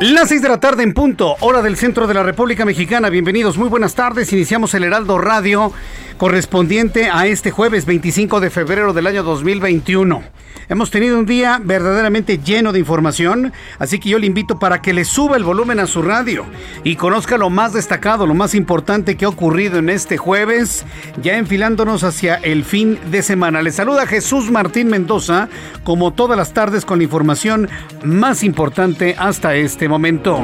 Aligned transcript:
Las 0.00 0.28
6 0.28 0.42
de 0.42 0.48
la 0.50 0.60
tarde 0.60 0.82
en 0.82 0.92
punto, 0.92 1.36
hora 1.40 1.62
del 1.62 1.78
centro 1.78 2.06
de 2.06 2.12
la 2.12 2.22
República 2.22 2.66
Mexicana. 2.66 3.08
Bienvenidos, 3.08 3.56
muy 3.56 3.70
buenas 3.70 3.94
tardes. 3.94 4.30
Iniciamos 4.30 4.74
el 4.74 4.84
Heraldo 4.84 5.16
Radio 5.16 5.72
correspondiente 6.18 7.08
a 7.10 7.26
este 7.26 7.50
jueves 7.50 7.86
25 7.86 8.40
de 8.40 8.50
febrero 8.50 8.92
del 8.92 9.06
año 9.06 9.22
2021. 9.22 10.22
Hemos 10.68 10.90
tenido 10.90 11.16
un 11.16 11.26
día 11.26 11.60
verdaderamente 11.62 12.38
lleno 12.38 12.72
de 12.72 12.80
información, 12.80 13.52
así 13.78 14.00
que 14.00 14.08
yo 14.08 14.18
le 14.18 14.26
invito 14.26 14.58
para 14.58 14.82
que 14.82 14.92
le 14.92 15.04
suba 15.04 15.36
el 15.36 15.44
volumen 15.44 15.78
a 15.78 15.86
su 15.86 16.02
radio 16.02 16.44
y 16.82 16.96
conozca 16.96 17.38
lo 17.38 17.50
más 17.50 17.72
destacado, 17.72 18.26
lo 18.26 18.34
más 18.34 18.52
importante 18.54 19.16
que 19.16 19.26
ha 19.26 19.28
ocurrido 19.28 19.78
en 19.78 19.88
este 19.88 20.16
jueves, 20.16 20.84
ya 21.22 21.38
enfilándonos 21.38 22.02
hacia 22.02 22.34
el 22.34 22.64
fin 22.64 22.98
de 23.12 23.22
semana. 23.22 23.62
Le 23.62 23.70
saluda 23.70 24.08
Jesús 24.08 24.50
Martín 24.50 24.88
Mendoza, 24.88 25.48
como 25.84 26.12
todas 26.12 26.36
las 26.36 26.52
tardes 26.52 26.84
con 26.84 26.98
la 26.98 27.04
información 27.04 27.68
más 28.02 28.42
importante 28.42 29.14
hasta 29.18 29.54
este 29.54 29.85
momento. 29.88 30.42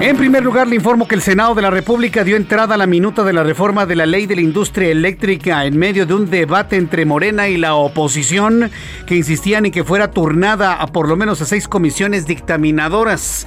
En 0.00 0.16
primer 0.16 0.42
lugar, 0.42 0.66
le 0.66 0.76
informo 0.76 1.06
que 1.06 1.14
el 1.14 1.20
Senado 1.20 1.54
de 1.54 1.60
la 1.60 1.70
República 1.70 2.24
dio 2.24 2.36
entrada 2.36 2.74
a 2.74 2.78
la 2.78 2.86
minuta 2.86 3.22
de 3.22 3.34
la 3.34 3.42
reforma 3.42 3.84
de 3.84 3.96
la 3.96 4.06
ley 4.06 4.24
de 4.24 4.34
la 4.34 4.40
industria 4.40 4.88
eléctrica 4.88 5.66
en 5.66 5.76
medio 5.76 6.06
de 6.06 6.14
un 6.14 6.30
debate 6.30 6.76
entre 6.76 7.04
Morena 7.04 7.48
y 7.48 7.58
la 7.58 7.74
oposición 7.74 8.70
que 9.06 9.16
insistían 9.16 9.66
en 9.66 9.72
que 9.72 9.84
fuera 9.84 10.10
turnada 10.10 10.72
a 10.72 10.86
por 10.86 11.06
lo 11.06 11.16
menos 11.16 11.42
a 11.42 11.44
seis 11.44 11.68
comisiones 11.68 12.26
dictaminadoras. 12.26 13.46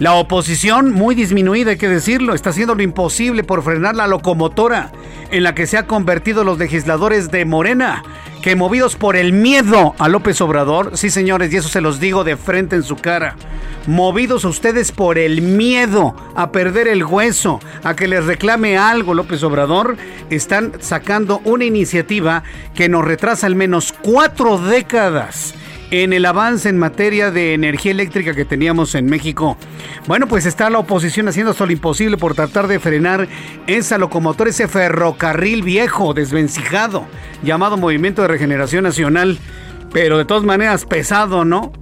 La 0.00 0.14
oposición, 0.14 0.90
muy 0.90 1.14
disminuida, 1.14 1.70
hay 1.70 1.76
que 1.76 1.88
decirlo, 1.88 2.34
está 2.34 2.50
haciendo 2.50 2.74
lo 2.74 2.82
imposible 2.82 3.44
por 3.44 3.62
frenar 3.62 3.94
la 3.94 4.08
locomotora 4.08 4.90
en 5.30 5.44
la 5.44 5.54
que 5.54 5.68
se 5.68 5.78
han 5.78 5.86
convertido 5.86 6.42
los 6.42 6.58
legisladores 6.58 7.30
de 7.30 7.44
Morena, 7.44 8.02
que 8.42 8.56
movidos 8.56 8.96
por 8.96 9.14
el 9.14 9.32
miedo 9.32 9.94
a 9.98 10.08
López 10.08 10.40
Obrador, 10.40 10.98
sí 10.98 11.10
señores, 11.10 11.52
y 11.52 11.58
eso 11.58 11.68
se 11.68 11.80
los 11.80 12.00
digo 12.00 12.24
de 12.24 12.36
frente 12.36 12.74
en 12.74 12.82
su 12.82 12.96
cara, 12.96 13.36
movidos 13.86 14.44
ustedes 14.44 14.90
por 14.90 15.16
el 15.16 15.42
miedo 15.42 16.16
a 16.34 16.50
perder 16.50 16.88
el 16.88 17.04
hueso, 17.04 17.60
a 17.84 17.94
que 17.94 18.08
les 18.08 18.24
reclame 18.24 18.76
algo 18.76 19.14
López 19.14 19.44
Obrador, 19.44 19.96
están 20.28 20.72
sacando 20.80 21.40
una 21.44 21.64
iniciativa 21.64 22.42
que 22.74 22.88
nos 22.88 23.04
retrasa 23.04 23.46
al 23.46 23.54
menos 23.54 23.94
cuatro 24.02 24.58
décadas 24.58 25.54
en 25.92 26.14
el 26.14 26.24
avance 26.24 26.70
en 26.70 26.78
materia 26.78 27.30
de 27.30 27.52
energía 27.52 27.92
eléctrica 27.92 28.34
que 28.34 28.46
teníamos 28.46 28.94
en 28.94 29.04
México. 29.04 29.58
Bueno, 30.06 30.26
pues 30.26 30.46
está 30.46 30.70
la 30.70 30.78
oposición 30.78 31.28
haciendo 31.28 31.54
lo 31.58 31.70
imposible 31.70 32.16
por 32.16 32.34
tratar 32.34 32.66
de 32.66 32.80
frenar 32.80 33.28
esa 33.66 33.98
locomotora, 33.98 34.48
ese 34.48 34.68
ferrocarril 34.68 35.62
viejo, 35.62 36.14
desvencijado, 36.14 37.04
llamado 37.42 37.76
Movimiento 37.76 38.22
de 38.22 38.28
Regeneración 38.28 38.84
Nacional, 38.84 39.38
pero 39.92 40.16
de 40.16 40.24
todas 40.24 40.44
maneras 40.44 40.86
pesado, 40.86 41.44
¿no? 41.44 41.72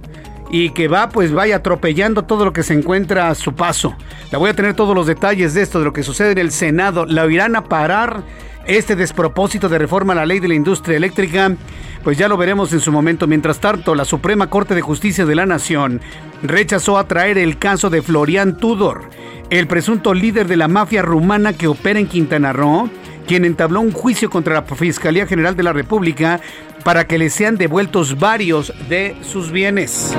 y 0.53 0.71
que 0.71 0.89
va, 0.89 1.07
pues 1.07 1.31
vaya 1.31 1.55
atropellando 1.55 2.23
todo 2.23 2.43
lo 2.43 2.51
que 2.51 2.63
se 2.63 2.73
encuentra 2.73 3.29
a 3.29 3.35
su 3.35 3.55
paso. 3.55 3.95
Le 4.33 4.37
voy 4.37 4.49
a 4.49 4.53
tener 4.53 4.73
todos 4.73 4.93
los 4.93 5.07
detalles 5.07 5.53
de 5.53 5.61
esto, 5.61 5.79
de 5.79 5.85
lo 5.85 5.93
que 5.93 6.03
sucede 6.03 6.33
en 6.33 6.39
el 6.39 6.51
Senado. 6.51 7.05
¿La 7.05 7.25
irán 7.27 7.55
a 7.55 7.63
parar 7.63 8.23
este 8.65 8.95
despropósito 8.95 9.69
de 9.69 9.77
reforma 9.77 10.13
a 10.13 10.17
la 10.17 10.25
ley 10.25 10.39
de 10.39 10.47
la 10.47 10.55
industria 10.55 10.97
eléctrica? 10.97 11.55
Pues 12.03 12.17
ya 12.17 12.27
lo 12.27 12.37
veremos 12.37 12.73
en 12.73 12.79
su 12.79 12.91
momento. 12.91 13.27
Mientras 13.27 13.59
tanto, 13.59 13.95
la 13.95 14.05
Suprema 14.05 14.49
Corte 14.49 14.75
de 14.75 14.81
Justicia 14.81 15.25
de 15.25 15.35
la 15.35 15.45
Nación 15.45 16.01
rechazó 16.43 16.97
a 16.97 17.07
traer 17.07 17.37
el 17.37 17.57
caso 17.57 17.89
de 17.89 18.01
Florian 18.01 18.57
Tudor, 18.57 19.09
el 19.49 19.67
presunto 19.67 20.13
líder 20.13 20.47
de 20.47 20.57
la 20.57 20.67
mafia 20.67 21.01
rumana 21.01 21.53
que 21.53 21.67
opera 21.67 21.99
en 21.99 22.07
Quintana 22.07 22.53
Roo, 22.53 22.89
quien 23.27 23.45
entabló 23.45 23.81
un 23.81 23.91
juicio 23.91 24.29
contra 24.29 24.55
la 24.55 24.63
Fiscalía 24.63 25.27
General 25.27 25.55
de 25.55 25.63
la 25.63 25.73
República 25.73 26.41
para 26.83 27.05
que 27.05 27.17
le 27.17 27.29
sean 27.29 27.57
devueltos 27.57 28.17
varios 28.17 28.73
de 28.89 29.15
sus 29.21 29.51
bienes. 29.51 30.15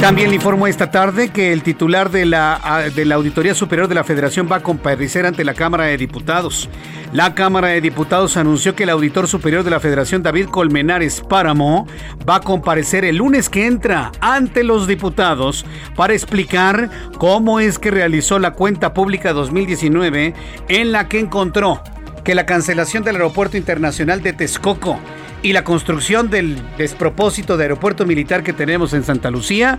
También 0.00 0.30
le 0.30 0.36
informó 0.36 0.66
esta 0.66 0.90
tarde 0.90 1.28
que 1.28 1.52
el 1.52 1.62
titular 1.62 2.10
de 2.10 2.24
la, 2.24 2.88
de 2.94 3.04
la 3.04 3.16
Auditoría 3.16 3.54
Superior 3.54 3.86
de 3.86 3.94
la 3.94 4.02
Federación 4.02 4.48
va 4.50 4.56
a 4.56 4.62
comparecer 4.62 5.26
ante 5.26 5.44
la 5.44 5.52
Cámara 5.52 5.84
de 5.84 5.98
Diputados. 5.98 6.70
La 7.12 7.34
Cámara 7.34 7.68
de 7.68 7.82
Diputados 7.82 8.38
anunció 8.38 8.74
que 8.74 8.84
el 8.84 8.90
auditor 8.90 9.28
superior 9.28 9.62
de 9.62 9.70
la 9.70 9.78
Federación, 9.78 10.22
David 10.22 10.46
Colmenares 10.46 11.20
Páramo, 11.20 11.86
va 12.28 12.36
a 12.36 12.40
comparecer 12.40 13.04
el 13.04 13.16
lunes 13.16 13.50
que 13.50 13.66
entra 13.66 14.10
ante 14.20 14.64
los 14.64 14.86
diputados 14.86 15.66
para 15.94 16.14
explicar 16.14 16.88
cómo 17.18 17.60
es 17.60 17.78
que 17.78 17.90
realizó 17.90 18.38
la 18.38 18.52
cuenta 18.52 18.94
pública 18.94 19.34
2019 19.34 20.32
en 20.68 20.92
la 20.92 21.08
que 21.08 21.20
encontró 21.20 21.82
que 22.24 22.34
la 22.34 22.46
cancelación 22.46 23.04
del 23.04 23.16
Aeropuerto 23.16 23.58
Internacional 23.58 24.22
de 24.22 24.32
Texcoco 24.32 24.98
y 25.42 25.52
la 25.52 25.64
construcción 25.64 26.30
del 26.30 26.56
despropósito 26.76 27.56
de 27.56 27.64
aeropuerto 27.64 28.06
militar 28.06 28.42
que 28.42 28.52
tenemos 28.52 28.92
en 28.92 29.04
Santa 29.04 29.30
Lucía 29.30 29.78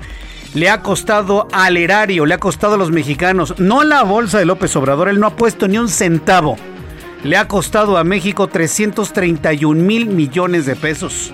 le 0.54 0.70
ha 0.70 0.82
costado 0.82 1.48
al 1.52 1.78
erario, 1.78 2.26
le 2.26 2.34
ha 2.34 2.40
costado 2.40 2.76
a 2.76 2.78
los 2.78 2.92
mexicanos, 2.92 3.56
no 3.58 3.82
a 3.82 3.86
la 3.86 4.04
bolsa 4.04 4.40
de 4.40 4.46
López 4.46 4.76
Obrador, 4.76 5.08
él 5.08 5.20
no 5.20 5.28
ha 5.28 5.36
puesto 5.36 5.68
ni 5.68 5.78
un 5.78 5.88
centavo. 5.88 6.58
Le 7.24 7.38
ha 7.38 7.48
costado 7.48 7.98
a 7.98 8.04
México 8.04 8.48
331 8.48 9.82
mil 9.82 10.08
millones 10.08 10.66
de 10.66 10.76
pesos. 10.76 11.32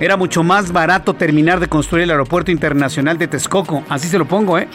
Era 0.00 0.16
mucho 0.16 0.42
más 0.42 0.72
barato 0.72 1.14
terminar 1.14 1.60
de 1.60 1.68
construir 1.68 2.04
el 2.04 2.10
aeropuerto 2.10 2.50
internacional 2.50 3.18
de 3.18 3.28
Texcoco, 3.28 3.84
así 3.88 4.08
se 4.08 4.18
lo 4.18 4.26
pongo, 4.26 4.58
¿eh? 4.58 4.68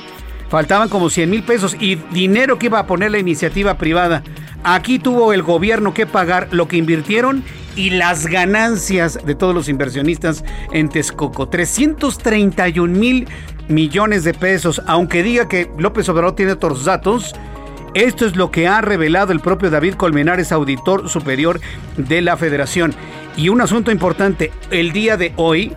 Faltaban 0.54 0.88
como 0.88 1.10
100 1.10 1.32
mil 1.32 1.42
pesos 1.42 1.76
y 1.80 1.96
dinero 1.96 2.60
que 2.60 2.68
iba 2.68 2.78
a 2.78 2.86
poner 2.86 3.10
la 3.10 3.18
iniciativa 3.18 3.76
privada. 3.80 4.22
Aquí 4.64 5.00
tuvo 5.00 5.34
el 5.34 5.42
gobierno 5.42 5.96
que 5.96 6.06
pagar 6.06 6.50
lo 6.52 6.68
que 6.68 6.78
invirtieron 6.78 7.44
y 7.76 7.90
las 7.90 8.28
ganancias 8.28 9.18
de 9.26 9.34
todos 9.34 9.56
los 9.56 9.68
inversionistas 9.68 10.46
en 10.72 10.90
Texcoco. 10.90 11.50
331 11.50 12.96
mil 12.96 13.28
millones 13.68 14.26
de 14.26 14.36
pesos. 14.36 14.80
Aunque 14.86 15.24
diga 15.24 15.48
que 15.48 15.72
López 15.80 16.08
Obrador 16.10 16.36
tiene 16.36 16.52
otros 16.52 16.86
datos, 16.86 17.34
esto 17.96 18.28
es 18.28 18.36
lo 18.36 18.52
que 18.52 18.68
ha 18.68 18.80
revelado 18.82 19.32
el 19.32 19.40
propio 19.40 19.72
David 19.72 19.96
Colmenares, 19.96 20.52
auditor 20.52 21.10
superior 21.10 21.62
de 21.98 22.22
la 22.22 22.38
federación. 22.38 22.94
Y 23.36 23.50
un 23.50 23.60
asunto 23.60 23.90
importante, 23.90 24.52
el 24.70 24.92
día 24.92 25.18
de 25.18 25.34
hoy, 25.36 25.76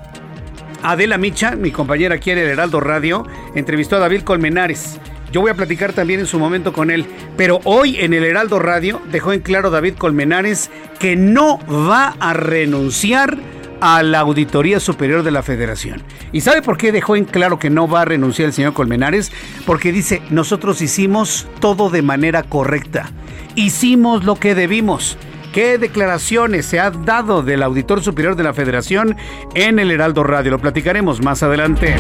Adela 0.87 1.19
Micha, 1.19 1.57
mi 1.57 1.73
compañera 1.73 2.15
aquí 2.15 2.31
en 2.31 2.39
el 2.39 2.47
Heraldo 2.47 2.79
Radio, 2.79 3.27
entrevistó 3.57 3.97
a 3.97 3.99
David 3.99 4.23
Colmenares. 4.23 5.01
Yo 5.33 5.41
voy 5.41 5.51
a 5.51 5.55
platicar 5.55 5.93
también 5.93 6.21
en 6.21 6.27
su 6.27 6.39
momento 6.39 6.73
con 6.73 6.93
él. 6.93 7.07
Pero 7.37 7.61
hoy 7.65 7.97
en 7.99 8.15
el 8.15 8.25
Heraldo 8.25 8.61
Radio 8.61 9.03
dejó 9.11 9.33
en 9.33 9.41
claro 9.41 9.71
David 9.71 9.95
Colmenares 9.99 10.71
que 11.01 11.17
no 11.17 11.59
va 11.69 12.15
a 12.21 12.35
renunciar 12.35 13.37
a 13.81 14.05
la 14.05 14.21
Auditoría 14.21 14.79
Superior 14.79 15.25
de 15.25 15.33
la 15.33 15.43
Federación. 15.43 16.05
¿Y 16.31 16.43
sabe 16.43 16.63
por 16.63 16.79
qué 16.79 16.93
dejó 16.93 17.17
en 17.17 17.25
claro 17.25 17.59
que 17.59 17.69
no 17.69 17.89
va 17.89 18.03
a 18.03 18.05
renunciar 18.05 18.47
el 18.47 18.53
señor 18.53 18.73
Colmenares? 18.73 19.33
Porque 19.67 19.91
dice, 19.91 20.23
nosotros 20.31 20.81
hicimos 20.83 21.49
todo 21.59 21.91
de 21.91 22.03
manera 22.03 22.45
correcta. 22.45 23.11
Hicimos 23.57 24.25
lo 24.25 24.37
que 24.37 24.55
debimos 24.55 25.19
¿Qué 25.57 25.79
declaraciones 25.79 26.67
se 26.67 26.81
ha 26.81 26.91
dado 26.91 27.43
del 27.43 27.63
auditor 27.63 28.03
superior 28.03 28.37
de 28.37 28.43
la 28.43 28.53
Federación 28.53 29.17
en 29.55 29.79
el 29.79 29.91
Heraldo 29.91 30.23
Radio? 30.23 30.51
Lo 30.51 30.59
platicaremos 30.59 31.23
más 31.23 31.43
adelante. 31.43 31.97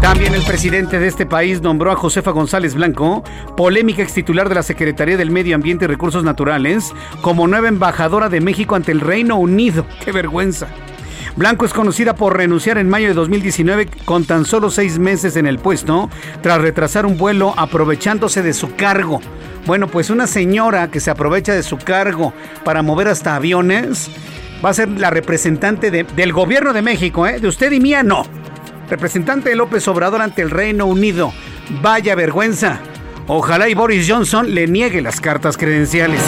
También 0.00 0.34
el 0.34 0.42
presidente 0.42 0.98
de 0.98 1.06
este 1.06 1.26
país 1.26 1.60
nombró 1.60 1.92
a 1.92 1.96
Josefa 1.96 2.30
González 2.30 2.74
Blanco, 2.74 3.22
polémica 3.58 4.00
ex 4.00 4.14
titular 4.14 4.48
de 4.48 4.54
la 4.54 4.62
Secretaría 4.62 5.18
del 5.18 5.30
Medio 5.30 5.54
Ambiente 5.54 5.84
y 5.84 5.88
Recursos 5.88 6.24
Naturales, 6.24 6.94
como 7.20 7.46
nueva 7.46 7.68
embajadora 7.68 8.30
de 8.30 8.40
México 8.40 8.74
ante 8.74 8.90
el 8.90 9.00
Reino 9.00 9.36
Unido. 9.36 9.84
¡Qué 10.02 10.10
vergüenza! 10.10 10.68
Blanco 11.38 11.64
es 11.64 11.72
conocida 11.72 12.16
por 12.16 12.36
renunciar 12.36 12.78
en 12.78 12.88
mayo 12.88 13.06
de 13.06 13.14
2019 13.14 13.86
con 14.04 14.24
tan 14.24 14.44
solo 14.44 14.70
seis 14.70 14.98
meses 14.98 15.36
en 15.36 15.46
el 15.46 15.60
puesto, 15.60 16.10
tras 16.42 16.60
retrasar 16.60 17.06
un 17.06 17.16
vuelo 17.16 17.54
aprovechándose 17.56 18.42
de 18.42 18.52
su 18.52 18.74
cargo. 18.74 19.20
Bueno, 19.64 19.86
pues 19.86 20.10
una 20.10 20.26
señora 20.26 20.90
que 20.90 20.98
se 20.98 21.12
aprovecha 21.12 21.54
de 21.54 21.62
su 21.62 21.78
cargo 21.78 22.32
para 22.64 22.82
mover 22.82 23.06
hasta 23.06 23.36
aviones 23.36 24.10
va 24.64 24.70
a 24.70 24.74
ser 24.74 24.88
la 24.88 25.10
representante 25.10 25.92
del 25.92 26.32
gobierno 26.32 26.72
de 26.72 26.82
México, 26.82 27.24
¿eh? 27.24 27.38
De 27.38 27.46
usted 27.46 27.70
y 27.70 27.78
mía, 27.78 28.02
no. 28.02 28.26
Representante 28.90 29.50
de 29.50 29.54
López 29.54 29.86
Obrador 29.86 30.20
ante 30.20 30.42
el 30.42 30.50
Reino 30.50 30.86
Unido. 30.86 31.32
Vaya 31.80 32.16
vergüenza. 32.16 32.80
Ojalá 33.28 33.68
y 33.68 33.74
Boris 33.74 34.10
Johnson 34.10 34.52
le 34.52 34.66
niegue 34.66 35.00
las 35.02 35.20
cartas 35.20 35.56
credenciales. 35.56 36.20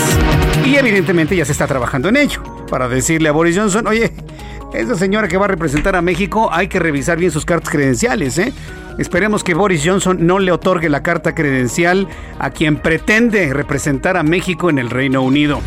Y 0.65 0.77
evidentemente 0.77 1.35
ya 1.35 1.45
se 1.45 1.51
está 1.51 1.67
trabajando 1.67 2.09
en 2.11 2.17
ello. 2.17 2.45
Para 2.71 2.89
decirle 2.89 3.29
a 3.29 3.33
Boris 3.33 3.59
Johnson, 3.59 3.89
oye, 3.89 4.13
esa 4.73 4.95
señora 4.95 5.29
que 5.29 5.37
va 5.37 5.47
a 5.47 5.49
representar 5.49 5.97
a 5.97 6.03
México 6.03 6.49
hay 6.53 6.69
que 6.69 6.79
revisar 6.79 7.19
bien 7.19 7.31
sus 7.31 7.45
cartas 7.45 7.71
credenciales, 7.71 8.39
¿eh? 8.39 8.53
Esperemos 8.99 9.43
que 9.43 9.55
Boris 9.55 9.83
Johnson 9.85 10.19
no 10.27 10.39
le 10.39 10.53
otorgue 10.53 10.89
la 10.89 11.03
carta 11.03 11.35
credencial 11.35 12.07
a 12.39 12.51
quien 12.51 12.77
pretende 12.77 13.53
representar 13.53 14.17
a 14.17 14.23
México 14.23 14.69
en 14.69 14.79
el 14.79 14.91
Reino 14.91 15.23
Unido. 15.23 15.61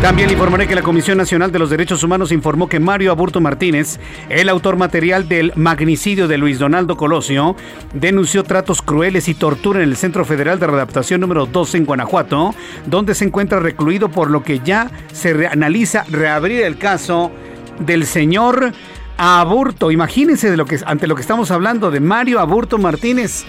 También 0.00 0.30
informaré 0.30 0.68
que 0.68 0.76
la 0.76 0.82
Comisión 0.82 1.18
Nacional 1.18 1.50
de 1.50 1.58
los 1.58 1.70
Derechos 1.70 2.04
Humanos 2.04 2.30
informó 2.30 2.68
que 2.68 2.78
Mario 2.78 3.10
Aburto 3.10 3.40
Martínez, 3.40 3.98
el 4.28 4.48
autor 4.48 4.76
material 4.76 5.28
del 5.28 5.52
magnicidio 5.56 6.28
de 6.28 6.38
Luis 6.38 6.60
Donaldo 6.60 6.96
Colosio, 6.96 7.56
denunció 7.94 8.44
tratos 8.44 8.80
crueles 8.80 9.28
y 9.28 9.34
tortura 9.34 9.82
en 9.82 9.88
el 9.88 9.96
Centro 9.96 10.24
Federal 10.24 10.60
de 10.60 10.68
Readaptación 10.68 11.20
número 11.20 11.46
12 11.46 11.78
en 11.78 11.84
Guanajuato, 11.84 12.54
donde 12.86 13.16
se 13.16 13.24
encuentra 13.24 13.58
recluido 13.58 14.08
por 14.08 14.30
lo 14.30 14.44
que 14.44 14.60
ya 14.60 14.88
se 15.12 15.48
analiza 15.48 16.04
reabrir 16.08 16.62
el 16.62 16.78
caso 16.78 17.32
del 17.80 18.06
señor 18.06 18.72
Aburto. 19.16 19.90
Imagínense 19.90 20.50
de 20.50 20.56
lo 20.56 20.66
que, 20.66 20.78
ante 20.86 21.06
lo 21.06 21.14
que 21.14 21.22
estamos 21.22 21.50
hablando 21.50 21.90
de 21.90 22.00
Mario 22.00 22.40
Aburto 22.40 22.78
Martínez. 22.78 23.44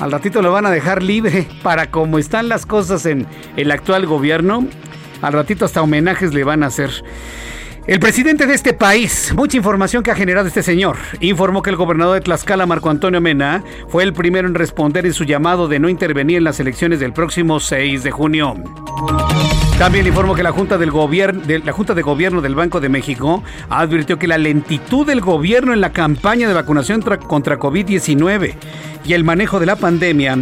Al 0.00 0.12
ratito 0.12 0.42
lo 0.42 0.52
van 0.52 0.66
a 0.66 0.70
dejar 0.70 1.02
libre 1.02 1.48
para 1.62 1.90
como 1.90 2.18
están 2.18 2.48
las 2.48 2.66
cosas 2.66 3.06
en 3.06 3.26
el 3.56 3.70
actual 3.70 4.06
gobierno. 4.06 4.66
Al 5.22 5.32
ratito 5.32 5.64
hasta 5.64 5.82
homenajes 5.82 6.32
le 6.34 6.44
van 6.44 6.62
a 6.62 6.66
hacer. 6.66 6.90
El 7.88 8.00
presidente 8.00 8.46
de 8.46 8.52
este 8.52 8.74
país, 8.74 9.32
mucha 9.34 9.56
información 9.56 10.02
que 10.02 10.10
ha 10.10 10.14
generado 10.14 10.46
este 10.46 10.62
señor, 10.62 10.98
informó 11.20 11.62
que 11.62 11.70
el 11.70 11.76
gobernador 11.76 12.16
de 12.16 12.20
Tlaxcala, 12.20 12.66
Marco 12.66 12.90
Antonio 12.90 13.18
Mena, 13.18 13.64
fue 13.88 14.02
el 14.02 14.12
primero 14.12 14.46
en 14.46 14.54
responder 14.54 15.06
en 15.06 15.14
su 15.14 15.24
llamado 15.24 15.68
de 15.68 15.78
no 15.78 15.88
intervenir 15.88 16.36
en 16.36 16.44
las 16.44 16.60
elecciones 16.60 17.00
del 17.00 17.14
próximo 17.14 17.60
6 17.60 18.02
de 18.02 18.10
junio. 18.10 18.56
También 19.78 20.06
informo 20.06 20.34
que 20.34 20.42
la 20.42 20.52
Junta, 20.52 20.76
del 20.76 20.90
de, 21.46 21.60
la 21.60 21.72
Junta 21.72 21.94
de 21.94 22.02
Gobierno 22.02 22.42
del 22.42 22.54
Banco 22.54 22.78
de 22.78 22.90
México 22.90 23.42
advirtió 23.70 24.18
que 24.18 24.28
la 24.28 24.36
lentitud 24.36 25.06
del 25.06 25.22
gobierno 25.22 25.72
en 25.72 25.80
la 25.80 25.92
campaña 25.94 26.46
de 26.46 26.52
vacunación 26.52 27.00
contra 27.00 27.58
COVID-19 27.58 28.54
y 29.06 29.14
el 29.14 29.24
manejo 29.24 29.58
de 29.60 29.66
la 29.66 29.76
pandemia 29.76 30.36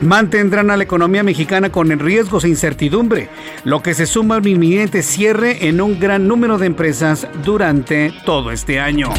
mantendrán 0.00 0.70
a 0.70 0.76
la 0.76 0.84
economía 0.84 1.22
mexicana 1.22 1.70
con 1.70 1.90
riesgos 1.98 2.44
e 2.44 2.48
incertidumbre, 2.48 3.28
lo 3.64 3.82
que 3.82 3.94
se 3.94 4.06
suma 4.06 4.36
a 4.36 4.38
un 4.38 4.48
inminente 4.48 5.02
cierre 5.02 5.68
en 5.68 5.80
un 5.80 5.98
gran 5.98 6.28
número 6.28 6.58
de 6.58 6.66
empresas 6.66 7.26
durante 7.44 8.12
todo 8.24 8.50
este 8.50 8.80
año. 8.80 9.10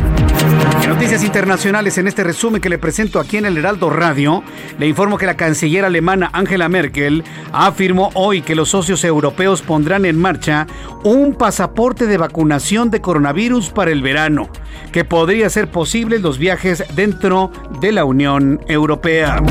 En 0.83 0.89
noticias 0.89 1.23
internacionales, 1.23 1.97
en 1.97 2.07
este 2.07 2.23
resumen 2.23 2.61
que 2.61 2.69
le 2.69 2.77
presento 2.77 3.19
aquí 3.19 3.37
en 3.37 3.45
el 3.45 3.57
Heraldo 3.57 3.89
Radio, 3.89 4.43
le 4.77 4.87
informo 4.87 5.17
que 5.17 5.25
la 5.25 5.35
canciller 5.35 5.83
alemana 5.83 6.29
Angela 6.33 6.69
Merkel 6.69 7.23
afirmó 7.51 8.11
hoy 8.13 8.41
que 8.41 8.55
los 8.55 8.69
socios 8.69 9.03
europeos 9.03 9.61
pondrán 9.61 10.05
en 10.05 10.19
marcha 10.19 10.67
un 11.03 11.33
pasaporte 11.33 12.05
de 12.05 12.17
vacunación 12.17 12.91
de 12.91 13.01
coronavirus 13.01 13.69
para 13.69 13.91
el 13.91 14.01
verano, 14.01 14.49
que 14.91 15.05
podría 15.05 15.49
ser 15.49 15.69
posible 15.69 16.19
los 16.19 16.37
viajes 16.37 16.83
dentro 16.95 17.51
de 17.81 17.91
la 17.91 18.05
Unión 18.05 18.61
Europea. 18.67 19.41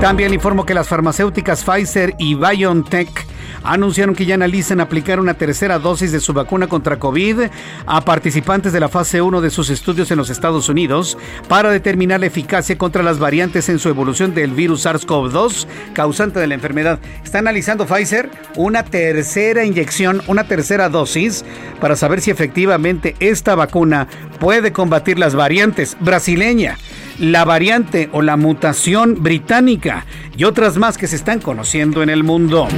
También 0.00 0.34
informo 0.34 0.66
que 0.66 0.74
las 0.74 0.88
farmacéuticas 0.88 1.64
Pfizer 1.64 2.14
y 2.18 2.34
BioNTech 2.34 3.26
anunciaron 3.64 4.14
que 4.14 4.26
ya 4.26 4.34
analizan 4.34 4.80
aplicar 4.80 5.18
una 5.18 5.34
tercera 5.34 5.78
dosis 5.78 6.12
de 6.12 6.20
su 6.20 6.32
vacuna 6.32 6.68
contra 6.68 6.98
COVID 6.98 7.48
a 7.86 8.00
participantes 8.02 8.72
de 8.72 8.80
la 8.80 8.88
fase 8.88 9.22
1 9.22 9.40
de 9.40 9.50
sus 9.50 9.70
estudios 9.70 10.10
en 10.10 10.18
los 10.18 10.30
Estados 10.30 10.68
Unidos 10.68 11.18
para 11.48 11.70
determinar 11.70 12.20
la 12.20 12.26
eficacia 12.26 12.78
contra 12.78 13.02
las 13.02 13.18
variantes 13.18 13.68
en 13.68 13.78
su 13.78 13.88
evolución 13.88 14.34
del 14.34 14.52
virus 14.52 14.86
SARS-CoV-2 14.86 15.66
causante 15.94 16.38
de 16.38 16.46
la 16.46 16.54
enfermedad. 16.54 17.00
Está 17.24 17.38
analizando 17.38 17.86
Pfizer 17.86 18.30
una 18.54 18.84
tercera 18.84 19.64
inyección, 19.64 20.22
una 20.28 20.44
tercera 20.44 20.88
dosis 20.88 21.44
para 21.80 21.96
saber 21.96 22.20
si 22.20 22.30
efectivamente 22.30 23.16
esta 23.18 23.54
vacuna 23.54 24.06
puede 24.38 24.72
combatir 24.72 25.18
las 25.18 25.34
variantes 25.34 25.96
brasileña 26.00 26.76
la 27.18 27.44
variante 27.44 28.08
o 28.12 28.22
la 28.22 28.36
mutación 28.36 29.22
británica 29.22 30.06
y 30.36 30.44
otras 30.44 30.76
más 30.76 30.98
que 30.98 31.06
se 31.06 31.16
están 31.16 31.40
conociendo 31.40 32.02
en 32.02 32.10
el 32.10 32.24
mundo. 32.24 32.68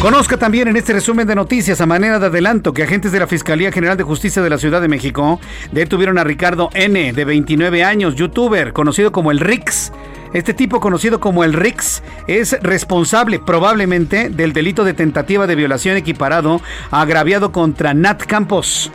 Conozca 0.00 0.36
también 0.36 0.68
en 0.68 0.76
este 0.76 0.92
resumen 0.92 1.26
de 1.26 1.34
noticias 1.34 1.80
a 1.80 1.86
manera 1.86 2.18
de 2.18 2.26
adelanto 2.26 2.72
que 2.72 2.82
agentes 2.82 3.12
de 3.12 3.18
la 3.18 3.26
Fiscalía 3.26 3.72
General 3.72 3.96
de 3.96 4.04
Justicia 4.04 4.42
de 4.42 4.50
la 4.50 4.58
Ciudad 4.58 4.80
de 4.80 4.88
México 4.88 5.40
detuvieron 5.72 6.18
a 6.18 6.24
Ricardo 6.24 6.68
N, 6.74 7.12
de 7.12 7.24
29 7.24 7.82
años, 7.82 8.14
youtuber, 8.14 8.72
conocido 8.72 9.10
como 9.10 9.30
el 9.30 9.40
Rix. 9.40 9.92
Este 10.32 10.52
tipo 10.52 10.80
conocido 10.80 11.18
como 11.18 11.44
el 11.44 11.54
Rix 11.54 12.02
es 12.26 12.60
responsable 12.62 13.38
probablemente 13.38 14.28
del 14.28 14.52
delito 14.52 14.84
de 14.84 14.92
tentativa 14.92 15.46
de 15.46 15.54
violación 15.54 15.96
equiparado 15.96 16.60
agraviado 16.90 17.50
contra 17.50 17.94
Nat 17.94 18.24
Campos. 18.24 18.92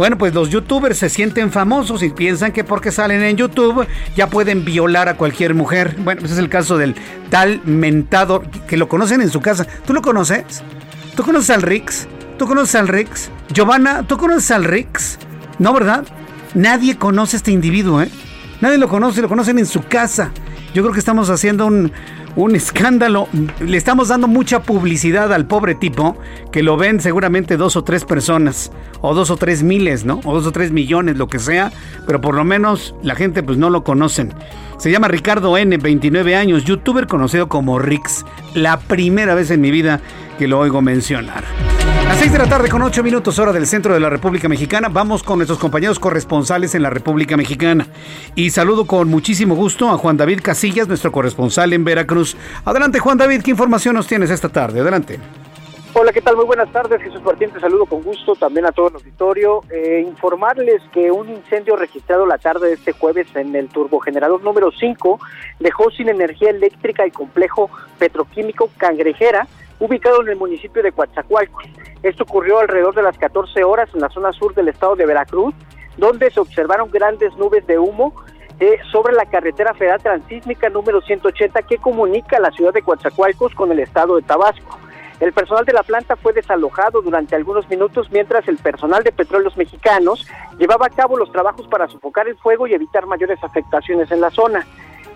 Bueno, 0.00 0.16
pues 0.16 0.32
los 0.32 0.48
youtubers 0.48 0.96
se 0.96 1.10
sienten 1.10 1.52
famosos 1.52 2.02
y 2.02 2.08
piensan 2.08 2.52
que 2.52 2.64
porque 2.64 2.90
salen 2.90 3.22
en 3.22 3.36
YouTube 3.36 3.86
ya 4.16 4.30
pueden 4.30 4.64
violar 4.64 5.10
a 5.10 5.18
cualquier 5.18 5.52
mujer. 5.52 5.94
Bueno, 5.98 6.22
ese 6.24 6.32
es 6.32 6.38
el 6.38 6.48
caso 6.48 6.78
del 6.78 6.94
tal 7.28 7.60
mentado 7.66 8.42
que 8.66 8.78
lo 8.78 8.88
conocen 8.88 9.20
en 9.20 9.28
su 9.28 9.42
casa. 9.42 9.66
¿Tú 9.86 9.92
lo 9.92 10.00
conoces? 10.00 10.62
¿Tú 11.14 11.22
conoces 11.22 11.50
al 11.50 11.60
Rix? 11.60 12.08
¿Tú 12.38 12.46
conoces 12.46 12.76
al 12.76 12.88
Rix? 12.88 13.28
Giovanna, 13.52 14.02
¿tú 14.04 14.16
conoces 14.16 14.50
al 14.52 14.64
Rix? 14.64 15.18
No, 15.58 15.74
¿verdad? 15.74 16.06
Nadie 16.54 16.96
conoce 16.96 17.36
a 17.36 17.38
este 17.38 17.50
individuo, 17.50 18.00
¿eh? 18.00 18.08
Nadie 18.62 18.78
lo 18.78 18.88
conoce, 18.88 19.20
lo 19.20 19.28
conocen 19.28 19.58
en 19.58 19.66
su 19.66 19.82
casa. 19.82 20.30
Yo 20.72 20.82
creo 20.82 20.94
que 20.94 21.00
estamos 21.00 21.28
haciendo 21.28 21.66
un, 21.66 21.92
un 22.36 22.56
escándalo. 22.56 23.28
Le 23.60 23.76
estamos 23.76 24.08
dando 24.08 24.28
mucha 24.28 24.62
publicidad 24.62 25.32
al 25.32 25.46
pobre 25.46 25.74
tipo, 25.74 26.16
que 26.52 26.62
lo 26.62 26.76
ven 26.76 27.00
seguramente 27.00 27.56
dos 27.56 27.76
o 27.76 27.84
tres 27.84 28.04
personas, 28.04 28.70
o 29.00 29.14
dos 29.14 29.30
o 29.30 29.36
tres 29.36 29.62
miles, 29.62 30.04
¿no? 30.04 30.20
O 30.24 30.34
dos 30.34 30.46
o 30.46 30.52
tres 30.52 30.70
millones, 30.70 31.16
lo 31.16 31.28
que 31.28 31.38
sea, 31.38 31.72
pero 32.06 32.20
por 32.20 32.34
lo 32.34 32.44
menos 32.44 32.94
la 33.02 33.14
gente 33.14 33.42
pues 33.42 33.58
no 33.58 33.70
lo 33.70 33.84
conocen. 33.84 34.32
Se 34.78 34.90
llama 34.90 35.08
Ricardo 35.08 35.58
N, 35.58 35.76
29 35.76 36.36
años, 36.36 36.64
youtuber 36.64 37.06
conocido 37.06 37.48
como 37.48 37.78
Rix. 37.78 38.24
La 38.54 38.78
primera 38.78 39.34
vez 39.34 39.50
en 39.50 39.60
mi 39.60 39.70
vida 39.70 40.00
que 40.40 40.48
lo 40.48 40.58
oigo 40.58 40.80
mencionar. 40.80 41.44
A 42.08 42.14
6 42.14 42.32
de 42.32 42.38
la 42.38 42.48
tarde 42.48 42.70
con 42.70 42.80
8 42.80 43.02
minutos 43.02 43.38
hora 43.38 43.52
del 43.52 43.66
centro 43.66 43.92
de 43.92 44.00
la 44.00 44.08
República 44.08 44.48
Mexicana, 44.48 44.88
vamos 44.88 45.22
con 45.22 45.36
nuestros 45.36 45.58
compañeros 45.58 45.98
corresponsales 45.98 46.74
en 46.74 46.82
la 46.82 46.88
República 46.88 47.36
Mexicana. 47.36 47.86
Y 48.34 48.48
saludo 48.48 48.86
con 48.86 49.10
muchísimo 49.10 49.54
gusto 49.54 49.90
a 49.90 49.98
Juan 49.98 50.16
David 50.16 50.40
Casillas, 50.42 50.88
nuestro 50.88 51.12
corresponsal 51.12 51.74
en 51.74 51.84
Veracruz. 51.84 52.38
Adelante 52.64 53.00
Juan 53.00 53.18
David, 53.18 53.42
¿qué 53.42 53.50
información 53.50 53.94
nos 53.94 54.06
tienes 54.06 54.30
esta 54.30 54.48
tarde? 54.48 54.80
Adelante. 54.80 55.18
Hola, 55.92 56.12
¿qué 56.12 56.22
tal? 56.22 56.36
Muy 56.36 56.44
buenas 56.44 56.70
tardes. 56.70 57.02
Jesús 57.02 57.20
Martín, 57.22 57.50
te 57.50 57.58
saludo 57.58 57.84
con 57.84 58.02
gusto 58.02 58.36
también 58.36 58.64
a 58.64 58.70
todo 58.70 58.88
el 58.88 58.94
auditorio. 58.94 59.62
Eh, 59.70 60.04
informarles 60.06 60.80
que 60.92 61.10
un 61.10 61.28
incendio 61.28 61.74
registrado 61.74 62.26
la 62.26 62.38
tarde 62.38 62.68
de 62.68 62.74
este 62.74 62.92
jueves 62.92 63.26
en 63.34 63.56
el 63.56 63.68
turbogenerador 63.68 64.40
número 64.42 64.70
5 64.70 65.18
dejó 65.58 65.90
sin 65.90 66.08
energía 66.08 66.50
eléctrica 66.50 67.02
el 67.02 67.12
complejo 67.12 67.70
petroquímico 67.98 68.70
Cangrejera, 68.76 69.48
ubicado 69.80 70.22
en 70.22 70.28
el 70.28 70.36
municipio 70.36 70.82
de 70.82 70.92
Coatzacoalcos. 70.92 71.64
Esto 72.02 72.22
ocurrió 72.22 72.60
alrededor 72.60 72.94
de 72.94 73.02
las 73.02 73.18
14 73.18 73.64
horas 73.64 73.90
en 73.92 74.00
la 74.00 74.08
zona 74.10 74.32
sur 74.32 74.54
del 74.54 74.68
estado 74.68 74.94
de 74.94 75.06
Veracruz, 75.06 75.54
donde 75.96 76.30
se 76.30 76.40
observaron 76.40 76.90
grandes 76.90 77.34
nubes 77.36 77.66
de 77.66 77.78
humo 77.78 78.14
eh, 78.60 78.78
sobre 78.92 79.14
la 79.14 79.24
carretera 79.24 79.74
federal 79.74 80.02
transísmica 80.02 80.68
número 80.68 81.00
180 81.00 81.62
que 81.62 81.78
comunica 81.78 82.38
la 82.38 82.50
ciudad 82.50 82.72
de 82.72 82.82
Coatzacoalcos 82.82 83.54
con 83.54 83.72
el 83.72 83.80
estado 83.80 84.16
de 84.16 84.22
Tabasco. 84.22 84.78
El 85.18 85.34
personal 85.34 85.66
de 85.66 85.74
la 85.74 85.82
planta 85.82 86.16
fue 86.16 86.32
desalojado 86.32 87.02
durante 87.02 87.36
algunos 87.36 87.68
minutos 87.68 88.10
mientras 88.10 88.48
el 88.48 88.56
personal 88.56 89.02
de 89.02 89.12
petróleos 89.12 89.54
mexicanos 89.56 90.26
llevaba 90.58 90.86
a 90.86 90.90
cabo 90.90 91.18
los 91.18 91.30
trabajos 91.30 91.68
para 91.68 91.88
sofocar 91.88 92.26
el 92.26 92.38
fuego 92.38 92.66
y 92.66 92.72
evitar 92.72 93.06
mayores 93.06 93.38
afectaciones 93.42 94.10
en 94.10 94.22
la 94.22 94.30
zona. 94.30 94.66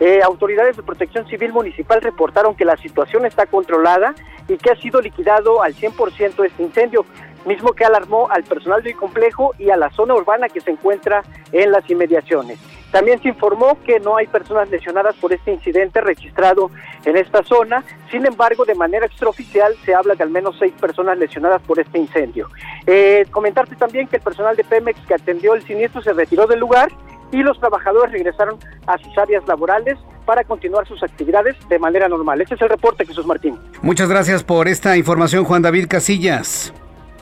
Eh, 0.00 0.20
autoridades 0.22 0.76
de 0.76 0.82
protección 0.82 1.26
civil 1.28 1.52
municipal 1.52 2.00
reportaron 2.02 2.54
que 2.54 2.64
la 2.64 2.76
situación 2.76 3.26
está 3.26 3.46
controlada 3.46 4.14
y 4.48 4.56
que 4.56 4.70
ha 4.70 4.76
sido 4.76 5.00
liquidado 5.00 5.62
al 5.62 5.74
100% 5.74 6.44
este 6.44 6.62
incendio, 6.62 7.06
mismo 7.46 7.72
que 7.72 7.84
alarmó 7.84 8.28
al 8.30 8.44
personal 8.44 8.82
del 8.82 8.96
complejo 8.96 9.54
y 9.58 9.70
a 9.70 9.76
la 9.76 9.90
zona 9.90 10.14
urbana 10.14 10.48
que 10.48 10.60
se 10.60 10.70
encuentra 10.70 11.22
en 11.52 11.70
las 11.70 11.88
inmediaciones. 11.88 12.58
También 12.90 13.20
se 13.22 13.28
informó 13.28 13.76
que 13.84 13.98
no 13.98 14.16
hay 14.16 14.28
personas 14.28 14.70
lesionadas 14.70 15.16
por 15.16 15.32
este 15.32 15.52
incidente 15.52 16.00
registrado 16.00 16.70
en 17.04 17.16
esta 17.16 17.42
zona. 17.42 17.82
Sin 18.08 18.24
embargo, 18.24 18.64
de 18.64 18.76
manera 18.76 19.06
extraoficial 19.06 19.74
se 19.84 19.94
habla 19.94 20.14
de 20.14 20.22
al 20.22 20.30
menos 20.30 20.56
seis 20.60 20.72
personas 20.80 21.18
lesionadas 21.18 21.60
por 21.62 21.80
este 21.80 21.98
incendio. 21.98 22.48
Eh, 22.86 23.26
comentarte 23.32 23.74
también 23.74 24.06
que 24.06 24.16
el 24.16 24.22
personal 24.22 24.54
de 24.54 24.62
Pemex 24.62 25.00
que 25.08 25.14
atendió 25.14 25.54
el 25.54 25.62
siniestro 25.64 26.02
se 26.02 26.12
retiró 26.12 26.46
del 26.46 26.60
lugar 26.60 26.88
y 27.32 27.42
los 27.42 27.58
trabajadores 27.58 28.12
regresaron 28.12 28.58
a 28.86 28.98
sus 28.98 29.16
áreas 29.18 29.46
laborales 29.46 29.98
para 30.24 30.44
continuar 30.44 30.86
sus 30.86 31.02
actividades 31.02 31.56
de 31.68 31.78
manera 31.78 32.08
normal. 32.08 32.40
Este 32.40 32.54
es 32.54 32.62
el 32.62 32.68
reporte, 32.70 33.04
Jesús 33.06 33.26
Martín. 33.26 33.58
Muchas 33.82 34.08
gracias 34.08 34.42
por 34.42 34.68
esta 34.68 34.96
información, 34.96 35.44
Juan 35.44 35.62
David 35.62 35.86
Casillas. 35.88 36.72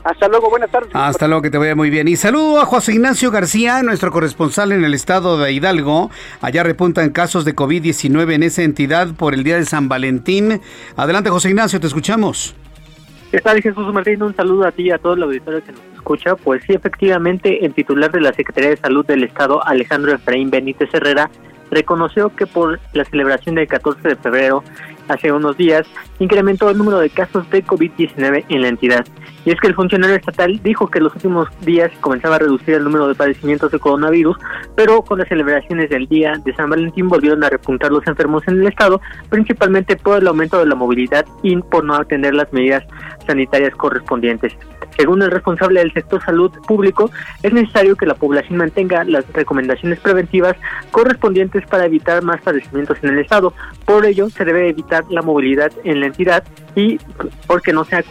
Hasta 0.03 0.27
luego, 0.27 0.49
buenas 0.49 0.69
tardes. 0.69 0.89
Hasta 0.93 1.27
luego, 1.27 1.41
que 1.41 1.49
te 1.49 1.57
vaya 1.57 1.75
muy 1.75 1.89
bien. 1.89 2.09
Y 2.09 2.17
saludo 2.17 2.59
a 2.59 2.65
José 2.65 2.93
Ignacio 2.93 3.31
García, 3.31 3.81
nuestro 3.83 4.11
corresponsal 4.11 4.73
en 4.73 4.83
el 4.83 4.93
estado 4.93 5.37
de 5.37 5.53
Hidalgo. 5.53 6.11
Allá 6.41 6.63
repuntan 6.63 7.11
casos 7.11 7.45
de 7.45 7.55
COVID-19 7.55 8.33
en 8.33 8.43
esa 8.43 8.63
entidad 8.63 9.15
por 9.15 9.33
el 9.33 9.43
día 9.43 9.55
de 9.55 9.65
San 9.65 9.87
Valentín. 9.87 10.59
Adelante, 10.97 11.29
José 11.29 11.49
Ignacio, 11.49 11.79
te 11.79 11.87
escuchamos. 11.87 12.53
¿Qué 13.31 13.39
tal, 13.39 13.61
Jesús 13.61 13.93
Martín? 13.93 14.21
Un 14.21 14.35
saludo 14.35 14.67
a 14.67 14.71
ti 14.71 14.83
y 14.83 14.91
a 14.91 14.97
todo 14.97 15.13
el 15.13 15.23
auditorio 15.23 15.63
que 15.63 15.71
nos 15.71 15.92
escucha. 16.03 16.35
Pues 16.35 16.61
sí, 16.67 16.73
efectivamente, 16.73 17.65
el 17.65 17.73
titular 17.73 18.11
de 18.11 18.19
la 18.19 18.33
Secretaría 18.33 18.71
de 18.71 18.77
Salud 18.77 19.05
del 19.05 19.23
Estado, 19.23 19.65
Alejandro 19.65 20.13
Efraín 20.13 20.49
Benítez 20.49 20.93
Herrera, 20.93 21.31
reconoció 21.71 22.29
que 22.35 22.45
por 22.45 22.79
la 22.91 23.05
celebración 23.05 23.55
del 23.55 23.67
14 23.67 24.09
de 24.09 24.15
febrero, 24.17 24.63
hace 25.07 25.31
unos 25.31 25.57
días, 25.57 25.87
incrementó 26.19 26.69
el 26.69 26.77
número 26.77 26.99
de 26.99 27.09
casos 27.09 27.49
de 27.49 27.65
COVID-19 27.65 28.45
en 28.49 28.61
la 28.61 28.67
entidad. 28.67 29.05
Y 29.45 29.51
es 29.51 29.59
que 29.59 29.67
el 29.67 29.75
funcionario 29.75 30.15
estatal 30.15 30.61
dijo 30.63 30.87
que 30.87 31.01
los 31.01 31.13
últimos 31.15 31.49
días 31.61 31.91
comenzaba 31.99 32.37
a 32.37 32.39
reducir 32.39 32.75
el 32.75 32.85
número 32.85 33.07
de 33.07 33.15
padecimientos 33.15 33.71
de 33.71 33.79
coronavirus, 33.79 34.37
pero 34.75 35.01
con 35.01 35.19
las 35.19 35.27
celebraciones 35.27 35.89
del 35.89 36.07
día 36.07 36.33
de 36.45 36.55
San 36.55 36.69
Valentín 36.69 37.09
volvieron 37.09 37.43
a 37.43 37.49
repuntar 37.49 37.91
los 37.91 38.07
enfermos 38.07 38.47
en 38.47 38.61
el 38.61 38.67
estado, 38.67 39.01
principalmente 39.29 39.97
por 39.97 40.21
el 40.21 40.27
aumento 40.27 40.59
de 40.59 40.67
la 40.67 40.75
movilidad 40.75 41.25
y 41.41 41.57
por 41.57 41.83
no 41.83 41.95
atender 41.95 42.33
las 42.33 42.51
medidas 42.53 42.83
sanitarias 43.25 43.75
correspondientes. 43.75 44.53
Según 44.97 45.21
el 45.21 45.31
responsable 45.31 45.79
del 45.79 45.93
sector 45.93 46.23
salud 46.23 46.51
público, 46.67 47.09
es 47.41 47.51
necesario 47.51 47.95
que 47.95 48.05
la 48.05 48.13
población 48.13 48.57
mantenga 48.57 49.03
las 49.03 49.25
recomendaciones 49.33 49.99
preventivas 49.99 50.55
correspondientes 50.91 51.65
para 51.67 51.85
evitar 51.85 52.21
más 52.21 52.41
padecimientos 52.41 52.97
en 53.01 53.09
el 53.11 53.19
estado. 53.19 53.53
Por 53.85 54.05
ello, 54.05 54.29
se 54.29 54.45
debe 54.45 54.69
evitar 54.69 55.03
la 55.09 55.21
movilidad 55.21 55.71
en 55.83 55.99
la 55.99 56.07
entidad 56.07 56.43
y 56.75 56.97
porque 57.47 57.73
no 57.73 57.85
se 57.85 57.95
ha, 57.95 58.03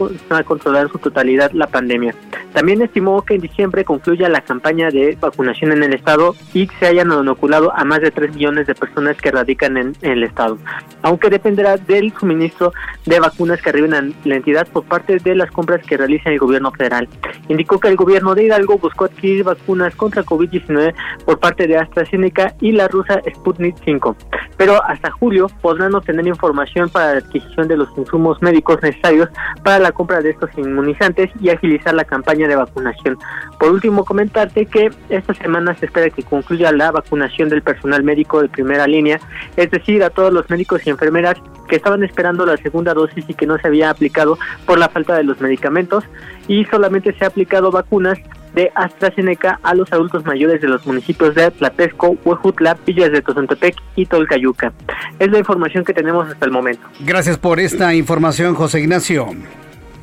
controlado 0.43 0.85
en 0.85 0.91
su 0.91 0.97
totalidad 0.99 1.51
la 1.51 1.67
pandemia. 1.67 2.15
También 2.53 2.81
estimó 2.81 3.23
que 3.23 3.35
en 3.35 3.41
diciembre 3.41 3.83
concluya 3.83 4.29
la 4.29 4.41
campaña 4.41 4.89
de 4.89 5.17
vacunación 5.19 5.71
en 5.71 5.83
el 5.83 5.93
estado 5.93 6.35
y 6.53 6.67
se 6.79 6.87
hayan 6.87 7.11
inoculado 7.11 7.73
a 7.75 7.83
más 7.83 8.01
de 8.01 8.11
3 8.11 8.35
millones 8.35 8.67
de 8.67 8.75
personas 8.75 9.17
que 9.17 9.31
radican 9.31 9.77
en 9.77 9.95
el 10.01 10.23
estado, 10.23 10.57
aunque 11.01 11.29
dependerá 11.29 11.77
del 11.77 12.13
suministro 12.17 12.73
de 13.05 13.19
vacunas 13.19 13.61
que 13.61 13.69
arriben 13.69 13.93
a 13.93 14.01
la 14.23 14.35
entidad 14.35 14.67
por 14.67 14.83
parte 14.85 15.02
de 15.07 15.35
las 15.35 15.51
compras 15.51 15.85
que 15.85 15.97
realiza 15.97 16.29
el 16.29 16.39
gobierno 16.39 16.71
federal. 16.71 17.07
Indicó 17.47 17.79
que 17.79 17.89
el 17.89 17.95
gobierno 17.95 18.35
de 18.35 18.45
Hidalgo 18.45 18.77
buscó 18.77 19.05
adquirir 19.05 19.43
vacunas 19.43 19.95
contra 19.95 20.23
COVID-19 20.23 20.93
por 21.25 21.39
parte 21.39 21.67
de 21.67 21.77
AstraZeneca 21.77 22.55
y 22.61 22.71
la 22.71 22.87
rusa 22.87 23.21
Sputnik 23.35 23.75
5, 23.83 24.15
pero 24.57 24.83
hasta 24.83 25.11
julio 25.11 25.47
podrán 25.61 25.95
obtener 25.95 26.27
información 26.27 26.89
para 26.89 27.13
la 27.13 27.17
adquisición 27.19 27.67
de 27.67 27.77
los 27.77 27.89
insumos 27.97 28.41
médicos 28.41 28.81
necesarios 28.81 29.29
para 29.63 29.79
la 29.79 29.91
compra 29.91 30.21
de 30.21 30.31
estos 30.31 30.49
inmunizantes 30.57 31.29
y 31.39 31.49
agilizar 31.49 31.93
la 31.93 32.05
campaña 32.05 32.47
de 32.47 32.55
vacunación. 32.55 33.17
Por 33.59 33.71
último, 33.71 34.05
comentarte 34.05 34.65
que 34.65 34.89
esta 35.09 35.33
semana 35.33 35.75
se 35.75 35.85
espera 35.85 36.09
que 36.09 36.23
concluya 36.23 36.71
la 36.71 36.91
vacunación 36.91 37.49
del 37.49 37.61
personal 37.61 38.03
médico 38.03 38.41
de 38.41 38.49
primera 38.49 38.87
línea, 38.87 39.19
es 39.55 39.71
decir, 39.71 40.03
a 40.03 40.09
todos 40.09 40.33
los 40.33 40.49
médicos 40.49 40.85
y 40.85 40.89
enfermeras 40.89 41.37
que 41.67 41.77
estaban 41.77 42.03
esperando 42.03 42.45
la 42.45 42.57
segunda 42.57 42.93
dosis 42.93 43.25
y 43.27 43.33
que 43.33 43.47
no 43.47 43.57
se 43.57 43.67
había 43.67 43.89
aplicado 43.89 44.37
por 44.65 44.77
la 44.77 44.89
falta 44.93 45.15
de 45.15 45.23
los 45.23 45.41
medicamentos 45.41 46.05
y 46.47 46.63
solamente 46.65 47.13
se 47.17 47.25
ha 47.25 47.27
aplicado 47.27 47.71
vacunas 47.71 48.17
de 48.53 48.71
AstraZeneca 48.75 49.59
a 49.63 49.73
los 49.73 49.91
adultos 49.91 50.25
mayores 50.25 50.61
de 50.61 50.67
los 50.67 50.85
municipios 50.85 51.33
de 51.35 51.49
Tlapesco, 51.51 52.15
Huejutla, 52.23 52.77
Villas 52.85 53.11
de 53.11 53.21
Tozontepec 53.21 53.75
y 53.95 54.05
Tolcayuca. 54.05 54.71
Es 55.19 55.31
la 55.31 55.39
información 55.39 55.83
que 55.83 55.93
tenemos 55.93 56.29
hasta 56.29 56.45
el 56.45 56.51
momento. 56.51 56.87
Gracias 56.99 57.37
por 57.37 57.59
esta 57.59 57.93
información, 57.95 58.53
José 58.55 58.81
Ignacio. 58.81 59.27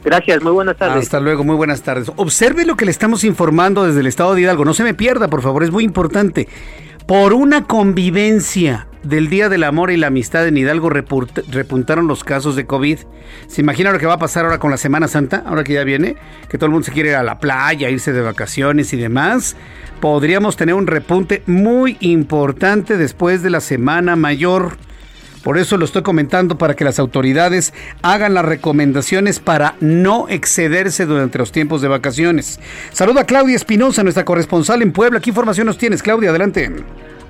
Gracias, 0.04 0.42
muy 0.42 0.52
buenas 0.52 0.76
tardes. 0.76 1.04
Hasta 1.04 1.20
luego, 1.20 1.44
muy 1.44 1.56
buenas 1.56 1.82
tardes. 1.82 2.10
Observe 2.16 2.64
lo 2.64 2.76
que 2.76 2.86
le 2.86 2.90
estamos 2.90 3.22
informando 3.22 3.84
desde 3.84 4.00
el 4.00 4.06
estado 4.06 4.34
de 4.34 4.40
Hidalgo. 4.40 4.64
No 4.64 4.74
se 4.74 4.82
me 4.82 4.94
pierda, 4.94 5.28
por 5.28 5.42
favor, 5.42 5.62
es 5.62 5.70
muy 5.70 5.84
importante. 5.84 6.48
Por 7.10 7.32
una 7.32 7.64
convivencia 7.64 8.86
del 9.02 9.28
Día 9.30 9.48
del 9.48 9.64
Amor 9.64 9.90
y 9.90 9.96
la 9.96 10.06
Amistad 10.06 10.46
en 10.46 10.56
Hidalgo 10.56 10.90
repuntaron 10.90 12.06
los 12.06 12.22
casos 12.22 12.54
de 12.54 12.66
COVID. 12.66 13.00
¿Se 13.48 13.60
imagina 13.60 13.90
lo 13.90 13.98
que 13.98 14.06
va 14.06 14.14
a 14.14 14.18
pasar 14.20 14.44
ahora 14.44 14.60
con 14.60 14.70
la 14.70 14.76
Semana 14.76 15.08
Santa? 15.08 15.42
Ahora 15.44 15.64
que 15.64 15.72
ya 15.72 15.82
viene, 15.82 16.14
que 16.48 16.56
todo 16.56 16.66
el 16.66 16.70
mundo 16.70 16.86
se 16.86 16.92
quiere 16.92 17.08
ir 17.08 17.16
a 17.16 17.24
la 17.24 17.40
playa, 17.40 17.90
irse 17.90 18.12
de 18.12 18.20
vacaciones 18.20 18.92
y 18.92 18.96
demás. 18.96 19.56
Podríamos 20.00 20.56
tener 20.56 20.76
un 20.76 20.86
repunte 20.86 21.42
muy 21.46 21.96
importante 21.98 22.96
después 22.96 23.42
de 23.42 23.50
la 23.50 23.60
Semana 23.60 24.14
Mayor. 24.14 24.76
Por 25.42 25.56
eso 25.56 25.76
lo 25.76 25.84
estoy 25.84 26.02
comentando 26.02 26.58
para 26.58 26.76
que 26.76 26.84
las 26.84 26.98
autoridades 26.98 27.72
hagan 28.02 28.34
las 28.34 28.44
recomendaciones 28.44 29.40
para 29.40 29.74
no 29.80 30.28
excederse 30.28 31.06
durante 31.06 31.38
los 31.38 31.50
tiempos 31.50 31.80
de 31.80 31.88
vacaciones. 31.88 32.60
Saluda 32.92 33.22
a 33.22 33.26
Claudia 33.26 33.56
Espinosa, 33.56 34.02
nuestra 34.02 34.24
corresponsal 34.24 34.82
en 34.82 34.92
Puebla. 34.92 35.20
¿Qué 35.20 35.30
información 35.30 35.66
nos 35.66 35.78
tienes, 35.78 36.02
Claudia? 36.02 36.30
Adelante. 36.30 36.70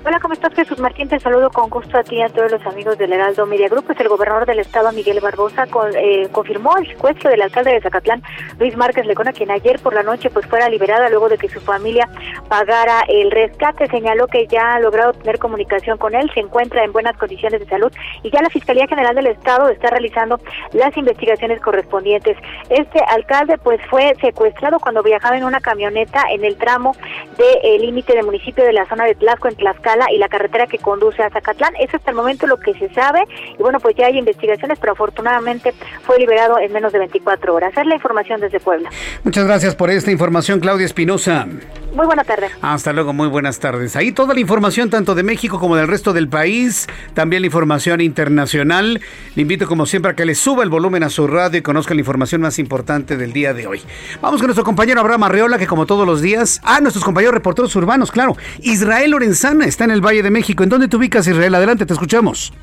Hola, 0.03 0.19
¿cómo 0.19 0.33
estás, 0.33 0.55
Jesús 0.55 0.79
Martín? 0.79 1.07
Te 1.09 1.19
saludo 1.19 1.51
con 1.51 1.69
gusto 1.69 1.95
a 1.95 2.01
ti 2.01 2.15
y 2.15 2.21
a 2.23 2.29
todos 2.29 2.51
los 2.51 2.65
amigos 2.65 2.97
del 2.97 3.13
Heraldo 3.13 3.45
Media 3.45 3.69
Group. 3.69 3.85
Pues 3.85 3.99
el 3.99 4.09
gobernador 4.09 4.47
del 4.47 4.57
estado, 4.57 4.91
Miguel 4.91 5.19
Barbosa, 5.19 5.67
eh, 5.93 6.27
confirmó 6.31 6.75
el 6.77 6.87
secuestro 6.87 7.29
del 7.29 7.43
alcalde 7.43 7.73
de 7.73 7.81
Zacatlán, 7.81 8.23
Luis 8.57 8.75
Márquez 8.75 9.05
Lecona, 9.05 9.31
quien 9.31 9.51
ayer 9.51 9.79
por 9.79 9.93
la 9.93 10.01
noche 10.01 10.31
pues 10.31 10.47
fuera 10.47 10.69
liberada 10.69 11.07
luego 11.09 11.29
de 11.29 11.37
que 11.37 11.49
su 11.49 11.61
familia 11.61 12.09
pagara 12.49 13.01
el 13.09 13.29
rescate. 13.29 13.85
Señaló 13.89 14.25
que 14.25 14.47
ya 14.47 14.73
ha 14.73 14.79
logrado 14.79 15.13
tener 15.13 15.37
comunicación 15.37 15.99
con 15.99 16.15
él, 16.15 16.31
se 16.33 16.39
encuentra 16.39 16.83
en 16.83 16.93
buenas 16.93 17.15
condiciones 17.17 17.59
de 17.59 17.67
salud 17.67 17.91
y 18.23 18.31
ya 18.31 18.41
la 18.41 18.49
Fiscalía 18.49 18.87
General 18.87 19.13
del 19.13 19.27
Estado 19.27 19.69
está 19.69 19.91
realizando 19.91 20.39
las 20.73 20.97
investigaciones 20.97 21.61
correspondientes. 21.61 22.37
Este 22.69 22.99
alcalde 23.07 23.59
pues 23.59 23.79
fue 23.87 24.15
secuestrado 24.19 24.79
cuando 24.79 25.03
viajaba 25.03 25.37
en 25.37 25.43
una 25.43 25.59
camioneta 25.59 26.23
en 26.31 26.43
el 26.43 26.57
tramo 26.57 26.95
del 27.37 27.81
límite 27.83 28.15
del 28.15 28.25
municipio 28.25 28.63
de 28.63 28.73
la 28.73 28.87
zona 28.87 29.05
de 29.05 29.13
Tlaxco 29.13 29.47
en 29.47 29.55
Tlaxcala 29.57 29.90
y 30.11 30.17
la 30.17 30.29
carretera 30.29 30.67
que 30.67 30.77
conduce 30.77 31.21
a 31.23 31.29
Zacatlán. 31.29 31.73
Es 31.79 31.93
hasta 31.93 32.11
el 32.11 32.17
momento 32.17 32.47
lo 32.47 32.57
que 32.57 32.73
se 32.73 32.93
sabe 32.93 33.23
y 33.57 33.61
bueno, 33.61 33.79
pues 33.79 33.95
ya 33.95 34.07
hay 34.07 34.17
investigaciones, 34.17 34.79
pero 34.79 34.93
afortunadamente 34.93 35.73
fue 36.03 36.19
liberado 36.19 36.59
en 36.59 36.71
menos 36.71 36.91
de 36.93 36.99
24 36.99 37.53
horas. 37.53 37.73
Es 37.75 37.85
la 37.85 37.95
información 37.95 38.41
desde 38.41 38.59
Puebla. 38.59 38.89
Muchas 39.23 39.45
gracias 39.45 39.75
por 39.75 39.89
esta 39.89 40.11
información, 40.11 40.59
Claudia 40.59 40.85
Espinosa. 40.85 41.47
Muy 41.93 42.05
buena 42.05 42.23
tarde. 42.23 42.49
Hasta 42.61 42.93
luego, 42.93 43.11
muy 43.11 43.27
buenas 43.27 43.59
tardes. 43.59 43.95
Ahí 43.97 44.13
toda 44.13 44.33
la 44.33 44.39
información 44.39 44.89
tanto 44.89 45.13
de 45.13 45.23
México 45.23 45.59
como 45.59 45.75
del 45.75 45.87
resto 45.87 46.13
del 46.13 46.29
país, 46.29 46.87
también 47.13 47.41
la 47.41 47.47
información 47.47 47.99
internacional. 47.99 49.01
Le 49.35 49.41
invito 49.41 49.67
como 49.67 49.85
siempre 49.85 50.11
a 50.11 50.15
que 50.15 50.25
le 50.25 50.35
suba 50.35 50.63
el 50.63 50.69
volumen 50.69 51.03
a 51.03 51.09
su 51.09 51.27
radio 51.27 51.59
y 51.59 51.61
conozca 51.61 51.93
la 51.93 51.99
información 51.99 52.41
más 52.41 52.59
importante 52.59 53.17
del 53.17 53.33
día 53.33 53.53
de 53.53 53.67
hoy. 53.67 53.81
Vamos 54.21 54.39
con 54.39 54.47
nuestro 54.47 54.63
compañero 54.63 55.01
Abraham 55.01 55.23
Arreola, 55.23 55.57
que 55.57 55.67
como 55.67 55.85
todos 55.85 56.07
los 56.07 56.21
días, 56.21 56.61
ah, 56.63 56.79
nuestros 56.79 57.03
compañeros 57.03 57.33
reporteros 57.33 57.75
urbanos, 57.75 58.11
claro. 58.11 58.37
Israel 58.61 59.11
Lorenzana 59.11 59.65
está 59.65 59.80
en 59.85 59.91
el 59.91 60.01
Valle 60.01 60.23
de 60.23 60.31
México. 60.31 60.63
¿En 60.63 60.69
dónde 60.69 60.87
te 60.87 60.97
ubicas, 60.97 61.27
Israel? 61.27 61.55
Adelante, 61.55 61.85
te 61.85 61.93
escuchamos. 61.93 62.53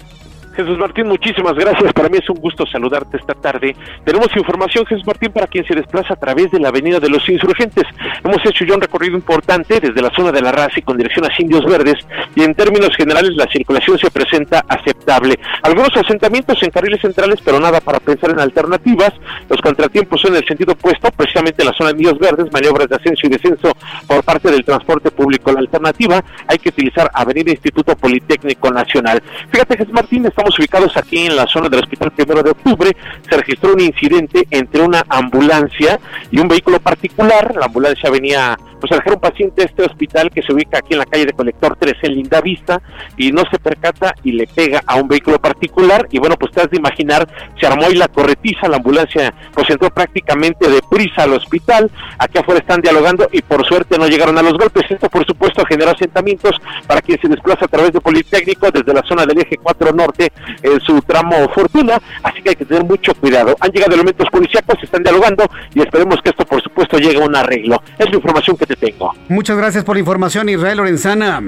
Jesús 0.59 0.77
Martín, 0.77 1.07
muchísimas 1.07 1.55
gracias. 1.55 1.93
Para 1.93 2.09
mí 2.09 2.19
es 2.21 2.29
un 2.29 2.41
gusto 2.41 2.67
saludarte 2.67 3.17
esta 3.17 3.33
tarde. 3.35 3.77
Tenemos 4.05 4.27
información, 4.37 4.85
Jesús 4.87 5.07
Martín, 5.07 5.31
para 5.31 5.47
quien 5.47 5.65
se 5.65 5.73
desplaza 5.73 6.15
a 6.15 6.17
través 6.17 6.50
de 6.50 6.59
la 6.59 6.71
Avenida 6.71 6.99
de 6.99 7.09
los 7.09 7.29
Insurgentes. 7.29 7.85
Hemos 8.25 8.45
hecho 8.45 8.65
ya 8.65 8.75
un 8.75 8.81
recorrido 8.81 9.15
importante 9.15 9.79
desde 9.79 10.03
la 10.03 10.11
zona 10.11 10.33
de 10.33 10.41
la 10.41 10.50
raza 10.50 10.73
y 10.77 10.83
con 10.83 10.97
dirección 10.97 11.27
a 11.27 11.29
Indios 11.38 11.65
Verdes 11.65 12.05
y 12.35 12.43
en 12.43 12.57
términos 12.57 12.91
generales 12.97 13.37
la 13.37 13.47
circulación 13.47 14.00
se 14.00 14.11
presenta 14.11 14.65
aceptable. 14.67 15.38
Algunos 15.62 15.97
asentamientos 15.97 16.61
en 16.65 16.71
carriles 16.71 17.03
centrales, 17.03 17.38
pero 17.45 17.61
nada 17.61 17.81
para 17.81 18.00
pensar 18.00 18.31
en 18.31 18.41
alternativas. 18.41 19.12
Los 19.49 19.61
contratiempos 19.61 20.21
son 20.21 20.33
en 20.33 20.38
el 20.38 20.45
sentido 20.49 20.73
opuesto, 20.73 21.09
precisamente 21.12 21.62
en 21.62 21.69
la 21.69 21.75
zona 21.75 21.93
de 21.93 21.99
Indios 21.99 22.19
Verdes, 22.19 22.53
maniobras 22.53 22.88
de 22.88 22.97
ascenso 22.97 23.29
y 23.29 23.31
descenso 23.31 23.71
por 24.09 24.25
parte 24.25 24.50
del 24.50 24.65
transporte 24.65 25.12
público. 25.12 25.53
La 25.53 25.61
alternativa 25.61 26.21
hay 26.49 26.59
que 26.59 26.71
utilizar 26.71 27.09
Avenida 27.15 27.53
Instituto 27.53 27.95
Politécnico 27.95 28.73
Nacional. 28.73 29.23
Fíjate, 29.53 29.77
Jesús 29.77 29.93
Martín, 29.93 30.27
estamos 30.27 30.48
ubicados 30.57 30.97
aquí 30.97 31.26
en 31.26 31.35
la 31.35 31.47
zona 31.47 31.69
del 31.69 31.81
Hospital 31.81 32.12
Primero 32.12 32.43
de 32.43 32.50
Octubre. 32.50 32.97
Se 33.28 33.37
registró 33.37 33.73
un 33.73 33.81
incidente 33.81 34.47
entre 34.50 34.83
una 34.83 35.05
ambulancia 35.09 35.99
y 36.31 36.38
un 36.38 36.47
vehículo 36.47 36.78
particular. 36.78 37.57
La 37.57 37.67
ambulancia 37.67 38.11
venía 38.11 38.57
pues 38.81 38.93
a 38.93 38.97
dejar 38.97 39.14
un 39.14 39.21
paciente 39.21 39.62
a 39.62 39.64
este 39.64 39.83
hospital 39.83 40.31
que 40.31 40.43
se 40.43 40.52
ubica 40.52 40.78
aquí 40.78 40.95
en 40.95 41.00
la 41.00 41.07
calle 41.07 41.26
de 41.26 41.33
Colector 41.33 41.76
3 41.78 41.95
en 42.02 42.14
Linda 42.14 42.40
Vista 42.40 42.81
y 43.17 43.33
no 43.33 43.43
se 43.50 43.59
percata 43.59 44.14
y 44.23 44.33
le 44.33 44.47
pega 44.47 44.83
a 44.87 44.97
un 44.97 45.09
vehículo 45.09 45.38
particular 45.38 46.07
y 46.11 46.19
bueno 46.19 46.37
pues 46.37 46.52
te 46.52 46.61
has 46.61 46.71
de 46.71 46.76
imaginar 46.76 47.28
se 47.59 47.67
armó 47.67 47.90
y 47.90 47.95
la 47.95 48.09
corretiza 48.09 48.69
la 48.69 48.76
ambulancia 48.76 49.35
pues 49.52 49.69
entró 49.71 49.90
prácticamente 49.90 50.69
de 50.69 50.81
prisa 50.88 51.25
al 51.25 51.33
hospital 51.35 51.90
aquí 52.19 52.38
afuera 52.38 52.61
están 52.61 52.81
dialogando 52.81 53.28
y 53.33 53.43
por 53.43 53.67
suerte 53.67 53.99
no 53.99 54.07
llegaron 54.07 54.38
a 54.38 54.43
los 54.43 54.55
golpes 54.55 54.85
esto 54.88 55.09
por 55.09 55.26
supuesto 55.26 55.64
generó 55.67 55.90
asentamientos 55.90 56.57
para 56.87 57.00
quien 57.00 57.21
se 57.21 57.28
desplaza 57.28 57.64
a 57.64 57.69
través 57.69 57.93
de 57.93 58.00
Politécnico 58.00 58.71
desde 58.71 58.95
la 58.95 59.02
zona 59.02 59.26
del 59.26 59.38
eje 59.38 59.57
4 59.57 59.93
norte 59.93 60.33
en 60.62 60.80
su 60.80 61.00
tramo 61.02 61.49
Fortuna 61.54 61.99
así 62.23 62.42
que 62.42 62.50
hay 62.50 62.57
que 62.57 62.64
tener 62.64 62.85
mucho 62.85 63.14
cuidado 63.14 63.57
han 63.61 63.71
llegado 63.71 63.95
elementos 63.95 64.28
policíacos 64.30 64.76
están 64.83 65.02
dialogando 65.02 65.45
y 65.75 65.80
esperemos 65.80 66.21
que 66.23 66.30
esto 66.30 66.45
por 66.45 66.62
supuesto 66.62 66.99
llegue 66.99 67.21
a 67.23 67.26
un 67.26 67.37
arreglo 67.37 67.83
es 67.99 68.09
la 68.09 68.16
información 68.16 68.57
que 68.57 68.66
tengo. 68.78 69.14
Muchas 69.28 69.57
gracias 69.57 69.85
por 69.85 69.97
la 69.97 70.00
información, 70.00 70.49
Israel 70.49 70.78
Lorenzana. 70.78 71.42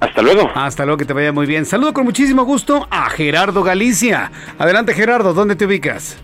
Hasta 0.00 0.22
luego. 0.22 0.50
Hasta 0.54 0.84
luego, 0.84 0.96
que 0.98 1.04
te 1.04 1.12
vaya 1.12 1.32
muy 1.32 1.46
bien. 1.46 1.66
Saludo 1.66 1.92
con 1.92 2.04
muchísimo 2.04 2.44
gusto 2.44 2.86
a 2.90 3.10
Gerardo 3.10 3.62
Galicia. 3.62 4.32
Adelante, 4.58 4.94
Gerardo, 4.94 5.34
¿dónde 5.34 5.56
te 5.56 5.66
ubicas? 5.66 6.16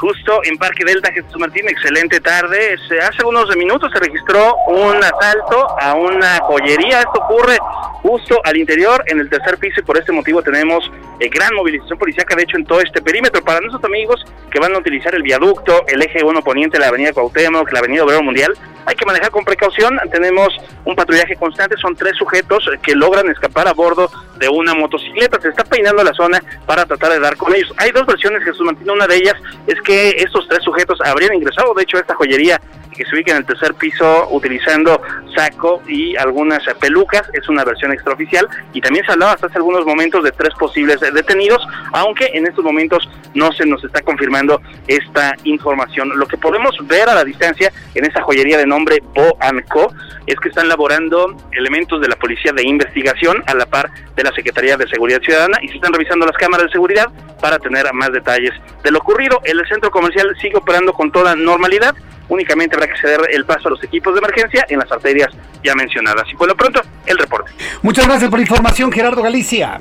Justo 0.00 0.40
en 0.44 0.56
Parque 0.58 0.84
Delta, 0.84 1.10
Jesús 1.12 1.36
Martín, 1.38 1.68
excelente 1.68 2.20
tarde. 2.20 2.76
Hace 3.02 3.24
unos 3.24 3.54
minutos 3.56 3.90
se 3.92 3.98
registró 3.98 4.54
un 4.68 4.96
asalto 5.02 5.76
a 5.80 5.94
una 5.94 6.38
joyería. 6.42 7.00
Esto 7.00 7.20
ocurre 7.20 7.58
justo 8.00 8.40
al 8.44 8.56
interior, 8.56 9.02
en 9.08 9.18
el 9.18 9.28
tercer 9.28 9.58
piso, 9.58 9.80
y 9.80 9.82
por 9.82 9.98
este 9.98 10.12
motivo 10.12 10.40
tenemos 10.40 10.88
eh, 11.18 11.28
gran 11.28 11.52
movilización 11.52 11.98
policíaca, 11.98 12.36
de 12.36 12.44
hecho, 12.44 12.56
en 12.56 12.64
todo 12.64 12.80
este 12.80 13.02
perímetro. 13.02 13.42
Para 13.42 13.60
nuestros 13.60 13.82
amigos 13.82 14.24
que 14.52 14.60
van 14.60 14.72
a 14.72 14.78
utilizar 14.78 15.14
el 15.16 15.22
viaducto, 15.22 15.84
el 15.88 16.00
eje 16.00 16.22
1 16.22 16.42
poniente, 16.42 16.78
la 16.78 16.88
avenida 16.88 17.12
Cuauhtémoc, 17.12 17.72
la 17.72 17.80
avenida 17.80 18.04
Obrero 18.04 18.22
Mundial, 18.22 18.54
hay 18.86 18.94
que 18.94 19.04
manejar 19.04 19.30
con 19.30 19.44
precaución. 19.44 19.98
Tenemos 20.10 20.48
un 20.84 20.94
patrullaje 20.94 21.36
constante, 21.36 21.76
son 21.76 21.94
tres 21.94 22.16
sujetos 22.16 22.64
que 22.82 22.94
logran 22.94 23.28
escapar 23.28 23.68
a 23.68 23.74
bordo 23.74 24.10
de 24.38 24.48
una 24.48 24.74
motocicleta. 24.74 25.40
Se 25.40 25.48
está 25.48 25.64
peinando 25.64 26.02
la 26.02 26.14
zona 26.14 26.42
para 26.64 26.86
tratar 26.86 27.12
de 27.12 27.20
dar 27.20 27.36
con 27.36 27.54
ellos. 27.54 27.74
Hay 27.76 27.90
dos 27.90 28.06
versiones, 28.06 28.42
Jesús 28.44 28.64
Martín. 28.64 28.88
Una 28.88 29.06
de 29.06 29.16
ellas 29.16 29.34
es 29.66 29.78
que 29.82 29.87
estos 29.88 30.46
tres 30.48 30.62
sujetos 30.62 30.98
habrían 31.04 31.34
ingresado, 31.34 31.74
de 31.74 31.82
hecho, 31.82 31.96
a 31.96 32.00
esta 32.00 32.14
joyería 32.14 32.60
que 32.98 33.04
se 33.04 33.14
ubica 33.14 33.30
en 33.30 33.38
el 33.38 33.46
tercer 33.46 33.74
piso 33.74 34.28
utilizando 34.32 35.00
saco 35.34 35.80
y 35.86 36.16
algunas 36.16 36.62
pelucas, 36.80 37.22
es 37.32 37.48
una 37.48 37.64
versión 37.64 37.92
extraoficial 37.92 38.48
y 38.72 38.80
también 38.80 39.04
se 39.06 39.12
hablaba 39.12 39.32
hasta 39.32 39.46
hace 39.46 39.58
algunos 39.58 39.86
momentos 39.86 40.24
de 40.24 40.32
tres 40.32 40.52
posibles 40.58 41.00
detenidos, 41.00 41.64
aunque 41.92 42.28
en 42.34 42.46
estos 42.46 42.64
momentos 42.64 43.08
no 43.34 43.52
se 43.52 43.64
nos 43.64 43.82
está 43.84 44.02
confirmando 44.02 44.60
esta 44.88 45.34
información. 45.44 46.10
Lo 46.18 46.26
que 46.26 46.36
podemos 46.36 46.76
ver 46.88 47.08
a 47.08 47.14
la 47.14 47.24
distancia 47.24 47.72
en 47.94 48.04
esa 48.04 48.22
joyería 48.22 48.58
de 48.58 48.66
nombre 48.66 49.00
Bo 49.14 49.38
Co 49.68 49.92
es 50.26 50.36
que 50.40 50.48
están 50.48 50.68
laborando 50.68 51.36
elementos 51.52 52.00
de 52.00 52.08
la 52.08 52.16
Policía 52.16 52.52
de 52.52 52.66
Investigación 52.66 53.42
a 53.46 53.54
la 53.54 53.66
par 53.66 53.90
de 54.16 54.24
la 54.24 54.32
Secretaría 54.32 54.76
de 54.76 54.88
Seguridad 54.88 55.20
Ciudadana 55.22 55.58
y 55.62 55.68
se 55.68 55.76
están 55.76 55.92
revisando 55.92 56.26
las 56.26 56.36
cámaras 56.36 56.66
de 56.66 56.72
seguridad 56.72 57.06
para 57.40 57.58
tener 57.58 57.92
más 57.94 58.12
detalles 58.12 58.52
de 58.82 58.90
lo 58.90 58.98
ocurrido. 58.98 59.40
El 59.44 59.64
centro 59.68 59.90
comercial 59.90 60.34
sigue 60.40 60.56
operando 60.56 60.92
con 60.92 61.12
toda 61.12 61.36
normalidad 61.36 61.94
únicamente 62.28 62.76
habrá 62.76 62.88
que 62.88 62.98
ceder 63.00 63.20
el 63.30 63.44
paso 63.44 63.68
a 63.68 63.70
los 63.72 63.82
equipos 63.84 64.14
de 64.14 64.18
emergencia 64.18 64.66
en 64.68 64.78
las 64.78 64.90
arterias 64.90 65.28
ya 65.62 65.74
mencionadas. 65.74 66.24
Y 66.32 66.36
por 66.36 66.48
lo 66.48 66.56
pronto, 66.56 66.80
el 67.06 67.18
reporte. 67.18 67.52
Muchas 67.82 68.06
gracias 68.06 68.30
por 68.30 68.38
la 68.38 68.42
información, 68.42 68.92
Gerardo 68.92 69.22
Galicia. 69.22 69.80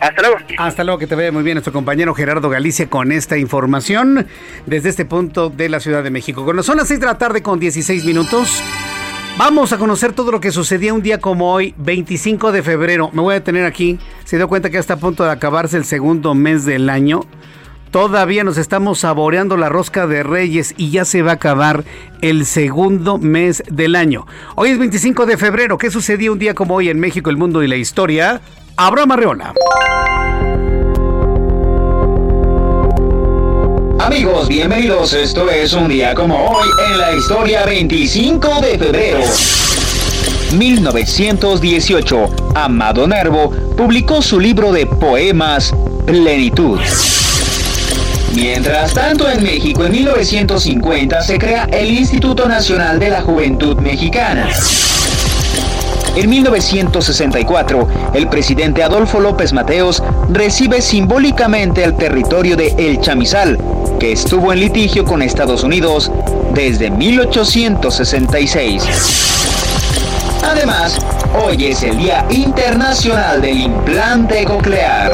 Hasta 0.00 0.22
luego. 0.22 0.36
Hasta 0.56 0.84
luego, 0.84 0.98
que 0.98 1.06
te 1.06 1.14
vea 1.14 1.30
muy 1.30 1.42
bien 1.42 1.56
nuestro 1.56 1.72
compañero 1.72 2.14
Gerardo 2.14 2.48
Galicia 2.48 2.88
con 2.88 3.12
esta 3.12 3.36
información 3.36 4.26
desde 4.64 4.88
este 4.88 5.04
punto 5.04 5.50
de 5.50 5.68
la 5.68 5.78
Ciudad 5.78 6.02
de 6.02 6.10
México. 6.10 6.44
Cuando 6.44 6.62
son 6.62 6.78
las 6.78 6.88
6 6.88 7.00
de 7.00 7.06
la 7.06 7.18
tarde 7.18 7.42
con 7.42 7.60
16 7.60 8.06
minutos, 8.06 8.62
vamos 9.36 9.74
a 9.74 9.78
conocer 9.78 10.14
todo 10.14 10.32
lo 10.32 10.40
que 10.40 10.52
sucedía 10.52 10.94
un 10.94 11.02
día 11.02 11.18
como 11.18 11.52
hoy, 11.52 11.74
25 11.76 12.50
de 12.50 12.62
febrero. 12.62 13.10
Me 13.12 13.20
voy 13.20 13.32
a 13.32 13.40
detener 13.40 13.66
aquí. 13.66 13.98
Se 14.24 14.38
dio 14.38 14.48
cuenta 14.48 14.70
que 14.70 14.78
está 14.78 14.94
a 14.94 14.98
punto 14.98 15.24
de 15.24 15.32
acabarse 15.32 15.76
el 15.76 15.84
segundo 15.84 16.34
mes 16.34 16.64
del 16.64 16.88
año. 16.88 17.20
Todavía 17.90 18.44
nos 18.44 18.56
estamos 18.56 19.00
saboreando 19.00 19.56
la 19.56 19.68
rosca 19.68 20.06
de 20.06 20.22
Reyes 20.22 20.74
y 20.76 20.90
ya 20.90 21.04
se 21.04 21.22
va 21.22 21.32
a 21.32 21.34
acabar 21.34 21.82
el 22.22 22.46
segundo 22.46 23.18
mes 23.18 23.64
del 23.68 23.96
año. 23.96 24.26
Hoy 24.54 24.70
es 24.70 24.78
25 24.78 25.26
de 25.26 25.36
febrero. 25.36 25.76
¿Qué 25.76 25.90
sucedió 25.90 26.32
un 26.32 26.38
día 26.38 26.54
como 26.54 26.76
hoy 26.76 26.88
en 26.88 27.00
México, 27.00 27.30
el 27.30 27.36
mundo 27.36 27.64
y 27.64 27.68
la 27.68 27.74
historia? 27.74 28.40
Abraham 28.76 29.10
Arreola. 29.10 29.54
Amigos, 33.98 34.46
bienvenidos. 34.48 35.12
Esto 35.12 35.50
es 35.50 35.72
un 35.72 35.88
día 35.88 36.14
como 36.14 36.36
hoy 36.48 36.68
en 36.92 36.98
la 36.98 37.12
historia 37.12 37.66
25 37.66 38.60
de 38.60 38.78
febrero. 38.78 39.20
1918, 40.56 42.26
Amado 42.54 43.08
Nervo 43.08 43.50
publicó 43.76 44.22
su 44.22 44.38
libro 44.38 44.72
de 44.72 44.86
poemas 44.86 45.74
Plenitud. 46.06 46.78
Mientras 48.40 48.94
tanto, 48.94 49.28
en 49.28 49.42
México, 49.42 49.84
en 49.84 49.92
1950, 49.92 51.20
se 51.20 51.38
crea 51.38 51.68
el 51.70 51.90
Instituto 51.90 52.48
Nacional 52.48 52.98
de 52.98 53.10
la 53.10 53.20
Juventud 53.20 53.76
Mexicana. 53.76 54.48
En 56.16 56.30
1964, 56.30 57.86
el 58.14 58.28
presidente 58.28 58.82
Adolfo 58.82 59.20
López 59.20 59.52
Mateos 59.52 60.02
recibe 60.30 60.80
simbólicamente 60.80 61.84
el 61.84 61.94
territorio 61.96 62.56
de 62.56 62.74
El 62.78 63.02
Chamizal, 63.02 63.58
que 64.00 64.12
estuvo 64.12 64.54
en 64.54 64.60
litigio 64.60 65.04
con 65.04 65.20
Estados 65.20 65.62
Unidos 65.62 66.10
desde 66.54 66.90
1866. 66.90 68.82
Además, 70.42 70.98
hoy 71.44 71.66
es 71.66 71.82
el 71.82 71.98
Día 71.98 72.24
Internacional 72.30 73.42
del 73.42 73.58
Implante 73.58 74.46
Coclear. 74.46 75.12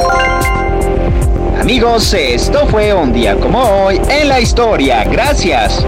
Amigos, 1.67 2.13
esto 2.13 2.65
fue 2.67 2.93
un 2.93 3.11
día 3.11 3.35
como 3.35 3.61
hoy 3.61 3.99
en 4.09 4.29
la 4.29 4.39
historia. 4.39 5.03
Gracias. 5.03 5.85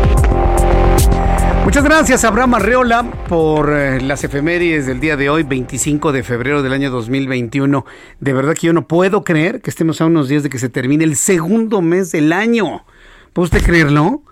Muchas 1.63 1.85
gracias, 1.85 2.25
Abraham 2.25 2.55
Arreola, 2.55 3.09
por 3.29 3.71
eh, 3.71 4.01
las 4.01 4.25
efemérides 4.25 4.87
del 4.87 4.99
día 4.99 5.15
de 5.15 5.29
hoy, 5.29 5.43
25 5.43 6.11
de 6.11 6.21
febrero 6.23 6.63
del 6.63 6.73
año 6.73 6.91
2021. 6.91 7.85
De 8.19 8.33
verdad 8.33 8.55
que 8.55 8.67
yo 8.67 8.73
no 8.73 8.89
puedo 8.89 9.23
creer 9.23 9.61
que 9.61 9.69
estemos 9.69 10.01
a 10.01 10.05
unos 10.07 10.27
días 10.27 10.43
de 10.43 10.49
que 10.49 10.59
se 10.59 10.67
termine 10.67 11.05
el 11.05 11.15
segundo 11.15 11.79
mes 11.79 12.11
del 12.11 12.33
año. 12.33 12.83
¿Puede 13.31 13.45
usted 13.45 13.63
creerlo? 13.63 14.23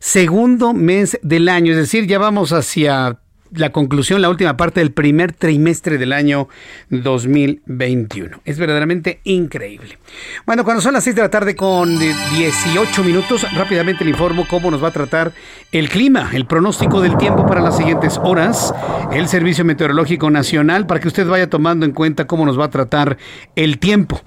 Segundo 0.00 0.74
mes 0.74 1.18
del 1.22 1.48
año, 1.48 1.72
es 1.72 1.78
decir, 1.78 2.06
ya 2.06 2.18
vamos 2.18 2.52
hacia 2.52 3.20
la 3.52 3.70
conclusión, 3.70 4.22
la 4.22 4.28
última 4.28 4.56
parte 4.56 4.80
del 4.80 4.92
primer 4.92 5.32
trimestre 5.32 5.98
del 5.98 6.12
año 6.12 6.48
2021. 6.90 8.40
Es 8.44 8.58
verdaderamente 8.58 9.20
increíble. 9.24 9.98
Bueno, 10.46 10.64
cuando 10.64 10.80
son 10.80 10.94
las 10.94 11.04
6 11.04 11.16
de 11.16 11.22
la 11.22 11.30
tarde 11.30 11.56
con 11.56 11.98
18 11.98 13.04
minutos, 13.04 13.46
rápidamente 13.54 14.04
le 14.04 14.10
informo 14.10 14.46
cómo 14.48 14.70
nos 14.70 14.82
va 14.82 14.88
a 14.88 14.92
tratar 14.92 15.32
el 15.72 15.88
clima, 15.88 16.30
el 16.32 16.46
pronóstico 16.46 17.00
del 17.00 17.16
tiempo 17.16 17.46
para 17.46 17.60
las 17.60 17.76
siguientes 17.76 18.18
horas, 18.22 18.74
el 19.12 19.28
Servicio 19.28 19.64
Meteorológico 19.64 20.30
Nacional, 20.30 20.86
para 20.86 21.00
que 21.00 21.08
usted 21.08 21.26
vaya 21.26 21.48
tomando 21.48 21.86
en 21.86 21.92
cuenta 21.92 22.26
cómo 22.26 22.46
nos 22.46 22.58
va 22.58 22.66
a 22.66 22.70
tratar 22.70 23.16
el 23.56 23.78
tiempo. 23.78 24.20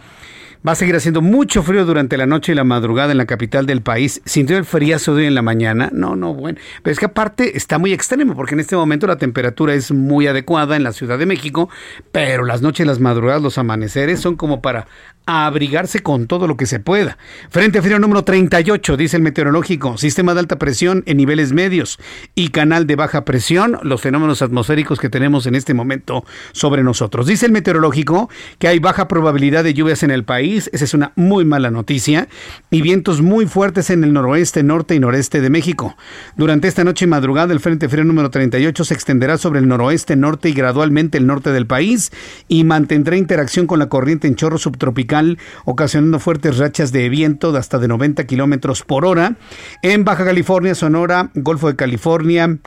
Va 0.66 0.72
a 0.72 0.76
seguir 0.76 0.96
haciendo 0.96 1.22
mucho 1.22 1.62
frío 1.62 1.84
durante 1.84 2.16
la 2.16 2.26
noche 2.26 2.54
y 2.54 2.56
la 2.56 2.64
madrugada 2.64 3.12
en 3.12 3.18
la 3.18 3.26
capital 3.26 3.66
del 3.66 3.82
país. 3.82 4.22
¿Sintió 4.24 4.58
el 4.58 4.64
friazo 4.64 5.14
de 5.14 5.24
hoy 5.24 5.28
en 5.28 5.36
la 5.36 5.42
mañana? 5.42 5.90
No, 5.92 6.16
no, 6.16 6.34
bueno. 6.34 6.58
Pero 6.82 6.94
es 6.94 7.00
que 7.00 7.08
aparte 7.08 7.58
está 7.58 7.80
muy 7.80 7.92
extremo 7.92 8.34
porque 8.34 8.54
en 8.54 8.62
este 8.62 8.78
momento 8.78 9.06
la 9.06 9.18
temperatura 9.18 9.74
es 9.74 9.92
muy 9.92 10.26
adecuada 10.26 10.78
en 10.78 10.84
la 10.84 10.94
Ciudad 10.94 11.20
de 11.20 11.26
México, 11.26 11.70
pero 12.14 12.46
las 12.46 12.62
noches, 12.62 12.88
las 12.88 13.02
madrugadas, 13.02 13.42
los 13.42 13.58
amaneceres 13.58 14.22
son 14.22 14.38
como 14.38 14.62
para 14.62 14.88
abrigarse 15.26 16.00
con 16.02 16.28
todo 16.28 16.48
lo 16.48 16.56
que 16.56 16.66
se 16.66 16.80
pueda. 16.80 17.18
Frente 17.50 17.82
frío 17.82 18.00
número 18.00 18.24
38, 18.24 18.98
dice 18.98 19.18
el 19.18 19.24
meteorológico, 19.24 19.98
sistema 19.98 20.34
de 20.34 20.42
alta 20.42 20.58
presión 20.58 21.04
en 21.06 21.18
niveles 21.18 21.54
medios 21.54 21.98
y 22.36 22.50
canal 22.50 22.88
de 22.88 22.96
baja 22.96 23.24
presión, 23.24 23.80
los 23.84 24.02
fenómenos 24.02 24.42
atmosféricos 24.42 25.00
que 25.00 25.10
tenemos 25.10 25.46
en 25.46 25.56
este 25.56 25.74
momento 25.74 26.26
sobre 26.52 26.84
nosotros. 26.84 27.28
Dice 27.28 27.46
el 27.46 27.52
meteorológico 27.54 28.30
que 28.60 28.68
hay 28.68 28.80
baja 28.80 29.08
probabilidad 29.08 29.64
de 29.64 29.74
lluvias 29.74 30.04
en 30.04 30.12
el 30.12 30.24
país 30.26 30.53
esa 30.58 30.70
es 30.72 30.94
una 30.94 31.14
muy 31.16 31.46
mala 31.46 31.72
noticia. 31.72 32.28
Y 32.70 32.82
vientos 32.82 33.22
muy 33.22 33.46
fuertes 33.46 33.90
en 33.90 34.04
el 34.04 34.14
noroeste, 34.14 34.64
norte 34.64 34.96
y 34.96 35.00
noreste 35.00 35.42
de 35.42 35.50
México. 35.50 35.96
Durante 36.36 36.68
esta 36.68 36.84
noche 36.84 37.06
y 37.06 37.08
madrugada, 37.08 37.54
el 37.54 37.60
Frente 37.60 37.90
Frío 37.90 38.04
número 38.04 38.30
38 38.30 38.84
se 38.84 38.94
extenderá 38.94 39.38
sobre 39.38 39.60
el 39.60 39.68
noroeste, 39.68 40.16
norte 40.16 40.50
y 40.50 40.54
gradualmente 40.54 41.18
el 41.18 41.28
norte 41.28 41.52
del 41.52 41.68
país 41.68 42.12
y 42.48 42.64
mantendrá 42.64 43.18
interacción 43.18 43.68
con 43.68 43.80
la 43.80 43.90
corriente 43.90 44.28
en 44.28 44.36
chorro 44.36 44.58
subtropical, 44.58 45.38
ocasionando 45.66 46.20
fuertes 46.20 46.58
rachas 46.58 46.92
de 46.92 47.10
viento 47.10 47.52
de 47.52 47.60
hasta 47.60 47.80
de 47.80 47.88
90 47.88 48.26
kilómetros 48.26 48.84
por 48.84 49.06
hora. 49.06 49.36
En 49.82 50.04
Baja 50.04 50.26
California, 50.26 50.76
Sonora, 50.76 51.32
Golfo 51.36 51.68
de 51.68 51.76
California, 51.76 52.58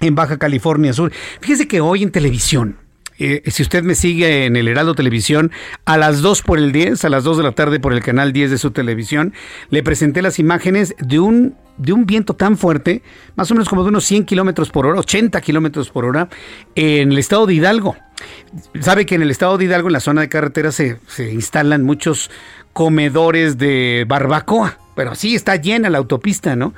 en 0.00 0.14
Baja 0.14 0.38
California 0.38 0.92
Sur. 0.92 1.12
Fíjese 1.40 1.68
que 1.68 1.80
hoy 1.80 2.02
en 2.02 2.10
televisión 2.10 2.76
eh, 3.18 3.42
si 3.46 3.62
usted 3.62 3.82
me 3.82 3.94
sigue 3.94 4.46
en 4.46 4.56
el 4.56 4.68
Heraldo 4.68 4.94
Televisión, 4.94 5.50
a 5.84 5.96
las 5.96 6.20
2 6.20 6.42
por 6.42 6.58
el 6.58 6.72
10, 6.72 7.04
a 7.04 7.08
las 7.08 7.24
2 7.24 7.38
de 7.38 7.42
la 7.42 7.52
tarde 7.52 7.80
por 7.80 7.92
el 7.92 8.02
canal 8.02 8.32
10 8.32 8.50
de 8.50 8.58
su 8.58 8.70
televisión, 8.70 9.34
le 9.70 9.82
presenté 9.82 10.22
las 10.22 10.38
imágenes 10.38 10.94
de 10.98 11.20
un, 11.20 11.54
de 11.76 11.92
un 11.92 12.06
viento 12.06 12.34
tan 12.34 12.56
fuerte, 12.56 13.02
más 13.36 13.50
o 13.50 13.54
menos 13.54 13.68
como 13.68 13.82
de 13.82 13.90
unos 13.90 14.04
100 14.04 14.24
kilómetros 14.24 14.70
por 14.70 14.86
hora, 14.86 15.00
80 15.00 15.40
kilómetros 15.40 15.90
por 15.90 16.04
hora, 16.04 16.28
en 16.74 17.12
el 17.12 17.18
estado 17.18 17.46
de 17.46 17.54
Hidalgo. 17.54 17.96
Sabe 18.80 19.06
que 19.06 19.14
en 19.14 19.22
el 19.22 19.30
estado 19.30 19.58
de 19.58 19.64
Hidalgo, 19.64 19.88
en 19.88 19.94
la 19.94 20.00
zona 20.00 20.22
de 20.22 20.28
carretera, 20.28 20.72
se, 20.72 20.98
se 21.06 21.32
instalan 21.32 21.82
muchos 21.82 22.30
comedores 22.72 23.58
de 23.58 24.04
barbacoa, 24.08 24.78
pero 24.94 25.14
sí 25.14 25.34
está 25.34 25.56
llena 25.56 25.90
la 25.90 25.98
autopista, 25.98 26.56
¿no? 26.56 26.74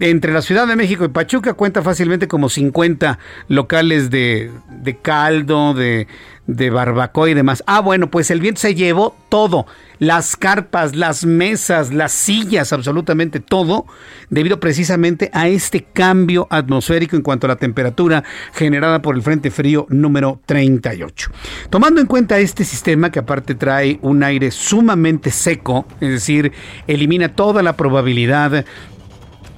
Entre 0.00 0.32
la 0.32 0.42
Ciudad 0.42 0.66
de 0.66 0.76
México 0.76 1.04
y 1.04 1.08
Pachuca 1.08 1.54
cuenta 1.54 1.82
fácilmente 1.82 2.26
como 2.26 2.48
50 2.48 3.18
locales 3.48 4.10
de, 4.10 4.50
de 4.82 4.96
caldo, 4.96 5.74
de, 5.74 6.08
de 6.46 6.70
barbacoa 6.70 7.30
y 7.30 7.34
demás. 7.34 7.62
Ah, 7.66 7.80
bueno, 7.80 8.10
pues 8.10 8.30
el 8.30 8.40
viento 8.40 8.60
se 8.60 8.74
llevó 8.74 9.16
todo, 9.28 9.66
las 9.98 10.36
carpas, 10.36 10.96
las 10.96 11.24
mesas, 11.24 11.92
las 11.92 12.12
sillas, 12.12 12.72
absolutamente 12.72 13.38
todo, 13.38 13.86
debido 14.30 14.58
precisamente 14.58 15.30
a 15.32 15.48
este 15.48 15.84
cambio 15.84 16.48
atmosférico 16.50 17.14
en 17.14 17.22
cuanto 17.22 17.46
a 17.46 17.48
la 17.48 17.56
temperatura 17.56 18.24
generada 18.52 19.00
por 19.02 19.14
el 19.14 19.22
Frente 19.22 19.50
Frío 19.50 19.86
número 19.90 20.40
38. 20.46 21.30
Tomando 21.68 22.00
en 22.00 22.06
cuenta 22.06 22.38
este 22.38 22.64
sistema 22.64 23.12
que 23.12 23.20
aparte 23.20 23.54
trae 23.54 23.98
un 24.02 24.22
aire 24.24 24.50
sumamente 24.50 25.30
seco, 25.30 25.86
es 26.00 26.10
decir, 26.10 26.52
elimina 26.86 27.36
toda 27.36 27.62
la 27.62 27.76
probabilidad 27.76 28.64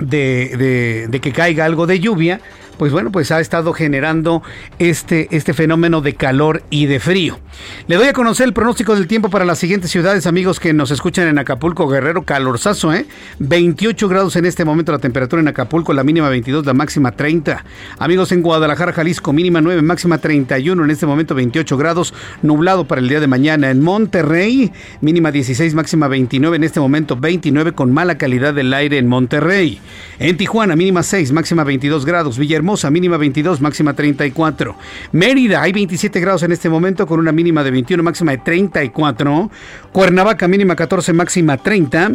de, 0.03 1.09
de, 1.09 1.21
que 1.21 1.33
caiga 1.33 1.65
algo 1.65 1.87
de 1.87 2.01
lluvia, 2.01 2.41
pues 2.83 2.91
bueno, 2.91 3.13
pues 3.13 3.31
ha 3.31 3.39
estado 3.39 3.73
generando 3.73 4.43
este, 4.81 5.29
este 5.31 5.55
fenómeno 5.55 6.01
de 6.01 6.17
calor 6.17 6.65
y 6.69 6.87
de 6.87 6.99
frío. 6.99 7.39
Le 7.87 7.95
doy 7.95 8.09
a 8.09 8.13
conocer 8.13 8.49
el 8.49 8.53
pronóstico 8.53 8.97
del 8.97 9.07
tiempo 9.07 9.31
para 9.31 9.45
las 9.45 9.61
siguientes 9.61 9.89
ciudades, 9.89 10.27
amigos 10.27 10.59
que 10.59 10.73
nos 10.73 10.91
escuchan 10.91 11.29
en 11.29 11.39
Acapulco, 11.39 11.87
Guerrero, 11.87 12.25
calorzazo, 12.25 12.93
¿eh? 12.93 13.07
28 13.39 14.09
grados 14.09 14.35
en 14.35 14.47
este 14.47 14.65
momento 14.65 14.91
la 14.91 14.99
temperatura 14.99 15.41
en 15.41 15.47
Acapulco, 15.47 15.93
la 15.93 16.03
mínima 16.03 16.29
22, 16.29 16.67
la 16.67 16.75
máxima 16.75 17.13
30. 17.13 17.65
Amigos 18.01 18.33
en 18.33 18.43
Guadalajara, 18.43 18.93
Jalisco, 18.93 19.33
mínima 19.33 19.61
9, 19.61 19.81
máxima 19.83 20.19
31, 20.19 20.83
en 20.83 20.91
este 20.91 21.07
momento 21.07 21.37
28 21.37 21.77
grados, 21.77 22.13
nublado 22.43 22.89
para 22.89 23.01
el 23.01 23.09
día 23.09 23.21
de 23.21 23.29
mañana. 23.29 23.71
En 23.71 23.81
Monterrey, 23.81 24.73
mínima 25.01 25.31
16, 25.31 25.75
máxima 25.75 26.09
29, 26.09 26.57
en 26.57 26.65
este 26.65 26.81
momento 26.81 27.15
29 27.15 27.75
con 27.75 27.93
mala 27.93 28.19
calidad 28.19 28.53
del 28.53 28.75
aire 28.75 28.99
en 28.99 29.07
Monterrey. 29.07 29.81
En 30.19 30.37
Tijuana, 30.37 30.75
mínima 30.75 31.05
6, 31.05 31.31
máxima 31.31 31.63
22 31.63 32.05
grados. 32.05 32.39
Villahermosa, 32.39 32.72
mínima 32.91 33.17
22, 33.17 33.61
máxima 33.61 33.95
34. 33.95 34.77
Mérida, 35.13 35.63
hay 35.63 35.73
27 35.73 36.21
grados 36.21 36.43
en 36.43 36.53
este 36.53 36.69
momento 36.69 37.07
con 37.07 37.21
una 37.21 37.33
mínima 37.33 37.63
de 37.63 37.71
21, 37.71 38.03
máxima 38.03 38.33
de 38.33 38.39
34. 38.39 39.51
Cuernavaca, 39.93 40.49
mínima 40.49 40.75
14, 40.75 41.13
máxima 41.13 41.57
30. 41.57 42.13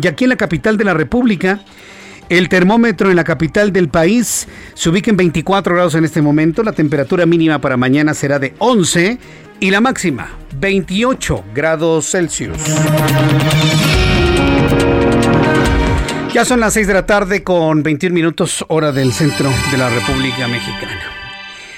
Y 0.00 0.06
aquí 0.06 0.24
en 0.24 0.30
la 0.30 0.36
capital 0.36 0.76
de 0.76 0.84
la 0.84 0.94
República, 0.94 1.60
el 2.28 2.48
termómetro 2.48 3.10
en 3.10 3.16
la 3.16 3.24
capital 3.24 3.72
del 3.72 3.88
país 3.88 4.48
se 4.74 4.88
ubica 4.88 5.10
en 5.10 5.16
24 5.16 5.74
grados 5.74 5.94
en 5.94 6.04
este 6.04 6.22
momento. 6.22 6.62
La 6.62 6.72
temperatura 6.72 7.26
mínima 7.26 7.60
para 7.60 7.76
mañana 7.76 8.14
será 8.14 8.38
de 8.38 8.54
11 8.58 9.18
y 9.60 9.70
la 9.70 9.80
máxima 9.80 10.30
28 10.58 11.44
grados 11.54 12.10
Celsius. 12.10 12.56
Ya 16.34 16.46
son 16.46 16.60
las 16.60 16.72
6 16.72 16.86
de 16.86 16.94
la 16.94 17.04
tarde 17.04 17.42
con 17.42 17.82
21 17.82 18.14
minutos 18.14 18.64
hora 18.68 18.90
del 18.90 19.12
centro 19.12 19.50
de 19.70 19.76
la 19.76 19.90
República 19.90 20.48
Mexicana. 20.48 20.98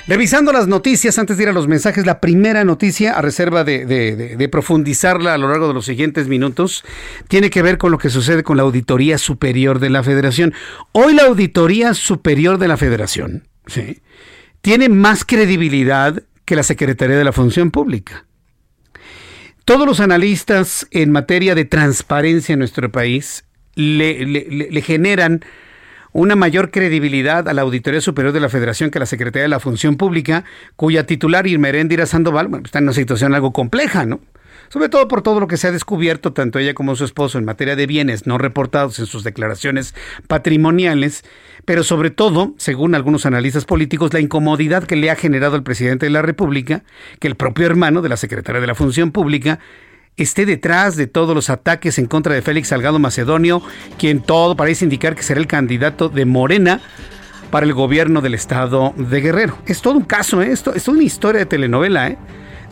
Revisando 0.07 0.53
las 0.53 0.69
noticias, 0.69 1.19
antes 1.19 1.37
de 1.37 1.43
ir 1.43 1.49
a 1.49 1.53
los 1.53 1.67
mensajes, 1.67 2.07
la 2.07 2.21
primera 2.21 2.63
noticia, 2.63 3.15
a 3.15 3.21
reserva 3.21 3.65
de, 3.65 4.49
profundizarla 4.53 5.35
a 5.35 5.39
lo 5.39 5.49
largo 5.49 5.67
de 5.67 5.75
los 5.75 5.87
siguientes 5.87 6.29
minutos, 6.29 6.85
tiene 7.27 7.51
que 7.51 7.63
ver 7.63 7.79
con 7.79 7.91
lo 7.91 7.99
que 7.99 8.11
sucede 8.11 8.45
con 8.45 8.57
la 8.57 8.63
Auditoría 8.63 9.19
Superior 9.19 9.81
de 9.81 9.91
la 9.91 10.05
Federación. 10.05 10.55
Hoy 10.93 11.15
la 11.15 11.25
Auditoría 11.25 11.93
Superior 11.93 12.59
de 12.59 12.69
la 12.69 12.77
Federación 12.77 13.49
tiene 14.63 14.89
más 14.89 15.25
credibilidad 15.25 16.23
que 16.45 16.55
la 16.55 16.63
Secretaría 16.63 17.17
de 17.17 17.25
la 17.25 17.33
Función 17.33 17.73
Pública. 17.73 18.25
Todos 19.65 19.85
los 19.85 19.99
analistas 19.99 20.87
en 20.93 21.11
materia 21.11 21.57
de 21.57 21.65
transparencia 21.65 22.53
en 22.53 22.61
nuestro 22.61 22.93
país 22.93 23.45
le, 23.75 24.83
generan 24.83 25.45
una 26.13 26.37
mayor 26.37 26.71
credibilidad 26.71 27.49
a 27.49 27.53
la 27.53 27.63
Auditoría 27.63 28.01
Superior 28.01 28.33
de 28.33 28.41
la 28.41 28.49
Federación 28.49 28.91
que 28.91 28.99
a 28.99 29.01
la 29.01 29.07
Secretaría 29.07 29.43
de 29.43 29.49
la 29.49 29.61
Función 29.61 29.97
Pública, 29.97 30.45
cuya 30.77 31.07
titular 31.07 31.47
Irmerendira 31.47 32.07
Sandoval 32.07 32.49
está 32.65 32.79
en 32.79 32.85
una 32.85 32.93
situación 32.93 33.35
algo 33.35 33.53
compleja, 33.53 34.07
¿no? 34.07 34.21
Sobre 34.69 34.89
todo 34.89 35.09
por 35.09 35.23
todo 35.23 35.41
lo 35.41 35.47
que 35.47 35.57
se 35.57 35.69
ha 35.69 35.73
descubierto, 35.73 36.33
tanto 36.33 36.59
ella 36.59 36.75
como 36.75 36.97
su 36.97 37.05
esposo, 37.05 37.39
en 37.39 37.45
materia 37.45 37.77
de 37.77 37.87
bienes 37.87 38.27
no 38.27 38.39
reportados 38.39 38.99
en 38.99 39.07
sus 39.07 39.25
declaraciones 39.25 39.95
patrimoniales, 40.27 41.25
pero 41.65 41.83
sobre 41.83 42.11
todo, 42.11 42.55
según 42.57 42.95
algunos 42.95 43.27
analistas 43.27 43.65
políticos, 43.65 44.13
la 44.13 44.21
incomodidad 44.21 44.85
que 44.85 44.97
le 44.97 45.11
ha 45.11 45.17
generado 45.17 45.57
al 45.57 45.63
presidente 45.63 46.07
de 46.07 46.11
la 46.11 46.23
República, 46.23 46.83
que 47.21 47.29
el 47.29 47.37
propio 47.37 47.67
hermano 47.67 48.03
de 48.03 48.09
la 48.09 48.17
Secretaría 48.17 48.61
de 48.61 48.67
la 48.67 48.75
Función 48.75 49.13
Pública 49.13 49.61
esté 50.17 50.47
detrás 50.47 50.97
de 50.97 51.07
todos 51.07 51.35
los 51.35 51.51
ataques 51.51 51.99
en 51.99 52.07
contra 52.07 52.35
de 52.35 52.43
Félix 52.43 52.69
Salgado 52.69 52.99
Macedonio, 52.99 53.63
quien 53.99 54.21
todo 54.21 54.57
parece 54.57 54.85
indicar 54.85 55.15
que 55.15 55.23
será 55.23 55.41
el 55.41 55.47
candidato 55.47 56.09
de 56.09 56.25
Morena 56.25 56.81
para 57.51 57.67
el 57.67 57.75
gobierno 57.75 58.21
del 58.21 58.35
estado 58.35 58.95
de 58.97 59.21
Guerrero. 59.21 59.59
Es 59.67 59.83
todo 59.83 59.95
un 59.95 60.05
caso, 60.05 60.43
¿eh? 60.43 60.51
Esto, 60.53 60.75
es 60.75 60.89
una 60.89 61.03
historia 61.03 61.41
de 61.41 61.47
telenovela, 61.47 62.09
¿eh? 62.09 62.19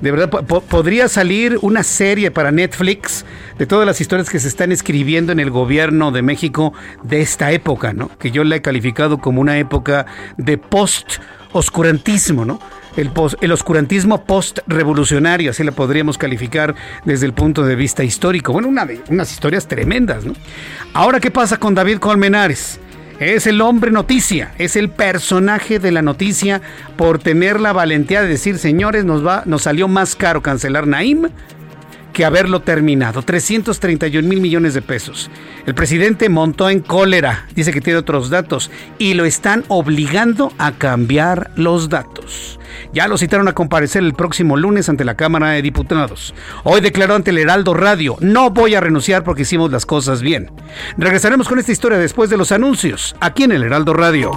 De 0.01 0.11
verdad, 0.11 0.29
podría 0.29 1.09
salir 1.09 1.59
una 1.63 1.85
serie 1.85 2.33
para 2.33 2.51
Netflix 2.51 3.25
de 3.57 3.67
todas 3.67 3.87
las 3.87 4.01
historias 4.01 4.29
que 4.29 4.41
se 4.41 4.49
están 4.49 4.73
escribiendo 4.73 5.31
en 5.31 5.39
el 5.39 5.51
gobierno 5.51 6.11
de 6.11 6.23
México 6.23 6.73
de 7.05 7.21
esta 7.21 7.53
época, 7.53 7.93
¿no? 7.93 8.11
Que 8.19 8.33
yo 8.33 8.43
la 8.43 8.57
he 8.57 8.63
calificado 8.63 9.19
como 9.19 9.41
una 9.41 9.59
época 9.59 10.07
de 10.37 10.59
post-oscurantismo, 10.59 12.45
¿no? 12.45 12.59
El, 12.97 13.11
el 13.41 13.53
oscurantismo 13.53 14.25
post-revolucionario, 14.25 15.51
así 15.51 15.65
la 15.65 15.73
podríamos 15.73 16.19
calificar 16.19 16.75
desde 17.05 17.27
el 17.27 17.33
punto 17.33 17.65
de 17.65 17.77
vista 17.77 18.05
histórico. 18.05 18.53
Bueno, 18.53 18.69
una, 18.69 18.87
unas 19.09 19.33
historias 19.33 19.67
tremendas, 19.67 20.25
¿no? 20.25 20.35
Ahora, 20.93 21.21
¿qué 21.21 21.31
pasa 21.31 21.59
con 21.59 21.75
David 21.75 21.99
Colmenares? 21.99 22.79
Es 23.21 23.47
el 23.47 23.61
hombre 23.61 23.93
noticia, 23.93 24.53
es 24.59 24.75
el 24.75 24.89
personaje 24.89 25.79
de 25.79 25.93
la 25.93 26.03
noticia 26.03 26.61
por 26.97 27.21
tener 27.21 27.61
la 27.61 27.73
valentía 27.73 28.21
de 28.21 28.29
decir, 28.29 28.59
señores, 28.59 29.05
nos, 29.05 29.25
va, 29.25 29.45
nos 29.47 29.63
salió 29.63 29.87
más 29.87 30.17
caro 30.17 30.43
cancelar 30.43 30.89
Naim 30.89 31.29
que 32.13 32.25
haberlo 32.25 32.61
terminado. 32.61 33.23
331 33.23 34.27
mil 34.29 34.41
millones 34.41 34.75
de 34.75 34.83
pesos. 34.83 35.31
El 35.67 35.75
presidente 35.75 36.29
montó 36.29 36.71
en 36.71 36.81
cólera, 36.81 37.47
dice 37.55 37.73
que 37.73 37.81
tiene 37.81 37.99
otros 37.99 38.31
datos, 38.31 38.71
y 38.99 39.15
lo 39.15 39.25
están 39.25 39.65
obligando 39.69 40.53
a 40.59 40.73
cambiar 40.73 41.51
los 41.57 41.89
datos. 41.89 42.59
Ya 42.93 43.09
lo 43.09 43.19
citaron 43.19 43.49
a 43.49 43.55
comparecer 43.55 44.03
el 44.03 44.15
próximo 44.15 44.57
lunes 44.57 44.89
ante 44.89 45.05
la 45.05 45.17
Cámara 45.17 45.51
de 45.51 45.63
Diputados. 45.63 46.35
Hoy 46.65 46.81
declaró 46.81 47.15
ante 47.15 47.31
el 47.31 47.39
Heraldo 47.39 47.75
Radio, 47.75 48.17
no 48.21 48.51
voy 48.51 48.75
a 48.75 48.81
renunciar 48.81 49.25
porque 49.25 49.43
hicimos 49.43 49.71
las 49.71 49.87
cosas 49.87 50.23
bien. 50.23 50.51
Regresaremos 50.97 51.49
con 51.49 51.59
esta 51.59 51.73
historia 51.73 51.99
después 51.99 52.31
de 52.31 52.37
los 52.37 52.53
anuncios, 52.53 53.17
aquí 53.21 53.45
en 53.45 53.53
el 53.53 53.63
Heraldo 53.63 53.95
Radio. 53.95 54.31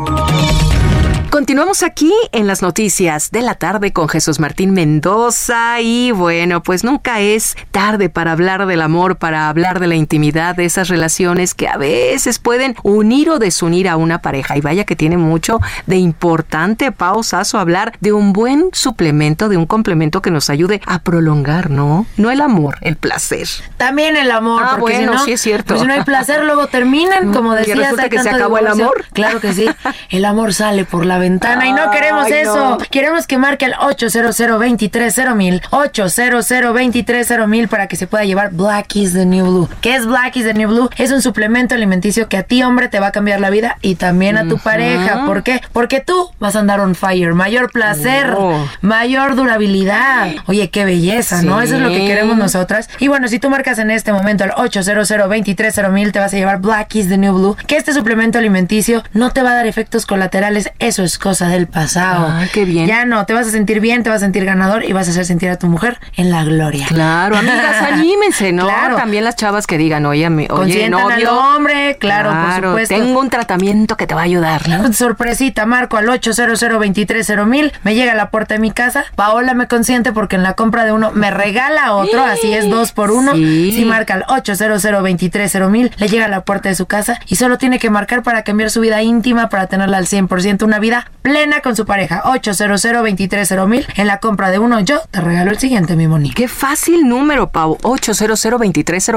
Continuamos 1.30 1.84
aquí 1.84 2.14
en 2.32 2.48
las 2.48 2.62
noticias 2.62 3.30
de 3.30 3.42
la 3.42 3.56
tarde 3.56 3.92
con 3.92 4.08
Jesús 4.08 4.40
Martín 4.40 4.72
Mendoza 4.72 5.82
y 5.82 6.12
bueno, 6.12 6.64
pues 6.64 6.84
nunca 6.86 7.20
es 7.20 7.58
tarde 7.72 8.10
para 8.10 8.32
hablar 8.32 8.66
del 8.66 8.82
amor, 8.82 9.18
para 9.18 9.50
hablar 9.50 9.80
de 9.80 9.88
la 9.88 9.96
intimidad, 9.96 10.56
de 10.56 10.64
esas 10.64 10.88
relaciones 10.88 11.54
que 11.54 11.68
a 11.68 11.76
veces 11.76 12.40
pueden 12.40 12.76
unir 12.84 13.30
o 13.30 13.40
desunir 13.40 13.90
a 13.90 13.98
una 13.98 14.22
pareja. 14.22 14.56
Y 14.56 14.62
vaya 14.62 14.86
que 14.86 14.96
tiene 14.96 15.18
mucho 15.18 15.60
de 15.88 15.98
importante, 15.98 16.92
pausazo, 16.94 17.60
hablar 17.60 17.98
de 18.00 18.14
un 18.14 18.32
buen 18.32 18.70
suplemento, 18.72 19.50
de 19.50 19.58
un 19.58 19.66
complemento 19.66 20.22
que 20.22 20.32
nos 20.32 20.50
ayude 20.50 20.80
a 20.86 21.00
prolongar, 21.00 21.70
¿no? 21.70 22.06
No 22.16 22.32
el 22.32 22.40
amor, 22.40 22.78
el 22.82 22.96
placer. 22.96 23.48
También 23.76 24.16
el 24.16 24.32
amor, 24.32 24.64
ah, 24.66 24.78
porque 24.80 24.98
bueno, 24.98 25.20
sí 25.26 25.34
es 25.34 25.42
cierto. 25.42 25.74
Pues 25.74 25.82
si 25.82 25.88
no 25.88 25.94
hay 25.94 26.04
placer, 26.04 26.46
luego 26.46 26.68
terminan, 26.68 27.34
como 27.34 27.54
decías. 27.56 27.78
¿Y 27.78 27.80
resulta 27.82 28.10
que 28.10 28.20
se 28.20 28.30
acabó 28.30 28.58
el 28.58 28.68
amor? 28.68 29.06
Claro 29.12 29.42
que 29.42 29.54
sí. 29.54 29.68
El 30.10 30.24
amor 30.24 30.54
sale 30.54 30.86
por 30.86 31.06
la 31.06 31.15
ventana 31.18 31.68
y 31.68 31.74
no 31.74 31.92
queremos 31.92 32.30
eso. 32.30 32.78
Queremos 32.90 33.28
que 33.28 33.38
marque 33.38 33.66
el 33.66 33.74
800 33.80 34.36
mil 35.36 35.62
800 35.72 37.48
mil 37.48 37.68
para 37.68 37.88
que 37.88 37.96
se 37.96 38.08
pueda 38.08 38.26
llevar 38.26 38.52
Black 38.52 38.96
is 38.96 39.14
the 39.14 39.26
New 39.26 39.46
Blue. 39.46 39.70
¿Qué 39.82 39.96
es 39.96 40.06
Black 40.06 40.36
is 40.36 40.46
the 40.46 40.54
New 40.54 40.70
Blue? 40.70 40.90
Es 40.98 41.12
un 41.12 41.22
suplemento 41.22 41.76
alimenticio 41.76 42.28
que 42.28 42.38
a 42.38 42.44
ti, 42.44 42.64
hombre, 42.64 42.88
te 42.88 43.00
va 43.00 43.08
a 43.08 43.12
cambiar 43.12 43.40
la 43.40 43.50
vida 43.50 43.78
y 43.82 43.96
también 43.96 44.38
a 44.38 44.48
tu 44.48 44.58
pareja. 44.58 45.26
¿Por 45.26 45.44
qué? 45.44 45.62
Porque 45.74 46.00
tú 46.00 46.30
vas 46.40 46.56
a 46.56 46.60
andar 46.60 46.80
on 46.80 46.96
fire. 46.96 47.34
Mayor 47.34 47.72
placer, 47.72 48.34
oh. 48.38 48.68
mayor 48.82 49.36
durabilidad. 49.36 50.30
Oye, 50.48 50.70
qué 50.70 50.86
belleza, 50.86 51.42
¿no? 51.42 51.62
Eso 51.62 51.76
es 51.76 51.82
lo 51.82 51.90
que 51.90 52.06
queremos 52.06 52.38
nosotras. 52.38 52.90
Y 53.00 53.08
bueno, 53.08 53.28
si 53.28 53.40
tú 53.40 53.50
marcas 53.50 53.80
en 53.80 53.92
este 53.92 54.12
momento 54.14 54.44
el 54.44 54.52
800 54.56 55.10
mil 55.92 56.12
te 56.12 56.20
vas 56.20 56.34
a 56.34 56.38
llevar 56.38 56.60
Black 56.60 56.96
is 56.96 57.10
the 57.10 57.18
New 57.18 57.34
Blue, 57.34 57.58
que 57.68 57.78
este 57.78 57.94
suplemento 57.94 58.38
alimenticio 58.38 59.04
no 59.14 59.32
te 59.32 59.42
va 59.42 59.52
a 59.52 59.56
dar 59.56 59.68
efectos 59.68 60.06
colaterales. 60.06 60.72
Eso 60.80 61.05
es 61.06 61.18
cosa 61.18 61.48
del 61.48 61.68
pasado. 61.68 62.28
Ah, 62.30 62.46
qué 62.54 62.66
bien. 62.66 62.88
Ya 62.88 63.06
no, 63.06 63.26
te 63.26 63.34
vas 63.34 63.48
a 63.48 63.52
sentir 63.52 63.80
bien, 63.80 64.04
te 64.04 64.10
vas 64.10 64.18
a 64.18 64.26
sentir 64.26 64.46
ganador 64.46 64.84
y 64.84 64.92
vas 64.94 65.08
a 65.08 65.12
hacer 65.12 65.26
sentir 65.26 65.50
a 65.50 65.58
tu 65.58 65.68
mujer 65.68 66.00
en 66.18 66.30
la 66.32 66.44
gloria. 66.44 66.86
Claro, 66.88 67.38
amigas, 67.38 67.82
anímense, 67.92 68.52
¿no? 68.52 68.66
Claro. 68.66 68.96
También 68.98 69.24
las 69.24 69.36
chavas 69.36 69.68
que 69.68 69.78
digan, 69.78 70.06
oye, 70.06 70.30
mi- 70.30 70.44
oye, 70.44 70.48
Consientan 70.48 71.02
al 71.12 71.24
novio. 71.24 71.34
hombre, 71.56 71.98
claro, 72.00 72.32
por 72.32 72.70
supuesto. 72.70 72.96
Tengo 72.96 73.20
un 73.20 73.30
tratamiento 73.30 73.98
que 73.98 74.08
te 74.08 74.16
va 74.16 74.22
a 74.22 74.26
ayudar, 74.26 74.68
¿no? 74.68 74.92
Sorpresita, 74.94 75.66
marco 75.66 75.98
al 75.98 76.10
800 76.10 77.46
mil 77.48 77.72
me 77.84 77.96
llega 77.96 78.12
a 78.14 78.16
la 78.16 78.30
puerta 78.30 78.56
de 78.56 78.60
mi 78.60 78.72
casa. 78.72 79.06
Paola 79.16 79.54
me 79.54 79.68
consiente 79.68 80.12
porque 80.12 80.36
en 80.36 80.44
la 80.44 80.54
compra 80.54 80.86
de 80.86 80.92
uno 80.92 81.12
me 81.12 81.32
regala 81.32 81.94
otro, 81.94 82.24
así 82.24 82.54
es 82.54 82.70
dos 82.70 82.92
por 82.92 83.12
uno. 83.12 83.34
Sí. 83.34 83.72
Si 83.76 83.86
marca 83.86 84.14
al 84.16 84.26
800 84.28 85.70
mil 85.70 85.92
le 85.98 86.08
llega 86.08 86.26
a 86.26 86.30
la 86.30 86.42
puerta 86.42 86.70
de 86.70 86.76
su 86.76 86.86
casa 86.86 87.20
y 87.28 87.36
solo 87.36 87.58
tiene 87.58 87.80
que 87.80 87.90
marcar 87.90 88.24
para 88.24 88.44
cambiar 88.44 88.70
su 88.70 88.82
vida 88.82 89.02
íntima 89.02 89.50
para 89.50 89.68
tenerla 89.68 89.98
al 89.98 90.06
100%, 90.08 90.64
una 90.64 90.80
vida 90.80 90.95
plena 91.22 91.62
con 91.62 91.76
su 91.76 91.86
pareja. 91.86 92.22
800 92.26 93.68
mil 93.68 93.86
en 93.96 94.08
la 94.08 94.20
compra 94.20 94.52
de 94.52 94.60
uno 94.60 94.80
yo 94.80 95.02
te 95.12 95.22
regalo 95.22 95.52
el 95.52 95.60
siguiente, 95.60 95.96
mi 95.96 96.08
Moni. 96.08 96.32
Qué 96.32 96.48
fácil 96.48 97.08
número, 97.08 97.50
Pau. 97.52 97.78
800 97.82 98.46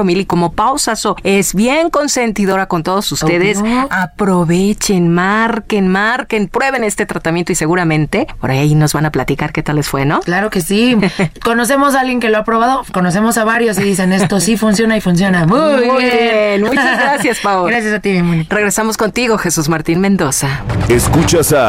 mil 0.03 0.17
Y 0.21 0.25
como 0.25 0.53
Pau 0.53 0.77
Sasso 0.79 1.15
es 1.23 1.53
bien 1.53 1.89
consentidora 1.89 2.65
con 2.67 2.83
todos 2.83 3.11
ustedes, 3.11 3.59
Obvio. 3.59 3.87
aprovechen, 3.91 5.09
marquen, 5.09 5.87
marquen, 5.87 6.47
prueben 6.47 6.83
este 6.83 7.05
tratamiento 7.05 7.51
y 7.51 7.55
seguramente 7.55 8.27
por 8.39 8.51
ahí 8.51 8.75
nos 8.75 8.93
van 8.93 9.05
a 9.05 9.11
platicar 9.11 9.51
qué 9.51 9.63
tal 9.63 9.75
les 9.77 9.87
fue, 9.87 10.05
¿no? 10.05 10.19
Claro 10.21 10.49
que 10.49 10.61
sí. 10.61 10.97
Conocemos 11.43 11.95
a 11.95 12.01
alguien 12.01 12.19
que 12.19 12.29
lo 12.29 12.37
ha 12.37 12.43
probado, 12.43 12.83
conocemos 12.91 13.37
a 13.37 13.43
varios 13.43 13.77
y 13.79 13.83
dicen 13.83 14.13
esto 14.13 14.39
sí 14.39 14.57
funciona 14.57 14.97
y 14.97 15.01
funciona 15.01 15.45
muy, 15.45 15.59
Muy 15.85 16.03
bien. 16.03 16.17
bien. 16.59 16.61
Muchas 16.63 16.99
gracias, 16.99 17.39
Pau. 17.39 17.65
Gracias 17.69 17.93
a 17.93 17.99
ti, 17.99 18.11
mi 18.13 18.21
Moni. 18.23 18.47
Regresamos 18.49 18.97
contigo, 18.97 19.37
Jesús 19.37 19.69
Martín 19.69 19.99
Mendoza. 19.99 20.61
Escuchas 20.87 21.53
a 21.53 21.68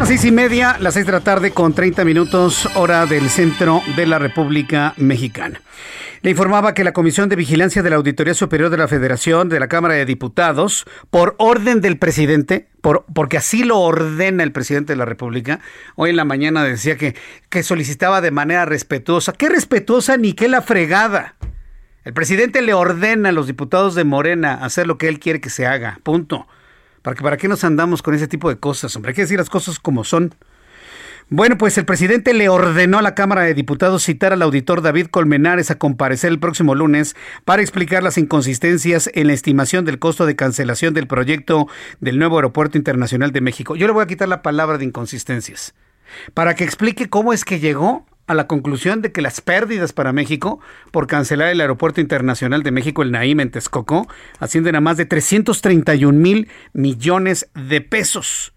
Las 0.00 0.08
seis 0.08 0.24
y 0.24 0.32
media, 0.32 0.78
las 0.80 0.94
seis 0.94 1.04
de 1.04 1.12
la 1.12 1.20
tarde 1.20 1.50
con 1.50 1.74
30 1.74 2.06
minutos, 2.06 2.66
hora 2.74 3.04
del 3.04 3.28
centro 3.28 3.82
de 3.96 4.06
la 4.06 4.18
República 4.18 4.94
Mexicana. 4.96 5.60
Le 6.22 6.30
informaba 6.30 6.72
que 6.72 6.84
la 6.84 6.94
Comisión 6.94 7.28
de 7.28 7.36
Vigilancia 7.36 7.82
de 7.82 7.90
la 7.90 7.96
Auditoría 7.96 8.32
Superior 8.32 8.70
de 8.70 8.78
la 8.78 8.88
Federación 8.88 9.50
de 9.50 9.60
la 9.60 9.68
Cámara 9.68 9.92
de 9.92 10.06
Diputados, 10.06 10.86
por 11.10 11.34
orden 11.36 11.82
del 11.82 11.98
presidente, 11.98 12.70
por, 12.80 13.04
porque 13.14 13.36
así 13.36 13.62
lo 13.62 13.78
ordena 13.78 14.42
el 14.42 14.52
presidente 14.52 14.94
de 14.94 14.96
la 14.96 15.04
República, 15.04 15.60
hoy 15.96 16.08
en 16.08 16.16
la 16.16 16.24
mañana 16.24 16.64
decía 16.64 16.96
que, 16.96 17.14
que 17.50 17.62
solicitaba 17.62 18.22
de 18.22 18.30
manera 18.30 18.64
respetuosa. 18.64 19.34
¿Qué 19.34 19.50
respetuosa 19.50 20.16
ni 20.16 20.32
qué 20.32 20.48
la 20.48 20.62
fregada? 20.62 21.34
El 22.04 22.14
presidente 22.14 22.62
le 22.62 22.72
ordena 22.72 23.28
a 23.28 23.32
los 23.32 23.46
diputados 23.46 23.94
de 23.94 24.04
Morena 24.04 24.54
hacer 24.64 24.86
lo 24.86 24.96
que 24.96 25.08
él 25.08 25.20
quiere 25.20 25.42
que 25.42 25.50
se 25.50 25.66
haga. 25.66 26.00
Punto. 26.02 26.46
¿Para, 27.02 27.16
que, 27.16 27.22
¿Para 27.22 27.36
qué 27.36 27.48
nos 27.48 27.64
andamos 27.64 28.02
con 28.02 28.14
ese 28.14 28.28
tipo 28.28 28.48
de 28.48 28.58
cosas? 28.58 28.94
Hombre, 28.96 29.10
hay 29.10 29.14
que 29.14 29.22
decir 29.22 29.38
las 29.38 29.50
cosas 29.50 29.78
como 29.78 30.04
son. 30.04 30.34
Bueno, 31.32 31.56
pues 31.56 31.78
el 31.78 31.84
presidente 31.84 32.34
le 32.34 32.48
ordenó 32.48 32.98
a 32.98 33.02
la 33.02 33.14
Cámara 33.14 33.42
de 33.42 33.54
Diputados 33.54 34.02
citar 34.02 34.32
al 34.32 34.42
auditor 34.42 34.82
David 34.82 35.06
Colmenares 35.06 35.70
a 35.70 35.78
comparecer 35.78 36.32
el 36.32 36.40
próximo 36.40 36.74
lunes 36.74 37.14
para 37.44 37.62
explicar 37.62 38.02
las 38.02 38.18
inconsistencias 38.18 39.08
en 39.14 39.28
la 39.28 39.32
estimación 39.32 39.84
del 39.84 40.00
costo 40.00 40.26
de 40.26 40.34
cancelación 40.34 40.92
del 40.92 41.06
proyecto 41.06 41.68
del 42.00 42.18
nuevo 42.18 42.36
Aeropuerto 42.36 42.78
Internacional 42.78 43.30
de 43.30 43.42
México. 43.42 43.76
Yo 43.76 43.86
le 43.86 43.92
voy 43.92 44.02
a 44.02 44.08
quitar 44.08 44.26
la 44.26 44.42
palabra 44.42 44.76
de 44.76 44.86
inconsistencias 44.86 45.72
para 46.34 46.56
que 46.56 46.64
explique 46.64 47.08
cómo 47.08 47.32
es 47.32 47.44
que 47.44 47.60
llegó 47.60 48.06
a 48.30 48.34
la 48.34 48.46
conclusión 48.46 49.02
de 49.02 49.10
que 49.10 49.22
las 49.22 49.40
pérdidas 49.40 49.92
para 49.92 50.12
México 50.12 50.60
por 50.92 51.08
cancelar 51.08 51.48
el 51.48 51.60
Aeropuerto 51.60 52.00
Internacional 52.00 52.62
de 52.62 52.70
México, 52.70 53.02
el 53.02 53.10
Naim 53.10 53.40
en 53.40 53.50
Texcoco, 53.50 54.06
ascienden 54.38 54.76
a 54.76 54.80
más 54.80 54.96
de 54.96 55.04
331 55.04 56.16
mil 56.16 56.48
millones 56.72 57.50
de 57.54 57.80
pesos. 57.80 58.54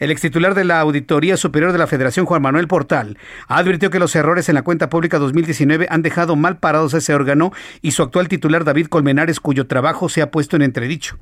El 0.00 0.10
extitular 0.10 0.54
de 0.54 0.64
la 0.64 0.80
Auditoría 0.80 1.38
Superior 1.38 1.72
de 1.72 1.78
la 1.78 1.86
Federación, 1.86 2.26
Juan 2.26 2.42
Manuel 2.42 2.68
Portal, 2.68 3.16
advirtió 3.48 3.88
que 3.88 3.98
los 3.98 4.14
errores 4.14 4.50
en 4.50 4.54
la 4.54 4.60
cuenta 4.60 4.90
pública 4.90 5.18
2019 5.18 5.86
han 5.88 6.02
dejado 6.02 6.36
mal 6.36 6.58
parados 6.58 6.92
a 6.92 6.98
ese 6.98 7.14
órgano 7.14 7.54
y 7.80 7.92
su 7.92 8.02
actual 8.02 8.28
titular, 8.28 8.64
David 8.64 8.88
Colmenares, 8.88 9.40
cuyo 9.40 9.66
trabajo 9.66 10.10
se 10.10 10.20
ha 10.20 10.30
puesto 10.30 10.56
en 10.56 10.62
entredicho. 10.62 11.16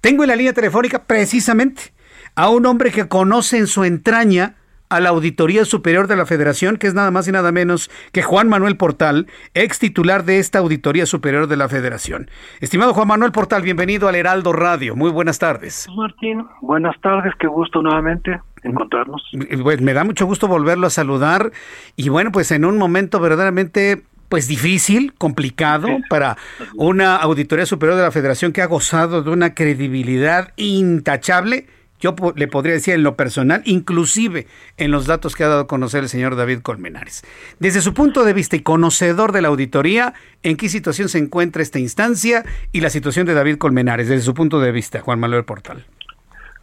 Tengo 0.00 0.24
en 0.24 0.30
la 0.30 0.36
línea 0.36 0.52
telefónica 0.52 1.04
precisamente 1.04 1.92
a 2.34 2.48
un 2.48 2.66
hombre 2.66 2.90
que 2.90 3.06
conoce 3.06 3.58
en 3.58 3.68
su 3.68 3.84
entraña 3.84 4.56
a 4.88 5.00
la 5.00 5.10
Auditoría 5.10 5.64
Superior 5.64 6.06
de 6.06 6.16
la 6.16 6.26
Federación, 6.26 6.76
que 6.76 6.86
es 6.86 6.94
nada 6.94 7.10
más 7.10 7.28
y 7.28 7.32
nada 7.32 7.52
menos 7.52 7.90
que 8.12 8.22
Juan 8.22 8.48
Manuel 8.48 8.76
Portal, 8.76 9.26
ex 9.54 9.78
titular 9.78 10.24
de 10.24 10.38
esta 10.38 10.60
Auditoría 10.60 11.06
Superior 11.06 11.46
de 11.46 11.56
la 11.56 11.68
Federación. 11.68 12.30
Estimado 12.60 12.94
Juan 12.94 13.08
Manuel 13.08 13.32
Portal, 13.32 13.62
bienvenido 13.62 14.08
al 14.08 14.14
Heraldo 14.14 14.52
Radio. 14.52 14.96
Muy 14.96 15.10
buenas 15.10 15.38
tardes. 15.38 15.86
Martín, 15.96 16.46
buenas 16.60 17.00
tardes, 17.00 17.34
qué 17.38 17.46
gusto 17.46 17.82
nuevamente 17.82 18.40
encontrarnos. 18.62 19.22
Pues 19.62 19.80
me 19.80 19.92
da 19.92 20.04
mucho 20.04 20.26
gusto 20.26 20.48
volverlo 20.48 20.86
a 20.86 20.90
saludar 20.90 21.52
y 21.96 22.08
bueno, 22.08 22.32
pues 22.32 22.50
en 22.50 22.64
un 22.64 22.78
momento 22.78 23.20
verdaderamente 23.20 24.02
pues 24.28 24.48
difícil, 24.48 25.14
complicado 25.14 25.88
para 26.08 26.36
una 26.76 27.16
auditoría 27.16 27.66
superior 27.66 27.96
de 27.96 28.02
la 28.02 28.10
Federación 28.10 28.52
que 28.52 28.62
ha 28.62 28.66
gozado 28.66 29.22
de 29.22 29.30
una 29.30 29.54
credibilidad 29.54 30.52
intachable. 30.56 31.66
Yo 32.00 32.14
le 32.34 32.48
podría 32.48 32.74
decir 32.74 32.94
en 32.94 33.02
lo 33.02 33.16
personal, 33.16 33.62
inclusive 33.64 34.46
en 34.76 34.90
los 34.90 35.06
datos 35.06 35.34
que 35.34 35.44
ha 35.44 35.48
dado 35.48 35.62
a 35.62 35.66
conocer 35.66 36.02
el 36.02 36.08
señor 36.08 36.36
David 36.36 36.60
Colmenares. 36.60 37.24
Desde 37.58 37.80
su 37.80 37.94
punto 37.94 38.24
de 38.24 38.32
vista 38.32 38.56
y 38.56 38.62
conocedor 38.62 39.32
de 39.32 39.42
la 39.42 39.48
auditoría, 39.48 40.14
¿en 40.42 40.56
qué 40.56 40.68
situación 40.68 41.08
se 41.08 41.18
encuentra 41.18 41.62
esta 41.62 41.78
instancia 41.78 42.44
y 42.72 42.80
la 42.80 42.90
situación 42.90 43.26
de 43.26 43.34
David 43.34 43.58
Colmenares 43.58 44.08
desde 44.08 44.22
su 44.22 44.34
punto 44.34 44.60
de 44.60 44.72
vista, 44.72 45.00
Juan 45.00 45.20
Manuel 45.20 45.44
Portal? 45.44 45.84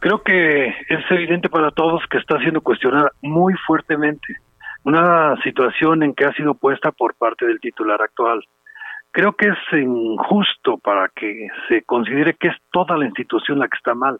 Creo 0.00 0.22
que 0.22 0.66
es 0.68 1.10
evidente 1.10 1.48
para 1.48 1.70
todos 1.70 2.02
que 2.10 2.18
está 2.18 2.38
siendo 2.40 2.60
cuestionada 2.60 3.10
muy 3.22 3.54
fuertemente 3.66 4.36
una 4.84 5.34
situación 5.42 6.02
en 6.02 6.14
que 6.14 6.26
ha 6.26 6.32
sido 6.34 6.54
puesta 6.54 6.92
por 6.92 7.14
parte 7.14 7.46
del 7.46 7.58
titular 7.58 8.00
actual. 8.00 8.44
Creo 9.10 9.32
que 9.32 9.48
es 9.48 9.78
injusto 9.80 10.78
para 10.78 11.08
que 11.08 11.48
se 11.68 11.82
considere 11.82 12.34
que 12.34 12.48
es 12.48 12.56
toda 12.70 12.96
la 12.96 13.06
institución 13.06 13.58
la 13.58 13.68
que 13.68 13.76
está 13.76 13.94
mal. 13.94 14.18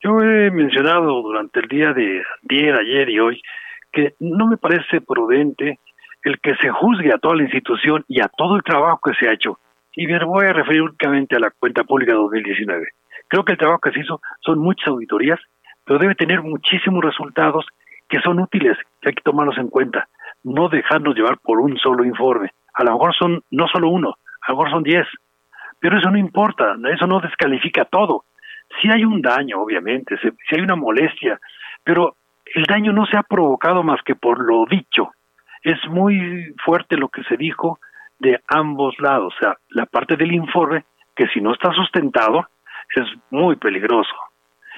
Yo 0.00 0.20
he 0.20 0.50
mencionado 0.52 1.22
durante 1.22 1.58
el 1.58 1.68
día 1.68 1.92
de 1.92 2.22
ayer, 2.48 2.74
ayer 2.78 3.10
y 3.10 3.18
hoy 3.18 3.42
que 3.90 4.14
no 4.20 4.46
me 4.46 4.56
parece 4.56 5.00
prudente 5.00 5.80
el 6.22 6.38
que 6.40 6.54
se 6.56 6.70
juzgue 6.70 7.12
a 7.12 7.18
toda 7.18 7.34
la 7.34 7.42
institución 7.42 8.04
y 8.06 8.20
a 8.20 8.28
todo 8.28 8.56
el 8.56 8.62
trabajo 8.62 9.00
que 9.04 9.14
se 9.14 9.28
ha 9.28 9.32
hecho. 9.32 9.58
Y 9.94 10.06
me 10.06 10.24
voy 10.24 10.46
a 10.46 10.52
referir 10.52 10.82
únicamente 10.82 11.34
a 11.34 11.40
la 11.40 11.50
cuenta 11.50 11.82
pública 11.82 12.14
2019. 12.14 12.86
Creo 13.26 13.44
que 13.44 13.52
el 13.52 13.58
trabajo 13.58 13.80
que 13.80 13.90
se 13.90 14.00
hizo 14.00 14.20
son 14.40 14.60
muchas 14.60 14.86
auditorías, 14.86 15.40
pero 15.84 15.98
debe 15.98 16.14
tener 16.14 16.42
muchísimos 16.42 17.04
resultados 17.04 17.66
que 18.08 18.20
son 18.20 18.38
útiles, 18.38 18.76
que 19.00 19.08
hay 19.08 19.14
que 19.14 19.22
tomarlos 19.22 19.58
en 19.58 19.68
cuenta, 19.68 20.08
no 20.44 20.68
dejarnos 20.68 21.16
llevar 21.16 21.38
por 21.38 21.58
un 21.58 21.76
solo 21.76 22.04
informe. 22.04 22.52
A 22.74 22.84
lo 22.84 22.92
mejor 22.92 23.14
son 23.16 23.42
no 23.50 23.66
solo 23.66 23.88
uno, 23.88 24.14
a 24.46 24.52
lo 24.52 24.58
mejor 24.58 24.70
son 24.70 24.82
diez, 24.84 25.06
pero 25.80 25.98
eso 25.98 26.08
no 26.10 26.18
importa, 26.18 26.76
eso 26.92 27.06
no 27.08 27.20
descalifica 27.20 27.84
todo. 27.84 28.24
Si 28.80 28.90
hay 28.90 29.04
un 29.04 29.20
daño, 29.20 29.60
obviamente, 29.60 30.16
si 30.18 30.28
si 30.30 30.56
hay 30.56 30.62
una 30.62 30.76
molestia, 30.76 31.40
pero 31.84 32.16
el 32.54 32.64
daño 32.64 32.92
no 32.92 33.06
se 33.06 33.16
ha 33.16 33.22
provocado 33.22 33.82
más 33.82 34.00
que 34.02 34.14
por 34.14 34.40
lo 34.40 34.64
dicho. 34.66 35.10
Es 35.62 35.78
muy 35.88 36.54
fuerte 36.64 36.96
lo 36.96 37.08
que 37.08 37.22
se 37.24 37.36
dijo 37.36 37.78
de 38.18 38.40
ambos 38.48 38.98
lados, 38.98 39.34
o 39.36 39.38
sea, 39.40 39.56
la 39.70 39.86
parte 39.86 40.16
del 40.16 40.32
informe, 40.32 40.84
que 41.14 41.28
si 41.28 41.40
no 41.40 41.52
está 41.52 41.72
sustentado, 41.72 42.46
es 42.94 43.06
muy 43.30 43.56
peligroso. 43.56 44.14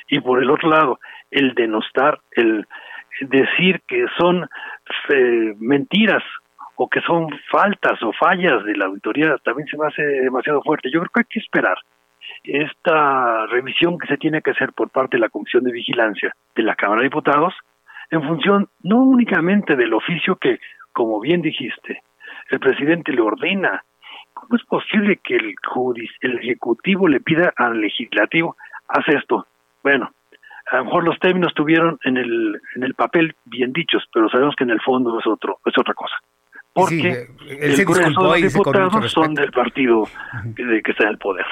Y 0.08 0.20
por 0.20 0.42
el 0.42 0.50
otro 0.50 0.68
lado, 0.68 0.98
el 1.30 1.54
denostar, 1.54 2.18
el 2.32 2.66
decir 3.20 3.80
que 3.86 4.06
son 4.18 4.48
eh, 5.08 5.54
mentiras 5.58 6.22
o 6.76 6.88
que 6.88 7.00
son 7.02 7.28
faltas 7.50 8.02
o 8.02 8.12
fallas 8.12 8.64
de 8.64 8.76
la 8.76 8.86
auditoría 8.86 9.36
también 9.44 9.68
se 9.68 9.76
me 9.76 9.86
hace 9.86 10.02
demasiado 10.02 10.62
fuerte. 10.62 10.90
Yo 10.90 11.00
creo 11.00 11.10
que 11.14 11.20
hay 11.20 11.26
que 11.28 11.40
esperar 11.40 11.76
esta 12.45 13.47
revisión 13.47 13.99
que 13.99 14.07
se 14.09 14.16
tiene 14.16 14.43
que 14.43 14.51
hacer 14.51 14.73
por 14.73 14.90
parte 14.90 15.16
de 15.16 15.21
la 15.21 15.29
Comisión 15.29 15.64
de 15.64 15.73
Vigilancia 15.73 16.35
de 16.55 16.62
la 16.62 16.75
Cámara 16.75 17.01
de 17.03 17.09
Diputados 17.09 17.55
en 18.11 18.23
función 18.23 18.69
no 18.83 18.97
únicamente 18.97 19.77
del 19.77 19.95
oficio 19.95 20.37
que, 20.37 20.59
como 20.93 21.21
bien 21.21 21.43
dijiste, 21.43 22.03
el 22.51 22.59
presidente 22.59 23.12
le 23.12 23.21
ordena. 23.21 23.85
¿Cómo 24.35 24.57
es 24.57 24.64
posible 24.64 25.21
que 25.23 25.37
el, 25.37 25.55
el 26.23 26.38
Ejecutivo 26.38 27.07
le 27.09 27.21
pida 27.21 27.53
al 27.57 27.81
Legislativo, 27.81 28.57
haz 28.88 29.07
esto? 29.09 29.47
Bueno, 29.83 30.11
a 30.73 30.77
lo 30.79 30.85
mejor 30.87 31.05
los 31.05 31.19
términos 31.21 31.49
estuvieron 31.51 31.99
en 32.05 32.16
el, 32.16 32.61
en 32.75 32.83
el 32.83 32.95
papel 32.95 33.35
bien 33.45 33.73
dichos, 33.73 34.03
pero 34.12 34.29
sabemos 34.29 34.55
que 34.57 34.64
en 34.64 34.71
el 34.71 34.81
fondo 34.81 35.19
es, 35.21 35.27
otro, 35.27 35.59
es 35.64 35.77
otra 35.79 35.95
cosa. 35.95 36.14
Porque 36.73 37.27
Sí, 37.38 37.47
el 37.61 37.85
grueso 37.85 38.09
de 38.33 38.40
los 38.40 38.53
diputados 38.55 39.12
son 39.12 39.35
del 39.35 39.51
partido 39.53 40.05
que, 40.57 40.64
de- 40.64 40.83
que 40.83 40.90
está 40.93 41.05
en 41.05 41.11
el 41.11 41.19
poder. 41.19 41.45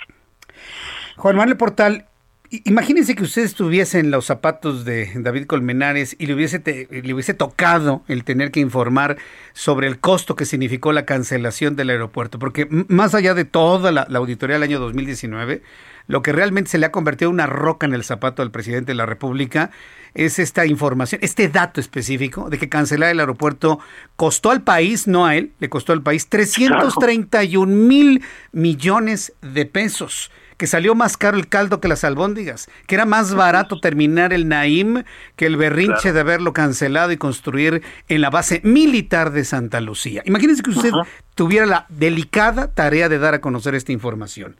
Juan 1.16 1.37
Manuel 1.37 1.57
Portal, 1.57 2.07
Imagínense 2.51 3.14
que 3.14 3.25
usted 3.25 3.42
estuviese 3.42 3.99
en 3.99 4.11
los 4.11 4.25
zapatos 4.25 4.87
de 4.87 5.11
David 5.16 5.44
Colmenares 5.44 6.16
y 6.18 6.25
le 6.25 6.33
hubiese, 6.33 6.62
le 6.90 7.12
hubiese 7.12 7.35
tocado 7.35 8.05
el 8.09 8.25
tener 8.25 8.51
que 8.51 8.61
informar 8.61 9.18
sobre 9.53 9.87
el 9.87 9.99
costo 9.99 10.35
que 10.35 10.47
significó 10.47 10.92
la 10.92 11.05
cancelación 11.05 11.77
del 11.77 11.90
aeropuerto, 11.90 12.38
porque 12.38 12.66
más 12.88 13.14
allá 13.14 13.35
de 13.35 13.44
toda 13.44 13.92
la, 13.92 14.09
auditoría 14.14 14.55
del 14.55 14.62
año 14.62 14.81
2019, 14.81 15.62
lo 16.07 16.23
que 16.23 16.33
realmente 16.33 16.71
se 16.71 16.79
le 16.79 16.87
ha 16.87 16.90
convertido 16.90 17.29
en 17.29 17.35
una 17.35 17.47
roca 17.47 17.85
en 17.85 17.92
el 17.92 18.03
zapato 18.03 18.40
al 18.40 18.51
presidente 18.51 18.92
de 18.92 18.97
la 18.97 19.05
República 19.05 19.71
es 20.14 20.38
esta 20.38 20.64
información, 20.64 21.21
este 21.23 21.49
dato 21.49 21.83
específico 21.83 22.49
de 22.49 22.57
que 22.57 22.71
cancelar 22.71 23.11
el 23.11 23.21
aeropuerto 23.21 23.79
costó 24.16 24.53
al 24.53 24.62
país, 24.62 25.07
no 25.07 25.27
a 25.27 25.37
él, 25.37 25.53
le 25.61 25.68
costó 25.68 25.92
al 25.92 26.03
país 26.03 26.31
331 26.31 27.66
mil 27.66 28.23
millones 28.53 29.35
de 29.42 29.66
pesos 29.66 30.31
que 30.59 30.66
salió 30.66 30.94
más 30.94 31.16
caro 31.16 31.38
el 31.38 31.49
caldo 31.49 31.81
que 31.81 31.88
las 31.88 32.05
albóndigas, 32.05 32.68
que 32.87 32.97
era 32.97 33.07
más 33.07 33.35
barato 33.35 33.81
terminar 33.81 34.33
el 34.33 34.49
Naim 34.49 35.05
que 35.37 35.47
el 35.47 35.57
berrinche 35.57 36.12
de 36.12 36.21
haberlo 36.21 36.53
cancelado 36.53 37.12
y 37.12 37.16
construir 37.16 37.83
en 38.09 38.21
la 38.21 38.29
base 38.29 38.61
militar 38.64 39.31
de 39.31 39.44
Santa 39.44 39.81
Lucía. 39.81 40.23
Imagínense 40.27 40.62
que 40.62 40.71
usted 40.71 40.90
tuviera 41.35 41.64
la 41.64 41.87
delicada 41.88 42.75
tarea 42.75 43.09
de 43.09 43.18
dar 43.18 43.35
a 43.35 43.40
conocer 43.40 43.75
esta 43.75 43.92
información. 43.92 44.57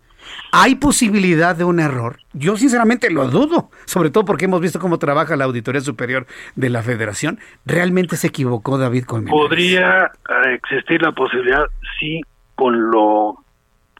¿Hay 0.53 0.77
posibilidad 0.77 1.57
de 1.57 1.65
un 1.65 1.81
error? 1.81 2.19
Yo 2.33 2.57
sinceramente 2.57 3.11
lo 3.11 3.29
dudo, 3.29 3.71
sobre 3.87 4.11
todo 4.11 4.25
porque 4.25 4.45
hemos 4.45 4.61
visto 4.61 4.79
cómo 4.79 4.99
trabaja 4.99 5.37
la 5.37 5.45
Auditoría 5.45 5.81
Superior 5.81 6.27
de 6.55 6.69
la 6.69 6.83
Federación. 6.83 7.41
¿Realmente 7.65 8.17
se 8.17 8.29
equivocó 8.29 8.79
David 8.79 9.05
Colmenares? 9.05 9.41
Podría 9.41 10.05
eh, 10.05 10.55
existir 10.55 11.03
la 11.03 11.13
posibilidad, 11.13 11.65
sí, 11.99 12.21
con 12.55 12.91
lo 12.91 13.45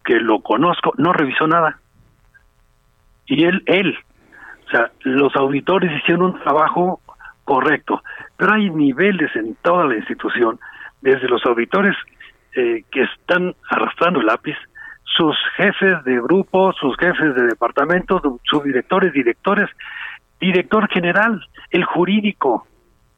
que 0.05 0.21
lo 0.21 0.41
conozco, 0.41 0.93
no 0.97 1.13
revisó 1.13 1.47
nada 1.47 1.81
y 3.29 3.45
él, 3.45 3.63
él, 3.67 3.97
o 4.67 4.71
sea, 4.71 4.91
los 5.03 5.35
auditores 5.37 5.91
hicieron 6.01 6.35
un 6.35 6.41
trabajo 6.41 7.01
correcto, 7.45 8.03
pero 8.37 8.55
hay 8.55 8.71
niveles 8.71 9.35
en 9.37 9.55
toda 9.63 9.87
la 9.87 9.97
institución, 9.97 10.59
desde 11.01 11.29
los 11.29 11.45
auditores 11.47 11.95
eh, 12.55 12.85
que 12.91 13.03
están 13.03 13.55
arrastrando 13.71 14.21
el 14.21 14.27
lápiz, 14.27 14.57
sus 15.05 15.37
jefes 15.57 16.05
de 16.05 16.21
grupo, 16.21 16.73
sus 16.73 16.97
jefes 16.97 17.35
de 17.35 17.47
departamento, 17.47 18.21
subdirectores, 18.45 19.13
directores, 19.13 19.69
director 20.41 20.89
general, 20.89 21.41
el 21.71 21.85
jurídico, 21.85 22.67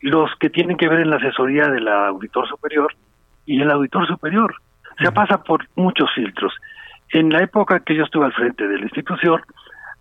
los 0.00 0.30
que 0.38 0.50
tienen 0.50 0.76
que 0.76 0.88
ver 0.88 1.00
en 1.00 1.10
la 1.10 1.16
asesoría 1.16 1.68
del 1.68 1.86
auditor 1.88 2.48
superior 2.48 2.94
y 3.46 3.60
el 3.60 3.70
auditor 3.70 4.06
superior. 4.06 4.54
O 4.98 5.02
sea, 5.02 5.12
pasa 5.12 5.42
por 5.42 5.66
muchos 5.76 6.08
filtros. 6.14 6.54
En 7.10 7.30
la 7.30 7.42
época 7.42 7.80
que 7.80 7.94
yo 7.94 8.04
estuve 8.04 8.26
al 8.26 8.32
frente 8.32 8.66
de 8.66 8.78
la 8.78 8.84
institución, 8.84 9.42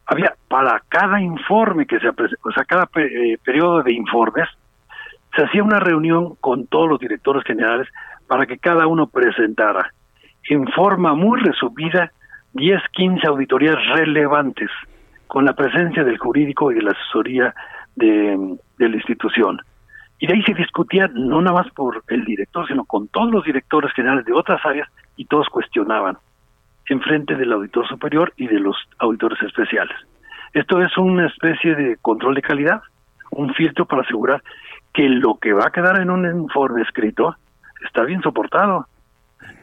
había 0.09 0.33
para 0.47 0.81
cada 0.89 1.21
informe 1.21 1.85
que 1.85 1.99
se 1.99 2.09
o 2.09 2.51
sea, 2.51 2.65
cada 2.65 2.89
eh, 2.95 3.37
periodo 3.43 3.83
de 3.83 3.93
informes, 3.93 4.49
se 5.35 5.43
hacía 5.43 5.63
una 5.63 5.79
reunión 5.79 6.35
con 6.41 6.65
todos 6.65 6.89
los 6.89 6.99
directores 6.99 7.43
generales 7.43 7.87
para 8.27 8.47
que 8.47 8.57
cada 8.57 8.87
uno 8.87 9.07
presentara 9.07 9.93
en 10.49 10.67
forma 10.69 11.13
muy 11.13 11.39
resumida 11.39 12.11
10, 12.53 12.81
15 12.91 13.27
auditorías 13.27 13.75
relevantes 13.93 14.71
con 15.27 15.45
la 15.45 15.53
presencia 15.53 16.03
del 16.03 16.17
jurídico 16.17 16.71
y 16.71 16.75
de 16.75 16.81
la 16.81 16.91
asesoría 16.91 17.53
de, 17.95 18.57
de 18.79 18.89
la 18.89 18.95
institución. 18.95 19.59
Y 20.17 20.25
de 20.25 20.33
ahí 20.33 20.41
se 20.41 20.55
discutía 20.55 21.07
no 21.13 21.39
nada 21.39 21.61
más 21.61 21.71
por 21.73 22.03
el 22.07 22.25
director, 22.25 22.67
sino 22.67 22.83
con 22.85 23.07
todos 23.09 23.31
los 23.31 23.45
directores 23.45 23.93
generales 23.93 24.25
de 24.25 24.33
otras 24.33 24.59
áreas 24.65 24.89
y 25.15 25.25
todos 25.25 25.47
cuestionaban 25.49 26.17
en 26.89 27.01
frente 27.01 27.35
del 27.35 27.53
auditor 27.53 27.87
superior 27.87 28.33
y 28.35 28.47
de 28.47 28.59
los 28.59 28.75
auditores 28.97 29.41
especiales. 29.43 29.95
Esto 30.53 30.81
es 30.81 30.97
una 30.97 31.27
especie 31.27 31.75
de 31.75 31.97
control 32.01 32.35
de 32.35 32.41
calidad, 32.41 32.81
un 33.31 33.53
filtro 33.53 33.85
para 33.85 34.01
asegurar 34.01 34.41
que 34.93 35.07
lo 35.07 35.35
que 35.35 35.53
va 35.53 35.67
a 35.67 35.71
quedar 35.71 36.01
en 36.01 36.09
un 36.09 36.25
informe 36.25 36.81
escrito 36.81 37.35
está 37.85 38.03
bien 38.03 38.21
soportado. 38.21 38.87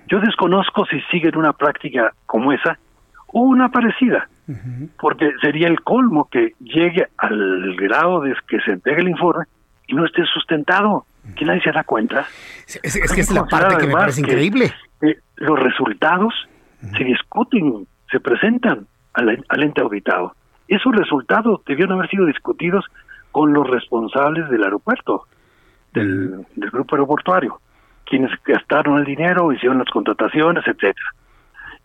Yo 0.07 0.21
desconozco 0.21 0.87
si 0.87 1.01
siguen 1.11 1.37
una 1.37 1.53
práctica 1.53 2.13
como 2.27 2.53
esa 2.53 2.79
o 3.27 3.41
una 3.41 3.71
parecida, 3.71 4.29
porque 5.01 5.33
sería 5.41 5.67
el 5.67 5.81
colmo 5.81 6.29
que 6.31 6.55
llegue 6.61 7.09
al 7.19 7.75
grado 7.75 8.21
de 8.21 8.35
que 8.47 8.61
se 8.61 8.73
entregue 8.73 9.01
el 9.01 9.09
informe 9.09 9.45
y 9.89 9.95
no 9.95 10.07
esté 10.07 10.25
sustentado, 10.33 11.07
que 11.35 11.45
nadie 11.45 11.61
se 11.63 11.73
da 11.73 11.83
cuenta. 11.83 12.25
Es, 12.69 13.13
que 13.13 13.21
es 13.21 13.33
la 13.33 13.45
parte 13.47 13.77
que 13.79 13.89
me 13.89 13.93
parece 13.93 14.21
increíble. 14.21 14.73
los 15.37 15.59
resultados 15.59 16.33
se 16.81 17.05
discuten, 17.05 17.87
se 18.11 18.21
presentan 18.21 18.87
al, 19.15 19.63
ente 19.63 19.81
auditado. 19.81 20.35
Esos 20.69 20.95
resultados 20.95 21.63
debieron 21.67 21.99
haber 21.99 22.11
sido 22.11 22.27
discutidos 22.27 22.85
con 23.33 23.53
los 23.53 23.69
responsables 23.69 24.49
del 24.51 24.65
aeropuerto, 24.65 25.27
del, 25.93 26.45
del 26.55 26.71
grupo 26.71 26.97
aeroportuario, 26.97 27.61
quienes 28.05 28.31
gastaron 28.45 28.99
el 28.99 29.05
dinero, 29.05 29.53
hicieron 29.53 29.79
las 29.79 29.89
contrataciones, 29.89 30.65
etcétera. 30.67 31.11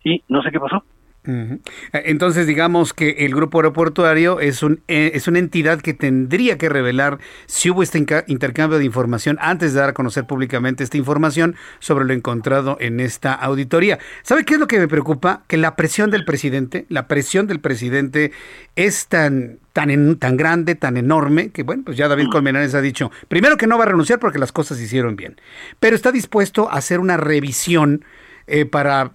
Y 0.03 0.23
no 0.29 0.41
sé 0.41 0.51
qué 0.51 0.59
pasó. 0.59 0.83
Entonces, 1.23 2.47
digamos 2.47 2.93
que 2.93 3.11
el 3.19 3.35
grupo 3.35 3.59
aeroportuario 3.59 4.39
es, 4.39 4.63
un, 4.63 4.81
eh, 4.87 5.11
es 5.13 5.27
una 5.27 5.37
entidad 5.37 5.79
que 5.79 5.93
tendría 5.93 6.57
que 6.57 6.67
revelar 6.67 7.19
si 7.45 7.69
hubo 7.69 7.83
este 7.83 8.03
intercambio 8.25 8.79
de 8.79 8.85
información 8.85 9.37
antes 9.39 9.73
de 9.73 9.81
dar 9.81 9.89
a 9.89 9.93
conocer 9.93 10.25
públicamente 10.25 10.83
esta 10.83 10.97
información 10.97 11.55
sobre 11.79 12.05
lo 12.05 12.13
encontrado 12.13 12.77
en 12.79 12.99
esta 12.99 13.33
auditoría. 13.33 13.99
¿Sabe 14.23 14.45
qué 14.45 14.55
es 14.55 14.59
lo 14.59 14.67
que 14.67 14.79
me 14.79 14.87
preocupa? 14.87 15.43
Que 15.47 15.57
la 15.57 15.75
presión 15.75 16.09
del 16.09 16.25
presidente, 16.25 16.85
la 16.89 17.07
presión 17.07 17.45
del 17.45 17.59
presidente 17.59 18.31
es 18.75 19.05
tan, 19.07 19.59
tan, 19.73 20.15
tan 20.17 20.37
grande, 20.37 20.73
tan 20.73 20.97
enorme, 20.97 21.51
que 21.51 21.61
bueno, 21.61 21.83
pues 21.85 21.97
ya 21.97 22.07
David 22.07 22.29
Colmenares 22.31 22.73
ha 22.73 22.81
dicho, 22.81 23.11
primero 23.27 23.57
que 23.57 23.67
no 23.67 23.77
va 23.77 23.83
a 23.83 23.87
renunciar 23.89 24.19
porque 24.19 24.39
las 24.39 24.51
cosas 24.51 24.79
se 24.79 24.85
hicieron 24.85 25.15
bien, 25.15 25.39
pero 25.79 25.95
está 25.95 26.11
dispuesto 26.11 26.67
a 26.69 26.77
hacer 26.77 26.99
una 26.99 27.17
revisión 27.17 28.03
eh, 28.47 28.65
para 28.65 29.11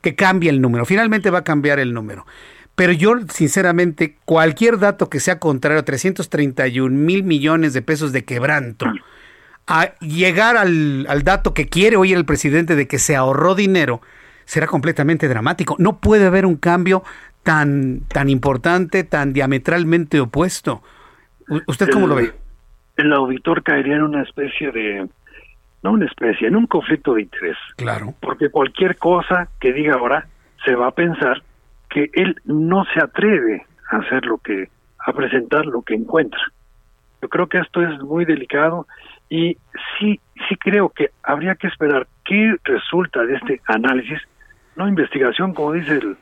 que 0.00 0.14
cambie 0.14 0.50
el 0.50 0.60
número. 0.60 0.84
Finalmente 0.84 1.30
va 1.30 1.38
a 1.38 1.44
cambiar 1.44 1.78
el 1.78 1.92
número. 1.92 2.26
Pero 2.74 2.92
yo, 2.92 3.14
sinceramente, 3.28 4.16
cualquier 4.24 4.78
dato 4.78 5.10
que 5.10 5.20
sea 5.20 5.38
contrario 5.38 5.80
a 5.80 5.84
331 5.84 6.96
mil 6.96 7.24
millones 7.24 7.74
de 7.74 7.82
pesos 7.82 8.12
de 8.12 8.24
quebranto, 8.24 8.86
a 9.66 9.94
llegar 10.00 10.56
al, 10.56 11.04
dato 11.22 11.52
que 11.52 11.68
quiere 11.68 11.96
oír 11.96 12.16
el 12.16 12.24
presidente 12.24 12.76
de 12.76 12.88
que 12.88 12.98
se 12.98 13.16
ahorró 13.16 13.54
dinero, 13.54 14.00
será 14.46 14.66
completamente 14.66 15.28
dramático. 15.28 15.76
No 15.78 15.98
puede 15.98 16.26
haber 16.26 16.46
un 16.46 16.56
cambio 16.56 17.02
tan, 17.42 18.00
tan 18.08 18.28
importante, 18.28 19.04
tan 19.04 19.32
diametralmente 19.32 20.18
opuesto. 20.20 20.82
¿Usted 21.66 21.90
cómo 21.90 22.06
lo 22.06 22.14
ve? 22.14 22.32
El 22.96 23.12
auditor 23.12 23.62
caería 23.62 23.96
en 23.96 24.02
una 24.02 24.22
especie 24.22 24.72
de 24.72 25.08
no 25.82 25.92
una 25.92 26.06
especie, 26.06 26.48
en 26.48 26.56
un 26.56 26.66
conflicto 26.66 27.14
de 27.14 27.22
interés. 27.22 27.56
Claro. 27.76 28.14
Porque 28.20 28.50
cualquier 28.50 28.96
cosa 28.96 29.48
que 29.60 29.72
diga 29.72 29.94
ahora 29.94 30.26
se 30.64 30.74
va 30.74 30.88
a 30.88 30.92
pensar 30.92 31.42
que 31.88 32.10
él 32.12 32.36
no 32.44 32.84
se 32.92 33.00
atreve 33.00 33.66
a 33.90 33.98
hacer 33.98 34.24
lo 34.26 34.38
que, 34.38 34.68
a 34.98 35.12
presentar 35.12 35.66
lo 35.66 35.82
que 35.82 35.94
encuentra. 35.94 36.40
Yo 37.22 37.28
creo 37.28 37.48
que 37.48 37.58
esto 37.58 37.82
es 37.82 37.98
muy 38.00 38.24
delicado 38.24 38.86
y 39.28 39.56
sí, 39.98 40.20
sí 40.48 40.56
creo 40.56 40.90
que 40.90 41.10
habría 41.22 41.54
que 41.54 41.66
esperar 41.66 42.06
qué 42.24 42.54
resulta 42.64 43.24
de 43.24 43.36
este 43.36 43.60
análisis, 43.66 44.18
no 44.76 44.88
investigación 44.88 45.54
como 45.54 45.72
dice 45.72 45.94
el, 45.98 46.16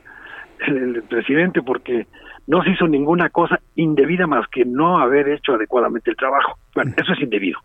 el 0.67 1.03
presidente, 1.03 1.61
porque 1.61 2.07
no 2.47 2.63
se 2.63 2.71
hizo 2.71 2.87
ninguna 2.87 3.29
cosa 3.29 3.59
indebida 3.75 4.25
más 4.25 4.47
que 4.47 4.65
no 4.65 4.99
haber 4.99 5.29
hecho 5.29 5.53
adecuadamente 5.53 6.09
el 6.09 6.17
trabajo. 6.17 6.57
Bueno, 6.73 6.93
eso 6.97 7.13
es 7.13 7.21
indebido 7.21 7.59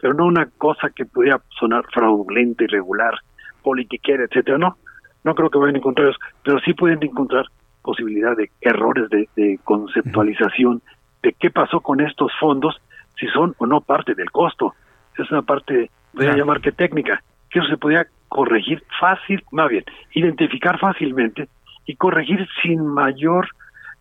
pero 0.00 0.14
no 0.14 0.26
una 0.26 0.46
cosa 0.58 0.90
que 0.90 1.04
pudiera 1.04 1.40
sonar 1.58 1.84
fraudulenta, 1.92 2.64
irregular, 2.64 3.14
politiquera, 3.62 4.24
etcétera, 4.24 4.58
no. 4.58 4.76
No 5.22 5.34
creo 5.34 5.50
que 5.50 5.58
vayan 5.58 5.76
a 5.76 5.78
encontrar 5.78 6.08
eso, 6.08 6.18
pero 6.42 6.58
sí 6.60 6.72
pueden 6.72 7.02
encontrar 7.02 7.44
posibilidad 7.82 8.36
de 8.36 8.50
errores 8.60 9.08
de, 9.10 9.58
conceptualización 9.64 10.82
de 11.22 11.34
qué 11.34 11.50
pasó 11.50 11.80
con 11.80 12.00
estos 12.00 12.32
fondos, 12.40 12.80
si 13.18 13.26
son 13.28 13.54
o 13.58 13.66
no 13.66 13.80
parte 13.82 14.14
del 14.14 14.30
costo. 14.30 14.74
Es 15.18 15.30
una 15.30 15.42
parte, 15.42 15.90
voy 16.14 16.26
a 16.26 16.36
llamar 16.36 16.60
que 16.60 16.72
técnica, 16.72 17.22
que 17.50 17.58
eso 17.58 17.68
se 17.68 17.76
podía 17.76 18.06
corregir 18.28 18.82
fácil, 18.98 19.42
más 19.50 19.68
bien, 19.68 19.84
identificar 20.14 20.78
fácilmente 20.78 21.48
y 21.84 21.96
corregir 21.96 22.46
sin 22.62 22.86
mayor 22.86 23.48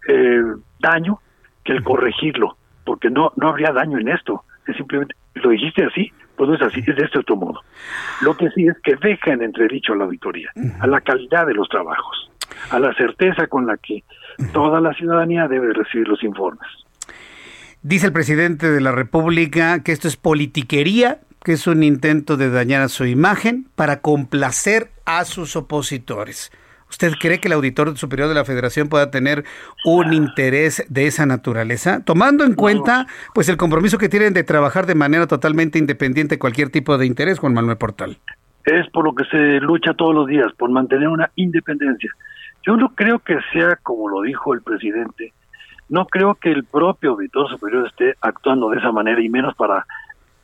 eh, 0.07 0.41
daño 0.79 1.19
que 1.65 1.73
el 1.73 1.83
corregirlo, 1.83 2.55
porque 2.85 3.09
no, 3.09 3.33
no 3.35 3.49
habría 3.49 3.71
daño 3.73 3.97
en 3.99 4.07
esto, 4.09 4.43
simplemente 4.73 5.15
lo 5.36 5.49
dijiste 5.49 5.86
así, 5.86 6.12
pues 6.36 6.49
no 6.49 6.55
es 6.55 6.62
así, 6.62 6.79
es 6.79 6.95
de 6.95 7.03
este 7.03 7.19
otro 7.19 7.36
modo. 7.36 7.62
Lo 8.21 8.36
que 8.36 8.49
sí 8.51 8.67
es 8.67 8.75
que 8.84 8.95
deja 8.95 9.34
en 9.34 9.43
entredicho 9.43 9.93
a 9.93 9.97
la 9.97 10.05
auditoría, 10.05 10.51
a 10.79 10.88
la 10.88 11.01
calidad 11.01 11.45
de 11.45 11.53
los 11.53 11.67
trabajos, 11.69 12.32
a 12.71 12.79
la 12.79 12.93
certeza 12.93 13.47
con 13.47 13.65
la 13.65 13.77
que 13.77 14.04
toda 14.54 14.79
la 14.79 14.93
ciudadanía 14.93 15.48
debe 15.48 15.73
recibir 15.73 16.08
los 16.08 16.23
informes. 16.23 16.67
Dice 17.81 18.08
el 18.08 18.13
presidente 18.13 18.69
de 18.69 18.81
la 18.81 18.91
República 18.91 19.83
que 19.83 19.91
esto 19.91 20.08
es 20.08 20.17
politiquería, 20.17 21.19
que 21.43 21.54
es 21.54 21.67
un 21.67 21.83
intento 21.83 22.35
de 22.35 22.50
dañar 22.50 22.81
a 22.81 22.89
su 22.89 23.06
imagen 23.06 23.67
para 23.75 24.02
complacer 24.02 24.89
a 25.06 25.23
sus 25.25 25.56
opositores. 25.56 26.52
¿Usted 26.90 27.13
cree 27.19 27.40
que 27.40 27.48
el 27.48 27.54
auditor 27.54 27.96
superior 27.98 28.27
de 28.27 28.35
la 28.35 28.46
Federación 28.46 28.90
pueda 28.90 29.12
tener 29.12 29.46
un 29.85 30.12
interés 30.13 30.83
de 30.90 31.06
esa 31.06 31.25
naturaleza, 31.25 32.04
tomando 32.04 32.44
en 32.44 32.56
cuenta 32.56 33.06
pues 33.33 33.48
el 33.48 33.58
compromiso 33.58 33.98
que 33.98 34.10
tienen 34.10 34.33
de 34.33 34.44
trabajar 34.44 34.85
de 34.85 34.96
manera 34.96 35.27
totalmente 35.27 35.77
independiente 35.77 36.40
cualquier 36.40 36.69
tipo 36.69 36.98
de 36.98 37.06
interés, 37.06 37.40
Juan 37.40 37.54
Manuel 37.54 37.77
Portal? 37.77 38.17
Es 38.65 38.90
por 38.90 39.06
lo 39.06 39.13
que 39.13 39.23
se 39.25 39.60
lucha 39.62 39.94
todos 39.94 40.15
los 40.15 40.27
días, 40.27 40.52
por 40.58 40.69
mantener 40.71 41.08
una 41.08 41.29
independencia. 41.35 42.12
Yo 42.65 42.75
no 42.75 42.90
creo 42.96 43.19
que 43.19 43.37
sea 43.54 43.77
como 43.83 44.10
lo 44.10 44.21
dijo 44.21 44.54
el 44.54 44.62
presidente, 44.62 45.33
no 45.90 46.06
creo 46.06 46.35
que 46.35 46.52
el 46.52 46.65
propio 46.65 47.12
auditor 47.12 47.50
superior 47.50 47.87
esté 47.87 48.15
actuando 48.21 48.69
de 48.69 48.77
esa 48.77 48.92
manera 48.92 49.21
y 49.21 49.29
menos 49.29 49.56
para 49.56 49.85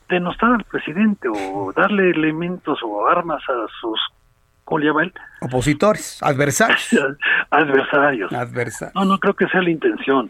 denostar 0.10 0.54
al 0.54 0.64
presidente 0.64 1.28
o 1.28 1.72
darle 1.76 2.12
elementos 2.12 2.80
o 2.84 3.08
armas 3.08 3.42
a 3.50 3.66
sus 3.80 4.00
¿cómo 4.66 4.80
le 4.80 4.88
llama 4.88 5.04
él? 5.04 5.14
Opositores, 5.40 6.22
adversarios. 6.22 6.90
adversarios. 7.50 8.34
Adversarios. 8.34 8.96
No, 8.96 9.06
no 9.06 9.20
creo 9.20 9.36
que 9.36 9.48
sea 9.48 9.62
la 9.62 9.70
intención. 9.70 10.30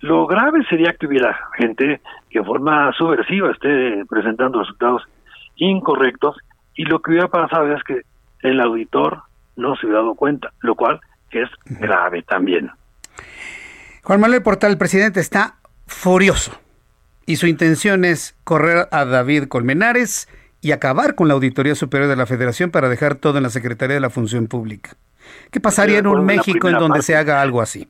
Lo 0.00 0.26
grave 0.26 0.64
sería 0.70 0.94
que 0.94 1.06
hubiera 1.06 1.36
gente 1.58 2.00
que 2.30 2.38
en 2.38 2.44
forma 2.44 2.92
subversiva 2.92 3.50
esté 3.50 4.04
presentando 4.08 4.60
resultados 4.60 5.02
incorrectos 5.56 6.36
y 6.74 6.84
lo 6.84 7.00
que 7.02 7.10
hubiera 7.10 7.28
pasado 7.28 7.74
es 7.74 7.82
que 7.84 8.02
el 8.42 8.60
auditor 8.60 9.22
no 9.56 9.76
se 9.76 9.86
hubiera 9.86 10.00
dado 10.00 10.14
cuenta, 10.14 10.52
lo 10.60 10.74
cual 10.74 11.00
es 11.30 11.48
grave 11.64 12.22
también. 12.22 12.70
Juan 14.02 14.20
Manuel 14.20 14.42
Portal, 14.42 14.72
el 14.72 14.78
presidente 14.78 15.20
está 15.20 15.56
furioso 15.86 16.58
y 17.26 17.36
su 17.36 17.46
intención 17.46 18.04
es 18.04 18.34
correr 18.44 18.88
a 18.90 19.04
David 19.04 19.44
Colmenares 19.48 20.28
y 20.62 20.72
acabar 20.72 21.14
con 21.14 21.28
la 21.28 21.34
Auditoría 21.34 21.74
Superior 21.74 22.08
de 22.08 22.16
la 22.16 22.26
Federación 22.26 22.70
para 22.70 22.88
dejar 22.88 23.14
todo 23.14 23.38
en 23.38 23.44
la 23.44 23.50
Secretaría 23.50 23.94
de 23.94 24.00
la 24.00 24.10
Función 24.10 24.46
Pública. 24.46 24.90
¿Qué 25.50 25.60
pasaría 25.60 25.98
en 25.98 26.06
un 26.06 26.24
México 26.24 26.68
en 26.68 26.78
donde 26.78 27.02
se 27.02 27.16
haga 27.16 27.40
algo 27.40 27.60
así? 27.60 27.88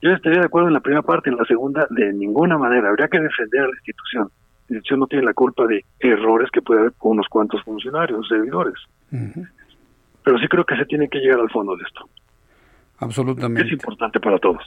Yo 0.00 0.10
estaría 0.10 0.40
de 0.40 0.46
acuerdo 0.46 0.68
en 0.68 0.74
la 0.74 0.80
primera 0.80 1.02
parte, 1.02 1.28
en 1.28 1.36
la 1.36 1.44
segunda, 1.44 1.86
de 1.90 2.12
ninguna 2.12 2.56
manera. 2.56 2.88
Habría 2.88 3.08
que 3.08 3.18
defender 3.18 3.62
a 3.62 3.66
la 3.66 3.74
institución. 3.74 4.30
La 4.68 4.76
institución 4.76 5.00
no 5.00 5.06
tiene 5.06 5.24
la 5.24 5.34
culpa 5.34 5.66
de 5.66 5.84
errores 5.98 6.50
que 6.52 6.62
puede 6.62 6.80
haber 6.80 6.92
con 6.92 7.12
unos 7.12 7.26
cuantos 7.28 7.62
funcionarios, 7.64 8.28
servidores. 8.28 8.74
Pero 9.10 10.38
sí 10.38 10.46
creo 10.46 10.64
que 10.64 10.76
se 10.76 10.84
tiene 10.84 11.08
que 11.08 11.18
llegar 11.18 11.40
al 11.40 11.50
fondo 11.50 11.74
de 11.76 11.82
esto. 11.82 12.08
Absolutamente. 13.00 13.68
Es 13.68 13.72
importante 13.72 14.18
para 14.18 14.38
todos. 14.38 14.62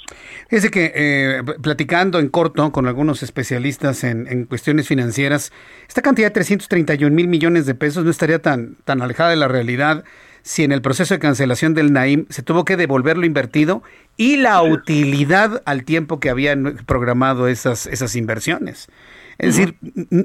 Fíjese 0.49 0.71
que 0.71 0.91
eh, 0.95 1.43
platicando 1.61 2.19
en 2.19 2.29
corto 2.29 2.71
con 2.71 2.87
algunos 2.87 3.23
especialistas 3.23 4.03
en, 4.05 4.45
cuestiones 4.45 4.87
financieras, 4.87 5.51
esta 5.87 6.01
cantidad 6.01 6.27
de 6.27 6.31
331 6.31 7.13
mil 7.13 7.27
millones 7.27 7.65
de 7.65 7.75
pesos 7.75 8.05
no 8.05 8.09
estaría 8.09 8.41
tan, 8.41 8.75
tan 8.85 9.01
alejada 9.01 9.31
de 9.31 9.35
la 9.35 9.49
realidad 9.49 10.05
si 10.43 10.63
en 10.63 10.71
el 10.71 10.81
proceso 10.81 11.13
de 11.13 11.19
cancelación 11.19 11.73
del 11.73 11.93
Naim 11.93 12.25
se 12.29 12.41
tuvo 12.41 12.65
que 12.65 12.77
devolver 12.77 13.17
lo 13.17 13.25
invertido 13.25 13.83
y 14.17 14.37
la 14.37 14.61
utilidad 14.63 15.61
al 15.65 15.83
tiempo 15.83 16.19
que 16.19 16.29
habían 16.29 16.77
programado 16.85 17.47
esas, 17.47 17.85
esas 17.85 18.15
inversiones. 18.15 18.89
Es 19.37 19.55
decir, 19.55 19.75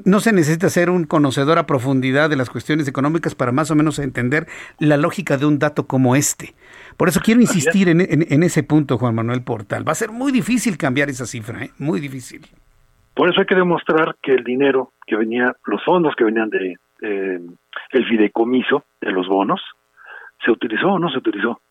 no 0.05 0.19
se 0.19 0.31
necesita 0.31 0.69
ser 0.69 0.91
un 0.91 1.05
conocedor 1.05 1.57
a 1.57 1.65
profundidad 1.65 2.29
de 2.29 2.35
las 2.35 2.51
cuestiones 2.51 2.87
económicas 2.87 3.33
para 3.33 3.51
más 3.51 3.71
o 3.71 3.75
menos 3.75 3.97
entender 3.97 4.47
la 4.77 4.95
lógica 4.95 5.37
de 5.37 5.47
un 5.47 5.57
dato 5.57 5.87
como 5.87 6.15
este. 6.15 6.53
Por 6.97 7.09
eso 7.09 7.21
quiero 7.23 7.39
insistir 7.39 7.89
en, 7.89 8.43
ese 8.43 8.63
punto, 8.63 8.97
Juan 8.97 9.13
Manuel 9.13 9.43
Portal. 9.43 9.87
Va 9.87 9.91
a 9.91 9.95
ser 9.95 10.11
muy 10.11 10.31
difícil 10.31 10.77
cambiar 10.77 11.09
esa 11.09 11.27
cifra, 11.27 11.63
¿eh? 11.63 11.71
muy 11.77 11.99
difícil. 11.99 12.41
Por 13.13 13.29
eso 13.29 13.39
hay 13.39 13.45
que 13.45 13.55
demostrar 13.55 14.15
que 14.21 14.33
el 14.33 14.43
dinero 14.43 14.93
que 15.05 15.15
venía, 15.15 15.55
los 15.65 15.83
fondos 15.85 16.15
que 16.15 16.23
venían 16.23 16.49
de 16.49 16.75
el 16.99 18.05
fideicomiso 18.07 18.83
de 18.99 19.11
los 19.11 19.27
bonos, 19.27 19.61
se 20.43 20.51
utilizó 20.51 20.93
o 20.93 20.99
no 20.99 21.09
se 21.09 21.19
utilizó. 21.19 21.61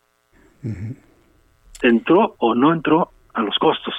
Entró 1.83 2.37
o 2.39 2.55
no 2.55 2.73
entró 2.73 3.11
a 3.35 3.43
los 3.43 3.57
costos. 3.59 3.95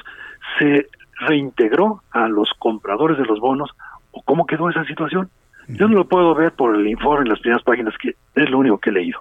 Se 0.59 0.87
reintegró 1.19 2.03
a 2.11 2.27
los 2.27 2.49
compradores 2.57 3.17
de 3.17 3.25
los 3.25 3.39
bonos 3.39 3.69
o 4.11 4.21
cómo 4.23 4.45
quedó 4.45 4.69
esa 4.69 4.85
situación. 4.85 5.29
Yo 5.67 5.89
no 5.89 5.95
lo 5.95 6.07
puedo 6.07 6.33
ver 6.33 6.53
por 6.53 6.75
el 6.75 6.87
informe 6.87 7.23
en 7.23 7.29
las 7.29 7.39
primeras 7.39 7.63
páginas, 7.63 7.93
que 7.97 8.15
es 8.35 8.49
lo 8.49 8.59
único 8.59 8.77
que 8.77 8.89
he 8.89 8.93
leído. 8.93 9.19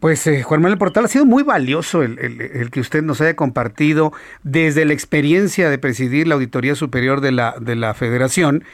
Pues 0.00 0.26
eh, 0.26 0.42
Juan 0.42 0.62
Manuel 0.62 0.78
Portal, 0.78 1.04
ha 1.04 1.08
sido 1.08 1.24
muy 1.24 1.42
valioso 1.42 2.02
el, 2.02 2.18
el, 2.18 2.70
que 2.70 2.80
usted 2.80 3.02
nos 3.02 3.20
haya 3.20 3.36
compartido 3.36 4.12
desde 4.42 4.84
la 4.84 4.92
experiencia 4.92 5.70
de 5.70 5.78
presidir 5.78 6.28
la 6.28 6.34
Auditoría 6.34 6.74
Superior 6.74 7.20
de 7.20 7.32
la, 7.32 7.54
de 7.60 7.76
la 7.76 7.94
Federación, 7.94 8.64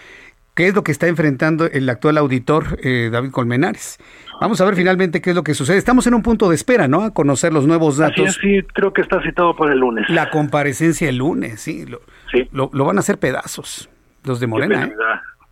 qué 0.55 0.69
es 0.69 0.75
lo 0.75 0.83
que 0.83 0.93
está 0.93 1.07
enfrentando 1.07 1.67
el 1.67 1.89
actual 1.89 2.19
auditor 2.19 2.79
eh, 2.83 3.11
David 3.13 3.31
Colmenares. 3.31 3.99
Vamos 4.41 4.61
a 4.61 4.65
ver 4.65 4.77
finalmente 4.77 5.21
qué 5.21 5.31
es 5.31 5.37
lo 5.37 5.43
que 5.43 5.55
sucede. 5.55 5.77
Estamos 5.77 6.07
en 6.07 6.15
un 6.15 6.23
punto 6.23 6.49
de 6.49 6.55
espera, 6.55 6.87
¿no? 6.89 7.03
A 7.03 7.13
conocer 7.13 7.53
los 7.53 7.67
nuevos 7.67 7.97
datos. 7.97 8.39
sí, 8.41 8.63
creo 8.73 8.93
que 8.93 9.03
está 9.03 9.21
citado 9.23 9.57
para 9.57 9.73
el 9.73 9.81
lunes. 9.81 10.09
La 10.09 10.31
comparecencia 10.31 11.09
el 11.09 11.17
lunes, 11.17 11.61
sí. 11.61 11.87
Lo, 11.87 12.01
sí. 12.31 12.49
lo, 12.53 12.69
van 12.71 12.97
a 12.97 13.01
hacer 13.01 13.19
pedazos, 13.19 13.89
los 14.25 14.41
de 14.41 14.47
Morena. 14.47 14.85
¿eh? 14.87 14.93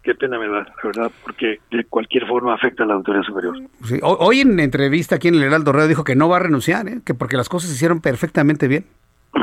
Qué 0.06 0.14
pena 0.14 0.38
me 0.38 0.46
da, 0.46 0.60
la 0.60 0.74
verdad, 0.84 1.10
porque 1.24 1.58
de 1.70 1.84
cualquier 1.84 2.26
forma 2.28 2.54
afecta 2.54 2.84
a 2.84 2.86
la 2.86 2.94
autoridad 2.94 3.24
superior. 3.24 3.56
hoy 4.02 4.40
en 4.40 4.58
entrevista 4.60 5.16
aquí 5.16 5.28
en 5.28 5.34
el 5.34 5.42
Heraldo 5.42 5.72
Radio 5.72 5.88
dijo 5.88 6.04
que 6.04 6.14
no 6.14 6.28
va 6.28 6.36
a 6.36 6.40
renunciar, 6.40 6.86
¿eh? 6.86 7.00
que 7.04 7.12
porque 7.12 7.36
las 7.36 7.48
cosas 7.48 7.70
se 7.70 7.74
hicieron 7.74 8.00
perfectamente 8.00 8.68
bien. 8.68 8.86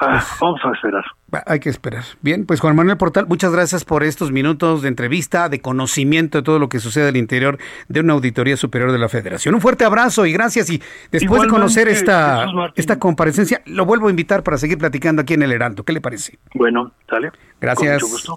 Ah, 0.00 0.18
pues, 0.18 0.38
vamos 0.40 0.60
a 0.64 0.72
esperar. 0.72 1.04
Hay 1.46 1.60
que 1.60 1.70
esperar. 1.70 2.02
Bien, 2.20 2.46
pues 2.46 2.60
Juan 2.60 2.74
Manuel 2.74 2.98
Portal, 2.98 3.26
muchas 3.28 3.52
gracias 3.52 3.84
por 3.84 4.02
estos 4.02 4.32
minutos 4.32 4.82
de 4.82 4.88
entrevista, 4.88 5.48
de 5.48 5.60
conocimiento 5.60 6.38
de 6.38 6.42
todo 6.42 6.58
lo 6.58 6.68
que 6.68 6.80
sucede 6.80 7.08
al 7.08 7.16
interior 7.16 7.58
de 7.88 8.00
una 8.00 8.12
auditoría 8.14 8.56
superior 8.56 8.90
de 8.90 8.98
la 8.98 9.08
Federación. 9.08 9.54
Un 9.54 9.60
fuerte 9.60 9.84
abrazo 9.84 10.26
y 10.26 10.32
gracias. 10.32 10.68
Y 10.68 10.82
después 11.12 11.42
de 11.42 11.48
conocer 11.48 11.86
esta, 11.86 12.44
esta 12.74 12.98
comparecencia, 12.98 13.62
lo 13.66 13.86
vuelvo 13.86 14.08
a 14.08 14.10
invitar 14.10 14.42
para 14.42 14.58
seguir 14.58 14.78
platicando 14.78 15.22
aquí 15.22 15.34
en 15.34 15.44
el 15.44 15.52
Heraldo. 15.52 15.84
¿Qué 15.84 15.92
le 15.92 16.00
parece? 16.00 16.38
Bueno, 16.54 16.90
sale. 17.08 17.30
Gracias. 17.60 18.02
mucho 18.02 18.08
gusto. 18.08 18.36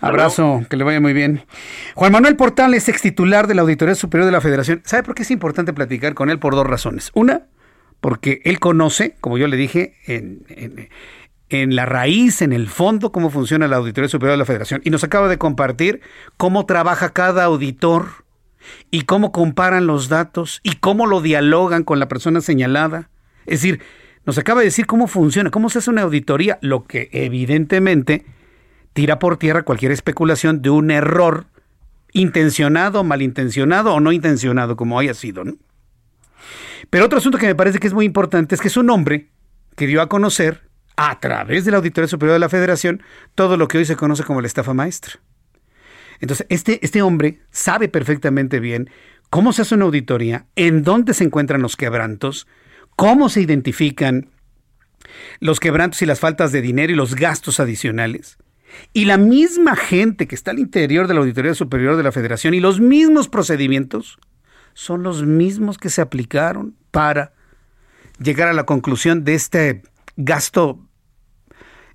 Abrazo, 0.00 0.64
que 0.68 0.76
le 0.76 0.84
vaya 0.84 1.00
muy 1.00 1.12
bien. 1.12 1.42
Juan 1.94 2.12
Manuel 2.12 2.36
Portal 2.36 2.72
es 2.74 2.88
ex 2.88 3.02
titular 3.02 3.46
de 3.46 3.54
la 3.54 3.62
Auditoría 3.62 3.94
Superior 3.94 4.26
de 4.26 4.32
la 4.32 4.40
Federación. 4.40 4.80
¿Sabe 4.84 5.02
por 5.02 5.14
qué 5.14 5.22
es 5.22 5.30
importante 5.30 5.72
platicar 5.72 6.14
con 6.14 6.30
él? 6.30 6.38
Por 6.38 6.54
dos 6.54 6.66
razones. 6.66 7.10
Una, 7.14 7.46
porque 8.00 8.40
él 8.44 8.58
conoce, 8.60 9.16
como 9.20 9.36
yo 9.36 9.46
le 9.46 9.58
dije, 9.58 9.94
en, 10.06 10.88
en, 11.50 11.76
la 11.76 11.84
raíz, 11.84 12.40
en 12.40 12.54
el 12.54 12.68
fondo, 12.68 13.12
cómo 13.12 13.28
funciona 13.28 13.68
la 13.68 13.76
Auditoría 13.76 14.08
Superior 14.08 14.32
de 14.32 14.38
la 14.38 14.46
Federación. 14.46 14.80
Y 14.84 14.90
nos 14.90 15.04
acaba 15.04 15.28
de 15.28 15.36
compartir 15.36 16.00
cómo 16.38 16.64
trabaja 16.64 17.10
cada 17.10 17.44
auditor 17.44 18.24
y 18.90 19.02
cómo 19.02 19.32
comparan 19.32 19.86
los 19.86 20.08
datos 20.08 20.60
y 20.62 20.76
cómo 20.76 21.06
lo 21.06 21.20
dialogan 21.20 21.84
con 21.84 21.98
la 21.98 22.08
persona 22.08 22.40
señalada. 22.40 23.10
Es 23.44 23.60
decir, 23.60 23.82
nos 24.24 24.38
acaba 24.38 24.60
de 24.60 24.66
decir 24.66 24.86
cómo 24.86 25.08
funciona, 25.08 25.50
cómo 25.50 25.68
se 25.68 25.78
hace 25.78 25.90
una 25.90 26.02
auditoría, 26.02 26.58
lo 26.62 26.84
que 26.84 27.10
evidentemente 27.12 28.24
tira 28.92 29.18
por 29.18 29.36
tierra 29.36 29.62
cualquier 29.62 29.92
especulación 29.92 30.62
de 30.62 30.70
un 30.70 30.90
error 30.90 31.46
intencionado, 32.12 33.04
malintencionado 33.04 33.94
o 33.94 34.00
no 34.00 34.12
intencionado, 34.12 34.76
como 34.76 34.98
haya 34.98 35.14
sido. 35.14 35.44
Pero 36.90 37.04
otro 37.04 37.18
asunto 37.18 37.38
que 37.38 37.46
me 37.46 37.54
parece 37.54 37.78
que 37.78 37.86
es 37.86 37.94
muy 37.94 38.04
importante 38.04 38.54
es 38.54 38.60
que 38.60 38.68
es 38.68 38.76
un 38.76 38.90
hombre 38.90 39.28
que 39.76 39.86
dio 39.86 40.02
a 40.02 40.08
conocer 40.08 40.68
a 40.96 41.18
través 41.20 41.64
de 41.64 41.70
la 41.70 41.78
Auditoría 41.78 42.08
Superior 42.08 42.34
de 42.34 42.40
la 42.40 42.48
Federación 42.48 43.02
todo 43.34 43.56
lo 43.56 43.68
que 43.68 43.78
hoy 43.78 43.84
se 43.84 43.96
conoce 43.96 44.24
como 44.24 44.40
la 44.40 44.46
estafa 44.46 44.74
maestra. 44.74 45.14
Entonces, 46.20 46.46
este, 46.50 46.84
este 46.84 47.00
hombre 47.00 47.40
sabe 47.50 47.88
perfectamente 47.88 48.60
bien 48.60 48.90
cómo 49.30 49.52
se 49.52 49.62
hace 49.62 49.74
una 49.74 49.86
auditoría, 49.86 50.46
en 50.56 50.82
dónde 50.82 51.14
se 51.14 51.24
encuentran 51.24 51.62
los 51.62 51.76
quebrantos, 51.76 52.46
cómo 52.96 53.28
se 53.28 53.40
identifican 53.40 54.28
los 55.38 55.60
quebrantos 55.60 56.02
y 56.02 56.06
las 56.06 56.20
faltas 56.20 56.52
de 56.52 56.60
dinero 56.60 56.92
y 56.92 56.96
los 56.96 57.14
gastos 57.14 57.60
adicionales. 57.60 58.36
Y 58.92 59.04
la 59.04 59.16
misma 59.16 59.76
gente 59.76 60.26
que 60.26 60.34
está 60.34 60.50
al 60.50 60.58
interior 60.58 61.06
de 61.06 61.14
la 61.14 61.20
Auditoría 61.20 61.54
Superior 61.54 61.96
de 61.96 62.02
la 62.02 62.12
Federación 62.12 62.54
y 62.54 62.60
los 62.60 62.80
mismos 62.80 63.28
procedimientos 63.28 64.18
son 64.74 65.02
los 65.02 65.24
mismos 65.24 65.78
que 65.78 65.90
se 65.90 66.00
aplicaron 66.00 66.76
para 66.90 67.32
llegar 68.18 68.48
a 68.48 68.52
la 68.52 68.66
conclusión 68.66 69.24
de 69.24 69.34
este 69.34 69.82
gasto 70.16 70.80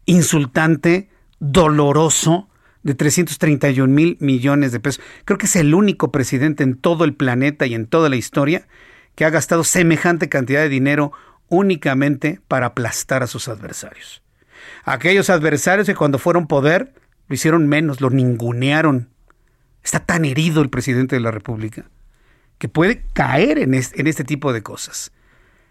insultante, 0.05 1.09
doloroso, 1.39 2.49
de 2.83 2.93
331 2.93 3.91
mil 3.91 4.17
millones 4.19 4.71
de 4.71 4.79
pesos. 4.79 5.03
Creo 5.25 5.39
que 5.39 5.47
es 5.47 5.55
el 5.55 5.73
único 5.73 6.11
presidente 6.11 6.63
en 6.63 6.75
todo 6.77 7.03
el 7.03 7.15
planeta 7.15 7.65
y 7.65 7.73
en 7.73 7.87
toda 7.87 8.09
la 8.09 8.15
historia 8.15 8.67
que 9.15 9.25
ha 9.25 9.31
gastado 9.31 9.63
semejante 9.63 10.29
cantidad 10.29 10.61
de 10.61 10.69
dinero 10.69 11.11
únicamente 11.49 12.41
para 12.47 12.67
aplastar 12.67 13.23
a 13.23 13.27
sus 13.27 13.47
adversarios. 13.47 14.24
Aquellos 14.85 15.29
adversarios 15.29 15.87
que 15.87 15.95
cuando 15.95 16.19
fueron 16.19 16.47
poder 16.47 16.93
lo 17.27 17.35
hicieron 17.35 17.67
menos, 17.67 18.01
lo 18.01 18.09
ningunearon. 18.09 19.09
Está 19.83 19.99
tan 19.99 20.25
herido 20.25 20.61
el 20.61 20.69
presidente 20.69 21.15
de 21.15 21.21
la 21.21 21.31
República 21.31 21.85
que 22.57 22.69
puede 22.69 23.03
caer 23.13 23.59
en 23.59 23.73
este, 23.73 24.23
tipo 24.23 24.53
de 24.53 24.63
cosas. 24.63 25.11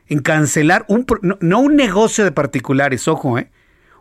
En 0.07 0.19
cancelar 0.19 0.85
un, 0.89 1.07
no, 1.41 1.61
un 1.61 1.77
negocio 1.77 2.25
de 2.25 2.33
particulares, 2.33 3.09
ojo, 3.09 3.39
¿eh? 3.39 3.51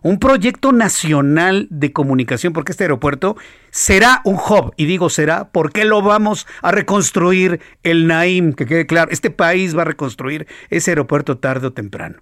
un 0.01 0.20
proyecto 0.20 0.74
nacional 0.74 1.68
de 1.70 1.93
comunicación, 1.93 2.51
porque 2.51 2.74
este 2.74 2.84
aeropuerto 2.84 3.38
será 3.72 4.22
un 4.26 4.36
hub, 4.36 4.74
y 4.76 4.86
digo 4.86 5.09
será, 5.09 5.49
porque 5.51 5.86
lo 5.86 6.01
vamos 6.01 6.45
a 6.61 6.72
reconstruir 6.72 7.61
el 7.84 8.05
Naim, 8.07 8.51
que 8.51 8.66
quede 8.66 8.86
claro, 8.86 9.11
este 9.11 9.30
país 9.30 9.78
va 9.78 9.84
a 9.84 9.86
reconstruir 9.86 10.45
ese 10.70 10.91
aeropuerto 10.91 11.38
tarde 11.38 11.68
o 11.68 11.74
temprano. 11.74 12.18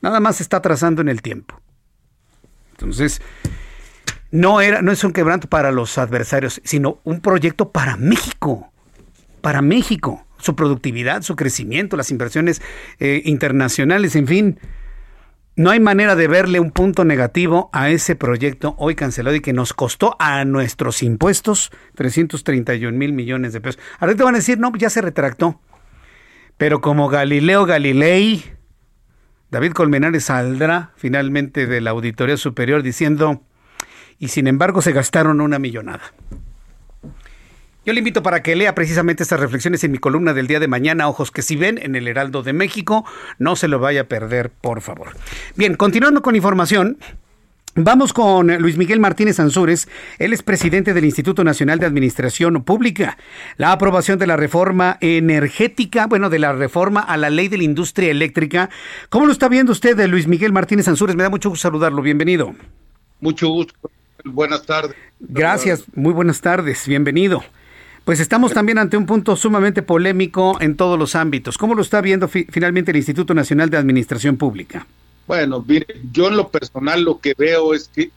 Nada 0.00 0.18
más 0.18 0.36
se 0.36 0.42
está 0.42 0.60
trazando 0.60 1.02
en 1.02 1.08
el 1.08 1.22
tiempo. 1.22 1.60
Entonces, 2.74 3.22
no, 4.32 4.60
era, 4.60 4.82
no 4.82 4.90
es 4.90 5.04
un 5.04 5.12
quebranto 5.12 5.48
para 5.48 5.70
los 5.70 5.96
adversarios, 5.96 6.60
sino 6.64 6.98
un 7.04 7.20
proyecto 7.20 7.70
para 7.70 7.96
México, 7.96 8.72
para 9.40 9.62
México, 9.62 10.26
su 10.38 10.56
productividad, 10.56 11.22
su 11.22 11.36
crecimiento, 11.36 11.96
las 11.96 12.10
inversiones 12.10 12.60
eh, 12.98 13.22
internacionales, 13.24 14.16
en 14.16 14.26
fin. 14.26 14.58
No 15.54 15.70
hay 15.70 15.78
manera 15.78 16.16
de 16.16 16.26
verle 16.26 16.58
un 16.58 16.72
punto 16.72 17.04
negativo 17.04 17.70
a 17.72 17.90
ese 17.90 18.16
proyecto 18.16 18.74
hoy 18.76 18.96
cancelado 18.96 19.36
y 19.36 19.40
que 19.40 19.52
nos 19.52 19.72
costó 19.72 20.16
a 20.18 20.44
nuestros 20.44 21.04
impuestos 21.04 21.70
331 21.94 22.98
mil 22.98 23.12
millones 23.12 23.52
de 23.52 23.60
pesos. 23.60 23.80
Ahora 24.00 24.16
te 24.16 24.24
van 24.24 24.34
a 24.34 24.38
decir, 24.38 24.58
no, 24.58 24.72
ya 24.76 24.90
se 24.90 25.00
retractó. 25.00 25.60
Pero 26.56 26.80
como 26.80 27.08
Galileo 27.08 27.66
Galilei, 27.66 28.42
David 29.54 29.70
Colmenares 29.70 30.24
saldrá 30.24 30.90
finalmente 30.96 31.68
de 31.68 31.80
la 31.80 31.90
Auditoría 31.90 32.36
Superior 32.36 32.82
diciendo, 32.82 33.40
y 34.18 34.26
sin 34.26 34.48
embargo 34.48 34.82
se 34.82 34.90
gastaron 34.90 35.40
una 35.40 35.60
millonada. 35.60 36.12
Yo 37.86 37.92
le 37.92 38.00
invito 38.00 38.20
para 38.24 38.42
que 38.42 38.56
lea 38.56 38.74
precisamente 38.74 39.22
estas 39.22 39.38
reflexiones 39.38 39.84
en 39.84 39.92
mi 39.92 39.98
columna 39.98 40.34
del 40.34 40.48
día 40.48 40.58
de 40.58 40.66
mañana, 40.66 41.06
Ojos 41.06 41.30
que 41.30 41.42
si 41.42 41.54
ven, 41.54 41.78
en 41.80 41.94
el 41.94 42.08
Heraldo 42.08 42.42
de 42.42 42.52
México. 42.52 43.04
No 43.38 43.54
se 43.54 43.68
lo 43.68 43.78
vaya 43.78 44.00
a 44.00 44.04
perder, 44.08 44.50
por 44.50 44.80
favor. 44.80 45.10
Bien, 45.54 45.76
continuando 45.76 46.20
con 46.20 46.34
información. 46.34 46.98
Vamos 47.76 48.12
con 48.12 48.46
Luis 48.58 48.76
Miguel 48.76 49.00
Martínez 49.00 49.40
Ansúrez, 49.40 49.88
él 50.20 50.32
es 50.32 50.44
presidente 50.44 50.94
del 50.94 51.04
Instituto 51.04 51.42
Nacional 51.42 51.80
de 51.80 51.86
Administración 51.86 52.62
Pública. 52.62 53.18
La 53.56 53.72
aprobación 53.72 54.16
de 54.20 54.28
la 54.28 54.36
reforma 54.36 54.96
energética, 55.00 56.06
bueno, 56.06 56.30
de 56.30 56.38
la 56.38 56.52
reforma 56.52 57.00
a 57.00 57.16
la 57.16 57.30
ley 57.30 57.48
de 57.48 57.58
la 57.58 57.64
industria 57.64 58.12
eléctrica. 58.12 58.70
¿Cómo 59.08 59.26
lo 59.26 59.32
está 59.32 59.48
viendo 59.48 59.72
usted, 59.72 59.98
Luis 60.06 60.28
Miguel 60.28 60.52
Martínez 60.52 60.86
Ansúrez? 60.86 61.16
Me 61.16 61.24
da 61.24 61.30
mucho 61.30 61.50
gusto 61.50 61.62
saludarlo. 61.62 62.00
Bienvenido. 62.00 62.54
Mucho 63.20 63.48
gusto. 63.48 63.74
Buenas 64.24 64.64
tardes. 64.64 64.94
Gracias. 65.18 65.84
Muy 65.96 66.12
buenas 66.12 66.40
tardes. 66.40 66.86
Bienvenido. 66.86 67.42
Pues 68.04 68.20
estamos 68.20 68.52
también 68.52 68.78
ante 68.78 68.96
un 68.96 69.06
punto 69.06 69.34
sumamente 69.34 69.82
polémico 69.82 70.60
en 70.60 70.76
todos 70.76 70.96
los 70.96 71.16
ámbitos. 71.16 71.58
¿Cómo 71.58 71.74
lo 71.74 71.82
está 71.82 72.00
viendo 72.00 72.28
finalmente 72.28 72.92
el 72.92 72.98
Instituto 72.98 73.34
Nacional 73.34 73.68
de 73.68 73.78
Administración 73.78 74.36
Pública? 74.36 74.86
Bueno, 75.26 75.64
mire, 75.66 75.86
yo 76.12 76.28
en 76.28 76.36
lo 76.36 76.48
personal 76.48 77.02
lo 77.02 77.20
que 77.20 77.34
veo 77.36 77.74
es 77.74 77.88
que 77.88 78.10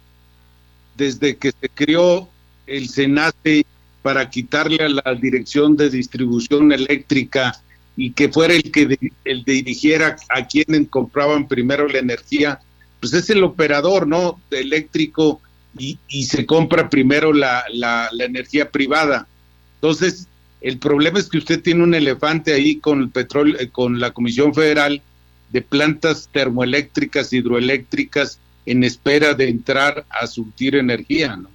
desde 0.95 1.37
que 1.37 1.51
se 1.51 1.69
creó 1.69 2.27
el 2.65 2.89
SENACE 2.89 3.65
para 4.01 4.29
quitarle 4.29 4.83
a 4.83 4.89
la 4.89 5.15
Dirección 5.15 5.77
de 5.77 5.89
Distribución 5.89 6.71
Eléctrica 6.71 7.61
y 7.95 8.11
que 8.11 8.29
fuera 8.29 8.53
el 8.53 8.71
que 8.71 8.97
el 9.25 9.43
dirigiera 9.43 10.17
a 10.29 10.47
quienes 10.47 10.89
compraban 10.89 11.47
primero 11.47 11.87
la 11.87 11.99
energía, 11.99 12.59
pues 12.99 13.13
es 13.13 13.29
el 13.29 13.43
operador, 13.43 14.07
¿no? 14.07 14.39
Eléctrico 14.51 15.41
y, 15.77 15.99
y 16.07 16.25
se 16.25 16.45
compra 16.45 16.89
primero 16.89 17.33
la, 17.33 17.63
la, 17.71 18.09
la 18.11 18.25
energía 18.25 18.69
privada 18.69 19.27
entonces, 19.77 20.27
el 20.61 20.79
problema 20.79 21.19
es 21.19 21.29
que 21.29 21.37
usted 21.37 21.61
tiene 21.61 21.83
un 21.83 21.93
elefante 21.93 22.53
ahí 22.53 22.77
con 22.77 23.01
el 23.01 23.09
petróleo, 23.09 23.59
eh, 23.59 23.69
con 23.69 23.99
la 23.99 24.11
Comisión 24.11 24.53
Federal 24.53 25.01
de 25.49 25.61
plantas 25.61 26.29
termoeléctricas, 26.31 27.33
hidroeléctricas, 27.33 28.39
en 28.65 28.83
espera 28.83 29.33
de 29.33 29.49
entrar 29.49 30.05
a 30.09 30.27
surtir 30.27 30.75
energía. 30.75 31.35
¿no? 31.35 31.49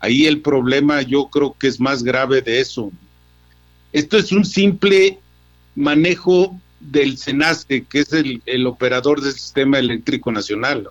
Ahí 0.00 0.26
el 0.26 0.40
problema 0.40 1.02
yo 1.02 1.28
creo 1.28 1.56
que 1.58 1.68
es 1.68 1.80
más 1.80 2.02
grave 2.02 2.42
de 2.42 2.60
eso. 2.60 2.90
Esto 3.92 4.18
es 4.18 4.32
un 4.32 4.44
simple 4.44 5.18
manejo 5.74 6.60
del 6.80 7.16
SENACE, 7.16 7.84
que 7.84 8.00
es 8.00 8.12
el, 8.12 8.66
operador 8.66 9.20
del 9.20 9.32
sistema 9.32 9.78
eléctrico 9.78 10.32
nacional. 10.32 10.88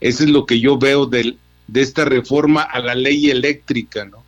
Eso 0.00 0.24
es 0.24 0.30
lo 0.30 0.46
que 0.46 0.60
yo 0.60 0.78
veo 0.78 1.06
de 1.06 1.36
esta 1.74 2.04
reforma 2.04 2.62
a 2.62 2.80
la 2.80 2.94
ley 2.94 3.30
eléctrica, 3.30 4.04
¿no? 4.04 4.19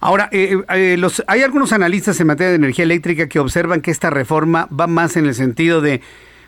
Ahora, 0.00 0.28
eh, 0.32 0.56
eh, 0.74 0.96
los, 0.98 1.22
hay 1.26 1.42
algunos 1.42 1.72
analistas 1.72 2.20
en 2.20 2.26
materia 2.26 2.50
de 2.50 2.56
energía 2.56 2.84
eléctrica 2.84 3.28
que 3.28 3.38
observan 3.38 3.80
que 3.80 3.90
esta 3.90 4.10
reforma 4.10 4.68
va 4.68 4.86
más 4.86 5.16
en 5.16 5.26
el 5.26 5.34
sentido 5.34 5.80
de 5.80 6.00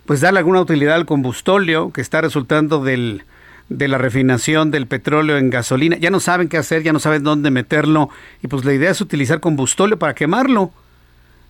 pues 0.06 0.20
darle 0.20 0.40
alguna 0.40 0.60
utilidad 0.60 0.96
al 0.96 1.06
combustóleo 1.06 1.92
que 1.92 2.00
está 2.00 2.20
resultando 2.20 2.82
del, 2.84 3.24
de 3.68 3.88
la 3.88 3.98
refinación 3.98 4.70
del 4.70 4.86
petróleo 4.86 5.38
en 5.38 5.50
gasolina. 5.50 5.96
Ya 5.96 6.10
no 6.10 6.20
saben 6.20 6.48
qué 6.48 6.56
hacer, 6.56 6.82
ya 6.82 6.92
no 6.92 6.98
saben 6.98 7.22
dónde 7.24 7.50
meterlo 7.50 8.10
y 8.42 8.48
pues 8.48 8.64
la 8.64 8.74
idea 8.74 8.90
es 8.90 9.00
utilizar 9.00 9.40
combustóleo 9.40 9.98
para 9.98 10.14
quemarlo. 10.14 10.72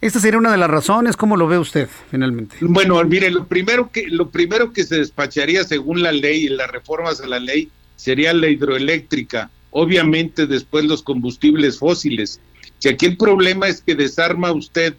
Esta 0.00 0.20
sería 0.20 0.38
una 0.38 0.52
de 0.52 0.58
las 0.58 0.70
razones. 0.70 1.16
¿Cómo 1.16 1.36
lo 1.36 1.46
ve 1.46 1.58
usted 1.58 1.88
finalmente? 2.10 2.56
Bueno, 2.60 3.02
mire, 3.04 3.30
lo 3.30 3.46
primero 3.46 3.90
que 3.90 4.06
lo 4.08 4.28
primero 4.28 4.72
que 4.72 4.84
se 4.84 4.96
despacharía 4.96 5.64
según 5.64 6.02
la 6.02 6.12
ley 6.12 6.44
y 6.44 6.48
las 6.48 6.70
reformas 6.70 7.20
a 7.20 7.26
la 7.26 7.38
ley 7.38 7.70
sería 7.96 8.34
la 8.34 8.48
hidroeléctrica 8.48 9.50
obviamente 9.76 10.46
después 10.46 10.84
los 10.84 11.02
combustibles 11.02 11.80
fósiles. 11.80 12.40
Si 12.78 12.88
aquí 12.88 13.06
el 13.06 13.16
problema 13.16 13.66
es 13.66 13.82
que 13.82 13.96
desarma 13.96 14.52
usted 14.52 14.94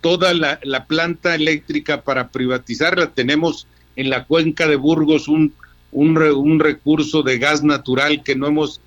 toda 0.00 0.34
la, 0.34 0.58
planta 0.88 1.36
eléctrica 1.36 2.02
para 2.02 2.28
privatizarla, 2.28 3.12
tenemos 3.12 3.68
en 3.94 4.10
la 4.10 4.24
cuenca 4.24 4.66
de 4.66 4.74
Burgos 4.74 5.28
un, 5.28 5.54
un, 5.92 6.18
un, 6.20 6.58
recurso 6.58 7.22
de 7.22 7.38
gas 7.38 7.62
natural 7.62 8.24
que 8.24 8.34
no 8.34 8.48
hemos, 8.48 8.80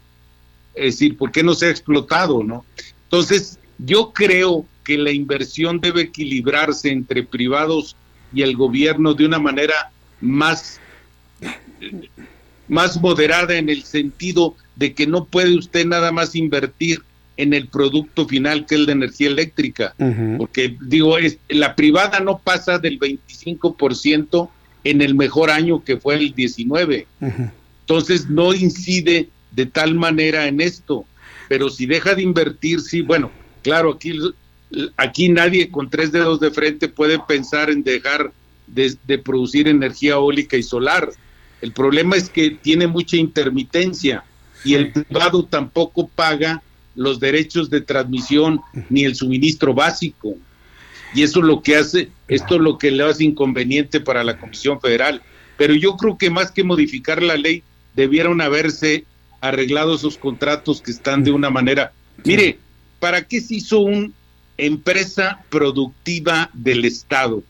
es 0.74 0.96
decir, 0.96 1.18
¿por 1.18 1.32
qué 1.32 1.44
no 1.44 1.54
se 1.54 1.68
ha 1.68 1.70
explotado? 1.70 2.44
no 2.44 2.66
Entonces, 3.04 3.58
yo 3.78 4.12
creo 4.12 4.66
que 4.84 4.98
la 4.98 5.14
inversión 5.14 5.80
debe 5.80 6.02
equilibrarse 6.02 6.92
entre 6.92 7.24
privados 7.24 7.96
y 8.34 8.42
el 8.42 8.58
gobierno 8.58 9.14
de 9.14 9.26
una 9.26 9.40
manera 9.40 9.92
más, 10.20 10.82
más 12.68 13.00
moderada 13.00 13.56
en 13.56 13.70
el 13.70 13.84
sentido 13.84 14.58
de 14.76 14.94
que 14.94 15.08
no 15.08 15.26
puede 15.26 15.58
usted 15.58 15.86
nada 15.86 16.12
más 16.12 16.36
invertir 16.36 17.02
en 17.38 17.54
el 17.54 17.68
producto 17.68 18.28
final 18.28 18.66
que 18.66 18.76
es 18.76 18.82
la 18.82 18.94
energía 18.94 19.28
eléctrica, 19.28 19.94
porque 20.38 20.78
digo, 20.82 21.18
es, 21.18 21.38
la 21.50 21.76
privada 21.76 22.20
no 22.20 22.38
pasa 22.38 22.80
del 22.80 23.00
25% 23.00 24.50
en 24.84 25.02
el 25.02 25.16
mejor 25.16 25.50
año 25.50 25.84
que 25.84 25.98
fue 25.98 26.16
el 26.16 26.34
19. 26.34 27.08
Entonces 27.82 28.30
no 28.30 28.54
incide 28.54 29.30
de 29.52 29.66
tal 29.66 29.96
manera 29.96 30.48
en 30.48 30.62
esto, 30.62 31.06
pero 31.50 31.70
si 31.70 31.86
deja 31.86 32.16
de 32.16 32.22
invertir, 32.22 32.80
sí, 32.80 33.02
bueno, 33.02 33.32
claro, 33.64 33.92
aquí, 33.92 34.18
aquí 34.96 35.30
nadie 35.30 35.70
con 35.70 35.90
tres 35.90 36.12
dedos 36.12 36.40
de 36.40 36.52
frente 36.52 36.88
puede 36.88 37.20
pensar 37.20 37.70
en 37.70 37.84
dejar 37.84 38.32
de, 38.68 38.96
de 39.06 39.18
producir 39.18 39.68
energía 39.68 40.14
eólica 40.14 40.56
y 40.56 40.64
solar. 40.64 41.10
El 41.62 41.74
problema 41.74 42.16
es 42.16 42.30
que 42.30 42.52
tiene 42.52 42.88
mucha 42.88 43.18
intermitencia 43.18 44.24
y 44.66 44.74
el 44.74 44.92
privado 44.92 45.46
tampoco 45.46 46.08
paga 46.08 46.62
los 46.96 47.20
derechos 47.20 47.70
de 47.70 47.82
transmisión 47.82 48.60
ni 48.90 49.06
el 49.06 49.16
suministro 49.16 49.74
básico. 49.74 50.36
Y 51.14 51.24
eso 51.24 51.40
es 51.40 51.46
lo 51.46 51.62
que 51.62 51.78
hace, 51.78 52.10
esto 52.28 52.56
es 52.56 52.62
lo 52.62 52.78
que 52.78 52.92
le 52.92 53.04
hace 53.04 53.24
inconveniente 53.24 54.02
para 54.02 54.24
la 54.24 54.38
Comisión 54.38 54.82
Federal. 54.82 55.22
Pero 55.56 55.76
yo 55.76 55.96
creo 55.96 56.18
que 56.18 56.30
más 56.30 56.52
que 56.52 56.64
modificar 56.64 57.22
la 57.22 57.38
ley, 57.38 57.64
debieron 57.96 58.42
haberse 58.42 59.06
arreglado 59.40 59.96
esos 59.96 60.18
contratos 60.18 60.82
que 60.82 60.92
están 60.92 61.24
de 61.24 61.32
una 61.32 61.50
manera. 61.50 61.94
Mire, 62.26 62.58
¿para 63.00 63.22
qué 63.22 63.40
se 63.40 63.56
hizo 63.56 63.80
una 63.80 64.10
empresa 64.58 65.44
productiva 65.50 66.50
del 66.54 66.84
Estado? 66.84 67.44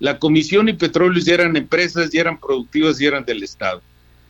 La 0.00 0.18
Comisión 0.18 0.68
y 0.68 0.72
Petróleos 0.72 1.24
ya 1.24 1.34
eran 1.34 1.56
empresas, 1.56 2.10
ya 2.10 2.22
eran 2.22 2.38
productivas 2.38 3.00
y 3.00 3.06
eran 3.06 3.24
del 3.24 3.44
Estado 3.44 3.80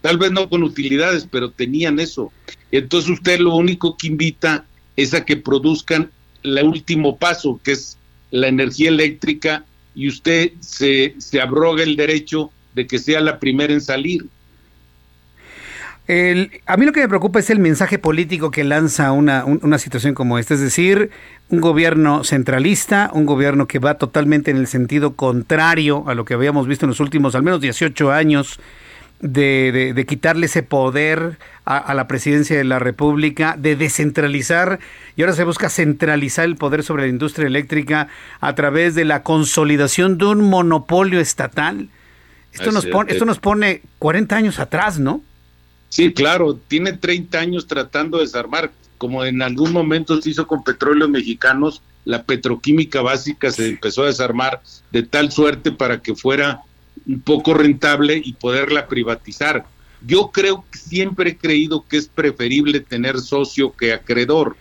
tal 0.02 0.18
vez 0.18 0.32
no 0.32 0.50
con 0.50 0.62
utilidades, 0.62 1.26
pero 1.30 1.50
tenían 1.50 1.98
eso. 1.98 2.30
Entonces 2.70 3.10
usted 3.10 3.38
lo 3.38 3.54
único 3.54 3.96
que 3.96 4.08
invita 4.08 4.66
es 4.96 5.14
a 5.14 5.24
que 5.24 5.36
produzcan 5.36 6.10
el 6.42 6.64
último 6.64 7.16
paso, 7.16 7.58
que 7.64 7.72
es 7.72 7.96
la 8.30 8.48
energía 8.48 8.90
eléctrica, 8.90 9.64
y 9.94 10.08
usted 10.08 10.52
se, 10.60 11.14
se 11.18 11.40
abroga 11.40 11.82
el 11.82 11.96
derecho 11.96 12.50
de 12.74 12.86
que 12.86 12.98
sea 12.98 13.20
la 13.20 13.38
primera 13.38 13.72
en 13.72 13.80
salir. 13.80 14.26
a 16.08 16.76
mí 16.76 16.86
lo 16.86 16.92
que 16.92 17.00
me 17.00 17.08
preocupa 17.08 17.38
es 17.38 17.50
el 17.50 17.58
mensaje 17.58 17.98
político 17.98 18.50
que 18.50 18.64
lanza 18.64 19.12
una, 19.12 19.44
una, 19.44 19.78
situación 19.78 20.14
como 20.14 20.38
esta, 20.38 20.54
es 20.54 20.60
decir, 20.60 21.10
un 21.48 21.60
gobierno 21.60 22.24
centralista, 22.24 23.10
un 23.12 23.26
gobierno 23.26 23.68
que 23.68 23.78
va 23.78 23.98
totalmente 23.98 24.50
en 24.50 24.56
el 24.56 24.66
sentido 24.66 25.14
contrario 25.14 26.04
a 26.08 26.14
lo 26.14 26.24
que 26.24 26.34
habíamos 26.34 26.66
visto 26.66 26.86
en 26.86 26.90
los 26.90 27.00
últimos 27.00 27.34
al 27.34 27.42
menos 27.42 27.60
18 27.60 28.10
años 28.10 28.58
de, 29.22 30.04
quitarle 30.06 30.46
ese 30.46 30.62
poder 30.62 31.38
a, 31.64 31.94
la 31.94 32.08
presidencia 32.08 32.56
de 32.58 32.64
la 32.64 32.78
República, 32.78 33.56
de 33.58 33.76
descentralizar, 33.76 34.80
y 35.16 35.22
ahora 35.22 35.34
se 35.34 35.44
busca 35.44 35.70
centralizar 35.70 36.44
el 36.44 36.56
poder 36.56 36.82
sobre 36.82 37.04
la 37.04 37.08
industria 37.08 37.46
eléctrica 37.46 38.08
a 38.40 38.54
través 38.54 38.94
de 38.94 39.04
la 39.04 39.22
consolidación 39.22 40.18
de 40.18 40.26
un 40.26 40.50
monopolio 40.50 41.20
estatal. 41.20 41.88
Esto 42.52 42.72
nos, 42.72 42.84
pone, 42.84 43.12
esto 43.12 43.24
nos 43.24 43.38
pone 43.38 43.82
40 43.98 44.36
años 44.36 44.58
atrás, 44.58 44.98
¿no? 44.98 45.22
Sí, 45.88 46.12
claro, 46.12 46.54
tiene 46.68 46.92
30 46.92 47.38
años 47.38 47.66
tratando 47.66 48.18
de 48.18 48.24
desarmar, 48.24 48.72
como 48.98 49.24
en 49.24 49.40
algún 49.40 49.72
momento 49.72 50.20
se 50.20 50.30
hizo 50.30 50.46
con 50.46 50.64
petróleos 50.64 51.08
mexicanos, 51.08 51.80
la 52.04 52.24
petroquímica 52.24 53.00
básica 53.00 53.52
se 53.52 53.68
empezó 53.68 54.02
a 54.02 54.06
desarmar 54.06 54.60
de 54.90 55.04
tal 55.04 55.30
suerte 55.30 55.70
para 55.70 56.02
que 56.02 56.16
fuera 56.16 56.62
poco 57.24 57.54
rentable 57.54 58.20
y 58.22 58.34
poderla 58.34 58.86
privatizar. 58.86 59.66
Yo 60.04 60.30
creo 60.32 60.64
que 60.70 60.78
siempre 60.78 61.30
he 61.30 61.36
creído 61.36 61.86
que 61.86 61.96
es 61.96 62.08
preferible 62.08 62.80
tener 62.80 63.20
socio 63.20 63.72
que 63.72 63.92
acreedor. 63.92 64.56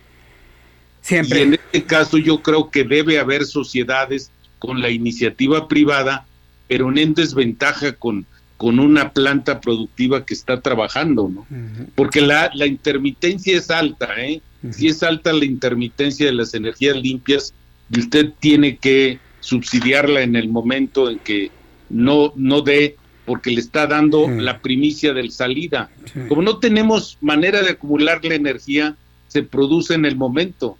Siempre. 1.01 1.39
Y 1.39 1.43
en 1.43 1.53
este 1.55 1.83
caso 1.83 2.17
yo 2.17 2.41
creo 2.41 2.69
que 2.69 2.83
debe 2.83 3.19
haber 3.19 3.45
sociedades 3.45 4.31
con 4.59 4.81
la 4.81 4.91
iniciativa 4.91 5.67
privada, 5.67 6.25
pero 6.67 6.95
en 6.95 7.13
desventaja 7.15 7.93
con, 7.93 8.27
con 8.57 8.79
una 8.79 9.11
planta 9.11 9.59
productiva 9.59 10.23
que 10.23 10.35
está 10.35 10.61
trabajando, 10.61 11.27
¿no? 11.27 11.47
Porque 11.95 12.21
la, 12.21 12.51
la, 12.53 12.67
intermitencia 12.67 13.57
es 13.57 13.71
alta, 13.71 14.13
¿eh? 14.17 14.41
Si 14.69 14.87
es 14.87 15.01
alta 15.01 15.33
la 15.33 15.45
intermitencia 15.45 16.27
de 16.27 16.33
las 16.33 16.53
energías 16.53 16.95
limpias, 16.95 17.55
usted 17.89 18.31
tiene 18.39 18.77
que 18.77 19.17
subsidiarla 19.39 20.21
en 20.21 20.35
el 20.35 20.49
momento 20.49 21.09
en 21.09 21.17
que 21.17 21.49
no, 21.91 22.33
no 22.35 22.61
dé, 22.61 22.95
porque 23.25 23.51
le 23.51 23.61
está 23.61 23.87
dando 23.87 24.27
la 24.27 24.59
primicia 24.59 25.13
del 25.13 25.31
salida. 25.31 25.89
Como 26.27 26.41
no 26.41 26.57
tenemos 26.57 27.17
manera 27.21 27.61
de 27.61 27.71
acumular 27.71 28.23
la 28.25 28.35
energía, 28.35 28.95
se 29.27 29.43
produce 29.43 29.93
en 29.93 30.05
el 30.05 30.15
momento. 30.15 30.77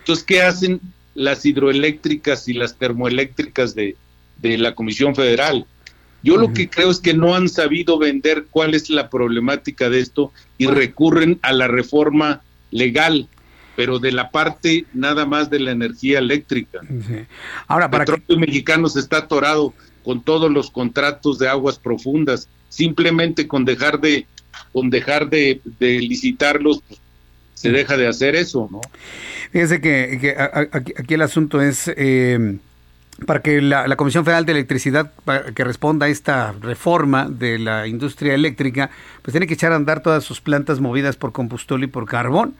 Entonces, 0.00 0.24
¿qué 0.24 0.42
hacen 0.42 0.80
las 1.14 1.44
hidroeléctricas 1.44 2.48
y 2.48 2.54
las 2.54 2.76
termoeléctricas 2.76 3.74
de, 3.74 3.96
de 4.38 4.58
la 4.58 4.74
Comisión 4.74 5.14
Federal? 5.14 5.66
Yo 6.22 6.36
lo 6.36 6.52
que 6.52 6.68
creo 6.68 6.90
es 6.90 6.98
que 6.98 7.14
no 7.14 7.36
han 7.36 7.48
sabido 7.48 7.98
vender 7.98 8.46
cuál 8.50 8.74
es 8.74 8.90
la 8.90 9.10
problemática 9.10 9.88
de 9.88 10.00
esto 10.00 10.32
y 10.58 10.66
recurren 10.66 11.38
a 11.42 11.52
la 11.52 11.68
reforma 11.68 12.42
legal, 12.72 13.28
pero 13.76 14.00
de 14.00 14.10
la 14.10 14.30
parte 14.30 14.86
nada 14.92 15.24
más 15.24 15.50
de 15.50 15.60
la 15.60 15.70
energía 15.70 16.18
eléctrica. 16.18 16.80
Ahora, 17.68 17.90
para 17.90 18.04
el 18.04 18.12
petróleo 18.12 18.40
mexicano 18.40 18.88
se 18.88 18.98
está 18.98 19.18
atorado 19.18 19.72
con 20.06 20.22
todos 20.22 20.52
los 20.52 20.70
contratos 20.70 21.36
de 21.40 21.48
aguas 21.48 21.80
profundas, 21.80 22.48
simplemente 22.68 23.48
con 23.48 23.64
dejar 23.64 24.00
de 24.00 24.24
con 24.72 24.88
dejar 24.88 25.28
de, 25.28 25.60
de 25.80 25.98
licitarlos 25.98 26.80
pues, 26.86 27.00
se 27.54 27.70
deja 27.70 27.96
de 27.96 28.06
hacer 28.06 28.36
eso, 28.36 28.68
¿no? 28.70 28.80
Fíjese 29.50 29.80
que, 29.80 30.36
aquí, 30.72 31.14
el 31.14 31.22
asunto 31.22 31.60
es 31.60 31.90
eh, 31.96 32.58
para 33.26 33.42
que 33.42 33.60
la, 33.60 33.88
la, 33.88 33.96
Comisión 33.96 34.24
Federal 34.24 34.46
de 34.46 34.52
Electricidad 34.52 35.12
para 35.24 35.52
que 35.52 35.64
responda 35.64 36.06
a 36.06 36.08
esta 36.08 36.52
reforma 36.52 37.28
de 37.28 37.58
la 37.58 37.88
industria 37.88 38.34
eléctrica, 38.34 38.90
pues 39.22 39.32
tiene 39.32 39.48
que 39.48 39.54
echar 39.54 39.72
a 39.72 39.76
andar 39.76 40.02
todas 40.02 40.22
sus 40.22 40.40
plantas 40.40 40.78
movidas 40.78 41.16
por 41.16 41.32
combustible 41.32 41.86
y 41.86 41.88
por 41.88 42.06
carbón. 42.06 42.54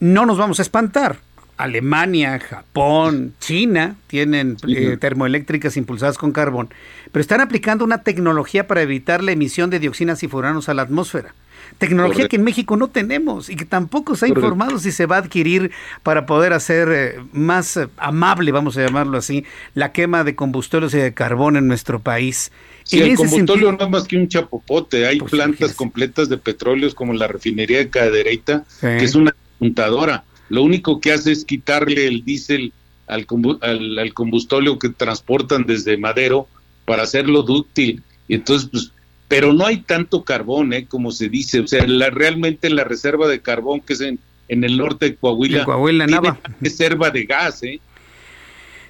No 0.00 0.26
nos 0.26 0.36
vamos 0.36 0.58
a 0.58 0.62
espantar. 0.62 1.18
Alemania, 1.56 2.38
Japón, 2.38 3.34
China 3.40 3.96
tienen 4.06 4.56
eh, 4.66 4.96
termoeléctricas 4.98 5.76
impulsadas 5.76 6.18
con 6.18 6.32
carbón, 6.32 6.70
pero 7.10 7.20
están 7.20 7.40
aplicando 7.40 7.84
una 7.84 8.02
tecnología 8.02 8.66
para 8.66 8.82
evitar 8.82 9.22
la 9.22 9.32
emisión 9.32 9.70
de 9.70 9.78
dioxinas 9.78 10.22
y 10.22 10.28
furanos 10.28 10.68
a 10.68 10.74
la 10.74 10.82
atmósfera. 10.82 11.34
Tecnología 11.78 12.14
Correcto. 12.14 12.30
que 12.30 12.36
en 12.36 12.44
México 12.44 12.76
no 12.76 12.88
tenemos 12.88 13.48
y 13.48 13.56
que 13.56 13.64
tampoco 13.64 14.14
se 14.14 14.26
ha 14.26 14.28
Correcto. 14.28 14.46
informado 14.46 14.78
si 14.78 14.92
se 14.92 15.06
va 15.06 15.16
a 15.16 15.18
adquirir 15.20 15.70
para 16.02 16.26
poder 16.26 16.52
hacer 16.52 16.88
eh, 16.92 17.20
más 17.32 17.76
eh, 17.76 17.88
amable, 17.96 18.52
vamos 18.52 18.76
a 18.76 18.84
llamarlo 18.84 19.18
así, 19.18 19.44
la 19.74 19.92
quema 19.92 20.22
de 20.24 20.34
combustibles 20.34 20.92
y 20.94 20.98
de 20.98 21.14
carbón 21.14 21.56
en 21.56 21.68
nuestro 21.68 22.00
país. 22.00 22.52
Sí, 22.84 22.98
en 23.00 23.10
el 23.10 23.16
combustible 23.16 23.46
sentido, 23.46 23.72
no 23.72 23.84
es 23.84 23.90
más 23.90 24.08
que 24.08 24.16
un 24.16 24.28
chapopote. 24.28 25.06
Hay 25.06 25.18
pues, 25.18 25.30
plantas 25.30 25.72
completas 25.72 26.28
de 26.28 26.36
petróleos 26.36 26.94
como 26.94 27.14
la 27.14 27.26
refinería 27.26 27.78
de 27.78 27.88
Cadereyta, 27.88 28.64
sí. 28.68 28.80
que 28.86 29.04
es 29.04 29.14
una 29.14 29.34
juntadora. 29.58 30.24
Lo 30.52 30.62
único 30.62 31.00
que 31.00 31.12
hace 31.12 31.32
es 31.32 31.46
quitarle 31.46 32.06
el 32.06 32.26
diésel 32.26 32.74
al, 33.06 33.26
al, 33.62 33.98
al 33.98 34.12
combustóleo 34.12 34.78
que 34.78 34.90
transportan 34.90 35.64
desde 35.64 35.96
Madero 35.96 36.46
para 36.84 37.04
hacerlo 37.04 37.42
dúctil. 37.42 38.02
Y 38.28 38.34
entonces, 38.34 38.68
pues, 38.70 38.92
pero 39.28 39.54
no 39.54 39.64
hay 39.64 39.78
tanto 39.78 40.24
carbón, 40.24 40.74
¿eh? 40.74 40.84
como 40.86 41.10
se 41.10 41.30
dice. 41.30 41.60
O 41.60 41.66
sea, 41.66 41.86
la, 41.86 42.10
realmente 42.10 42.68
la 42.68 42.84
reserva 42.84 43.28
de 43.28 43.40
carbón 43.40 43.80
que 43.80 43.94
es 43.94 44.02
en, 44.02 44.18
en 44.48 44.62
el 44.62 44.76
norte 44.76 45.06
de 45.06 45.16
Coahuila, 45.16 45.60
en 45.60 45.64
Coahuila 45.64 46.04
tiene 46.04 46.20
Nava. 46.20 46.38
reserva 46.60 47.08
de 47.08 47.24
gas, 47.24 47.62
¿eh? 47.62 47.80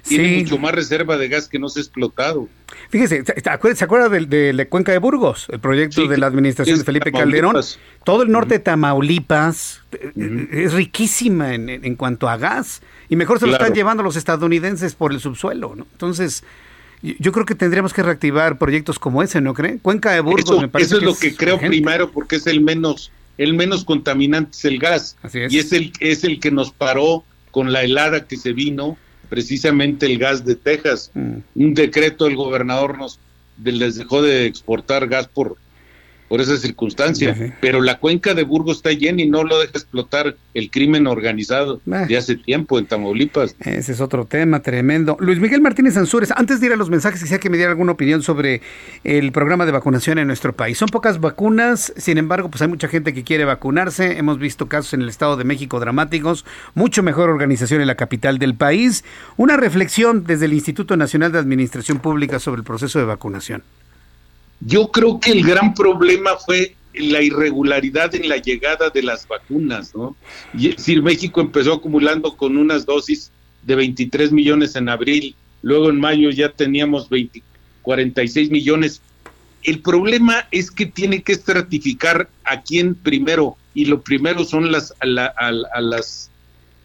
Tiene 0.07 0.29
sí. 0.29 0.43
mucho 0.43 0.57
más 0.57 0.73
reserva 0.73 1.17
de 1.17 1.29
gas 1.29 1.47
que 1.47 1.59
no 1.59 1.69
se 1.69 1.79
ha 1.79 1.83
explotado. 1.83 2.49
Fíjese, 2.89 3.23
¿se 3.23 3.83
acuerda 3.83 4.09
de, 4.09 4.25
de 4.25 4.51
la 4.51 4.65
cuenca 4.65 4.91
de 4.91 4.97
Burgos? 4.97 5.47
El 5.49 5.59
proyecto 5.59 6.01
sí, 6.01 6.07
de 6.07 6.17
la 6.17 6.27
administración 6.27 6.77
de 6.77 6.83
Felipe 6.83 7.11
Calderón. 7.11 7.55
Todo 8.03 8.23
el 8.23 8.31
norte 8.31 8.55
de 8.55 8.59
Tamaulipas 8.59 9.81
uh 9.93 10.19
-huh. 10.19 10.47
es 10.51 10.73
riquísima 10.73 11.53
en, 11.53 11.69
en, 11.69 11.95
cuanto 11.95 12.27
a 12.27 12.35
gas. 12.35 12.81
Y 13.07 13.15
mejor 13.15 13.39
se 13.39 13.45
lo 13.45 13.51
claro. 13.51 13.63
están 13.63 13.75
llevando 13.75 14.03
los 14.03 14.17
estadounidenses 14.17 14.93
por 14.93 15.13
el 15.13 15.21
subsuelo, 15.21 15.73
¿no? 15.75 15.87
Entonces, 15.93 16.43
yo 17.01 17.31
creo 17.31 17.45
que 17.45 17.55
tendríamos 17.55 17.93
que 17.93 18.03
reactivar 18.03 18.57
proyectos 18.57 18.99
como 18.99 19.23
ese, 19.23 19.39
¿no 19.39 19.53
cree? 19.53 19.77
Cuenca 19.81 20.11
de 20.11 20.19
Burgos 20.19 20.43
eso, 20.43 20.61
me 20.61 20.67
parece 20.67 20.95
Eso 20.95 20.97
es 20.97 20.99
que 20.99 21.05
lo 21.05 21.15
que 21.15 21.35
creo 21.35 21.59
primero 21.59 22.11
porque 22.11 22.37
es 22.37 22.47
el 22.47 22.61
menos 22.61 23.11
el 23.37 23.53
menos 23.53 23.83
contaminante 23.83 24.51
es 24.51 24.65
el 24.65 24.79
gas. 24.79 25.17
Es. 25.31 25.51
Y 25.51 25.59
es 25.59 25.71
el 25.73 25.91
es 25.99 26.23
el 26.23 26.39
que 26.39 26.51
nos 26.51 26.71
paró 26.71 27.23
con 27.51 27.71
la 27.71 27.83
helada 27.83 28.25
que 28.25 28.37
se 28.37 28.53
vino, 28.53 28.97
precisamente 29.29 30.05
el 30.05 30.17
gas 30.17 30.45
de 30.45 30.55
Texas. 30.55 31.11
Mm. 31.13 31.37
Un 31.55 31.73
decreto 31.73 32.25
del 32.25 32.35
gobernador 32.35 32.97
nos 32.97 33.19
les 33.63 33.95
dejó 33.95 34.21
de 34.21 34.45
exportar 34.45 35.07
gas 35.07 35.27
por 35.27 35.57
por 36.33 36.41
esa 36.41 36.57
circunstancia. 36.57 37.35
Sí. 37.35 37.53
Pero 37.61 37.79
la 37.79 37.99
cuenca 37.99 38.33
de 38.33 38.41
Burgos 38.41 38.77
está 38.77 38.91
llena 38.91 39.21
y 39.21 39.29
no 39.29 39.43
lo 39.43 39.59
deja 39.59 39.73
explotar 39.73 40.35
el 40.55 40.71
crimen 40.71 41.05
organizado 41.05 41.79
ah. 41.91 42.07
de 42.07 42.17
hace 42.17 42.35
tiempo 42.35 42.79
en 42.79 42.87
Tamaulipas. 42.87 43.55
Ese 43.59 43.91
es 43.91 44.01
otro 44.01 44.25
tema 44.25 44.59
tremendo. 44.63 45.15
Luis 45.19 45.37
Miguel 45.37 45.61
Martínez 45.61 45.95
Ansúrez, 45.95 46.31
antes 46.35 46.59
de 46.59 46.65
ir 46.65 46.73
a 46.73 46.75
los 46.75 46.89
mensajes, 46.89 47.21
quisiera 47.21 47.39
que 47.39 47.51
me 47.51 47.57
diera 47.57 47.71
alguna 47.71 47.91
opinión 47.91 48.23
sobre 48.23 48.63
el 49.03 49.31
programa 49.31 49.67
de 49.67 49.73
vacunación 49.73 50.17
en 50.17 50.25
nuestro 50.25 50.53
país. 50.53 50.75
Son 50.75 50.89
pocas 50.89 51.19
vacunas, 51.19 51.93
sin 51.97 52.17
embargo, 52.17 52.49
pues 52.49 52.63
hay 52.63 52.67
mucha 52.67 52.87
gente 52.87 53.13
que 53.13 53.23
quiere 53.23 53.45
vacunarse. 53.45 54.17
Hemos 54.17 54.39
visto 54.39 54.67
casos 54.67 54.95
en 54.95 55.03
el 55.03 55.09
Estado 55.09 55.37
de 55.37 55.43
México 55.43 55.79
dramáticos, 55.79 56.45
mucho 56.73 57.03
mejor 57.03 57.29
organización 57.29 57.79
en 57.79 57.85
la 57.85 57.93
capital 57.93 58.39
del 58.39 58.55
país. 58.55 59.03
Una 59.37 59.55
reflexión 59.55 60.23
desde 60.23 60.45
el 60.45 60.53
Instituto 60.53 60.97
Nacional 60.97 61.31
de 61.31 61.37
Administración 61.37 61.99
Pública 61.99 62.39
sobre 62.39 62.61
el 62.61 62.65
proceso 62.65 62.97
de 62.97 63.05
vacunación. 63.05 63.61
Yo 64.65 64.89
creo 64.91 65.19
que 65.19 65.31
el 65.31 65.43
gran 65.43 65.73
problema 65.73 66.37
fue 66.37 66.75
la 66.93 67.21
irregularidad 67.21 68.13
en 68.15 68.29
la 68.29 68.37
llegada 68.37 68.89
de 68.89 69.03
las 69.03 69.27
vacunas, 69.27 69.95
¿no? 69.95 70.15
Y 70.53 70.69
es 70.69 70.77
decir, 70.77 71.01
México 71.01 71.41
empezó 71.41 71.73
acumulando 71.73 72.35
con 72.37 72.57
unas 72.57 72.85
dosis 72.85 73.31
de 73.63 73.75
23 73.75 74.31
millones 74.31 74.75
en 74.75 74.89
abril, 74.89 75.35
luego 75.61 75.89
en 75.89 75.99
mayo 75.99 76.29
ya 76.29 76.49
teníamos 76.49 77.09
20, 77.09 77.41
46 77.81 78.51
millones. 78.51 79.01
El 79.63 79.79
problema 79.79 80.47
es 80.51 80.69
que 80.69 80.85
tiene 80.85 81.23
que 81.23 81.33
estratificar 81.33 82.29
a 82.43 82.61
quién 82.61 82.95
primero, 82.95 83.57
y 83.73 83.85
lo 83.85 84.01
primero 84.01 84.43
son 84.43 84.71
las, 84.71 84.93
a, 84.99 85.05
la, 85.05 85.25
a, 85.25 85.81
las, 85.81 86.29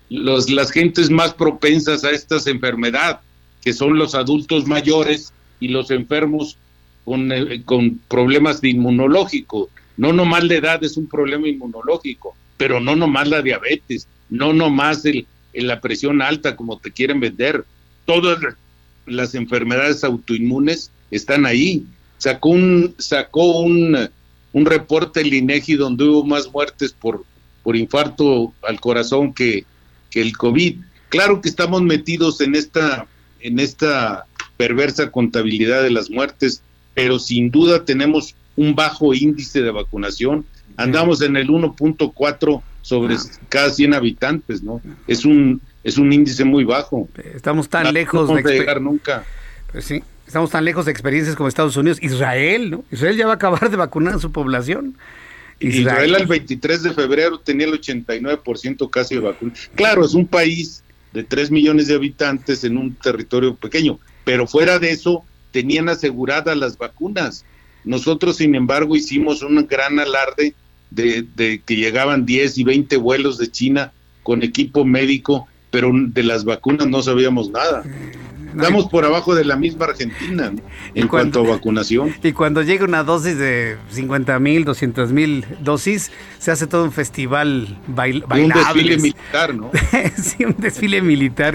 las 0.08 0.70
gentes 0.70 1.10
más 1.10 1.34
propensas 1.34 2.04
a 2.04 2.10
estas 2.10 2.46
enfermedades, 2.46 3.18
que 3.62 3.72
son 3.72 3.98
los 3.98 4.14
adultos 4.14 4.66
mayores 4.66 5.32
y 5.60 5.68
los 5.68 5.90
enfermos 5.90 6.56
con, 7.08 7.32
eh, 7.32 7.62
con 7.64 7.98
problemas 8.06 8.60
de 8.60 8.68
inmunológico. 8.68 9.70
No 9.96 10.12
nomás 10.12 10.44
la 10.44 10.54
edad 10.54 10.84
es 10.84 10.96
un 10.96 11.08
problema 11.08 11.48
inmunológico, 11.48 12.36
pero 12.58 12.80
no 12.80 12.94
nomás 12.94 13.28
la 13.28 13.40
diabetes, 13.40 14.06
no 14.28 14.52
nomás 14.52 15.04
el, 15.06 15.26
el 15.54 15.66
la 15.66 15.80
presión 15.80 16.20
alta 16.20 16.54
como 16.54 16.78
te 16.78 16.92
quieren 16.92 17.18
vender. 17.18 17.64
Todas 18.04 18.38
las 19.06 19.34
enfermedades 19.34 20.04
autoinmunes 20.04 20.90
están 21.10 21.46
ahí. 21.46 21.84
Sacó 22.18 22.50
un, 22.50 22.94
sacó 22.98 23.60
un, 23.60 23.96
un 24.52 24.66
reporte 24.66 25.22
el 25.22 25.32
INEGI 25.32 25.74
donde 25.76 26.04
hubo 26.04 26.24
más 26.24 26.52
muertes 26.52 26.92
por, 26.92 27.24
por 27.62 27.74
infarto 27.74 28.52
al 28.62 28.80
corazón 28.80 29.32
que, 29.32 29.64
que 30.10 30.20
el 30.20 30.36
COVID. 30.36 30.76
Claro 31.08 31.40
que 31.40 31.48
estamos 31.48 31.80
metidos 31.82 32.40
en 32.42 32.54
esta, 32.54 33.06
en 33.40 33.58
esta 33.58 34.26
perversa 34.58 35.10
contabilidad 35.10 35.82
de 35.82 35.90
las 35.90 36.10
muertes, 36.10 36.62
pero 36.98 37.20
sin 37.20 37.48
duda 37.52 37.84
tenemos 37.84 38.34
un 38.56 38.74
bajo 38.74 39.14
índice 39.14 39.62
de 39.62 39.70
vacunación. 39.70 40.44
Andamos 40.76 41.22
en 41.22 41.36
el 41.36 41.46
1.4 41.46 42.62
sobre 42.82 43.14
ah. 43.14 43.18
cada 43.48 43.70
100 43.70 43.94
habitantes, 43.94 44.64
¿no? 44.64 44.82
Es 45.06 45.24
un 45.24 45.60
es 45.84 45.96
un 45.96 46.12
índice 46.12 46.44
muy 46.44 46.64
bajo. 46.64 47.08
Estamos 47.34 47.68
tan 47.68 47.84
no, 47.84 47.92
lejos 47.92 48.28
no 48.28 48.34
de 48.34 48.42
llegar 48.42 48.80
nunca. 48.80 49.24
Pues 49.70 49.84
sí, 49.84 50.02
estamos 50.26 50.50
tan 50.50 50.64
lejos 50.64 50.86
de 50.86 50.90
experiencias 50.90 51.36
como 51.36 51.48
Estados 51.48 51.76
Unidos, 51.76 51.98
Israel, 52.02 52.70
¿no? 52.72 52.84
Israel 52.90 53.16
ya 53.16 53.26
va 53.26 53.34
a 53.34 53.36
acabar 53.36 53.70
de 53.70 53.76
vacunar 53.76 54.14
a 54.14 54.18
su 54.18 54.32
población. 54.32 54.96
Israel, 55.60 55.80
Israel 55.80 56.14
al 56.16 56.26
23 56.26 56.82
de 56.82 56.94
febrero 56.94 57.38
tenía 57.38 57.68
el 57.68 57.80
89% 57.80 58.90
casi 58.90 59.14
de 59.14 59.20
vacunas. 59.20 59.70
Claro, 59.76 60.04
es 60.04 60.14
un 60.14 60.26
país 60.26 60.82
de 61.12 61.22
3 61.22 61.52
millones 61.52 61.86
de 61.86 61.94
habitantes 61.94 62.64
en 62.64 62.76
un 62.76 62.96
territorio 62.96 63.54
pequeño, 63.54 64.00
pero 64.24 64.48
fuera 64.48 64.80
de 64.80 64.90
eso 64.90 65.24
tenían 65.50 65.88
aseguradas 65.88 66.56
las 66.56 66.78
vacunas. 66.78 67.44
Nosotros, 67.84 68.36
sin 68.36 68.54
embargo, 68.54 68.96
hicimos 68.96 69.42
un 69.42 69.66
gran 69.66 69.98
alarde 69.98 70.54
de, 70.90 71.24
de 71.36 71.60
que 71.64 71.76
llegaban 71.76 72.26
10 72.26 72.58
y 72.58 72.64
20 72.64 72.96
vuelos 72.96 73.38
de 73.38 73.50
China 73.50 73.92
con 74.22 74.42
equipo 74.42 74.84
médico, 74.84 75.48
pero 75.70 75.90
de 75.92 76.22
las 76.22 76.44
vacunas 76.44 76.86
no 76.86 77.02
sabíamos 77.02 77.50
nada. 77.50 77.84
Estamos 78.56 78.86
por 78.88 79.04
abajo 79.04 79.34
de 79.34 79.44
la 79.44 79.56
misma 79.56 79.86
Argentina 79.86 80.52
en 80.94 81.08
cuanto 81.08 81.40
a 81.40 81.48
vacunación. 81.48 82.14
Y 82.22 82.32
cuando 82.32 82.62
llega 82.62 82.84
una 82.84 83.04
dosis 83.04 83.38
de 83.38 83.76
50 83.90 84.38
mil, 84.38 84.64
200 84.64 85.12
mil 85.12 85.44
dosis, 85.60 86.10
se 86.38 86.50
hace 86.50 86.66
todo 86.66 86.84
un 86.84 86.92
festival 86.92 87.78
bail 87.86 88.24
Un 88.28 88.48
desfile 88.48 88.96
militar, 88.96 89.54
¿no? 89.54 89.70
sí, 90.16 90.44
un 90.44 90.56
desfile 90.58 91.00
militar. 91.00 91.54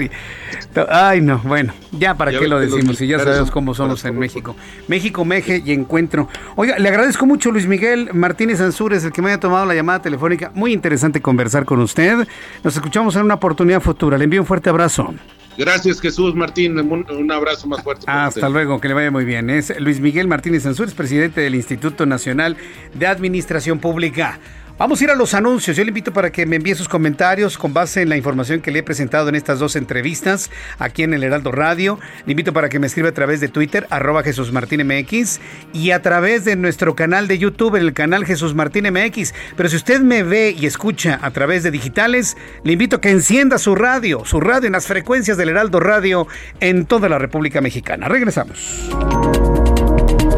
Ay, 0.89 1.21
no, 1.21 1.39
bueno, 1.39 1.73
ya 1.91 2.15
para 2.15 2.31
qué 2.31 2.47
lo 2.47 2.59
decimos, 2.59 2.97
si 2.97 3.07
ya 3.07 3.19
sabemos 3.19 3.51
cómo 3.51 3.73
somos 3.73 4.03
en 4.05 4.17
México. 4.17 4.55
México, 4.87 5.25
Meje 5.25 5.61
y 5.63 5.71
Encuentro. 5.71 6.27
Oiga, 6.55 6.79
le 6.79 6.89
agradezco 6.89 7.25
mucho 7.25 7.51
Luis 7.51 7.67
Miguel 7.67 8.09
Martínez 8.13 8.59
Ansúrez, 8.61 9.03
el 9.03 9.11
que 9.11 9.21
me 9.21 9.29
haya 9.29 9.39
tomado 9.39 9.65
la 9.65 9.75
llamada 9.75 10.01
telefónica. 10.01 10.51
Muy 10.55 10.73
interesante 10.73 11.21
conversar 11.21 11.65
con 11.65 11.79
usted. 11.79 12.27
Nos 12.63 12.75
escuchamos 12.75 13.15
en 13.15 13.23
una 13.23 13.35
oportunidad 13.35 13.81
futura. 13.81 14.17
Le 14.17 14.23
envío 14.23 14.41
un 14.41 14.47
fuerte 14.47 14.69
abrazo. 14.69 15.13
Gracias 15.57 16.01
Jesús 16.01 16.35
Martín, 16.35 16.79
un, 16.79 17.31
abrazo 17.31 17.67
más 17.67 17.83
fuerte. 17.83 18.05
Hasta 18.07 18.49
luego, 18.49 18.79
que 18.79 18.87
le 18.87 18.93
vaya 18.93 19.11
muy 19.11 19.25
bien. 19.25 19.49
Es 19.49 19.79
Luis 19.79 19.99
Miguel 19.99 20.27
Martínez 20.27 20.65
Ansúrez, 20.65 20.93
presidente 20.93 21.41
del 21.41 21.55
Instituto 21.55 22.05
Nacional 22.05 22.57
de 22.93 23.07
Administración 23.07 23.79
Pública. 23.79 24.39
Vamos 24.77 24.99
a 24.99 25.03
ir 25.03 25.11
a 25.11 25.15
los 25.15 25.35
anuncios. 25.35 25.77
Yo 25.77 25.83
le 25.83 25.89
invito 25.89 26.11
para 26.11 26.31
que 26.31 26.47
me 26.47 26.55
envíe 26.55 26.73
sus 26.73 26.89
comentarios 26.89 27.59
con 27.59 27.73
base 27.73 28.01
en 28.01 28.09
la 28.09 28.17
información 28.17 28.59
que 28.59 28.71
le 28.71 28.79
he 28.79 28.83
presentado 28.83 29.29
en 29.29 29.35
estas 29.35 29.59
dos 29.59 29.75
entrevistas 29.75 30.49
aquí 30.79 31.03
en 31.03 31.13
el 31.13 31.23
Heraldo 31.23 31.51
Radio. 31.51 31.99
Le 32.25 32.31
invito 32.31 32.53
para 32.53 32.69
que 32.69 32.79
me 32.79 32.87
escriba 32.87 33.09
a 33.09 33.11
través 33.13 33.39
de 33.39 33.49
Twitter, 33.49 33.85
arroba 33.91 34.23
Jesús 34.23 34.51
Martín 34.51 34.85
MX, 34.85 35.39
y 35.73 35.91
a 35.91 36.01
través 36.01 36.43
de 36.43 36.55
nuestro 36.55 36.95
canal 36.95 37.27
de 37.27 37.37
YouTube, 37.37 37.75
en 37.75 37.83
el 37.83 37.93
canal 37.93 38.25
Jesús 38.25 38.55
Martín 38.55 38.91
MX. 38.91 39.33
Pero 39.55 39.69
si 39.69 39.75
usted 39.75 40.01
me 40.01 40.23
ve 40.23 40.55
y 40.57 40.65
escucha 40.65 41.19
a 41.21 41.29
través 41.29 41.61
de 41.61 41.69
digitales, 41.69 42.35
le 42.63 42.73
invito 42.73 42.95
a 42.95 43.01
que 43.01 43.11
encienda 43.11 43.59
su 43.59 43.75
radio, 43.75 44.25
su 44.25 44.41
radio 44.41 44.65
en 44.67 44.73
las 44.73 44.87
frecuencias 44.87 45.37
del 45.37 45.49
Heraldo 45.49 45.79
Radio 45.79 46.27
en 46.59 46.87
toda 46.87 47.09
la 47.09 47.19
República 47.19 47.61
Mexicana. 47.61 48.07
Regresamos. 48.07 48.89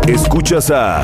Escuchas 0.07 0.71
a 0.71 1.03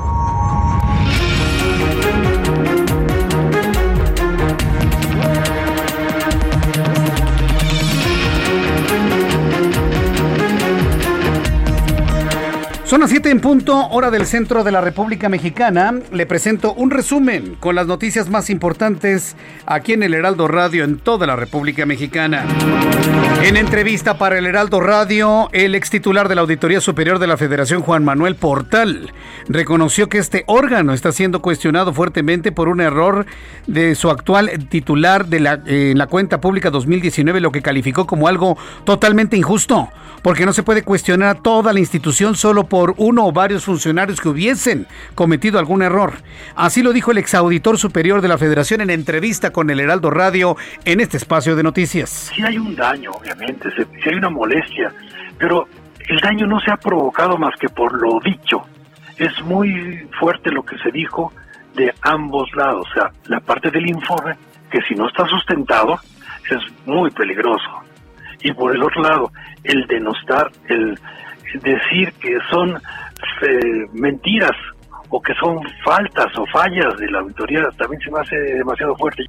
Son 12.91 12.99
las 12.99 13.09
7 13.09 13.29
en 13.29 13.39
punto, 13.39 13.87
hora 13.91 14.11
del 14.11 14.25
centro 14.25 14.65
de 14.65 14.71
la 14.73 14.81
República 14.81 15.29
Mexicana. 15.29 15.93
Le 16.11 16.25
presento 16.25 16.73
un 16.73 16.91
resumen 16.91 17.55
con 17.57 17.73
las 17.73 17.87
noticias 17.87 18.29
más 18.29 18.49
importantes 18.49 19.37
aquí 19.65 19.93
en 19.93 20.03
el 20.03 20.13
Heraldo 20.13 20.49
Radio 20.49 20.83
en 20.83 20.97
toda 20.97 21.25
la 21.25 21.37
República 21.37 21.85
Mexicana. 21.85 22.45
En 23.43 23.55
entrevista 23.55 24.17
para 24.17 24.37
el 24.37 24.45
Heraldo 24.45 24.81
Radio, 24.81 25.47
el 25.53 25.73
ex 25.73 25.89
titular 25.89 26.27
de 26.27 26.35
la 26.35 26.41
Auditoría 26.41 26.81
Superior 26.81 27.17
de 27.17 27.27
la 27.27 27.37
Federación, 27.37 27.81
Juan 27.81 28.03
Manuel 28.03 28.35
Portal, 28.35 29.13
reconoció 29.47 30.09
que 30.09 30.17
este 30.17 30.43
órgano 30.47 30.91
está 30.91 31.13
siendo 31.13 31.41
cuestionado 31.41 31.93
fuertemente 31.93 32.51
por 32.51 32.67
un 32.67 32.81
error 32.81 33.25
de 33.67 33.95
su 33.95 34.09
actual 34.09 34.67
titular 34.67 35.27
de 35.27 35.39
la, 35.39 35.61
en 35.65 35.97
la 35.97 36.07
cuenta 36.07 36.41
pública 36.41 36.69
2019, 36.69 37.39
lo 37.39 37.53
que 37.53 37.61
calificó 37.61 38.05
como 38.05 38.27
algo 38.27 38.57
totalmente 38.83 39.37
injusto, 39.37 39.87
porque 40.21 40.45
no 40.45 40.51
se 40.51 40.63
puede 40.63 40.83
cuestionar 40.83 41.37
a 41.37 41.41
toda 41.41 41.71
la 41.71 41.79
institución 41.79 42.35
solo 42.35 42.65
por 42.65 42.80
por 42.81 42.95
uno 42.97 43.27
o 43.27 43.31
varios 43.31 43.65
funcionarios 43.65 44.19
que 44.19 44.27
hubiesen 44.27 44.87
cometido 45.13 45.59
algún 45.59 45.83
error. 45.83 46.13
Así 46.55 46.81
lo 46.81 46.93
dijo 46.93 47.11
el 47.11 47.19
exauditor 47.19 47.77
superior 47.77 48.21
de 48.21 48.27
la 48.27 48.39
Federación 48.39 48.81
en 48.81 48.89
entrevista 48.89 49.51
con 49.51 49.69
el 49.69 49.79
Heraldo 49.79 50.09
Radio 50.09 50.57
en 50.83 50.99
este 50.99 51.17
espacio 51.17 51.55
de 51.55 51.61
noticias. 51.61 52.31
Si 52.35 52.41
hay 52.41 52.57
un 52.57 52.75
daño, 52.75 53.11
obviamente, 53.11 53.69
si 53.75 54.09
hay 54.09 54.15
una 54.15 54.31
molestia, 54.31 54.91
pero 55.37 55.67
el 56.09 56.19
daño 56.21 56.47
no 56.47 56.59
se 56.59 56.71
ha 56.71 56.77
provocado 56.77 57.37
más 57.37 57.53
que 57.59 57.69
por 57.69 57.93
lo 58.01 58.19
dicho. 58.19 58.63
Es 59.15 59.39
muy 59.43 60.09
fuerte 60.19 60.49
lo 60.49 60.63
que 60.63 60.79
se 60.79 60.89
dijo 60.89 61.31
de 61.75 61.93
ambos 62.01 62.49
lados, 62.55 62.87
o 62.89 62.93
sea, 62.95 63.11
la 63.25 63.41
parte 63.41 63.69
del 63.69 63.87
informe, 63.87 64.33
que 64.71 64.81
si 64.89 64.95
no 64.95 65.07
está 65.07 65.27
sustentado, 65.27 65.99
es 66.49 66.87
muy 66.87 67.11
peligroso. 67.11 67.83
Y 68.41 68.51
por 68.53 68.75
el 68.75 68.81
otro 68.81 69.03
lado, 69.03 69.31
el 69.63 69.85
denostar, 69.85 70.51
el 70.67 70.97
decir 71.59 72.13
que 72.19 72.37
son 72.49 72.75
eh, 73.41 73.87
mentiras 73.93 74.55
o 75.09 75.21
que 75.21 75.33
son 75.35 75.59
faltas 75.83 76.27
o 76.37 76.45
fallas 76.47 76.95
de 76.97 77.09
la 77.11 77.19
auditoría 77.19 77.61
también 77.77 78.01
se 78.01 78.11
me 78.11 78.19
hace 78.19 78.35
demasiado 78.35 78.95
fuerte. 78.95 79.23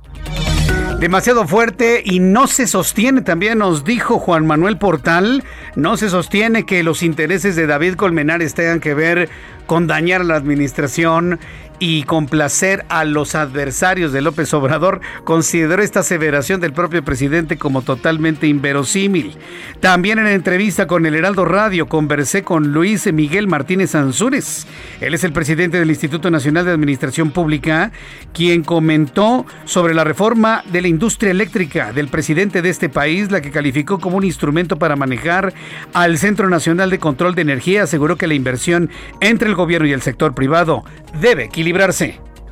Demasiado 0.98 1.48
fuerte 1.48 2.00
y 2.04 2.20
no 2.20 2.46
se 2.46 2.68
sostiene, 2.68 3.22
también 3.22 3.58
nos 3.58 3.84
dijo 3.84 4.20
Juan 4.20 4.46
Manuel 4.46 4.78
Portal, 4.78 5.42
no 5.74 5.96
se 5.96 6.08
sostiene 6.08 6.64
que 6.64 6.84
los 6.84 7.02
intereses 7.02 7.56
de 7.56 7.66
David 7.66 7.94
Colmenares 7.94 8.54
tengan 8.54 8.78
que 8.78 8.94
ver 8.94 9.28
con 9.66 9.88
dañar 9.88 10.20
a 10.20 10.24
la 10.24 10.36
administración 10.36 11.40
y 11.84 12.04
complacer 12.04 12.84
a 12.90 13.04
los 13.04 13.34
adversarios 13.34 14.12
de 14.12 14.22
López 14.22 14.54
Obrador, 14.54 15.00
consideró 15.24 15.82
esta 15.82 15.98
aseveración 15.98 16.60
del 16.60 16.72
propio 16.72 17.02
presidente 17.02 17.58
como 17.58 17.82
totalmente 17.82 18.46
inverosímil. 18.46 19.36
También 19.80 20.20
en 20.20 20.28
entrevista 20.28 20.86
con 20.86 21.06
el 21.06 21.16
Heraldo 21.16 21.44
Radio 21.44 21.88
conversé 21.88 22.44
con 22.44 22.72
Luis 22.72 23.12
Miguel 23.12 23.48
Martínez 23.48 23.96
Ansúrez. 23.96 24.64
Él 25.00 25.12
es 25.12 25.24
el 25.24 25.32
presidente 25.32 25.80
del 25.80 25.90
Instituto 25.90 26.30
Nacional 26.30 26.66
de 26.66 26.70
Administración 26.70 27.32
Pública, 27.32 27.90
quien 28.32 28.62
comentó 28.62 29.44
sobre 29.64 29.92
la 29.92 30.04
reforma 30.04 30.62
de 30.70 30.82
la 30.82 30.88
industria 30.88 31.32
eléctrica 31.32 31.92
del 31.92 32.06
presidente 32.06 32.62
de 32.62 32.70
este 32.70 32.90
país, 32.90 33.32
la 33.32 33.40
que 33.40 33.50
calificó 33.50 33.98
como 33.98 34.18
un 34.18 34.24
instrumento 34.24 34.78
para 34.78 34.94
manejar 34.94 35.52
al 35.94 36.16
Centro 36.18 36.48
Nacional 36.48 36.90
de 36.90 37.00
Control 37.00 37.34
de 37.34 37.42
Energía. 37.42 37.82
Aseguró 37.82 38.14
que 38.14 38.28
la 38.28 38.34
inversión 38.34 38.88
entre 39.20 39.48
el 39.48 39.56
gobierno 39.56 39.88
y 39.88 39.92
el 39.92 40.02
sector 40.02 40.32
privado 40.32 40.84
debe 41.20 41.46
equilibrarse 41.46 41.71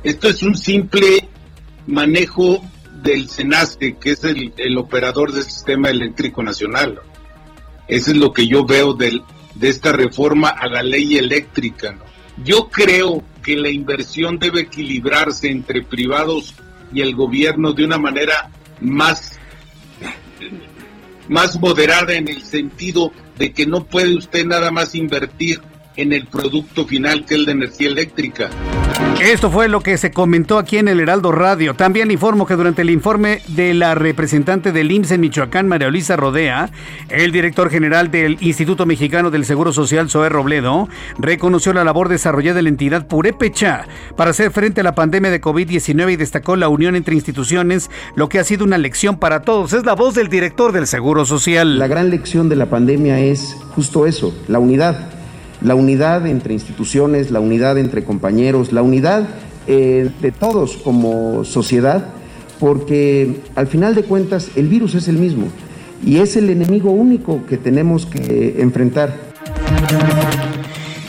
esto 0.03 0.29
es 0.29 0.41
un 0.41 0.57
simple 0.57 1.29
manejo 1.85 2.63
del 3.03 3.29
SENASTE, 3.29 3.97
que 3.97 4.11
es 4.11 4.23
el, 4.23 4.77
operador 4.77 5.31
del 5.31 5.43
sistema 5.43 5.89
eléctrico 5.89 6.41
nacional. 6.41 6.99
Eso 7.87 8.11
es 8.11 8.17
lo 8.17 8.33
que 8.33 8.47
yo 8.47 8.65
veo 8.65 8.93
de 8.93 9.21
esta 9.61 9.91
reforma 9.91 10.49
a 10.49 10.67
la 10.67 10.81
ley 10.81 11.17
eléctrica. 11.17 11.97
Yo 12.43 12.69
creo 12.69 13.23
que 13.43 13.55
la 13.57 13.69
inversión 13.69 14.39
debe 14.39 14.61
equilibrarse 14.61 15.49
entre 15.49 15.83
privados 15.83 16.55
y 16.91 17.01
el 17.01 17.15
gobierno 17.15 17.73
de 17.73 17.85
una 17.85 17.99
manera 17.99 18.49
más, 18.79 19.39
más 21.29 21.59
moderada 21.59 22.13
en 22.13 22.27
el 22.27 22.41
sentido 22.41 23.11
de 23.37 23.53
que 23.53 23.67
no 23.67 23.85
puede 23.85 24.15
usted 24.15 24.45
nada 24.45 24.71
más 24.71 24.95
invertir 24.95 25.61
en 25.95 26.13
el 26.13 26.27
producto 26.27 26.85
final 26.85 27.25
que 27.25 27.35
es 27.35 27.41
la 27.41 27.51
energía 27.51 27.89
eléctrica. 27.89 28.49
Esto 29.21 29.51
fue 29.51 29.67
lo 29.67 29.81
que 29.81 29.97
se 29.97 30.11
comentó 30.11 30.57
aquí 30.57 30.77
en 30.77 30.87
el 30.87 30.99
Heraldo 30.99 31.31
Radio. 31.31 31.75
También 31.75 32.09
informo 32.09 32.47
que 32.47 32.55
durante 32.55 32.81
el 32.81 32.89
informe 32.89 33.41
de 33.49 33.73
la 33.75 33.93
representante 33.93 34.71
del 34.71 34.91
IMSS 34.91 35.11
en 35.11 35.21
Michoacán, 35.21 35.67
María 35.67 35.89
Luisa 35.89 36.15
Rodea, 36.15 36.71
el 37.09 37.31
director 37.31 37.69
general 37.69 38.09
del 38.09 38.37
Instituto 38.41 38.87
Mexicano 38.87 39.29
del 39.29 39.45
Seguro 39.45 39.73
Social, 39.73 40.09
Zoé 40.09 40.29
Robledo, 40.29 40.89
reconoció 41.19 41.71
la 41.71 41.83
labor 41.83 42.09
desarrollada 42.09 42.59
en 42.59 42.65
la 42.65 42.69
entidad 42.69 43.07
Purépecha 43.07 43.85
para 44.15 44.31
hacer 44.31 44.51
frente 44.51 44.81
a 44.81 44.83
la 44.83 44.95
pandemia 44.95 45.29
de 45.29 45.41
COVID-19 45.41 46.13
y 46.13 46.15
destacó 46.15 46.55
la 46.55 46.69
unión 46.69 46.95
entre 46.95 47.13
instituciones, 47.13 47.91
lo 48.15 48.27
que 48.27 48.39
ha 48.39 48.43
sido 48.43 48.65
una 48.65 48.79
lección 48.79 49.19
para 49.19 49.43
todos. 49.43 49.73
Es 49.73 49.85
la 49.85 49.93
voz 49.93 50.15
del 50.15 50.29
director 50.29 50.71
del 50.71 50.87
Seguro 50.87 51.25
Social. 51.25 51.77
La 51.77 51.87
gran 51.87 52.09
lección 52.09 52.49
de 52.49 52.55
la 52.55 52.67
pandemia 52.67 53.19
es 53.19 53.55
justo 53.75 54.07
eso, 54.07 54.35
la 54.47 54.57
unidad 54.57 55.20
la 55.61 55.75
unidad 55.75 56.25
entre 56.27 56.53
instituciones, 56.53 57.31
la 57.31 57.39
unidad 57.39 57.77
entre 57.77 58.03
compañeros, 58.03 58.73
la 58.73 58.81
unidad 58.81 59.27
eh, 59.67 60.09
de 60.21 60.31
todos 60.31 60.77
como 60.77 61.45
sociedad, 61.45 62.05
porque 62.59 63.41
al 63.55 63.67
final 63.67 63.95
de 63.95 64.03
cuentas 64.03 64.49
el 64.55 64.67
virus 64.67 64.95
es 64.95 65.07
el 65.07 65.17
mismo 65.17 65.47
y 66.05 66.17
es 66.17 66.35
el 66.35 66.49
enemigo 66.49 66.91
único 66.91 67.45
que 67.45 67.57
tenemos 67.57 68.05
que 68.05 68.55
enfrentar. 68.59 69.15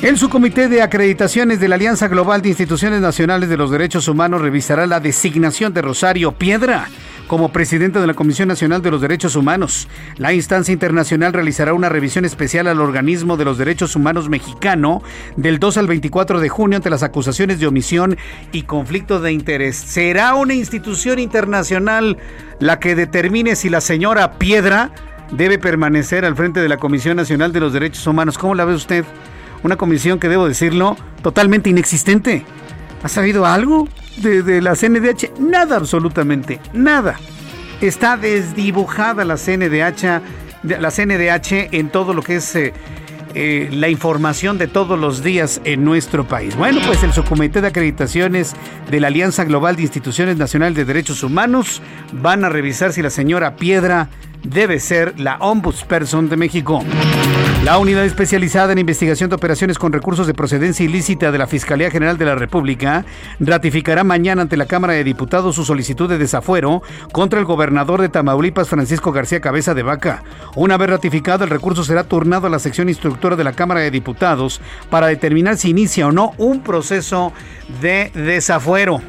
El 0.02 0.18
subcomité 0.18 0.68
de 0.68 0.82
acreditaciones 0.82 1.60
de 1.60 1.68
la 1.68 1.76
Alianza 1.76 2.08
Global 2.08 2.42
de 2.42 2.48
Instituciones 2.48 3.00
Nacionales 3.00 3.48
de 3.48 3.56
los 3.56 3.70
Derechos 3.70 4.08
Humanos 4.08 4.40
revisará 4.42 4.86
la 4.86 4.98
designación 4.98 5.72
de 5.72 5.80
Rosario 5.80 6.32
Piedra 6.32 6.88
como 7.32 7.50
presidente 7.50 7.98
de 7.98 8.06
la 8.06 8.12
Comisión 8.12 8.48
Nacional 8.48 8.82
de 8.82 8.90
los 8.90 9.00
Derechos 9.00 9.36
Humanos. 9.36 9.88
La 10.18 10.34
instancia 10.34 10.70
internacional 10.70 11.32
realizará 11.32 11.72
una 11.72 11.88
revisión 11.88 12.26
especial 12.26 12.66
al 12.66 12.78
organismo 12.78 13.38
de 13.38 13.46
los 13.46 13.56
derechos 13.56 13.96
humanos 13.96 14.28
mexicano 14.28 15.02
del 15.36 15.58
2 15.58 15.78
al 15.78 15.86
24 15.86 16.40
de 16.40 16.50
junio 16.50 16.76
ante 16.76 16.90
las 16.90 17.02
acusaciones 17.02 17.58
de 17.58 17.66
omisión 17.66 18.18
y 18.52 18.64
conflicto 18.64 19.18
de 19.18 19.32
interés. 19.32 19.76
¿Será 19.76 20.34
una 20.34 20.52
institución 20.52 21.18
internacional 21.18 22.18
la 22.58 22.78
que 22.78 22.94
determine 22.94 23.56
si 23.56 23.70
la 23.70 23.80
señora 23.80 24.32
Piedra 24.32 24.90
debe 25.30 25.58
permanecer 25.58 26.26
al 26.26 26.36
frente 26.36 26.60
de 26.60 26.68
la 26.68 26.76
Comisión 26.76 27.16
Nacional 27.16 27.50
de 27.50 27.60
los 27.60 27.72
Derechos 27.72 28.06
Humanos? 28.06 28.36
¿Cómo 28.36 28.54
la 28.54 28.66
ve 28.66 28.74
usted? 28.74 29.06
Una 29.62 29.76
comisión 29.76 30.18
que, 30.18 30.28
debo 30.28 30.46
decirlo, 30.46 30.98
totalmente 31.22 31.70
inexistente. 31.70 32.44
¿Ha 33.02 33.08
sabido 33.08 33.46
algo 33.46 33.88
de, 34.18 34.62
la 34.62 34.74
CNDH? 34.76 35.40
Nada, 35.40 35.76
absolutamente, 35.76 36.60
nada. 36.72 37.16
Está 37.80 38.16
desdibujada 38.16 39.24
la 39.24 39.36
CNDH, 39.36 40.22
la 40.80 40.90
CNDH 40.90 41.74
en 41.74 41.90
todo 41.90 42.14
lo 42.14 42.22
que 42.22 42.36
es 42.36 42.54
eh, 42.54 42.72
eh, 43.34 43.68
la 43.72 43.88
información 43.88 44.56
de 44.56 44.68
todos 44.68 44.98
los 44.98 45.24
días 45.24 45.60
en 45.64 45.84
nuestro 45.84 46.28
país. 46.28 46.54
Bueno, 46.54 46.80
pues 46.86 47.02
el 47.02 47.12
subcomité 47.12 47.60
de 47.60 47.68
acreditaciones 47.68 48.54
de 48.90 49.00
la 49.00 49.08
Alianza 49.08 49.44
Global 49.44 49.74
de 49.74 49.82
Instituciones 49.82 50.36
Nacionales 50.36 50.76
de 50.76 50.84
Derechos 50.84 51.24
Humanos 51.24 51.82
van 52.12 52.44
a 52.44 52.50
revisar 52.50 52.92
si 52.92 53.02
la 53.02 53.10
señora 53.10 53.56
Piedra 53.56 54.10
debe 54.42 54.80
ser 54.80 55.18
la 55.18 55.36
Ombudsperson 55.36 56.28
de 56.28 56.36
México. 56.36 56.84
La 57.64 57.78
unidad 57.78 58.04
especializada 58.04 58.72
en 58.72 58.78
investigación 58.78 59.30
de 59.30 59.36
operaciones 59.36 59.78
con 59.78 59.92
recursos 59.92 60.26
de 60.26 60.34
procedencia 60.34 60.84
ilícita 60.84 61.30
de 61.30 61.38
la 61.38 61.46
Fiscalía 61.46 61.90
General 61.90 62.18
de 62.18 62.24
la 62.24 62.34
República 62.34 63.04
ratificará 63.38 64.02
mañana 64.02 64.42
ante 64.42 64.56
la 64.56 64.66
Cámara 64.66 64.94
de 64.94 65.04
Diputados 65.04 65.54
su 65.54 65.64
solicitud 65.64 66.08
de 66.08 66.18
desafuero 66.18 66.82
contra 67.12 67.38
el 67.38 67.44
gobernador 67.44 68.00
de 68.00 68.08
Tamaulipas, 68.08 68.68
Francisco 68.68 69.12
García 69.12 69.40
Cabeza 69.40 69.74
de 69.74 69.84
Vaca. 69.84 70.24
Una 70.56 70.76
vez 70.76 70.90
ratificado, 70.90 71.44
el 71.44 71.50
recurso 71.50 71.84
será 71.84 72.04
turnado 72.04 72.48
a 72.48 72.50
la 72.50 72.58
sección 72.58 72.88
instructora 72.88 73.36
de 73.36 73.44
la 73.44 73.52
Cámara 73.52 73.80
de 73.80 73.90
Diputados 73.90 74.60
para 74.90 75.06
determinar 75.06 75.56
si 75.56 75.70
inicia 75.70 76.08
o 76.08 76.12
no 76.12 76.32
un 76.38 76.62
proceso 76.62 77.32
de 77.80 78.10
desafuero. 78.14 79.00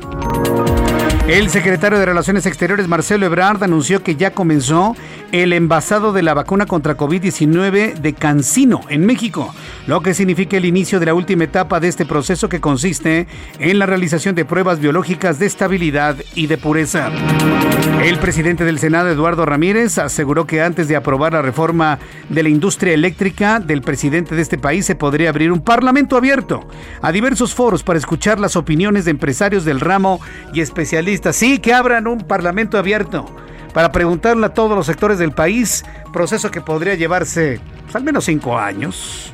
El 1.27 1.49
secretario 1.49 1.97
de 1.97 2.05
Relaciones 2.05 2.45
Exteriores, 2.45 2.89
Marcelo 2.89 3.25
Ebrard, 3.25 3.63
anunció 3.63 4.03
que 4.03 4.17
ya 4.17 4.31
comenzó 4.31 4.93
el 5.33 5.51
envasado 5.51 6.13
de 6.13 6.21
la 6.21 6.35
vacuna 6.35 6.67
contra 6.67 6.95
COVID-19 6.95 7.95
de 7.95 8.13
Cancino 8.13 8.81
en 8.87 9.03
México, 9.03 9.53
lo 9.87 10.01
que 10.01 10.13
significa 10.13 10.57
el 10.57 10.65
inicio 10.65 10.99
de 10.99 11.07
la 11.07 11.15
última 11.15 11.45
etapa 11.45 11.79
de 11.79 11.87
este 11.87 12.05
proceso 12.05 12.49
que 12.49 12.61
consiste 12.61 13.25
en 13.57 13.79
la 13.79 13.87
realización 13.87 14.35
de 14.35 14.45
pruebas 14.45 14.79
biológicas 14.79 15.39
de 15.39 15.47
estabilidad 15.47 16.17
y 16.35 16.45
de 16.45 16.59
pureza. 16.59 17.11
El 18.03 18.19
presidente 18.19 18.63
del 18.63 18.77
Senado, 18.77 19.09
Eduardo 19.09 19.43
Ramírez, 19.43 19.97
aseguró 19.97 20.45
que 20.45 20.61
antes 20.61 20.87
de 20.87 20.95
aprobar 20.95 21.33
la 21.33 21.41
reforma 21.41 21.97
de 22.29 22.43
la 22.43 22.49
industria 22.49 22.93
eléctrica 22.93 23.59
del 23.59 23.81
presidente 23.81 24.35
de 24.35 24.41
este 24.43 24.59
país 24.59 24.85
se 24.85 24.93
podría 24.93 25.29
abrir 25.29 25.51
un 25.51 25.61
parlamento 25.61 26.15
abierto 26.15 26.67
a 27.01 27.11
diversos 27.11 27.55
foros 27.55 27.81
para 27.81 27.97
escuchar 27.97 28.39
las 28.39 28.55
opiniones 28.55 29.05
de 29.05 29.11
empresarios 29.11 29.65
del 29.65 29.79
ramo 29.79 30.21
y 30.53 30.61
especialistas 30.61 31.35
Sí, 31.35 31.57
que 31.57 31.73
abran 31.73 32.05
un 32.05 32.19
parlamento 32.19 32.77
abierto 32.77 33.25
para 33.73 33.91
preguntarle 33.91 34.45
a 34.45 34.53
todos 34.53 34.75
los 34.75 34.85
sectores 34.85 35.17
del 35.17 35.31
país, 35.31 35.83
proceso 36.11 36.51
que 36.51 36.61
podría 36.61 36.95
llevarse 36.95 37.59
pues, 37.83 37.95
al 37.95 38.03
menos 38.03 38.25
cinco 38.25 38.57
años. 38.57 39.33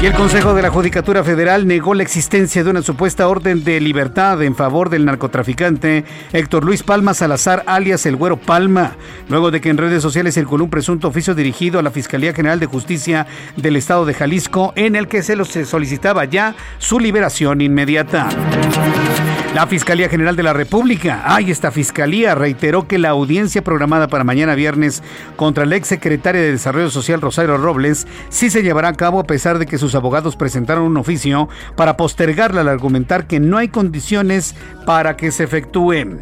Y 0.00 0.06
el 0.06 0.12
Consejo 0.12 0.54
de 0.54 0.62
la 0.62 0.70
Judicatura 0.70 1.24
Federal 1.24 1.66
negó 1.66 1.92
la 1.92 2.04
existencia 2.04 2.62
de 2.62 2.70
una 2.70 2.82
supuesta 2.82 3.26
orden 3.26 3.64
de 3.64 3.80
libertad 3.80 4.40
en 4.44 4.54
favor 4.54 4.90
del 4.90 5.04
narcotraficante 5.04 6.04
Héctor 6.32 6.64
Luis 6.64 6.84
Palma 6.84 7.14
Salazar, 7.14 7.64
alias 7.66 8.06
El 8.06 8.14
Güero 8.14 8.36
Palma, 8.36 8.92
luego 9.28 9.50
de 9.50 9.60
que 9.60 9.70
en 9.70 9.76
redes 9.76 10.00
sociales 10.00 10.34
circuló 10.34 10.62
un 10.62 10.70
presunto 10.70 11.08
oficio 11.08 11.34
dirigido 11.34 11.80
a 11.80 11.82
la 11.82 11.90
Fiscalía 11.90 12.32
General 12.32 12.60
de 12.60 12.66
Justicia 12.66 13.26
del 13.56 13.74
Estado 13.74 14.06
de 14.06 14.14
Jalisco 14.14 14.72
en 14.76 14.94
el 14.94 15.08
que 15.08 15.24
se 15.24 15.34
solicitaba 15.64 16.24
ya 16.26 16.54
su 16.78 17.00
liberación 17.00 17.60
inmediata. 17.60 18.28
La 19.54 19.66
Fiscalía 19.66 20.08
General 20.08 20.36
de 20.36 20.42
la 20.42 20.52
República, 20.52 21.22
ay, 21.24 21.50
esta 21.50 21.70
fiscalía 21.70 22.34
reiteró 22.34 22.86
que 22.86 22.98
la 22.98 23.08
audiencia 23.08 23.64
programada 23.64 24.06
para 24.06 24.22
mañana 24.22 24.54
viernes 24.54 25.02
contra 25.36 25.64
el 25.64 25.72
ex 25.72 25.88
secretario 25.88 26.40
de 26.40 26.52
Desarrollo 26.52 26.90
Social 26.90 27.20
Rosario 27.20 27.56
Robles 27.56 28.06
sí 28.28 28.50
se 28.50 28.62
llevará 28.62 28.88
a 28.88 28.94
cabo 28.94 29.18
a 29.18 29.24
pesar 29.24 29.58
de 29.58 29.66
que 29.66 29.78
sus 29.78 29.94
abogados 29.94 30.36
presentaron 30.36 30.84
un 30.84 30.96
oficio 30.98 31.48
para 31.76 31.96
postergarla 31.96 32.60
al 32.60 32.68
argumentar 32.68 33.26
que 33.26 33.40
no 33.40 33.56
hay 33.56 33.68
condiciones 33.68 34.54
para 34.84 35.16
que 35.16 35.32
se 35.32 35.44
efectúen. 35.44 36.20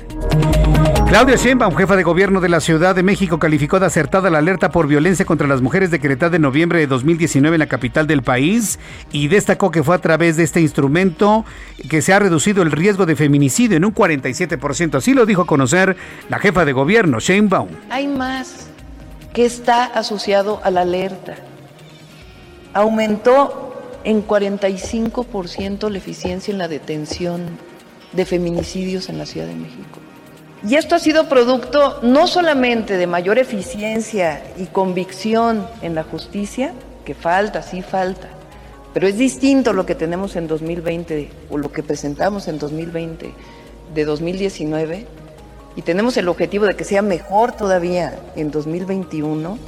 Claudia 1.09 1.37
Sheinbaum, 1.37 1.77
jefa 1.77 1.95
de 1.95 2.03
gobierno 2.03 2.41
de 2.41 2.49
la 2.49 2.59
Ciudad 2.59 2.93
de 2.97 3.05
México, 3.05 3.39
calificó 3.39 3.79
de 3.79 3.87
acertada 3.87 4.29
la 4.29 4.39
alerta 4.39 4.71
por 4.71 4.89
violencia 4.89 5.25
contra 5.25 5.47
las 5.47 5.63
mujeres 5.63 5.93
decretada 5.93 6.35
en 6.35 6.43
noviembre 6.43 6.81
de 6.81 6.89
2019 6.89 7.55
en 7.55 7.61
la 7.61 7.69
capital 7.69 8.09
del 8.09 8.23
país 8.23 8.81
y 9.13 9.29
destacó 9.29 9.71
que 9.71 9.85
fue 9.85 9.95
a 9.95 10.01
través 10.01 10.37
de 10.37 10.43
este 10.43 10.61
instrumento 10.61 11.45
que 11.89 12.03
se 12.03 12.13
ha 12.13 12.19
reducido 12.19 12.61
el 12.63 12.73
riesgo 12.73 13.07
de 13.07 13.15
feminicidio 13.15 13.77
en 13.77 13.85
un 13.85 13.95
47%. 13.95 14.97
Así 14.97 15.15
lo 15.15 15.27
dijo 15.27 15.43
a 15.43 15.47
conocer 15.47 15.97
la 16.29 16.41
jefa 16.41 16.65
de 16.65 16.73
gobierno, 16.73 17.21
Sheinbaum. 17.21 17.69
Hay 17.89 18.09
más 18.09 18.67
que 19.33 19.47
está 19.47 19.85
asociado 19.85 20.61
a 20.65 20.73
la 20.73 20.81
alerta. 20.81 21.37
Aumentó 22.75 23.81
en 24.03 24.27
45% 24.27 25.89
la 25.89 25.99
eficiencia 25.99 26.51
en 26.51 26.59
la 26.59 26.67
detención 26.67 27.43
de 28.13 28.27
feminicidios 28.27 29.09
en 29.09 29.19
la 29.19 29.27
Ciudad 29.27 29.47
de 29.47 29.55
México. 29.55 30.01
Y 30.65 30.75
esto 30.77 30.95
ha 30.95 30.99
sido 30.99 31.29
producto 31.29 32.01
no 32.03 32.27
solamente 32.27 32.97
de 32.97 33.07
mayor 33.07 33.39
eficiencia 33.39 34.43
y 34.57 34.67
convicción 34.67 35.67
en 35.83 35.95
la 35.95 36.03
justicia, 36.03 36.73
que 37.05 37.15
falta, 37.15 37.63
sí 37.63 37.83
falta, 37.83 38.29
pero 38.95 39.07
es 39.07 39.19
distinto 39.19 39.73
lo 39.73 39.87
que 39.87 39.95
tenemos 39.95 40.37
en 40.37 40.49
2020 40.49 41.31
o 41.51 41.59
lo 41.59 41.71
que 41.71 41.83
presentamos 41.83 42.49
en 42.49 42.59
2020 42.59 43.33
de 43.95 44.05
2019 44.05 45.07
y 45.77 45.83
tenemos 45.83 46.17
el 46.17 46.29
objetivo 46.29 46.65
de 46.65 46.75
que 46.75 46.85
sea 46.85 47.03
mejor 47.03 47.53
todavía 47.53 48.19
en 48.35 48.51
2021. 48.51 49.59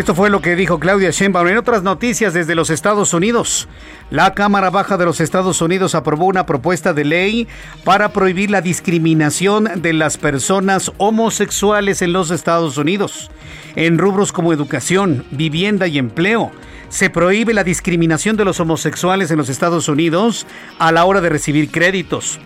Esto 0.00 0.14
fue 0.14 0.30
lo 0.30 0.40
que 0.40 0.56
dijo 0.56 0.80
Claudia 0.80 1.10
Sheinbaum. 1.10 1.48
En 1.48 1.58
otras 1.58 1.82
noticias 1.82 2.32
desde 2.32 2.54
los 2.54 2.70
Estados 2.70 3.12
Unidos, 3.12 3.68
la 4.08 4.32
Cámara 4.32 4.70
Baja 4.70 4.96
de 4.96 5.04
los 5.04 5.20
Estados 5.20 5.60
Unidos 5.60 5.94
aprobó 5.94 6.24
una 6.24 6.46
propuesta 6.46 6.94
de 6.94 7.04
ley 7.04 7.48
para 7.84 8.08
prohibir 8.08 8.50
la 8.50 8.62
discriminación 8.62 9.68
de 9.82 9.92
las 9.92 10.16
personas 10.16 10.90
homosexuales 10.96 12.00
en 12.00 12.14
los 12.14 12.30
Estados 12.30 12.78
Unidos, 12.78 13.30
en 13.76 13.98
rubros 13.98 14.32
como 14.32 14.54
educación, 14.54 15.26
vivienda 15.32 15.86
y 15.86 15.98
empleo. 15.98 16.50
Se 16.88 17.10
prohíbe 17.10 17.52
la 17.52 17.62
discriminación 17.62 18.38
de 18.38 18.46
los 18.46 18.58
homosexuales 18.58 19.30
en 19.30 19.36
los 19.36 19.50
Estados 19.50 19.86
Unidos 19.86 20.46
a 20.78 20.92
la 20.92 21.04
hora 21.04 21.20
de 21.20 21.28
recibir 21.28 21.70
créditos 21.70 22.40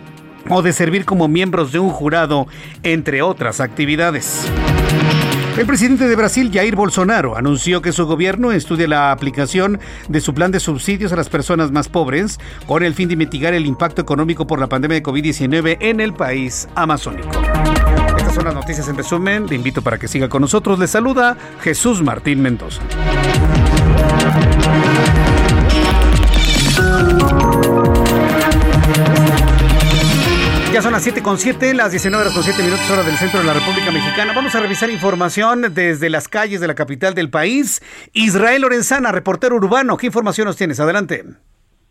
o 0.50 0.60
de 0.60 0.72
servir 0.72 1.04
como 1.04 1.28
miembros 1.28 1.70
de 1.70 1.78
un 1.78 1.90
jurado, 1.90 2.48
entre 2.82 3.22
otras 3.22 3.60
actividades. 3.60 4.44
El 5.56 5.66
presidente 5.66 6.08
de 6.08 6.16
Brasil, 6.16 6.50
Jair 6.52 6.74
Bolsonaro, 6.74 7.36
anunció 7.36 7.80
que 7.80 7.92
su 7.92 8.06
gobierno 8.06 8.50
estudia 8.50 8.88
la 8.88 9.12
aplicación 9.12 9.78
de 10.08 10.20
su 10.20 10.34
plan 10.34 10.50
de 10.50 10.58
subsidios 10.58 11.12
a 11.12 11.16
las 11.16 11.28
personas 11.28 11.70
más 11.70 11.88
pobres 11.88 12.40
con 12.66 12.82
el 12.82 12.92
fin 12.92 13.08
de 13.08 13.14
mitigar 13.14 13.54
el 13.54 13.64
impacto 13.64 14.02
económico 14.02 14.48
por 14.48 14.58
la 14.58 14.66
pandemia 14.66 14.96
de 14.96 15.04
COVID-19 15.04 15.76
en 15.78 16.00
el 16.00 16.12
país 16.12 16.68
amazónico. 16.74 17.30
Estas 18.16 18.34
son 18.34 18.46
las 18.46 18.54
noticias 18.54 18.88
en 18.88 18.96
resumen. 18.96 19.46
Le 19.46 19.54
invito 19.54 19.80
para 19.80 19.96
que 19.96 20.08
siga 20.08 20.28
con 20.28 20.42
nosotros. 20.42 20.76
Le 20.80 20.88
saluda 20.88 21.36
Jesús 21.60 22.02
Martín 22.02 22.42
Mendoza. 22.42 22.82
Ya 30.74 30.82
son 30.82 30.90
las 30.90 31.04
7 31.04 31.22
con 31.22 31.38
7, 31.38 31.72
las 31.72 31.92
19 31.92 32.20
horas 32.20 32.34
con 32.34 32.42
7 32.42 32.60
minutos 32.60 32.90
hora 32.90 33.04
del 33.04 33.16
centro 33.16 33.38
de 33.38 33.46
la 33.46 33.54
República 33.54 33.92
Mexicana. 33.92 34.32
Vamos 34.34 34.56
a 34.56 34.60
revisar 34.60 34.90
información 34.90 35.72
desde 35.72 36.10
las 36.10 36.26
calles 36.26 36.60
de 36.60 36.66
la 36.66 36.74
capital 36.74 37.14
del 37.14 37.30
país. 37.30 37.80
Israel 38.12 38.62
Lorenzana, 38.62 39.12
reportero 39.12 39.54
urbano, 39.54 39.96
¿qué 39.96 40.06
información 40.06 40.48
nos 40.48 40.56
tienes? 40.56 40.80
Adelante. 40.80 41.22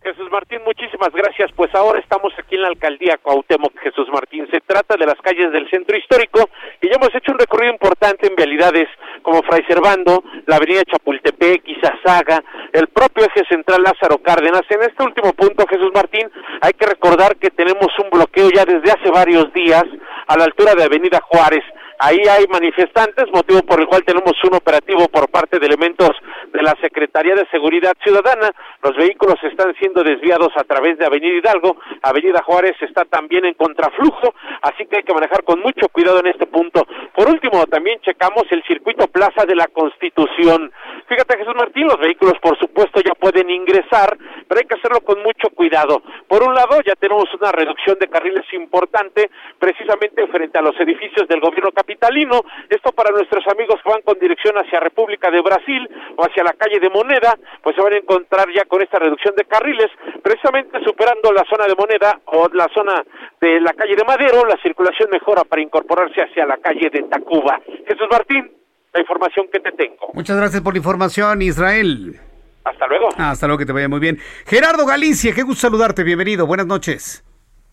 Jesús 0.03 0.29
Martín, 0.29 0.59
muchísimas 0.65 1.11
gracias. 1.13 1.49
Pues 1.55 1.73
ahora 1.73 1.99
estamos 1.99 2.33
aquí 2.37 2.55
en 2.55 2.63
la 2.63 2.67
alcaldía 2.67 3.17
Cuauhtémoc, 3.21 3.79
Jesús 3.79 4.07
Martín. 4.11 4.45
Se 4.51 4.59
trata 4.59 4.97
de 4.97 5.05
las 5.05 5.15
calles 5.21 5.51
del 5.53 5.69
centro 5.69 5.97
histórico 5.97 6.49
y 6.81 6.89
ya 6.89 6.95
hemos 6.95 7.15
hecho 7.15 7.31
un 7.31 7.39
recorrido 7.39 7.71
importante 7.71 8.27
en 8.27 8.35
vialidades 8.35 8.89
como 9.21 9.41
Fray 9.43 9.63
Servando, 9.65 10.23
la 10.45 10.57
avenida 10.57 10.83
Chapultepec, 10.83 11.63
Izazaga, 11.65 12.43
el 12.73 12.87
propio 12.87 13.25
eje 13.25 13.45
central 13.47 13.83
Lázaro 13.83 14.17
Cárdenas. 14.17 14.63
En 14.69 14.81
este 14.81 15.03
último 15.03 15.31
punto, 15.31 15.65
Jesús 15.69 15.91
Martín, 15.93 16.29
hay 16.59 16.73
que 16.73 16.85
recordar 16.85 17.37
que 17.37 17.49
tenemos 17.51 17.87
un 18.03 18.09
bloqueo 18.09 18.49
ya 18.49 18.65
desde 18.65 18.91
hace 18.91 19.09
varios 19.09 19.53
días 19.53 19.85
a 20.27 20.37
la 20.37 20.43
altura 20.43 20.75
de 20.75 20.83
Avenida 20.83 21.21
Juárez 21.23 21.63
Ahí 22.05 22.19
hay 22.29 22.45
manifestantes, 22.51 23.31
motivo 23.31 23.61
por 23.61 23.79
el 23.79 23.87
cual 23.87 24.03
tenemos 24.03 24.33
un 24.43 24.55
operativo 24.55 25.07
por 25.07 25.29
parte 25.29 25.57
de 25.57 25.67
elementos 25.67 26.09
de 26.51 26.61
la 26.61 26.75
Secretaría 26.81 27.33
de 27.33 27.47
Seguridad 27.49 27.93
Ciudadana. 28.03 28.51
Los 28.81 28.97
vehículos 28.97 29.35
están 29.41 29.73
siendo 29.75 30.03
desviados 30.03 30.49
a 30.57 30.65
través 30.65 30.97
de 30.97 31.05
Avenida 31.05 31.37
Hidalgo. 31.37 31.77
Avenida 32.01 32.43
Juárez 32.43 32.75
está 32.81 33.05
también 33.05 33.45
en 33.45 33.53
contraflujo, 33.53 34.35
así 34.63 34.85
que 34.85 34.97
hay 34.97 35.03
que 35.03 35.13
manejar 35.13 35.45
con 35.45 35.61
mucho 35.61 35.87
cuidado 35.93 36.19
en 36.19 36.27
este 36.27 36.45
punto. 36.45 36.85
Por 37.15 37.29
último, 37.29 37.65
también 37.67 38.01
checamos 38.01 38.43
el 38.49 38.61
circuito 38.63 39.07
Plaza 39.07 39.45
de 39.45 39.55
la 39.55 39.67
Constitución. 39.67 40.73
Fíjate, 41.07 41.37
Jesús 41.37 41.55
Martín, 41.55 41.87
los 41.87 41.99
vehículos, 41.99 42.33
por 42.41 42.59
supuesto, 42.59 42.99
ya 42.99 43.15
pueden 43.15 43.49
ingresar, 43.49 44.17
pero 44.49 44.59
hay 44.59 44.67
que 44.67 44.75
hacerlo 44.75 44.99
con 45.05 45.23
mucho 45.23 45.51
cuidado. 45.55 46.03
Por 46.27 46.43
un 46.43 46.53
lado, 46.53 46.81
ya 46.85 46.95
tenemos 46.95 47.33
una 47.39 47.53
reducción 47.53 47.97
de 47.97 48.09
carriles 48.09 48.45
importante, 48.51 49.29
precisamente 49.57 50.27
frente 50.27 50.59
a 50.59 50.61
los 50.61 50.77
edificios 50.81 51.29
del 51.29 51.39
gobierno 51.39 51.71
capitalino. 51.93 52.41
Esto 52.69 52.91
para 52.91 53.11
nuestros 53.11 53.45
amigos 53.47 53.79
que 53.83 53.91
van 53.91 54.01
con 54.01 54.17
dirección 54.19 54.55
hacia 54.57 54.79
República 54.79 55.29
de 55.29 55.41
Brasil 55.41 55.87
o 56.17 56.25
hacia 56.25 56.43
la 56.43 56.53
calle 56.53 56.79
de 56.79 56.89
Moneda, 56.89 57.37
pues 57.61 57.75
se 57.75 57.81
van 57.81 57.93
a 57.93 57.97
encontrar 57.97 58.47
ya 58.53 58.65
con 58.65 58.81
esta 58.81 58.99
reducción 58.99 59.35
de 59.35 59.45
carriles, 59.45 59.87
precisamente 60.21 60.79
superando 60.83 61.31
la 61.31 61.43
zona 61.49 61.67
de 61.67 61.75
Moneda 61.75 62.19
o 62.25 62.49
la 62.53 62.67
zona 62.73 63.03
de 63.39 63.61
la 63.61 63.73
calle 63.73 63.95
de 63.95 64.03
Madero, 64.03 64.45
la 64.45 64.57
circulación 64.61 65.09
mejora 65.11 65.43
para 65.43 65.61
incorporarse 65.61 66.21
hacia 66.21 66.45
la 66.45 66.57
calle 66.57 66.89
de 66.89 67.03
Tacuba. 67.03 67.61
Jesús 67.87 68.07
Martín, 68.09 68.51
la 68.93 68.99
información 68.99 69.47
que 69.51 69.59
te 69.59 69.71
tengo. 69.71 70.11
Muchas 70.13 70.37
gracias 70.37 70.61
por 70.61 70.73
la 70.73 70.77
información, 70.77 71.41
Israel. 71.41 72.19
Hasta 72.63 72.87
luego. 72.87 73.09
Hasta 73.17 73.47
luego, 73.47 73.59
que 73.59 73.65
te 73.65 73.73
vaya 73.73 73.89
muy 73.89 73.99
bien. 73.99 74.17
Gerardo 74.45 74.85
Galicia, 74.85 75.33
qué 75.33 75.43
gusto 75.43 75.67
saludarte, 75.67 76.03
bienvenido, 76.03 76.47
buenas 76.47 76.65
noches. 76.65 77.23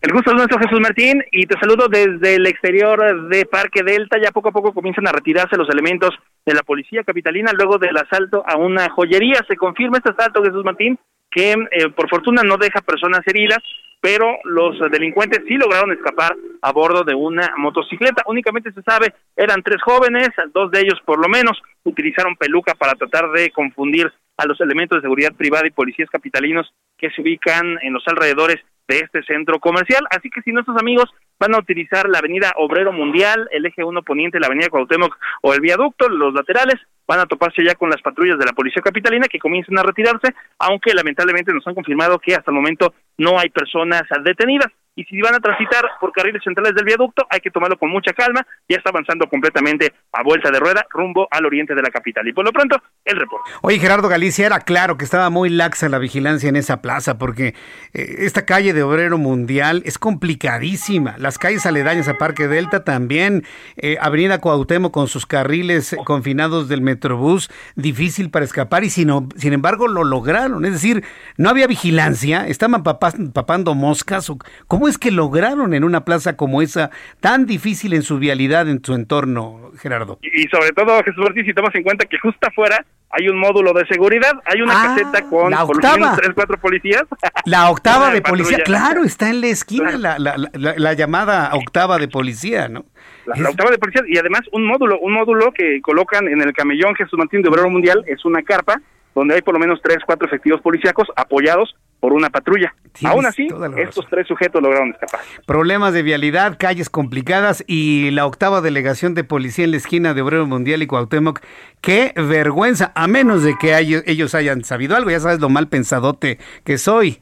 El 0.01 0.13
gusto 0.13 0.31
es 0.31 0.35
nuestro, 0.35 0.57
Jesús 0.57 0.79
Martín, 0.79 1.23
y 1.31 1.45
te 1.45 1.59
saludo 1.59 1.87
desde 1.87 2.33
el 2.33 2.47
exterior 2.47 3.29
de 3.29 3.45
Parque 3.45 3.83
Delta. 3.83 4.17
Ya 4.19 4.31
poco 4.31 4.49
a 4.49 4.51
poco 4.51 4.73
comienzan 4.73 5.07
a 5.07 5.11
retirarse 5.11 5.55
los 5.55 5.69
elementos 5.69 6.09
de 6.43 6.55
la 6.55 6.63
policía 6.63 7.03
capitalina 7.03 7.51
luego 7.53 7.77
del 7.77 7.95
asalto 7.95 8.43
a 8.47 8.57
una 8.57 8.89
joyería. 8.89 9.45
Se 9.47 9.55
confirma 9.55 9.99
este 9.99 10.09
asalto, 10.09 10.43
Jesús 10.43 10.65
Martín, 10.65 10.97
que 11.29 11.51
eh, 11.51 11.89
por 11.95 12.09
fortuna 12.09 12.41
no 12.41 12.57
deja 12.57 12.81
personas 12.81 13.21
heridas, 13.27 13.59
pero 14.01 14.37
los 14.43 14.79
delincuentes 14.89 15.43
sí 15.47 15.53
lograron 15.53 15.91
escapar 15.91 16.35
a 16.63 16.71
bordo 16.71 17.03
de 17.03 17.13
una 17.13 17.53
motocicleta. 17.57 18.23
Únicamente 18.25 18.71
se 18.71 18.81
sabe, 18.81 19.13
eran 19.35 19.61
tres 19.61 19.83
jóvenes, 19.83 20.29
dos 20.51 20.71
de 20.71 20.79
ellos 20.79 20.99
por 21.05 21.19
lo 21.19 21.29
menos 21.29 21.61
utilizaron 21.83 22.35
peluca 22.37 22.73
para 22.73 22.93
tratar 22.93 23.29
de 23.33 23.51
confundir 23.51 24.11
a 24.37 24.47
los 24.47 24.59
elementos 24.61 24.97
de 24.97 25.03
seguridad 25.03 25.33
privada 25.37 25.67
y 25.67 25.71
policías 25.71 26.09
capitalinos 26.09 26.73
que 26.97 27.11
se 27.11 27.21
ubican 27.21 27.77
en 27.83 27.93
los 27.93 28.03
alrededores 28.07 28.57
de 28.87 28.99
este 28.99 29.23
centro 29.23 29.59
comercial. 29.59 30.05
Así 30.09 30.29
que 30.29 30.41
si 30.41 30.51
nuestros 30.51 30.77
amigos 30.77 31.05
van 31.39 31.55
a 31.55 31.59
utilizar 31.59 32.07
la 32.09 32.19
avenida 32.19 32.53
Obrero 32.57 32.91
Mundial, 32.91 33.47
el 33.51 33.65
eje 33.65 33.83
1 33.83 34.03
poniente, 34.03 34.39
la 34.39 34.47
avenida 34.47 34.69
Cuauhtémoc 34.69 35.17
o 35.41 35.53
el 35.53 35.61
viaducto, 35.61 36.09
los 36.09 36.33
laterales, 36.33 36.75
van 37.07 37.19
a 37.19 37.25
toparse 37.25 37.63
ya 37.63 37.75
con 37.75 37.89
las 37.89 38.01
patrullas 38.01 38.37
de 38.37 38.45
la 38.45 38.53
Policía 38.53 38.81
Capitalina 38.81 39.27
que 39.27 39.39
comiencen 39.39 39.77
a 39.77 39.83
retirarse, 39.83 40.33
aunque 40.59 40.93
lamentablemente 40.93 41.53
nos 41.53 41.65
han 41.67 41.75
confirmado 41.75 42.19
que 42.19 42.35
hasta 42.35 42.51
el 42.51 42.55
momento 42.55 42.93
no 43.17 43.39
hay 43.39 43.49
personas 43.49 44.03
detenidas 44.23 44.71
y 44.95 45.03
si 45.05 45.21
van 45.21 45.35
a 45.35 45.39
transitar 45.39 45.85
por 45.99 46.11
carriles 46.11 46.43
centrales 46.43 46.75
del 46.75 46.85
viaducto 46.85 47.25
hay 47.29 47.39
que 47.39 47.49
tomarlo 47.49 47.77
con 47.77 47.89
mucha 47.89 48.13
calma, 48.13 48.45
ya 48.67 48.77
está 48.77 48.89
avanzando 48.89 49.27
completamente 49.27 49.93
a 50.11 50.23
vuelta 50.23 50.51
de 50.51 50.59
rueda 50.59 50.85
rumbo 50.89 51.27
al 51.31 51.45
oriente 51.45 51.73
de 51.73 51.81
la 51.81 51.89
capital. 51.89 52.27
Y 52.27 52.33
por 52.33 52.45
lo 52.45 52.51
pronto, 52.51 52.81
el 53.05 53.17
reporte. 53.17 53.49
Oye, 53.61 53.79
Gerardo 53.79 54.09
Galicia, 54.09 54.45
era 54.45 54.59
claro 54.59 54.97
que 54.97 55.05
estaba 55.05 55.29
muy 55.29 55.49
laxa 55.49 55.87
la 55.89 55.97
vigilancia 55.97 56.49
en 56.49 56.55
esa 56.55 56.81
plaza 56.81 57.17
porque 57.17 57.55
eh, 57.93 58.15
esta 58.19 58.45
calle 58.45 58.73
de 58.73 58.83
Obrero 58.83 59.17
Mundial 59.17 59.81
es 59.85 59.97
complicadísima. 59.97 61.15
Las 61.17 61.37
calles 61.37 61.65
aledañas 61.65 62.07
a 62.07 62.17
Parque 62.17 62.47
Delta 62.47 62.83
también, 62.83 63.43
eh, 63.77 63.97
Avenida 64.01 64.39
Cuauhtémoc 64.39 64.93
con 64.93 65.07
sus 65.07 65.25
carriles 65.25 65.95
confinados 66.03 66.67
del 66.67 66.81
Metrobús, 66.81 67.49
difícil 67.75 68.29
para 68.29 68.45
escapar 68.45 68.83
y 68.83 68.89
sin, 68.89 69.09
sin 69.37 69.53
embargo 69.53 69.87
lo 69.87 70.03
lograron. 70.03 70.65
Es 70.65 70.73
decir, 70.73 71.03
no 71.37 71.49
había 71.49 71.67
vigilancia, 71.67 72.47
estaban 72.47 72.83
papando 72.83 73.73
moscas. 73.73 74.31
¿Cómo 74.67 74.80
es 74.87 74.97
que 74.97 75.11
lograron 75.11 75.73
en 75.73 75.83
una 75.83 76.05
plaza 76.05 76.35
como 76.35 76.61
esa 76.61 76.91
tan 77.19 77.45
difícil 77.45 77.93
en 77.93 78.03
su 78.03 78.17
vialidad, 78.19 78.69
en 78.69 78.83
su 78.83 78.93
entorno, 78.93 79.71
Gerardo? 79.77 80.19
Y, 80.21 80.43
sobre 80.47 80.71
todo, 80.71 81.03
Jesús 81.03 81.25
Ortiz, 81.25 81.45
si 81.45 81.53
tomas 81.53 81.73
en 81.75 81.83
cuenta 81.83 82.05
que 82.05 82.17
justo 82.19 82.47
afuera 82.47 82.85
hay 83.09 83.27
un 83.27 83.37
módulo 83.37 83.73
de 83.73 83.85
seguridad, 83.87 84.31
hay 84.45 84.61
una 84.61 84.81
ah, 84.81 84.87
caseta 84.87 85.27
con 85.29 85.51
la 85.51 85.65
octava. 85.65 86.15
tres, 86.15 86.31
cuatro 86.33 86.57
policías. 86.57 87.03
La 87.45 87.69
octava 87.69 88.11
de 88.11 88.21
policía, 88.21 88.59
claro, 88.63 89.03
está 89.03 89.29
en 89.29 89.41
la 89.41 89.47
esquina 89.47 89.97
la, 89.97 90.17
la, 90.17 90.35
la, 90.53 90.93
llamada 90.93 91.53
octava 91.53 91.97
de 91.97 92.07
policía, 92.07 92.69
¿no? 92.69 92.85
La, 93.25 93.49
octava 93.49 93.69
de 93.71 93.77
policía 93.77 94.03
y 94.07 94.17
además 94.17 94.41
un 94.53 94.65
módulo, 94.65 94.99
un 94.99 95.13
módulo 95.13 95.51
que 95.51 95.81
colocan 95.81 96.27
en 96.27 96.41
el 96.41 96.53
camellón 96.53 96.95
Jesús 96.95 97.19
Martín 97.19 97.41
de 97.41 97.49
Obrero 97.49 97.69
Mundial, 97.69 98.03
es 98.07 98.23
una 98.23 98.41
carpa 98.43 98.81
donde 99.13 99.35
hay 99.35 99.41
por 99.41 99.53
lo 99.53 99.59
menos 99.59 99.79
tres, 99.83 99.97
cuatro 100.05 100.27
efectivos 100.27 100.61
policíacos 100.61 101.07
apoyados 101.15 101.75
por 101.99 102.13
una 102.13 102.29
patrulla. 102.29 102.73
Aún 103.05 103.25
así, 103.25 103.47
estos 103.77 104.07
tres 104.09 104.27
sujetos 104.27 104.61
lograron 104.61 104.89
escapar. 104.89 105.21
Problemas 105.45 105.93
de 105.93 106.01
vialidad, 106.01 106.57
calles 106.59 106.89
complicadas 106.89 107.63
y 107.67 108.09
la 108.11 108.25
octava 108.25 108.59
delegación 108.59 109.13
de 109.13 109.23
policía 109.23 109.65
en 109.65 109.71
la 109.71 109.77
esquina 109.77 110.13
de 110.13 110.21
Obrero 110.21 110.45
Mundial 110.47 110.81
y 110.81 110.87
Cuauhtémoc. 110.87 111.39
Qué 111.79 112.11
vergüenza, 112.15 112.91
a 112.95 113.07
menos 113.07 113.43
de 113.43 113.53
que 113.59 113.77
ellos 113.77 114.35
hayan 114.35 114.63
sabido 114.63 114.95
algo. 114.95 115.11
Ya 115.11 115.19
sabes 115.19 115.39
lo 115.39 115.49
mal 115.49 115.67
pensadote 115.67 116.39
que 116.65 116.77
soy, 116.77 117.21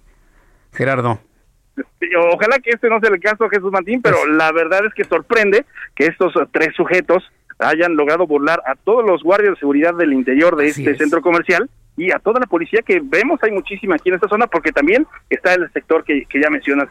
Gerardo. 0.71 1.19
Ojalá 2.33 2.59
que 2.59 2.71
este 2.71 2.89
no 2.89 2.99
sea 2.99 3.09
el 3.09 3.19
caso, 3.19 3.49
Jesús 3.49 3.71
Martín, 3.71 4.01
pero 4.01 4.17
pues 4.23 4.35
la 4.35 4.51
verdad 4.51 4.85
es 4.85 4.93
que 4.93 5.03
sorprende 5.03 5.65
que 5.95 6.05
estos 6.05 6.33
tres 6.51 6.69
sujetos 6.75 7.23
hayan 7.59 7.95
logrado 7.95 8.25
burlar 8.25 8.61
a 8.65 8.75
todos 8.75 9.05
los 9.05 9.21
guardias 9.23 9.53
de 9.53 9.59
seguridad 9.59 9.93
del 9.93 10.13
interior 10.13 10.55
de 10.55 10.67
este 10.67 10.95
centro 10.95 11.21
comercial 11.21 11.69
y 11.99 12.11
a 12.11 12.19
toda 12.19 12.39
la 12.39 12.45
policía 12.45 12.81
que 12.81 13.01
vemos, 13.03 13.39
hay 13.43 13.51
muchísima 13.51 13.95
aquí 13.95 14.07
en 14.09 14.15
esta 14.15 14.29
zona, 14.29 14.47
porque 14.47 14.71
también 14.71 15.05
está 15.29 15.53
el 15.53 15.69
sector 15.73 16.05
que, 16.05 16.25
ya 16.33 16.49
mencionas, 16.49 16.87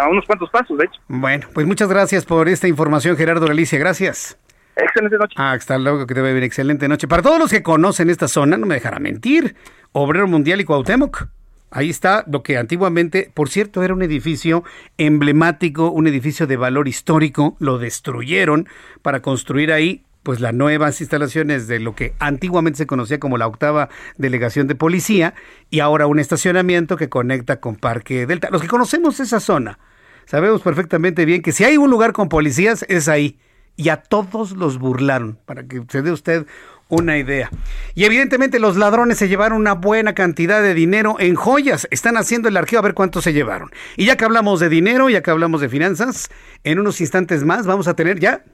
a 0.00 0.08
unos 0.08 0.24
cuantos 0.24 0.48
pasos, 0.50 0.78
de 0.78 0.86
hecho. 0.86 1.00
Bueno, 1.06 1.46
pues 1.52 1.66
muchas 1.66 1.88
gracias 1.88 2.24
por 2.24 2.48
esta 2.48 2.66
información, 2.66 3.16
Gerardo 3.16 3.46
Galicia, 3.46 3.78
gracias. 3.78 4.38
Excelente 4.74 5.18
noche. 5.18 5.34
Ah, 5.36 5.52
hasta 5.52 5.76
luego, 5.76 6.06
que 6.06 6.14
te 6.14 6.22
va 6.22 6.28
a 6.28 6.38
excelente 6.38 6.88
noche. 6.88 7.06
Para 7.06 7.22
todos 7.22 7.38
los 7.38 7.50
que 7.50 7.62
conocen 7.62 8.08
esta 8.08 8.26
zona, 8.26 8.56
no 8.56 8.64
me 8.64 8.76
dejará 8.76 8.98
mentir, 8.98 9.54
Obrero 9.92 10.26
Mundial 10.26 10.60
y 10.60 10.64
Cuauhtémoc. 10.64 11.26
Ahí 11.70 11.90
está 11.90 12.24
lo 12.26 12.42
que 12.42 12.56
antiguamente, 12.56 13.30
por 13.34 13.50
cierto, 13.50 13.82
era 13.82 13.92
un 13.92 14.00
edificio 14.02 14.64
emblemático, 14.96 15.90
un 15.90 16.06
edificio 16.06 16.46
de 16.46 16.56
valor 16.56 16.88
histórico, 16.88 17.56
lo 17.58 17.78
destruyeron 17.78 18.66
para 19.02 19.20
construir 19.20 19.72
ahí 19.72 20.04
pues 20.28 20.40
las 20.40 20.52
nuevas 20.52 21.00
instalaciones 21.00 21.68
de 21.68 21.80
lo 21.80 21.94
que 21.94 22.12
antiguamente 22.18 22.76
se 22.76 22.86
conocía 22.86 23.18
como 23.18 23.38
la 23.38 23.46
octava 23.46 23.88
delegación 24.18 24.66
de 24.66 24.74
policía 24.74 25.32
y 25.70 25.80
ahora 25.80 26.06
un 26.06 26.18
estacionamiento 26.18 26.98
que 26.98 27.08
conecta 27.08 27.60
con 27.60 27.76
Parque 27.76 28.26
Delta. 28.26 28.50
Los 28.50 28.60
que 28.60 28.68
conocemos 28.68 29.20
esa 29.20 29.40
zona, 29.40 29.78
sabemos 30.26 30.60
perfectamente 30.60 31.24
bien 31.24 31.40
que 31.40 31.52
si 31.52 31.64
hay 31.64 31.78
un 31.78 31.88
lugar 31.88 32.12
con 32.12 32.28
policías 32.28 32.84
es 32.90 33.08
ahí 33.08 33.38
y 33.74 33.88
a 33.88 34.02
todos 34.02 34.52
los 34.52 34.78
burlaron, 34.78 35.38
para 35.46 35.66
que 35.66 35.82
se 35.88 36.02
dé 36.02 36.12
usted 36.12 36.44
una 36.88 37.16
idea. 37.16 37.48
Y 37.94 38.04
evidentemente 38.04 38.58
los 38.58 38.76
ladrones 38.76 39.16
se 39.16 39.28
llevaron 39.28 39.56
una 39.58 39.72
buena 39.72 40.14
cantidad 40.14 40.60
de 40.60 40.74
dinero 40.74 41.16
en 41.20 41.36
joyas. 41.36 41.88
Están 41.90 42.18
haciendo 42.18 42.50
el 42.50 42.56
arqueo 42.58 42.80
a 42.80 42.82
ver 42.82 42.92
cuánto 42.92 43.22
se 43.22 43.32
llevaron. 43.32 43.70
Y 43.96 44.04
ya 44.04 44.18
que 44.18 44.26
hablamos 44.26 44.60
de 44.60 44.68
dinero, 44.68 45.08
ya 45.08 45.22
que 45.22 45.30
hablamos 45.30 45.62
de 45.62 45.70
finanzas, 45.70 46.28
en 46.64 46.80
unos 46.80 47.00
instantes 47.00 47.44
más 47.44 47.66
vamos 47.66 47.88
a 47.88 47.96
tener 47.96 48.20
ya 48.20 48.44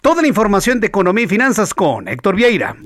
Toda 0.00 0.22
la 0.22 0.28
información 0.28 0.80
de 0.80 0.86
economía 0.86 1.24
y 1.24 1.28
finanzas 1.28 1.74
con 1.74 2.08
Héctor 2.08 2.36
Vieira. 2.36 2.76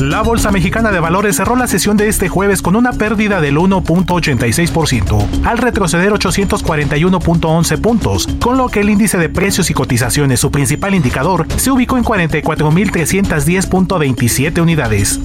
La 0.00 0.22
Bolsa 0.22 0.50
Mexicana 0.52 0.92
de 0.92 1.00
Valores 1.00 1.34
cerró 1.36 1.56
la 1.56 1.66
sesión 1.66 1.96
de 1.96 2.06
este 2.08 2.28
jueves 2.28 2.62
con 2.62 2.76
una 2.76 2.92
pérdida 2.92 3.40
del 3.40 3.56
1.86%, 3.56 5.44
al 5.44 5.58
retroceder 5.58 6.12
841.11 6.12 7.80
puntos, 7.80 8.28
con 8.40 8.56
lo 8.56 8.68
que 8.68 8.78
el 8.80 8.90
índice 8.90 9.18
de 9.18 9.28
precios 9.28 9.70
y 9.70 9.74
cotizaciones, 9.74 10.38
su 10.38 10.52
principal 10.52 10.94
indicador, 10.94 11.48
se 11.56 11.72
ubicó 11.72 11.98
en 11.98 12.04
44.310.27 12.04 14.62
unidades. 14.62 15.18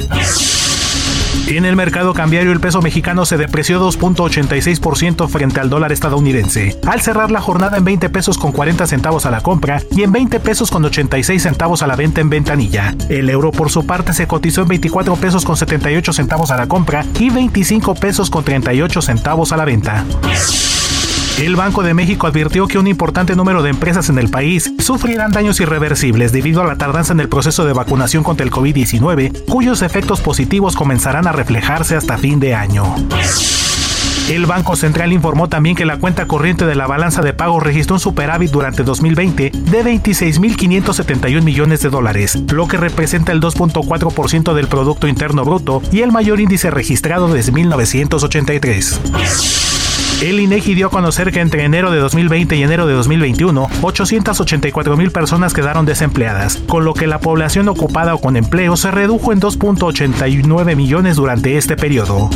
En 1.47 1.65
el 1.65 1.75
mercado 1.75 2.13
cambiario 2.13 2.51
el 2.51 2.59
peso 2.59 2.81
mexicano 2.81 3.25
se 3.25 3.37
depreció 3.37 3.79
2.86% 3.79 5.27
frente 5.27 5.59
al 5.59 5.69
dólar 5.69 5.91
estadounidense, 5.91 6.79
al 6.87 7.01
cerrar 7.01 7.31
la 7.31 7.41
jornada 7.41 7.77
en 7.77 7.83
20 7.83 8.09
pesos 8.09 8.37
con 8.37 8.51
40 8.51 8.87
centavos 8.87 9.25
a 9.25 9.31
la 9.31 9.41
compra 9.41 9.81
y 9.91 10.03
en 10.03 10.11
20 10.11 10.39
pesos 10.39 10.71
con 10.71 10.83
86 10.85 11.43
centavos 11.43 11.83
a 11.83 11.87
la 11.87 11.95
venta 11.95 12.21
en 12.21 12.29
ventanilla. 12.29 12.95
El 13.09 13.29
euro 13.29 13.51
por 13.51 13.69
su 13.69 13.85
parte 13.85 14.13
se 14.13 14.27
cotizó 14.27 14.61
en 14.61 14.69
24 14.69 15.15
pesos 15.17 15.45
con 15.45 15.57
78 15.57 16.13
centavos 16.13 16.51
a 16.51 16.57
la 16.57 16.67
compra 16.67 17.05
y 17.19 17.29
25 17.29 17.95
pesos 17.95 18.29
con 18.29 18.43
38 18.43 19.01
centavos 19.01 19.51
a 19.51 19.57
la 19.57 19.65
venta. 19.65 20.05
El 21.39 21.55
Banco 21.55 21.81
de 21.81 21.95
México 21.95 22.27
advirtió 22.27 22.67
que 22.67 22.77
un 22.77 22.87
importante 22.87 23.35
número 23.35 23.63
de 23.63 23.71
empresas 23.71 24.07
en 24.09 24.19
el 24.19 24.29
país 24.29 24.71
sufrirán 24.77 25.31
daños 25.31 25.59
irreversibles 25.59 26.31
debido 26.31 26.61
a 26.61 26.65
la 26.65 26.75
tardanza 26.75 27.11
en 27.11 27.19
el 27.19 27.27
proceso 27.27 27.65
de 27.65 27.73
vacunación 27.73 28.23
contra 28.23 28.45
el 28.45 28.51
COVID-19, 28.51 29.45
cuyos 29.45 29.81
efectos 29.81 30.21
positivos 30.21 30.75
comenzarán 30.75 31.27
a 31.27 31.31
reflejarse 31.31 31.95
hasta 31.95 32.17
fin 32.17 32.39
de 32.39 32.53
año. 32.53 32.95
El 34.29 34.45
Banco 34.45 34.75
Central 34.77 35.11
informó 35.11 35.49
también 35.49 35.75
que 35.75 35.85
la 35.85 35.97
cuenta 35.97 36.27
corriente 36.27 36.65
de 36.65 36.75
la 36.75 36.87
balanza 36.87 37.21
de 37.21 37.33
pagos 37.33 37.61
registró 37.61 37.95
un 37.95 37.99
superávit 37.99 38.51
durante 38.51 38.83
2020 38.83 39.51
de 39.51 39.83
26.571 39.83 41.41
millones 41.41 41.81
de 41.81 41.89
dólares, 41.89 42.37
lo 42.51 42.67
que 42.67 42.77
representa 42.77 43.33
el 43.33 43.41
2.4% 43.41 44.53
del 44.53 44.67
Producto 44.67 45.07
Interno 45.07 45.43
Bruto 45.43 45.81
y 45.91 46.01
el 46.01 46.11
mayor 46.13 46.39
índice 46.39 46.69
registrado 46.69 47.33
desde 47.33 47.51
1983. 47.51 49.01
El 50.21 50.39
INEGI 50.39 50.75
dio 50.75 50.87
a 50.87 50.89
conocer 50.89 51.31
que 51.31 51.41
entre 51.41 51.65
enero 51.65 51.91
de 51.91 51.99
2020 51.99 52.55
y 52.55 52.63
enero 52.63 52.87
de 52.87 52.93
2021, 52.93 53.67
884 53.81 54.97
mil 54.97 55.11
personas 55.11 55.53
quedaron 55.53 55.85
desempleadas, 55.85 56.57
con 56.67 56.85
lo 56.85 56.93
que 56.93 57.07
la 57.07 57.19
población 57.19 57.67
ocupada 57.67 58.15
o 58.15 58.19
con 58.19 58.37
empleo 58.37 58.77
se 58.77 58.91
redujo 58.91 59.33
en 59.33 59.41
2.89 59.41 60.75
millones 60.75 61.17
durante 61.17 61.57
este 61.57 61.75
periodo. 61.75 62.29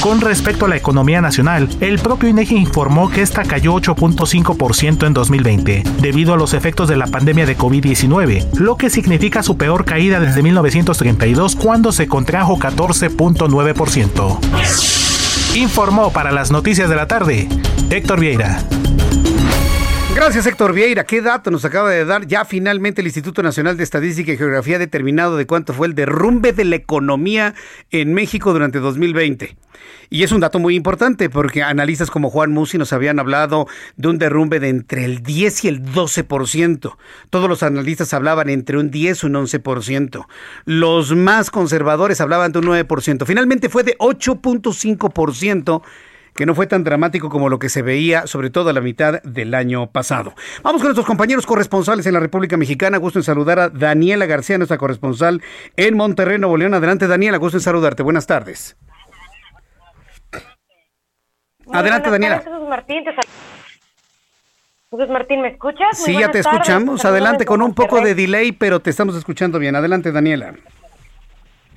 Con 0.00 0.20
respecto 0.22 0.64
a 0.64 0.68
la 0.68 0.76
economía 0.76 1.20
nacional, 1.20 1.68
el 1.80 1.98
propio 1.98 2.30
INEGI 2.30 2.56
informó 2.56 3.10
que 3.10 3.20
esta 3.20 3.44
cayó 3.44 3.74
8.5% 3.74 5.06
en 5.06 5.12
2020, 5.12 5.82
debido 6.00 6.32
a 6.32 6.38
los 6.38 6.54
efectos 6.54 6.88
de 6.88 6.96
la 6.96 7.06
pandemia 7.06 7.44
de 7.44 7.58
COVID-19, 7.58 8.54
lo 8.54 8.78
que 8.78 8.88
significa 8.88 9.42
su 9.42 9.58
peor 9.58 9.84
caída 9.84 10.18
desde 10.18 10.42
1932 10.42 11.54
cuando 11.54 11.92
se 11.92 12.06
contrajo 12.06 12.58
14.9%. 12.58 14.99
Informó 15.54 16.12
para 16.12 16.30
las 16.30 16.50
noticias 16.52 16.88
de 16.88 16.96
la 16.96 17.08
tarde 17.08 17.48
Héctor 17.90 18.20
Vieira. 18.20 18.62
Gracias 20.14 20.44
Héctor 20.46 20.74
Vieira. 20.74 21.04
¿Qué 21.04 21.22
dato 21.22 21.50
nos 21.50 21.64
acaba 21.64 21.88
de 21.90 22.04
dar? 22.04 22.26
Ya 22.26 22.44
finalmente 22.44 23.00
el 23.00 23.06
Instituto 23.06 23.42
Nacional 23.42 23.76
de 23.76 23.84
Estadística 23.84 24.32
y 24.32 24.36
Geografía 24.36 24.76
ha 24.76 24.78
determinado 24.80 25.36
de 25.36 25.46
cuánto 25.46 25.72
fue 25.72 25.86
el 25.86 25.94
derrumbe 25.94 26.52
de 26.52 26.64
la 26.64 26.76
economía 26.76 27.54
en 27.90 28.12
México 28.12 28.52
durante 28.52 28.80
2020. 28.80 29.56
Y 30.10 30.24
es 30.24 30.32
un 30.32 30.40
dato 30.40 30.58
muy 30.58 30.74
importante 30.74 31.30
porque 31.30 31.62
analistas 31.62 32.10
como 32.10 32.28
Juan 32.28 32.50
Musi 32.50 32.76
nos 32.76 32.92
habían 32.92 33.20
hablado 33.20 33.66
de 33.96 34.08
un 34.08 34.18
derrumbe 34.18 34.58
de 34.58 34.68
entre 34.68 35.04
el 35.04 35.22
10 35.22 35.64
y 35.64 35.68
el 35.68 35.82
12%. 35.84 36.96
Todos 37.30 37.48
los 37.48 37.62
analistas 37.62 38.12
hablaban 38.12 38.50
entre 38.50 38.78
un 38.78 38.90
10 38.90 39.22
y 39.22 39.26
un 39.26 39.34
11%. 39.34 40.26
Los 40.64 41.14
más 41.14 41.50
conservadores 41.50 42.20
hablaban 42.20 42.52
de 42.52 42.58
un 42.58 42.66
9%. 42.66 43.24
Finalmente 43.24 43.68
fue 43.68 43.84
de 43.84 43.96
8.5% 43.98 45.82
que 46.34 46.46
no 46.46 46.54
fue 46.54 46.66
tan 46.66 46.84
dramático 46.84 47.28
como 47.28 47.48
lo 47.48 47.58
que 47.58 47.68
se 47.68 47.82
veía, 47.82 48.26
sobre 48.26 48.50
todo 48.50 48.70
a 48.70 48.72
la 48.72 48.80
mitad 48.80 49.22
del 49.22 49.54
año 49.54 49.88
pasado. 49.88 50.34
Vamos 50.62 50.80
con 50.80 50.88
nuestros 50.88 51.06
compañeros 51.06 51.46
corresponsales 51.46 52.06
en 52.06 52.14
la 52.14 52.20
República 52.20 52.56
Mexicana. 52.56 52.98
Gusto 52.98 53.18
en 53.18 53.22
saludar 53.24 53.58
a 53.58 53.68
Daniela 53.68 54.26
García, 54.26 54.58
nuestra 54.58 54.78
corresponsal 54.78 55.42
en 55.76 55.96
Monterrey, 55.96 56.38
Nuevo 56.38 56.56
León. 56.56 56.74
Adelante, 56.74 57.06
Daniela, 57.06 57.38
gusto 57.38 57.58
en 57.58 57.62
saludarte. 57.62 58.02
Buenas 58.02 58.26
tardes. 58.26 58.76
Adelante, 61.72 62.10
Daniela. 62.10 62.38
Jesús 62.38 62.68
Martín, 62.68 63.04
Martín, 65.08 65.40
¿me 65.40 65.48
escuchas? 65.48 65.98
sí, 65.98 66.18
ya 66.18 66.30
te 66.30 66.40
escuchamos. 66.40 67.04
Adelante, 67.04 67.44
con 67.44 67.62
un 67.62 67.74
poco 67.74 68.00
de 68.00 68.14
delay, 68.14 68.52
pero 68.52 68.80
te 68.80 68.90
estamos 68.90 69.16
escuchando 69.16 69.58
bien. 69.58 69.76
Adelante, 69.76 70.10
Daniela. 70.10 70.54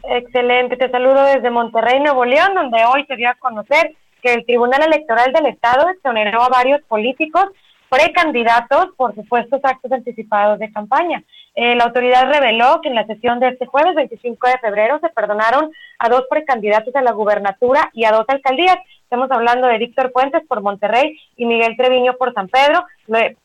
Excelente, 0.04 0.76
te 0.76 0.90
saludo 0.90 1.24
desde 1.26 1.50
Monterrey, 1.50 2.00
Nuevo 2.00 2.26
León, 2.26 2.56
donde 2.56 2.84
hoy 2.86 3.06
te 3.06 3.16
dio 3.16 3.30
a 3.30 3.36
conocer 3.36 3.96
que 4.24 4.34
el 4.34 4.46
Tribunal 4.46 4.82
Electoral 4.82 5.34
del 5.34 5.48
Estado 5.48 5.90
exoneró 5.90 6.42
a 6.42 6.50
varios 6.50 6.82
políticos 6.84 7.46
precandidatos 7.90 8.88
por 8.98 9.14
supuestos 9.14 9.60
actos 9.64 9.92
anticipados 9.92 10.58
de 10.58 10.72
campaña. 10.72 11.24
Eh, 11.54 11.76
la 11.76 11.84
autoridad 11.84 12.28
reveló 12.32 12.82
que 12.82 12.90
en 12.90 12.96
la 12.96 13.06
sesión 13.06 13.40
de 13.40 13.50
este 13.50 13.68
jueves 13.68 13.94
25 13.94 14.48
de 14.48 14.58
febrero 14.58 15.00
se 15.00 15.10
perdonaron 15.10 15.72
a 16.00 16.10
dos 16.10 16.24
precandidatos 16.28 16.96
a 16.96 17.04
la 17.04 17.12
gubernatura 17.12 17.92
y 17.94 18.06
a 18.06 18.12
dos 18.12 18.26
alcaldías. 18.30 18.78
Estamos 19.04 19.30
hablando 19.30 19.68
de 19.68 19.78
Víctor 19.78 20.12
Fuentes 20.12 20.42
por 20.48 20.62
Monterrey 20.62 21.20
y 21.36 21.46
Miguel 21.46 21.78
Treviño 21.78 22.14
por 22.14 22.34
San 22.34 22.48
Pedro, 22.48 22.84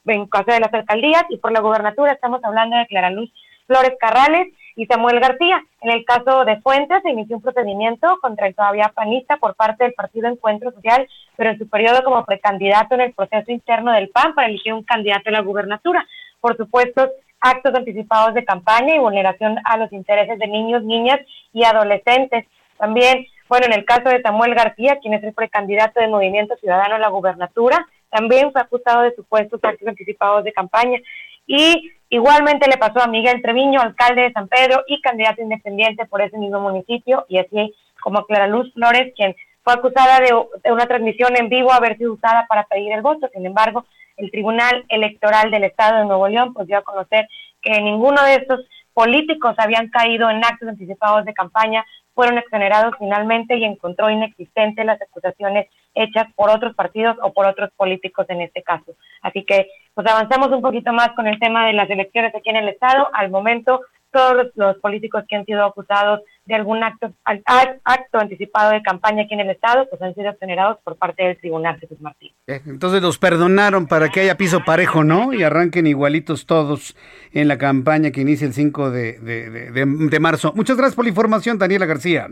en 0.07 0.27
caso 0.27 0.51
de 0.51 0.61
las 0.61 0.73
alcaldías, 0.73 1.25
y 1.29 1.37
por 1.37 1.53
la 1.53 1.61
gubernatura 1.61 2.13
estamos 2.13 2.43
hablando 2.43 2.79
de 2.79 2.87
Clara 2.87 3.11
Luz 3.11 3.31
Flores 3.67 3.93
Carrales 4.01 4.49
y 4.79 4.87
Samuel 4.87 5.19
García. 5.19 5.61
En 5.81 5.91
el 5.91 6.05
caso 6.05 6.45
de 6.45 6.61
Fuentes 6.61 7.03
se 7.03 7.11
inició 7.11 7.37
un 7.37 7.43
procedimiento 7.43 8.17
contra 8.23 8.47
el 8.47 8.55
todavía 8.55 8.93
panista 8.95 9.37
por 9.37 9.57
parte 9.57 9.83
del 9.83 9.93
Partido 9.93 10.29
Encuentro 10.29 10.71
Social, 10.71 11.09
pero 11.37 11.51
en 11.51 11.59
su 11.59 11.69
periodo 11.69 12.05
como 12.05 12.25
precandidato 12.25 12.95
en 12.95 13.01
el 13.01 13.13
proceso 13.13 13.51
interno 13.51 13.93
del 13.93 14.09
PAN 14.11 14.37
para 14.37 14.47
elegir 14.47 14.73
un 14.73 14.85
candidato 14.85 15.31
a 15.31 15.33
la 15.33 15.41
gubernatura. 15.41 16.07
Por 16.41 16.57
supuesto, 16.57 17.11
actos 17.41 17.75
anticipados 17.75 18.35
de 18.35 18.45
campaña 18.45 18.95
y 18.95 19.01
vulneración 19.01 19.57
a 19.65 19.77
los 19.79 19.93
intereses 19.93 20.39
de 20.39 20.47
niños, 20.47 20.85
niñas 20.85 21.19
y 21.53 21.65
adolescentes. 21.65 22.47
También, 22.79 23.27
bueno, 23.49 23.67
en 23.67 23.73
el 23.73 23.85
caso 23.85 24.09
de 24.09 24.23
Samuel 24.23 24.55
García, 24.55 25.01
quien 25.03 25.15
es 25.15 25.25
el 25.25 25.35
precandidato 25.35 25.99
del 25.99 26.11
Movimiento 26.11 26.55
Ciudadano 26.55 26.95
a 26.95 27.01
la 27.01 27.09
gubernatura, 27.09 27.85
también 28.11 28.53
fue 28.53 28.61
acusado 28.61 29.03
de 29.03 29.15
supuestos 29.17 29.59
actos 29.61 29.89
anticipados 29.89 30.45
de 30.45 30.53
campaña. 30.53 31.01
Y 31.49 31.91
igualmente 32.11 32.69
le 32.69 32.77
pasó 32.77 33.01
a 33.01 33.07
Miguel 33.07 33.43
Treviño, 33.43 33.81
alcalde 33.81 34.23
de 34.23 34.33
San 34.33 34.49
Pedro 34.49 34.83
y 34.87 35.01
candidato 35.01 35.43
independiente 35.43 36.07
por 36.07 36.23
ese 36.23 36.39
mismo 36.39 36.61
municipio, 36.61 37.27
y 37.29 37.39
así 37.39 37.75
como 38.01 38.25
Clara 38.25 38.47
Luz 38.47 38.73
Flores, 38.75 39.13
quien 39.17 39.35
fue 39.63 39.75
acusada 39.75 40.21
de, 40.21 40.35
de 40.65 40.73
una 40.73 40.87
transmisión 40.87 41.37
en 41.37 41.49
vivo 41.49 41.73
haber 41.73 41.99
sido 41.99 42.15
usada 42.15 42.47
para 42.49 42.65
pedir 42.65 42.93
el 42.93 43.03
voto. 43.03 43.29
Sin 43.35 43.45
embargo, 43.45 43.85
el 44.17 44.31
Tribunal 44.31 44.85
Electoral 44.89 45.51
del 45.51 45.65
Estado 45.65 45.99
de 45.99 46.05
Nuevo 46.05 46.29
León 46.29 46.53
pues 46.55 46.67
dio 46.67 46.79
a 46.79 46.83
conocer 46.83 47.29
que 47.63 47.81
ninguno 47.81 48.23
de 48.25 48.35
estos 48.35 48.61
políticos 48.95 49.55
habían 49.59 49.89
caído 49.91 50.29
en 50.29 50.45
actos 50.45 50.69
anticipados 50.69 51.25
de 51.25 51.33
campaña, 51.33 51.85
fueron 52.15 52.37
exonerados 52.37 52.95
finalmente 52.99 53.57
y 53.57 53.65
encontró 53.65 54.11
inexistentes 54.11 54.85
las 54.85 55.01
acusaciones 55.01 55.69
hechas 55.95 56.27
por 56.35 56.51
otros 56.51 56.75
partidos 56.75 57.17
o 57.23 57.33
por 57.33 57.47
otros 57.47 57.71
políticos 57.77 58.27
en 58.29 58.41
este 58.41 58.65
caso. 58.65 58.97
Así 59.23 59.45
que 59.45 59.69
pues 59.99 60.07
avanzamos 60.07 60.53
un 60.53 60.63
poquito 60.63 60.93
más 60.93 61.11
con 61.17 61.27
el 61.27 61.41
tema 61.41 61.67
de 61.67 61.73
las 61.73 61.91
elecciones 61.91 62.33
aquí 62.33 62.51
en 62.51 62.55
el 62.55 62.69
Estado. 62.69 63.09
Al 63.13 63.33
momento 63.33 63.81
todos 64.13 64.47
los, 64.55 64.77
políticos 64.77 65.25
que 65.29 65.35
han 65.35 65.45
sido 65.45 65.65
acusados 65.65 66.21
de 66.45 66.55
algún 66.55 66.85
acto, 66.85 67.13
acto 67.25 68.19
anticipado 68.21 68.71
de 68.71 68.81
campaña 68.81 69.25
aquí 69.25 69.35
en 69.35 69.41
el 69.41 69.51
Estado, 69.51 69.89
pues 69.91 70.01
han 70.01 70.15
sido 70.15 70.31
exonerados 70.31 70.79
por 70.85 70.95
parte 70.95 71.25
del 71.25 71.37
Tribunal 71.39 71.81
Jesús 71.81 72.01
Martín. 72.01 72.31
Eh, 72.47 72.61
entonces 72.67 73.03
los 73.03 73.19
perdonaron 73.19 73.89
para 73.89 74.09
que 74.09 74.21
haya 74.21 74.37
piso 74.37 74.61
parejo, 74.65 75.03
¿no? 75.03 75.33
Y 75.33 75.43
arranquen 75.43 75.89
igualitos 75.89 76.47
todos 76.47 76.97
en 77.33 77.49
la 77.49 77.59
campaña 77.59 78.13
que 78.13 78.21
inicia 78.21 78.47
el 78.47 78.55
5 78.55 78.93
de, 78.93 79.19
de 79.19 80.21
marzo. 80.21 80.53
Muchas 80.55 80.77
gracias 80.77 80.95
por 80.95 81.07
la 81.07 81.11
información, 81.11 81.59
Daniela 81.59 81.87
García. 81.87 82.29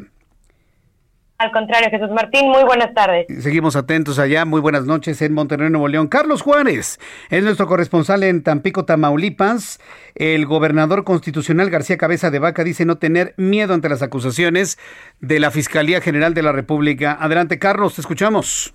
Al 1.38 1.52
contrario, 1.52 1.90
Jesús 1.90 2.10
Martín, 2.10 2.48
muy 2.48 2.64
buenas 2.64 2.94
tardes. 2.94 3.26
Seguimos 3.42 3.76
atentos 3.76 4.18
allá, 4.18 4.46
muy 4.46 4.58
buenas 4.60 4.86
noches 4.86 5.20
en 5.20 5.34
Monterrey, 5.34 5.68
Nuevo 5.68 5.86
León. 5.86 6.08
Carlos 6.08 6.40
Juárez 6.40 6.98
es 7.28 7.44
nuestro 7.44 7.66
corresponsal 7.66 8.22
en 8.22 8.42
Tampico, 8.42 8.86
Tamaulipas. 8.86 9.78
El 10.14 10.46
gobernador 10.46 11.04
constitucional 11.04 11.68
García 11.68 11.98
Cabeza 11.98 12.30
de 12.30 12.38
Vaca 12.38 12.64
dice 12.64 12.86
no 12.86 12.96
tener 12.96 13.34
miedo 13.36 13.74
ante 13.74 13.90
las 13.90 14.00
acusaciones 14.00 14.78
de 15.20 15.38
la 15.38 15.50
Fiscalía 15.50 16.00
General 16.00 16.32
de 16.32 16.42
la 16.42 16.52
República. 16.52 17.18
Adelante, 17.20 17.58
Carlos, 17.58 17.96
te 17.96 18.00
escuchamos. 18.00 18.72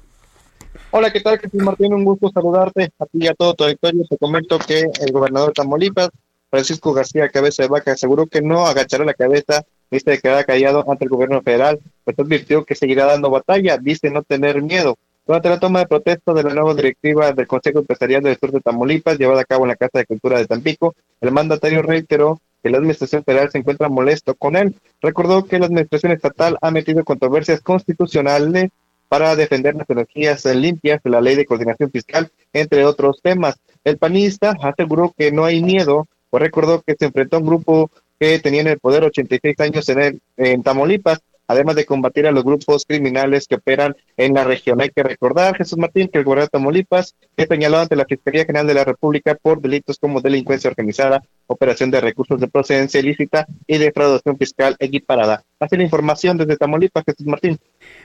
Hola, 0.91 1.11
¿qué 1.11 1.19
tal, 1.21 1.39
Jesús 1.39 1.63
Martín? 1.63 1.93
Un 1.95 2.05
gusto 2.05 2.29
saludarte 2.31 2.91
a 2.99 3.05
ti 3.07 3.19
y 3.21 3.27
a 3.27 3.33
todo 3.33 3.55
tu 3.55 3.63
auditorio. 3.63 4.03
Te 4.07 4.17
comento 4.17 4.59
que 4.59 4.81
el 4.81 5.11
gobernador 5.11 5.49
de 5.49 5.53
Tamaulipas, 5.53 6.09
Francisco 6.51 6.93
García 6.93 7.29
Cabeza 7.29 7.63
de 7.63 7.69
Vaca, 7.69 7.93
aseguró 7.93 8.27
que 8.27 8.41
no 8.41 8.67
agachará 8.67 9.05
la 9.05 9.15
cabeza 9.15 9.65
dice 9.91 10.11
que 10.11 10.21
queda 10.21 10.43
callado 10.43 10.89
ante 10.89 11.03
el 11.03 11.09
gobierno 11.09 11.41
federal, 11.41 11.79
pues 12.03 12.17
advirtió 12.17 12.63
que 12.63 12.75
seguirá 12.75 13.05
dando 13.05 13.29
batalla, 13.29 13.77
dice 13.77 14.09
no 14.09 14.23
tener 14.23 14.61
miedo. 14.61 14.97
Durante 15.27 15.49
la 15.49 15.59
toma 15.59 15.79
de 15.79 15.87
protesta 15.87 16.33
de 16.33 16.43
la 16.43 16.53
nueva 16.53 16.73
directiva 16.73 17.31
del 17.33 17.45
Consejo 17.45 17.79
Empresarial 17.79 18.23
del 18.23 18.37
Sur 18.37 18.51
de 18.51 18.61
Tamaulipas, 18.61 19.19
llevada 19.19 19.41
a 19.41 19.45
cabo 19.45 19.65
en 19.65 19.69
la 19.69 19.75
Casa 19.75 19.99
de 19.99 20.05
Cultura 20.05 20.39
de 20.39 20.47
Tampico, 20.47 20.95
el 21.19 21.31
mandatario 21.31 21.81
reiteró 21.81 22.39
que 22.63 22.69
la 22.69 22.77
administración 22.77 23.23
federal 23.23 23.51
se 23.51 23.57
encuentra 23.57 23.89
molesto 23.89 24.33
con 24.35 24.55
él. 24.55 24.75
Recordó 25.01 25.45
que 25.45 25.59
la 25.59 25.65
administración 25.65 26.11
estatal 26.11 26.57
ha 26.61 26.71
metido 26.71 27.03
controversias 27.03 27.61
constitucionales 27.61 28.69
para 29.09 29.35
defender 29.35 29.75
las 29.75 29.89
energías 29.89 30.45
limpias, 30.45 31.01
la 31.03 31.21
ley 31.21 31.35
de 31.35 31.45
coordinación 31.45 31.91
fiscal, 31.91 32.31
entre 32.53 32.85
otros 32.85 33.19
temas. 33.21 33.59
El 33.83 33.97
panista 33.97 34.55
aseguró 34.61 35.13
que 35.17 35.31
no 35.31 35.43
hay 35.43 35.61
miedo, 35.61 36.07
pues 36.31 36.41
recordó 36.41 36.81
que 36.81 36.95
se 36.97 37.05
enfrentó 37.05 37.35
a 37.35 37.39
un 37.39 37.45
grupo 37.45 37.91
que 38.19 38.39
tenían 38.39 38.67
el 38.67 38.79
poder 38.79 39.03
86 39.03 39.59
años 39.59 39.89
en, 39.89 39.99
el, 39.99 40.21
en 40.37 40.63
Tamaulipas, 40.63 41.19
además 41.47 41.75
de 41.75 41.85
combatir 41.85 42.25
a 42.27 42.31
los 42.31 42.43
grupos 42.43 42.85
criminales 42.87 43.45
que 43.47 43.55
operan 43.55 43.95
en 44.15 44.33
la 44.33 44.45
región. 44.45 44.79
Hay 44.79 44.89
que 44.89 45.03
recordar, 45.03 45.57
Jesús 45.57 45.77
Martín, 45.77 46.07
que 46.07 46.19
el 46.19 46.23
gobernador 46.23 46.49
de 46.49 46.57
Tamaulipas 46.57 47.15
es 47.35 47.47
señalado 47.47 47.83
ante 47.83 47.95
la 47.95 48.05
Fiscalía 48.05 48.45
General 48.45 48.65
de 48.65 48.73
la 48.73 48.85
República 48.85 49.35
por 49.35 49.59
delitos 49.59 49.97
como 49.99 50.21
delincuencia 50.21 50.69
organizada, 50.69 51.21
operación 51.47 51.91
de 51.91 51.99
recursos 51.99 52.39
de 52.39 52.47
procedencia 52.47 53.01
ilícita 53.01 53.45
y 53.67 53.77
defraudación 53.79 54.37
fiscal 54.37 54.77
equiparada. 54.79 55.43
Así 55.59 55.75
la 55.75 55.83
información 55.83 56.37
desde 56.37 56.55
Tamaulipas, 56.55 57.03
Jesús 57.05 57.27
Martín. 57.27 57.59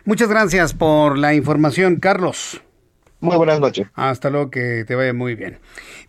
Muchas 0.04 0.28
gracias 0.28 0.74
por 0.74 1.16
la 1.16 1.34
información, 1.34 1.96
Carlos. 1.96 2.60
Muy 3.20 3.36
buenas 3.36 3.60
noches. 3.60 3.86
Hasta 3.94 4.28
luego, 4.28 4.50
que 4.50 4.84
te 4.86 4.94
vaya 4.94 5.14
muy 5.14 5.34
bien. 5.34 5.58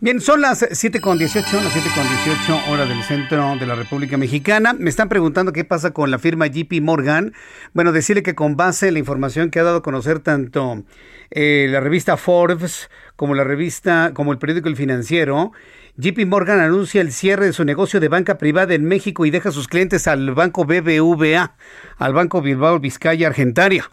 Bien, 0.00 0.20
son 0.20 0.42
las 0.42 0.62
7.18, 0.62 1.62
las 1.62 1.74
7.18 1.74 2.68
horas 2.68 2.86
del 2.86 3.02
centro 3.02 3.56
de 3.56 3.66
la 3.66 3.74
República 3.74 4.18
Mexicana. 4.18 4.74
Me 4.74 4.90
están 4.90 5.08
preguntando 5.08 5.52
qué 5.52 5.64
pasa 5.64 5.92
con 5.92 6.10
la 6.10 6.18
firma 6.18 6.46
JP 6.46 6.82
Morgan. 6.82 7.32
Bueno, 7.72 7.92
decirle 7.92 8.22
que 8.22 8.34
con 8.34 8.56
base 8.56 8.88
en 8.88 8.94
la 8.94 9.00
información 9.00 9.50
que 9.50 9.58
ha 9.58 9.62
dado 9.62 9.78
a 9.78 9.82
conocer 9.82 10.18
tanto 10.20 10.84
eh, 11.30 11.66
la 11.70 11.80
revista 11.80 12.18
Forbes 12.18 12.90
como 13.16 13.34
la 13.34 13.42
revista, 13.42 14.12
como 14.12 14.32
el 14.32 14.38
periódico 14.38 14.68
El 14.68 14.76
Financiero, 14.76 15.52
JP 15.96 16.26
Morgan 16.26 16.60
anuncia 16.60 17.00
el 17.00 17.10
cierre 17.10 17.46
de 17.46 17.52
su 17.54 17.64
negocio 17.64 18.00
de 18.00 18.08
banca 18.08 18.36
privada 18.36 18.74
en 18.74 18.84
México 18.84 19.24
y 19.24 19.30
deja 19.30 19.48
a 19.48 19.52
sus 19.52 19.66
clientes 19.66 20.06
al 20.06 20.34
banco 20.34 20.66
BBVA, 20.66 21.56
al 21.96 22.12
Banco 22.12 22.42
Bilbao 22.42 22.78
Vizcaya 22.78 23.28
Argentaria 23.28 23.90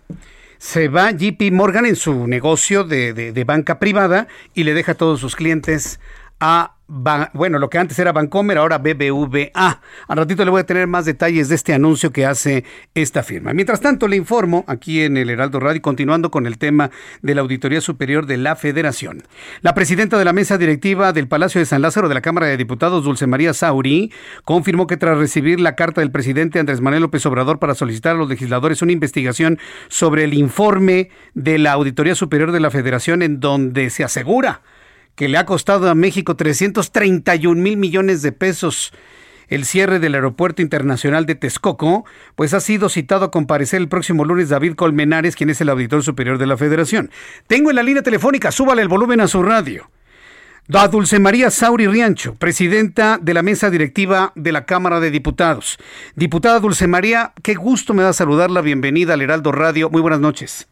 se 0.66 0.88
va 0.88 1.12
JP 1.12 1.52
Morgan 1.52 1.86
en 1.86 1.96
su 1.96 2.26
negocio 2.26 2.84
de, 2.84 3.14
de, 3.14 3.44
banca 3.44 3.78
privada 3.78 4.28
y 4.56 4.64
le 4.64 4.74
deja 4.74 4.94
a 4.94 4.96
todos 4.96 5.20
sus 5.20 5.36
clientes 5.36 6.00
a 6.40 6.75
bueno, 6.88 7.58
lo 7.58 7.70
que 7.70 7.80
antes 7.80 7.98
era 7.98 8.12
Bancomer, 8.12 8.60
ahora 8.60 8.78
BBVA. 8.78 9.82
Al 10.08 10.18
ratito 10.18 10.46
le 10.46 10.52
voy 10.52 10.62
a 10.62 10.66
tener 10.66 10.86
más 10.88 11.06
detalles 11.06 11.50
de 11.50 11.56
este 11.56 11.74
anuncio 11.74 12.12
que 12.12 12.26
hace 12.26 12.64
esta 12.94 13.24
firma. 13.24 13.54
Mientras 13.54 13.82
tanto, 13.82 14.08
le 14.08 14.16
informo 14.16 14.64
aquí 14.68 15.02
en 15.02 15.18
el 15.18 15.32
Heraldo 15.32 15.60
Radio, 15.60 15.82
continuando 15.82 16.30
con 16.30 16.46
el 16.46 16.60
tema 16.60 16.92
de 17.24 17.34
la 17.34 17.42
Auditoría 17.42 17.82
Superior 17.82 18.28
de 18.28 18.38
la 18.38 18.56
Federación. 18.56 19.24
La 19.62 19.74
presidenta 19.74 20.20
de 20.20 20.26
la 20.26 20.34
mesa 20.34 20.58
directiva 20.60 21.12
del 21.12 21.28
Palacio 21.28 21.60
de 21.60 21.66
San 21.66 21.82
Lázaro 21.82 22.08
de 22.08 22.14
la 22.14 22.22
Cámara 22.22 22.48
de 22.48 22.58
Diputados, 22.58 23.04
Dulce 23.04 23.26
María 23.26 23.54
Sauri, 23.54 24.12
confirmó 24.44 24.86
que 24.86 24.98
tras 24.98 25.18
recibir 25.18 25.60
la 25.60 25.76
carta 25.76 26.02
del 26.02 26.12
presidente 26.12 26.60
Andrés 26.60 26.82
Manuel 26.82 27.02
López 27.02 27.26
Obrador 27.26 27.58
para 27.58 27.74
solicitar 27.74 28.16
a 28.16 28.20
los 28.20 28.30
legisladores 28.30 28.84
una 28.84 28.92
investigación 28.92 29.58
sobre 29.88 30.24
el 30.24 30.36
informe 30.36 31.10
de 31.34 31.58
la 31.58 31.72
Auditoría 31.72 32.14
Superior 32.14 32.52
de 32.52 32.60
la 32.60 32.70
Federación 32.70 33.24
en 33.24 33.40
donde 33.40 33.90
se 33.90 34.04
asegura 34.04 34.62
que 35.16 35.30
le 35.30 35.38
ha 35.38 35.46
costado 35.46 35.90
a 35.90 35.96
México 35.96 36.36
331 36.36 37.62
mil 37.62 37.78
millones 37.78 38.22
de 38.22 38.32
pesos 38.32 38.94
el 39.48 39.66
cierre 39.66 40.00
del 40.00 40.16
Aeropuerto 40.16 40.62
Internacional 40.62 41.26
de 41.26 41.36
Texcoco, 41.36 42.06
pues 42.36 42.54
ha 42.54 42.60
sido 42.60 42.90
citado 42.90 43.26
a 43.26 43.32
comparecer 43.32 43.80
el 43.80 43.88
próximo 43.88 44.26
lunes 44.26 44.50
David 44.50 44.76
Colmenares, 44.76 45.36
quien 45.36 45.50
es 45.50 45.62
el 45.62 45.70
auditor 45.70 46.04
superior 46.04 46.38
de 46.38 46.48
la 46.48 46.58
Federación. 46.58 47.12
Tengo 47.48 47.70
en 47.70 47.76
la 47.76 47.84
línea 47.84 48.04
telefónica, 48.04 48.52
súbale 48.52 48.82
el 48.82 48.88
volumen 48.88 49.22
a 49.22 49.28
su 49.28 49.44
radio. 49.44 49.90
A 50.74 50.88
Dulce 50.88 51.20
María 51.20 51.52
Sauri 51.52 51.86
Riancho, 51.86 52.34
presidenta 52.36 53.20
de 53.22 53.36
la 53.36 53.44
mesa 53.44 53.70
directiva 53.70 54.32
de 54.34 54.52
la 54.52 54.66
Cámara 54.66 55.00
de 55.00 55.12
Diputados. 55.12 55.78
Diputada 56.16 56.60
Dulce 56.60 56.88
María, 56.88 57.34
qué 57.44 57.54
gusto 57.54 57.94
me 57.94 58.02
da 58.02 58.14
saludarla. 58.14 58.62
Bienvenida 58.62 59.14
al 59.14 59.22
Heraldo 59.22 59.52
Radio. 59.52 59.92
Muy 59.92 60.02
buenas 60.02 60.20
noches. 60.20 60.68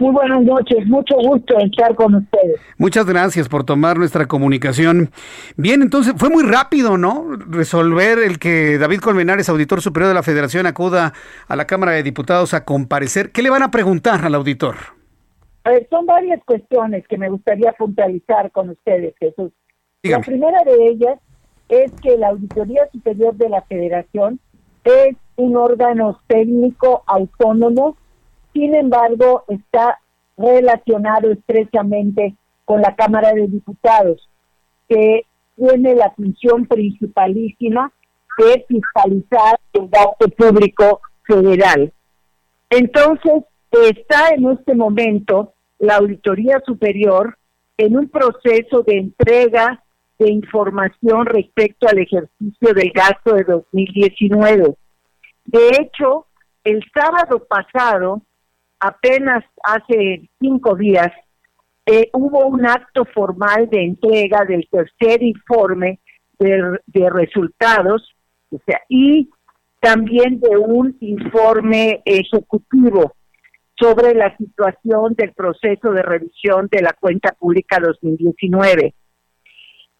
Muy 0.00 0.12
buenas 0.12 0.42
noches, 0.42 0.86
mucho 0.86 1.14
gusto 1.16 1.58
estar 1.58 1.94
con 1.94 2.14
ustedes. 2.14 2.58
Muchas 2.78 3.04
gracias 3.04 3.50
por 3.50 3.64
tomar 3.64 3.98
nuestra 3.98 4.26
comunicación. 4.26 5.10
Bien, 5.58 5.82
entonces 5.82 6.14
fue 6.16 6.30
muy 6.30 6.42
rápido, 6.42 6.96
¿no? 6.96 7.26
Resolver 7.36 8.18
el 8.18 8.38
que 8.38 8.78
David 8.78 9.00
Colmenares, 9.00 9.50
auditor 9.50 9.82
superior 9.82 10.08
de 10.08 10.14
la 10.14 10.22
Federación, 10.22 10.64
acuda 10.64 11.12
a 11.46 11.54
la 11.54 11.66
Cámara 11.66 11.92
de 11.92 12.02
Diputados 12.02 12.54
a 12.54 12.64
comparecer. 12.64 13.30
¿Qué 13.30 13.42
le 13.42 13.50
van 13.50 13.62
a 13.62 13.70
preguntar 13.70 14.24
al 14.24 14.34
auditor? 14.34 14.76
son 15.90 16.06
varias 16.06 16.42
cuestiones 16.46 17.06
que 17.06 17.18
me 17.18 17.28
gustaría 17.28 17.72
puntualizar 17.72 18.50
con 18.52 18.70
ustedes, 18.70 19.14
Jesús. 19.20 19.52
La 20.02 20.20
primera 20.20 20.64
de 20.64 20.88
ellas 20.88 21.18
es 21.68 21.92
que 22.00 22.16
la 22.16 22.28
Auditoría 22.28 22.88
Superior 22.90 23.34
de 23.34 23.50
la 23.50 23.60
Federación 23.62 24.40
es 24.82 25.14
un 25.36 25.56
órgano 25.56 26.18
técnico 26.26 27.04
autónomo 27.06 27.98
sin 28.52 28.74
embargo, 28.74 29.44
está 29.48 29.98
relacionado 30.36 31.30
estrechamente 31.30 32.34
con 32.64 32.80
la 32.80 32.94
Cámara 32.94 33.32
de 33.32 33.46
Diputados, 33.46 34.28
que 34.88 35.26
tiene 35.56 35.94
la 35.94 36.10
función 36.12 36.66
principalísima 36.66 37.92
de 38.38 38.64
fiscalizar 38.68 39.58
el 39.72 39.88
gasto 39.88 40.28
público 40.28 41.00
federal. 41.24 41.92
Entonces, 42.70 43.44
está 43.70 44.30
en 44.34 44.50
este 44.50 44.74
momento 44.74 45.52
la 45.78 45.96
Auditoría 45.96 46.60
Superior 46.64 47.36
en 47.76 47.96
un 47.96 48.08
proceso 48.08 48.82
de 48.82 48.98
entrega 48.98 49.82
de 50.18 50.30
información 50.30 51.26
respecto 51.26 51.88
al 51.88 51.98
ejercicio 51.98 52.74
del 52.74 52.90
gasto 52.92 53.34
de 53.34 53.44
2019. 53.44 54.74
De 55.46 55.68
hecho, 55.80 56.26
el 56.62 56.84
sábado 56.92 57.46
pasado, 57.46 58.20
apenas 58.80 59.44
hace 59.62 60.28
cinco 60.40 60.74
días 60.74 61.12
eh, 61.86 62.08
hubo 62.12 62.46
un 62.46 62.66
acto 62.66 63.04
formal 63.04 63.68
de 63.70 63.84
entrega 63.84 64.44
del 64.44 64.68
tercer 64.70 65.22
informe 65.22 66.00
de, 66.38 67.10
resultados, 67.10 68.14
o 68.50 68.58
sea, 68.64 68.80
y 68.88 69.28
también 69.80 70.40
de 70.40 70.56
un 70.56 70.96
informe 71.00 72.00
ejecutivo 72.04 73.12
sobre 73.78 74.14
la 74.14 74.34
situación 74.36 75.14
del 75.14 75.32
proceso 75.32 75.90
de 75.92 76.02
revisión 76.02 76.68
de 76.70 76.82
la 76.82 76.92
cuenta 76.92 77.32
pública 77.38 77.78
2019. 77.80 78.94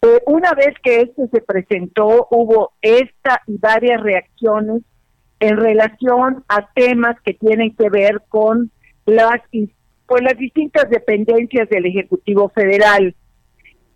Eh, 0.02 0.22
una 0.26 0.52
vez 0.52 0.74
que 0.82 1.02
este 1.02 1.28
se 1.28 1.42
presentó, 1.42 2.28
hubo 2.30 2.72
esta 2.80 3.42
y 3.46 3.58
varias 3.58 4.02
reacciones 4.02 4.82
en 5.40 5.56
relación 5.56 6.44
a 6.48 6.70
temas 6.74 7.16
que 7.22 7.34
tienen 7.34 7.74
que 7.74 7.88
ver 7.88 8.22
con 8.28 8.70
las, 9.06 9.40
pues, 10.06 10.22
las 10.22 10.36
distintas 10.36 10.88
dependencias 10.90 11.68
del 11.68 11.86
Ejecutivo 11.86 12.50
Federal. 12.50 13.14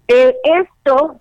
Eh, 0.08 0.34
esto 0.44 1.20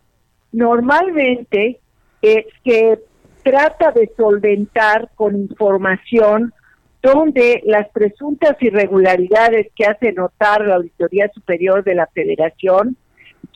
normalmente 0.51 1.79
eh, 2.21 2.47
se 2.63 2.99
trata 3.43 3.91
de 3.91 4.09
solventar 4.15 5.09
con 5.15 5.35
información 5.35 6.53
donde 7.01 7.61
las 7.65 7.89
presuntas 7.89 8.55
irregularidades 8.61 9.67
que 9.75 9.85
hace 9.85 10.13
notar 10.13 10.65
la 10.65 10.75
Auditoría 10.75 11.29
Superior 11.33 11.83
de 11.83 11.95
la 11.95 12.07
Federación 12.07 12.95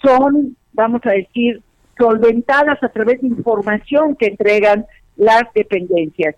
son, 0.01 0.57
vamos 0.73 1.01
a 1.05 1.11
decir, 1.11 1.61
solventadas 1.97 2.83
a 2.83 2.89
través 2.89 3.21
de 3.21 3.27
información 3.27 4.17
que 4.17 4.27
entregan 4.27 4.85
las 5.15 5.43
dependencias. 5.55 6.35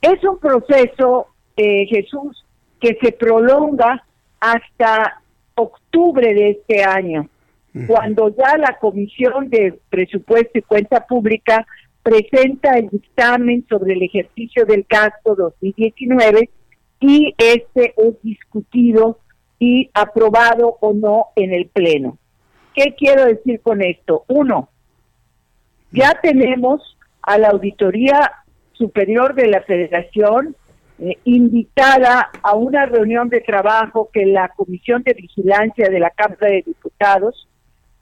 Es 0.00 0.22
un 0.24 0.38
proceso, 0.38 1.28
eh, 1.56 1.86
Jesús, 1.86 2.44
que 2.80 2.98
se 3.00 3.12
prolonga 3.12 4.04
hasta 4.40 5.22
octubre 5.54 6.34
de 6.34 6.50
este 6.50 6.84
año, 6.84 7.28
cuando 7.86 8.34
ya 8.34 8.56
la 8.56 8.78
Comisión 8.78 9.50
de 9.50 9.78
Presupuesto 9.90 10.58
y 10.58 10.62
Cuenta 10.62 11.06
Pública 11.06 11.66
presenta 12.02 12.78
el 12.78 12.88
dictamen 12.88 13.66
sobre 13.68 13.94
el 13.94 14.02
ejercicio 14.02 14.64
del 14.64 14.86
gasto 14.88 15.34
2019 15.34 16.48
y 17.00 17.34
este 17.36 17.94
es 17.96 18.22
discutido 18.22 19.18
y 19.58 19.90
aprobado 19.92 20.78
o 20.80 20.94
no 20.94 21.26
en 21.36 21.52
el 21.52 21.66
Pleno. 21.66 22.16
¿Qué 22.74 22.94
quiero 22.96 23.24
decir 23.24 23.60
con 23.60 23.82
esto? 23.82 24.24
Uno, 24.28 24.68
ya 25.92 26.18
tenemos 26.22 26.96
a 27.22 27.38
la 27.38 27.48
Auditoría 27.48 28.32
Superior 28.78 29.34
de 29.34 29.48
la 29.48 29.62
Federación 29.62 30.56
eh, 30.98 31.18
invitada 31.24 32.30
a 32.42 32.54
una 32.54 32.86
reunión 32.86 33.28
de 33.28 33.40
trabajo 33.40 34.08
que 34.12 34.24
la 34.26 34.48
Comisión 34.48 35.02
de 35.02 35.14
Vigilancia 35.14 35.88
de 35.88 36.00
la 36.00 36.10
Cámara 36.10 36.48
de 36.48 36.62
Diputados 36.66 37.48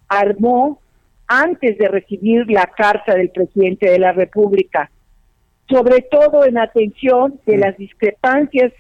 armó 0.09 0.81
antes 1.27 1.77
de 1.79 1.89
recibir 1.89 2.51
la 2.51 2.67
carta 2.67 3.15
del 3.15 3.31
presidente 3.31 3.91
de 3.91 3.99
la 3.99 4.13
República, 4.13 4.91
sobre 5.69 6.03
todo 6.03 6.45
en 6.45 6.59
atención 6.59 7.41
de 7.47 7.57
las 7.57 7.77
discrepancias 7.77 8.73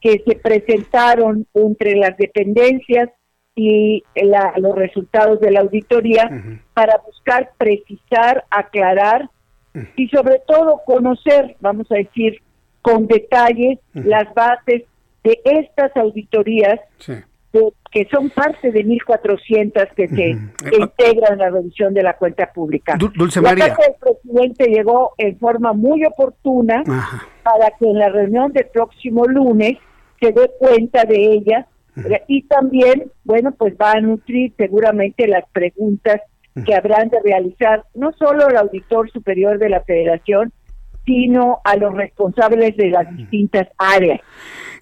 que 0.00 0.22
se 0.26 0.36
presentaron 0.36 1.46
entre 1.54 1.96
las 1.96 2.16
dependencias 2.16 3.10
y 3.54 4.04
los 4.14 4.76
resultados 4.76 5.40
de 5.40 5.50
la 5.50 5.60
auditoría 5.60 6.30
para 6.74 6.98
buscar 7.04 7.50
precisar, 7.58 8.44
aclarar 8.50 9.28
y 9.96 10.08
sobre 10.08 10.40
todo 10.46 10.82
conocer, 10.84 11.56
vamos 11.60 11.86
a 11.90 11.96
decir, 11.96 12.40
con 12.82 13.06
detalles 13.06 13.78
las 13.92 14.32
bases 14.34 14.84
de 15.24 15.40
estas 15.44 15.96
auditorías 15.96 16.80
que 17.90 18.06
son 18.10 18.30
parte 18.30 18.70
de 18.70 18.84
1.400 18.84 19.94
que 19.94 20.08
se 20.08 20.28
integran 20.76 21.32
en 21.32 21.38
la 21.38 21.50
revisión 21.50 21.94
de 21.94 22.02
la 22.02 22.16
cuenta 22.16 22.52
pública. 22.52 22.96
Dulce 22.98 23.40
la 23.40 23.54
carta 23.54 23.82
del 23.82 23.94
presidente 24.00 24.66
llegó 24.66 25.12
en 25.16 25.38
forma 25.38 25.72
muy 25.72 26.04
oportuna 26.04 26.82
para 27.42 27.70
que 27.78 27.86
en 27.86 27.98
la 27.98 28.10
reunión 28.10 28.52
del 28.52 28.66
próximo 28.66 29.24
lunes 29.26 29.78
se 30.20 30.32
dé 30.32 30.50
cuenta 30.58 31.04
de 31.04 31.16
ella. 31.16 31.66
Y 32.28 32.42
también, 32.42 33.10
bueno, 33.24 33.52
pues 33.52 33.74
va 33.74 33.92
a 33.92 34.00
nutrir 34.00 34.52
seguramente 34.56 35.26
las 35.26 35.44
preguntas 35.50 36.20
que 36.64 36.74
habrán 36.74 37.08
de 37.08 37.20
realizar 37.22 37.84
no 37.94 38.12
solo 38.12 38.48
el 38.48 38.56
auditor 38.56 39.10
superior 39.10 39.58
de 39.58 39.68
la 39.68 39.82
federación, 39.82 40.52
sino 41.08 41.60
a 41.64 41.74
los 41.76 41.94
responsables 41.94 42.76
de 42.76 42.90
las 42.90 43.16
distintas 43.16 43.66
áreas. 43.78 44.20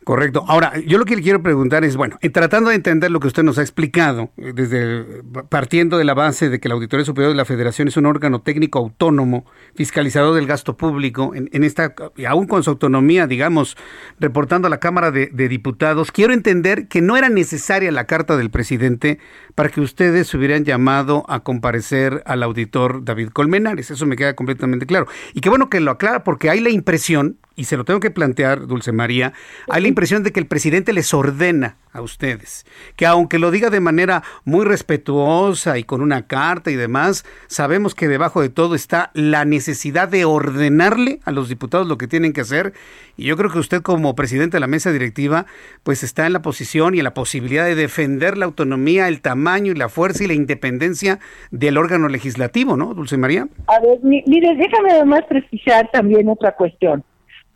Correcto. 0.06 0.44
Ahora, 0.46 0.72
yo 0.86 0.98
lo 0.98 1.04
que 1.04 1.16
le 1.16 1.22
quiero 1.22 1.42
preguntar 1.42 1.82
es, 1.82 1.96
bueno, 1.96 2.16
tratando 2.32 2.70
de 2.70 2.76
entender 2.76 3.10
lo 3.10 3.18
que 3.18 3.26
usted 3.26 3.42
nos 3.42 3.58
ha 3.58 3.62
explicado, 3.62 4.30
eh, 4.36 4.52
desde 4.54 5.04
partiendo 5.48 5.98
de 5.98 6.04
la 6.04 6.14
base 6.14 6.48
de 6.48 6.60
que 6.60 6.68
la 6.68 6.76
Auditoría 6.76 7.04
Superior 7.04 7.32
de 7.32 7.36
la 7.36 7.44
Federación 7.44 7.88
es 7.88 7.96
un 7.96 8.06
órgano 8.06 8.40
técnico 8.40 8.78
autónomo, 8.78 9.46
fiscalizador 9.74 10.36
del 10.36 10.46
gasto 10.46 10.76
público, 10.76 11.32
en, 11.34 11.64
esta, 11.64 11.92
aún 12.28 12.46
con 12.46 12.62
su 12.62 12.70
autonomía, 12.70 13.26
digamos, 13.26 13.76
reportando 14.20 14.68
a 14.68 14.70
la 14.70 14.78
Cámara 14.78 15.10
de, 15.10 15.26
de, 15.26 15.48
Diputados, 15.48 16.12
quiero 16.12 16.32
entender 16.32 16.86
que 16.86 17.02
no 17.02 17.16
era 17.16 17.28
necesaria 17.28 17.90
la 17.90 18.04
carta 18.04 18.36
del 18.36 18.50
presidente 18.50 19.18
para 19.56 19.70
que 19.70 19.80
ustedes 19.80 20.32
hubieran 20.34 20.64
llamado 20.64 21.24
a 21.28 21.40
comparecer 21.40 22.22
al 22.26 22.44
auditor 22.44 23.04
David 23.04 23.30
Colmenares. 23.30 23.90
Eso 23.90 24.06
me 24.06 24.14
queda 24.14 24.36
completamente 24.36 24.86
claro. 24.86 25.08
Y 25.34 25.40
qué 25.40 25.48
bueno 25.48 25.68
que 25.68 25.80
lo 25.80 25.90
aclara, 25.90 26.15
porque 26.24 26.50
hay 26.50 26.60
la 26.60 26.70
impresión, 26.70 27.38
y 27.56 27.64
se 27.64 27.76
lo 27.76 27.84
tengo 27.84 28.00
que 28.00 28.10
plantear, 28.10 28.66
Dulce 28.66 28.92
María, 28.92 29.32
hay 29.68 29.82
la 29.82 29.88
impresión 29.88 30.22
de 30.22 30.30
que 30.30 30.40
el 30.40 30.46
presidente 30.46 30.92
les 30.92 31.12
ordena 31.14 31.76
a 31.92 32.02
ustedes, 32.02 32.66
que 32.96 33.06
aunque 33.06 33.38
lo 33.38 33.50
diga 33.50 33.70
de 33.70 33.80
manera 33.80 34.22
muy 34.44 34.66
respetuosa 34.66 35.78
y 35.78 35.84
con 35.84 36.02
una 36.02 36.26
carta 36.26 36.70
y 36.70 36.76
demás, 36.76 37.24
sabemos 37.46 37.94
que 37.94 38.08
debajo 38.08 38.42
de 38.42 38.50
todo 38.50 38.74
está 38.74 39.10
la 39.14 39.46
necesidad 39.46 40.06
de 40.08 40.26
ordenarle 40.26 41.20
a 41.24 41.32
los 41.32 41.48
diputados 41.48 41.86
lo 41.86 41.96
que 41.96 42.06
tienen 42.06 42.34
que 42.34 42.42
hacer. 42.42 42.74
Y 43.16 43.24
yo 43.24 43.38
creo 43.38 43.50
que 43.50 43.58
usted 43.58 43.80
como 43.80 44.14
presidente 44.14 44.56
de 44.56 44.60
la 44.60 44.66
mesa 44.66 44.92
directiva, 44.92 45.46
pues 45.82 46.02
está 46.02 46.26
en 46.26 46.34
la 46.34 46.42
posición 46.42 46.94
y 46.94 46.98
en 46.98 47.04
la 47.04 47.14
posibilidad 47.14 47.64
de 47.64 47.74
defender 47.74 48.36
la 48.36 48.44
autonomía, 48.44 49.08
el 49.08 49.22
tamaño 49.22 49.72
y 49.72 49.76
la 49.76 49.88
fuerza 49.88 50.24
y 50.24 50.26
la 50.26 50.34
independencia 50.34 51.18
del 51.50 51.78
órgano 51.78 52.08
legislativo, 52.08 52.76
¿no, 52.76 52.92
Dulce 52.92 53.16
María? 53.16 53.48
A 53.68 53.80
ver, 53.80 53.98
mire, 54.02 54.54
déjame 54.56 54.92
además 54.92 55.22
precisar 55.26 55.90
también 55.90 56.28
otra 56.28 56.54
cuestión. 56.54 57.02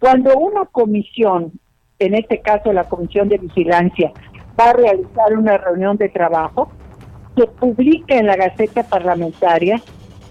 Cuando 0.01 0.35
una 0.37 0.65
comisión, 0.65 1.53
en 1.99 2.15
este 2.15 2.41
caso 2.41 2.73
la 2.73 2.85
Comisión 2.85 3.29
de 3.29 3.37
Vigilancia, 3.39 4.13
va 4.59 4.71
a 4.71 4.73
realizar 4.73 5.37
una 5.37 5.59
reunión 5.59 5.99
de 5.99 6.09
trabajo, 6.09 6.73
se 7.37 7.47
publica 7.47 8.17
en 8.17 8.27
la 8.27 8.37
Gaceta 8.37 8.83
Parlamentaria 8.83 9.81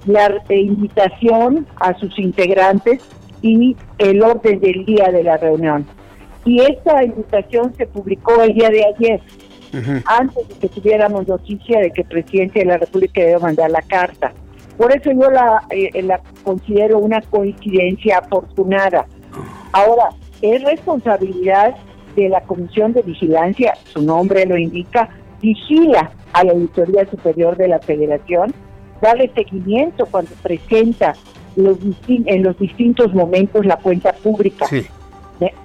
la 0.06 0.42
invitación 0.50 1.68
a 1.80 1.94
sus 2.00 2.18
integrantes 2.18 3.02
y 3.42 3.78
el 4.00 4.24
orden 4.24 4.60
del 4.60 4.86
día 4.86 5.10
de 5.12 5.24
la 5.24 5.38
reunión. 5.38 5.86
Y 6.46 6.62
esta 6.62 7.04
invitación 7.04 7.74
se 7.76 7.86
publicó 7.86 8.42
el 8.42 8.54
día 8.54 8.70
de 8.70 8.86
ayer, 8.86 9.22
uh 9.74 9.78
-huh. 9.78 10.04
antes 10.08 10.48
de 10.48 10.56
que 10.56 10.68
tuviéramos 10.70 11.28
noticia 11.28 11.80
de 11.80 11.92
que 11.92 12.02
el 12.02 12.08
presidente 12.08 12.60
de 12.60 12.66
la 12.66 12.78
República 12.78 13.22
debe 13.22 13.40
mandar 13.40 13.70
la 13.70 13.82
carta. 13.84 14.34
Por 14.78 14.96
eso 14.96 15.12
yo 15.12 15.30
la, 15.30 15.62
eh, 15.70 16.02
la 16.02 16.22
considero 16.44 17.00
una 17.00 17.22
coincidencia 17.22 18.20
afortunada. 18.20 19.06
Ahora, 19.72 20.10
es 20.42 20.64
responsabilidad 20.64 21.76
de 22.16 22.30
la 22.30 22.42
Comisión 22.42 22.94
de 22.94 23.02
Vigilancia, 23.02 23.76
su 23.86 24.02
nombre 24.02 24.46
lo 24.46 24.58
indica, 24.58 25.10
vigila 25.42 26.12
a 26.34 26.44
la 26.44 26.52
Auditoría 26.52 27.06
Superior 27.10 27.56
de 27.56 27.68
la 27.68 27.80
Federación, 27.80 28.54
darle 29.02 29.32
seguimiento 29.34 30.06
cuando 30.06 30.32
presenta 30.42 31.14
los 31.56 31.78
en 32.08 32.44
los 32.44 32.58
distintos 32.58 33.14
momentos 33.14 33.66
la 33.66 33.78
cuenta 33.78 34.14
pública. 34.14 34.66
Sí. 34.68 34.86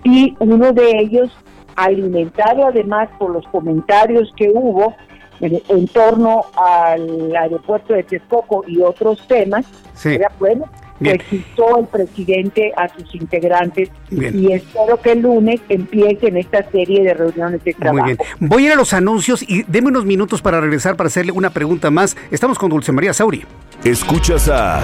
Y 0.05 0.35
uno 0.39 0.73
de 0.73 0.99
ellos, 0.99 1.37
alimentado 1.77 2.67
además 2.67 3.09
por 3.19 3.31
los 3.31 3.45
comentarios 3.49 4.33
que 4.37 4.51
hubo 4.55 4.95
en, 5.41 5.61
en 5.69 5.89
torno 5.89 6.45
al 6.57 7.35
aeropuerto 7.35 7.95
de 7.95 8.05
Texcoco 8.05 8.65
y 8.67 8.81
otros 8.81 9.27
temas, 9.27 9.67
sí. 9.95 10.11
era 10.11 10.31
bueno, 10.39 10.67
Bien. 11.01 11.17
pues 11.17 11.29
citó 11.29 11.79
el 11.81 11.87
presidente 11.87 12.73
a 12.77 12.89
sus 12.89 13.15
integrantes 13.15 13.91
bien. 14.11 14.39
y 14.39 14.53
espero 14.53 15.01
que 15.01 15.13
el 15.13 15.23
lunes 15.23 15.61
empiecen 15.69 16.37
esta 16.37 16.69
serie 16.71 17.03
de 17.03 17.15
reuniones 17.15 17.65
de 17.65 17.75
trabajo. 17.75 18.07
Muy 18.07 18.15
bien. 18.15 18.19
Voy 18.39 18.63
a 18.63 18.67
ir 18.67 18.73
a 18.73 18.77
los 18.77 18.93
anuncios 18.93 19.43
y 19.43 19.65
deme 19.65 19.89
unos 19.89 20.05
minutos 20.05 20.41
para 20.41 20.61
regresar 20.61 20.97
para 20.97 21.09
hacerle 21.09 21.33
una 21.33 21.51
pregunta 21.51 21.91
más. 21.91 22.17
Estamos 22.31 22.59
con 22.59 22.71
Dulce 22.71 22.93
María 22.93 23.13
Sauri. 23.13 23.45
Escuchas 23.85 24.49
a 24.49 24.83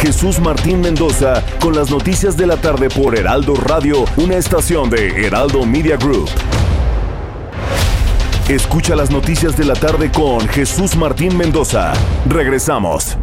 Jesús 0.00 0.40
Martín 0.40 0.80
Mendoza 0.80 1.42
con 1.60 1.74
las 1.74 1.90
noticias 1.90 2.36
de 2.36 2.46
la 2.46 2.56
tarde 2.56 2.88
por 2.88 3.16
Heraldo 3.16 3.54
Radio, 3.54 4.04
una 4.16 4.36
estación 4.36 4.90
de 4.90 5.26
Heraldo 5.26 5.64
Media 5.64 5.96
Group. 5.96 6.28
Escucha 8.48 8.94
las 8.94 9.10
noticias 9.10 9.56
de 9.56 9.64
la 9.64 9.74
tarde 9.74 10.12
con 10.12 10.46
Jesús 10.48 10.96
Martín 10.96 11.36
Mendoza. 11.36 11.94
Regresamos. 12.28 13.16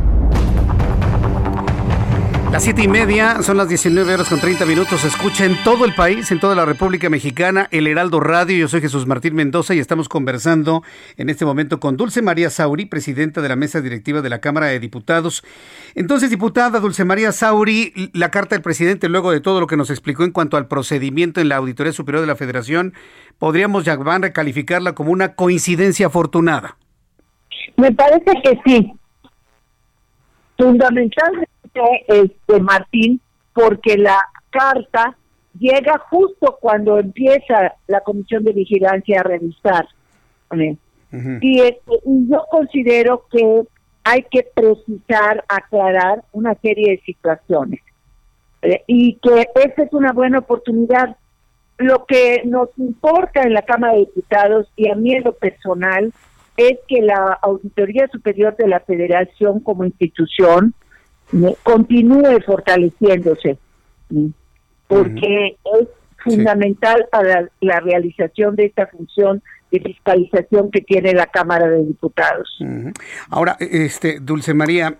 Las 2.54 2.66
siete 2.66 2.84
y 2.84 2.88
media, 2.88 3.42
son 3.42 3.58
las 3.58 3.68
19 3.68 4.14
horas 4.14 4.30
con 4.30 4.40
30 4.40 4.68
minutos. 4.68 5.04
Escucha 5.04 5.44
en 5.44 5.58
todo 5.64 5.86
el 5.86 5.96
país, 5.96 6.32
en 6.32 6.40
toda 6.40 6.54
la 6.54 6.66
República 6.66 7.10
Mexicana, 7.10 7.68
el 7.72 7.88
Heraldo 7.88 8.20
Radio. 8.20 8.56
Yo 8.56 8.68
soy 8.68 8.80
Jesús 8.80 9.08
Martín 9.08 9.34
Mendoza 9.34 9.74
y 9.74 9.80
estamos 9.80 10.08
conversando 10.08 10.84
en 11.18 11.32
este 11.32 11.46
momento 11.46 11.80
con 11.80 11.98
Dulce 11.98 12.22
María 12.22 12.52
Sauri, 12.52 12.86
presidenta 12.86 13.42
de 13.42 13.50
la 13.50 13.56
mesa 13.56 13.82
directiva 13.82 14.22
de 14.22 14.30
la 14.30 14.38
Cámara 14.38 14.68
de 14.68 14.80
Diputados. 14.80 15.44
Entonces, 15.96 16.30
diputada 16.30 16.80
Dulce 16.80 17.06
María 17.06 17.32
Sauri, 17.32 18.12
la 18.14 18.30
carta 18.30 18.54
del 18.54 18.62
presidente, 18.62 19.10
luego 19.10 19.32
de 19.32 19.42
todo 19.42 19.60
lo 19.60 19.66
que 19.66 19.76
nos 19.76 19.90
explicó 19.90 20.24
en 20.24 20.30
cuanto 20.30 20.56
al 20.56 20.68
procedimiento 20.68 21.42
en 21.42 21.50
la 21.50 21.56
Auditoría 21.56 21.92
Superior 21.92 22.22
de 22.22 22.28
la 22.28 22.36
Federación, 22.36 22.94
podríamos 23.40 23.84
ya 23.84 23.96
van 23.96 24.26
a 24.26 24.32
calificarla 24.32 24.94
como 24.94 25.10
una 25.10 25.34
coincidencia 25.34 26.06
afortunada. 26.06 26.78
Me 27.78 27.92
parece 27.92 28.32
que 28.44 28.60
sí. 28.64 28.94
Fundamentalmente 30.56 31.53
este 32.08 32.60
Martín 32.62 33.22
porque 33.54 33.98
la 33.98 34.18
carta 34.50 35.16
llega 35.58 35.98
justo 36.10 36.58
cuando 36.60 37.00
empieza 37.00 37.76
la 37.88 38.02
comisión 38.02 38.44
de 38.44 38.54
vigilancia 38.54 39.20
a 39.20 39.24
revisar. 39.24 39.88
Uh 40.52 40.56
-huh. 40.56 41.40
y, 41.42 41.62
este, 41.62 41.92
y 42.06 42.30
yo 42.30 42.44
considero 42.52 43.26
que 43.32 43.64
hay 44.04 44.24
que 44.30 44.46
precisar 44.54 45.44
aclarar 45.48 46.24
una 46.32 46.54
serie 46.56 46.92
de 46.92 47.02
situaciones 47.02 47.80
y 48.88 49.16
que 49.16 49.48
esta 49.64 49.84
es 49.84 49.94
una 49.94 50.12
buena 50.12 50.40
oportunidad. 50.40 51.18
Lo 51.78 52.06
que 52.06 52.44
nos 52.46 52.70
importa 52.78 53.42
en 53.42 53.54
la 53.54 53.64
Cámara 53.64 53.94
de 53.94 54.00
Diputados 54.00 54.68
y 54.76 54.90
a 54.90 54.96
mí 54.96 55.14
en 55.14 55.24
lo 55.24 55.34
personal 55.34 56.14
es 56.56 56.78
que 56.88 57.02
la 57.02 57.40
Auditoría 57.42 58.08
Superior 58.12 58.56
de 58.56 58.68
la 58.68 58.80
Federación 58.82 59.60
como 59.60 59.86
institución 59.86 60.74
continúe 61.64 62.42
fortaleciéndose, 62.46 63.58
porque 64.88 65.58
uh 65.64 65.70
-huh. 65.70 65.82
es 65.82 65.88
fundamental 66.24 66.98
sí. 67.00 67.08
para 67.12 67.50
la 67.62 67.80
realización 67.80 68.56
de 68.56 68.66
esta 68.66 68.88
función 68.88 69.42
de 69.72 69.80
fiscalización 69.80 70.70
que 70.70 70.82
tiene 70.82 71.14
la 71.14 71.26
Cámara 71.26 71.68
de 71.68 71.84
Diputados. 71.84 72.58
Uh 72.60 72.66
-huh. 72.66 72.94
Ahora, 73.30 73.58
este, 73.60 74.20
Dulce 74.20 74.54
María, 74.54 74.98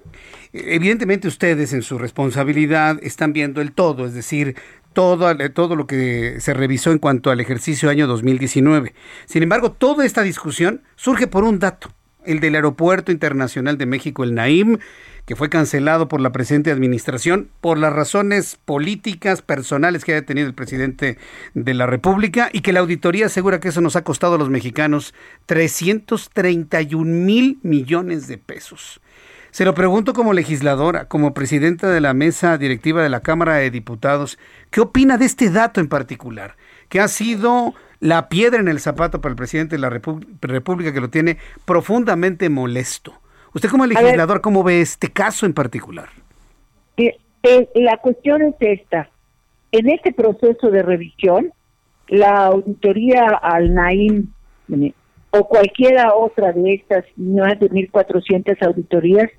evidentemente 0.52 1.28
ustedes 1.28 1.74
en 1.74 1.84
su 1.84 1.98
responsabilidad 1.98 2.98
están 3.04 3.34
viendo 3.34 3.62
el 3.62 3.72
todo, 3.72 4.06
es 4.06 4.14
decir, 4.14 4.56
todo, 4.94 5.36
todo 5.54 5.76
lo 5.76 5.88
que 5.88 6.40
se 6.40 6.54
revisó 6.54 6.92
en 6.92 7.00
cuanto 7.00 7.32
al 7.32 7.40
ejercicio 7.40 7.90
año 7.90 8.08
2019. 8.08 8.94
Sin 9.26 9.44
embargo, 9.44 9.72
toda 9.72 10.06
esta 10.06 10.22
discusión 10.22 10.82
surge 10.96 11.28
por 11.28 11.44
un 11.44 11.60
dato, 11.60 11.90
el 12.26 12.40
del 12.40 12.56
Aeropuerto 12.56 13.12
Internacional 13.12 13.78
de 13.78 13.86
México, 13.86 14.24
el 14.24 14.34
NAIM, 14.34 14.80
que 15.26 15.36
fue 15.36 15.50
cancelado 15.50 16.08
por 16.08 16.20
la 16.20 16.32
presente 16.32 16.72
administración 16.72 17.50
por 17.62 17.78
las 17.78 17.94
razones 17.94 18.60
políticas, 18.66 19.42
personales 19.42 20.04
que 20.04 20.14
haya 20.14 20.26
tenido 20.26 20.48
el 20.48 20.54
presidente 20.54 21.18
de 21.54 21.74
la 21.74 21.86
República 21.86 22.50
y 22.52 22.62
que 22.62 22.74
la 22.74 22.82
auditoría 22.82 23.28
asegura 23.28 23.60
que 23.60 23.70
eso 23.70 23.82
nos 23.82 23.96
ha 23.96 24.04
costado 24.04 24.36
a 24.36 24.38
los 24.38 24.50
mexicanos 24.50 25.14
331 25.46 27.06
mil 27.06 27.60
millones 27.64 28.28
de 28.28 28.38
pesos. 28.38 29.00
Se 29.52 29.66
lo 29.66 29.76
pregunto 29.76 30.14
como 30.14 30.34
legisladora, 30.34 31.06
como 31.08 31.36
presidenta 31.36 31.92
de 31.92 32.02
la 32.02 32.16
mesa 32.16 32.58
directiva 32.58 33.04
de 33.04 33.10
la 33.10 33.20
Cámara 33.20 33.58
de 33.58 33.70
Diputados, 33.70 34.40
¿qué 34.72 34.82
opina 34.82 35.18
de 35.20 35.26
este 35.26 35.52
dato 35.52 35.80
en 35.80 35.90
particular? 35.90 36.58
Que 36.90 37.00
ha 37.00 37.08
sido 37.08 37.76
la 38.04 38.28
piedra 38.28 38.60
en 38.60 38.68
el 38.68 38.82
zapato 38.82 39.22
para 39.22 39.32
el 39.32 39.38
presidente 39.38 39.78
de 39.78 39.80
la 39.80 39.90
República 39.90 40.94
que 40.94 41.00
lo 41.00 41.10
tiene 41.10 41.38
profundamente 41.64 42.50
molesto. 42.50 43.14
Usted 43.54 43.70
como 43.70 43.86
legislador, 43.86 44.42
¿cómo 44.42 44.62
ve 44.62 44.82
este 44.82 45.10
caso 45.14 45.46
en 45.46 45.54
particular? 45.54 46.10
Eh, 46.98 47.18
eh, 47.44 47.70
la 47.76 47.96
cuestión 47.98 48.42
es 48.42 48.56
esta. 48.60 49.10
En 49.72 49.90
este 49.90 50.12
proceso 50.12 50.70
de 50.70 50.84
revisión, 50.84 51.54
la 52.10 52.48
auditoría 52.48 53.40
al 53.42 53.74
NAIM 53.74 54.28
o 55.30 55.48
cualquiera 55.48 56.14
otra 56.14 56.52
de 56.52 56.74
estas 56.74 57.06
más 57.16 57.58
de 57.58 57.70
1.400 57.70 58.62
auditorías 58.66 59.30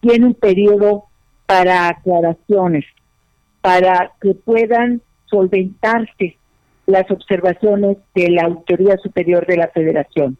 tiene 0.00 0.26
un 0.26 0.34
periodo 0.34 1.04
para 1.46 1.88
aclaraciones, 1.88 2.84
para 3.60 4.10
que 4.20 4.34
puedan 4.34 5.02
solventarse 5.26 6.37
las 6.88 7.08
observaciones 7.10 7.98
de 8.14 8.30
la 8.30 8.44
Auditoría 8.44 8.96
Superior 8.96 9.46
de 9.46 9.58
la 9.58 9.68
Federación. 9.68 10.38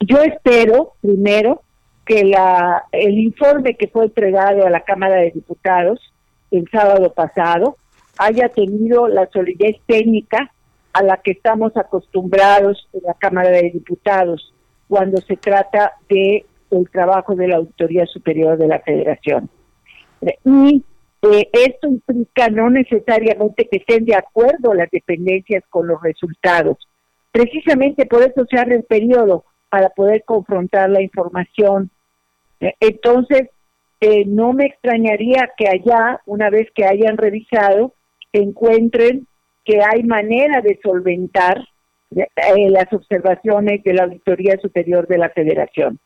Yo 0.00 0.20
espero, 0.20 0.94
primero, 1.00 1.62
que 2.04 2.24
la, 2.24 2.82
el 2.90 3.16
informe 3.18 3.76
que 3.76 3.86
fue 3.86 4.06
entregado 4.06 4.66
a 4.66 4.70
la 4.70 4.80
Cámara 4.80 5.14
de 5.14 5.30
Diputados 5.30 6.00
el 6.50 6.68
sábado 6.72 7.12
pasado 7.12 7.76
haya 8.18 8.48
tenido 8.48 9.06
la 9.06 9.28
solidez 9.30 9.76
técnica 9.86 10.50
a 10.92 11.04
la 11.04 11.18
que 11.18 11.30
estamos 11.30 11.76
acostumbrados 11.76 12.88
en 12.92 13.02
la 13.04 13.14
Cámara 13.14 13.50
de 13.50 13.70
Diputados 13.70 14.52
cuando 14.88 15.20
se 15.20 15.36
trata 15.36 15.92
de 16.08 16.46
el 16.72 16.90
trabajo 16.90 17.36
de 17.36 17.46
la 17.46 17.58
Auditoría 17.58 18.06
Superior 18.06 18.58
de 18.58 18.66
la 18.66 18.80
Federación. 18.80 19.48
Y 20.44 20.82
eh, 21.22 21.48
esto 21.52 21.88
implica 21.88 22.48
no 22.48 22.70
necesariamente 22.70 23.68
que 23.68 23.78
estén 23.78 24.04
de 24.04 24.14
acuerdo 24.14 24.72
las 24.74 24.88
dependencias 24.90 25.64
con 25.68 25.88
los 25.88 26.00
resultados. 26.00 26.76
Precisamente 27.32 28.06
por 28.06 28.22
eso 28.22 28.46
se 28.48 28.58
abre 28.58 28.76
el 28.76 28.84
periodo 28.84 29.44
para 29.68 29.90
poder 29.90 30.22
confrontar 30.24 30.90
la 30.90 31.02
información. 31.02 31.90
Eh, 32.60 32.74
entonces, 32.80 33.50
eh, 34.00 34.24
no 34.26 34.52
me 34.52 34.66
extrañaría 34.66 35.50
que 35.56 35.68
allá, 35.68 36.20
una 36.24 36.50
vez 36.50 36.68
que 36.72 36.84
hayan 36.84 37.16
revisado, 37.16 37.94
encuentren 38.32 39.26
que 39.64 39.80
hay 39.82 40.04
manera 40.04 40.60
de 40.60 40.78
solventar 40.82 41.66
las 42.10 42.90
observaciones 42.92 43.82
de 43.84 43.92
la 43.92 44.04
Auditoría 44.04 44.56
Superior 44.62 45.06
de 45.08 45.18
la 45.18 45.28
Federación. 45.28 45.98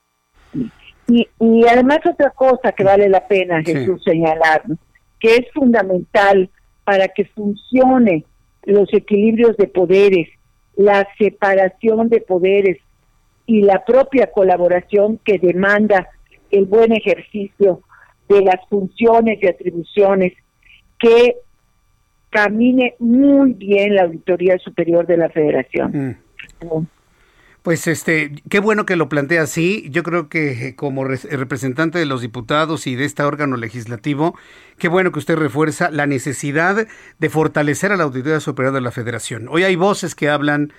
Y, 1.06 1.28
y 1.38 1.68
además 1.68 2.00
otra 2.04 2.30
cosa 2.30 2.72
que 2.72 2.82
vale 2.82 3.08
la 3.08 3.28
pena, 3.28 3.62
Jesús, 3.62 4.02
señalar, 4.02 4.62
que 5.22 5.36
es 5.36 5.52
fundamental 5.54 6.50
para 6.84 7.06
que 7.08 7.24
funcione 7.26 8.24
los 8.64 8.92
equilibrios 8.92 9.56
de 9.56 9.68
poderes, 9.68 10.28
la 10.74 11.06
separación 11.16 12.08
de 12.08 12.20
poderes 12.20 12.78
y 13.46 13.62
la 13.62 13.84
propia 13.84 14.32
colaboración 14.32 15.20
que 15.24 15.38
demanda 15.38 16.08
el 16.50 16.64
buen 16.64 16.92
ejercicio 16.92 17.82
de 18.28 18.42
las 18.42 18.66
funciones 18.68 19.38
y 19.40 19.46
atribuciones 19.46 20.32
que 20.98 21.36
camine 22.30 22.94
muy 22.98 23.52
bien 23.52 23.94
la 23.94 24.02
Auditoría 24.02 24.58
Superior 24.58 25.06
de 25.06 25.16
la 25.18 25.28
Federación. 25.28 26.18
Mm. 26.60 26.86
Pues 27.62 27.86
este, 27.86 28.32
qué 28.50 28.58
bueno 28.58 28.86
que 28.86 28.96
lo 28.96 29.08
plantea 29.08 29.42
así. 29.42 29.88
Yo 29.90 30.02
creo 30.02 30.28
que 30.28 30.68
eh, 30.68 30.74
como 30.74 31.04
representante 31.04 31.98
de 31.98 32.06
los 32.06 32.20
diputados 32.20 32.88
y 32.88 32.96
de 32.96 33.04
este 33.04 33.22
órgano 33.22 33.56
legislativo, 33.56 34.36
qué 34.78 34.88
bueno 34.88 35.12
que 35.12 35.20
usted 35.20 35.36
refuerza 35.36 35.88
la 35.90 36.06
necesidad 36.06 36.88
de 37.18 37.30
fortalecer 37.30 37.92
a 37.92 37.96
la 37.96 38.02
Auditoría 38.02 38.40
Superior 38.40 38.74
de 38.74 38.80
la 38.80 38.90
Federación. 38.90 39.46
Hoy 39.48 39.62
hay 39.62 39.76
voces 39.76 40.16
que 40.16 40.28
hablan 40.28 40.72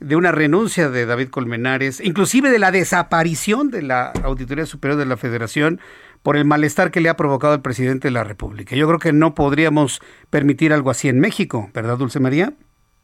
de 0.00 0.16
una 0.16 0.32
renuncia 0.32 0.88
de 0.88 1.04
David 1.04 1.28
Colmenares, 1.28 2.00
inclusive 2.00 2.50
de 2.50 2.58
la 2.58 2.70
desaparición 2.70 3.70
de 3.70 3.82
la 3.82 4.12
Auditoría 4.22 4.64
Superior 4.64 4.98
de 4.98 5.06
la 5.06 5.18
Federación 5.18 5.78
por 6.22 6.38
el 6.38 6.46
malestar 6.46 6.90
que 6.90 7.02
le 7.02 7.10
ha 7.10 7.16
provocado 7.16 7.52
el 7.54 7.60
presidente 7.60 8.08
de 8.08 8.12
la 8.12 8.24
República. 8.24 8.74
Yo 8.74 8.86
creo 8.86 8.98
que 8.98 9.12
no 9.12 9.34
podríamos 9.34 10.00
permitir 10.30 10.72
algo 10.72 10.90
así 10.90 11.10
en 11.10 11.20
México, 11.20 11.68
¿verdad, 11.74 11.98
Dulce 11.98 12.18
María? 12.18 12.54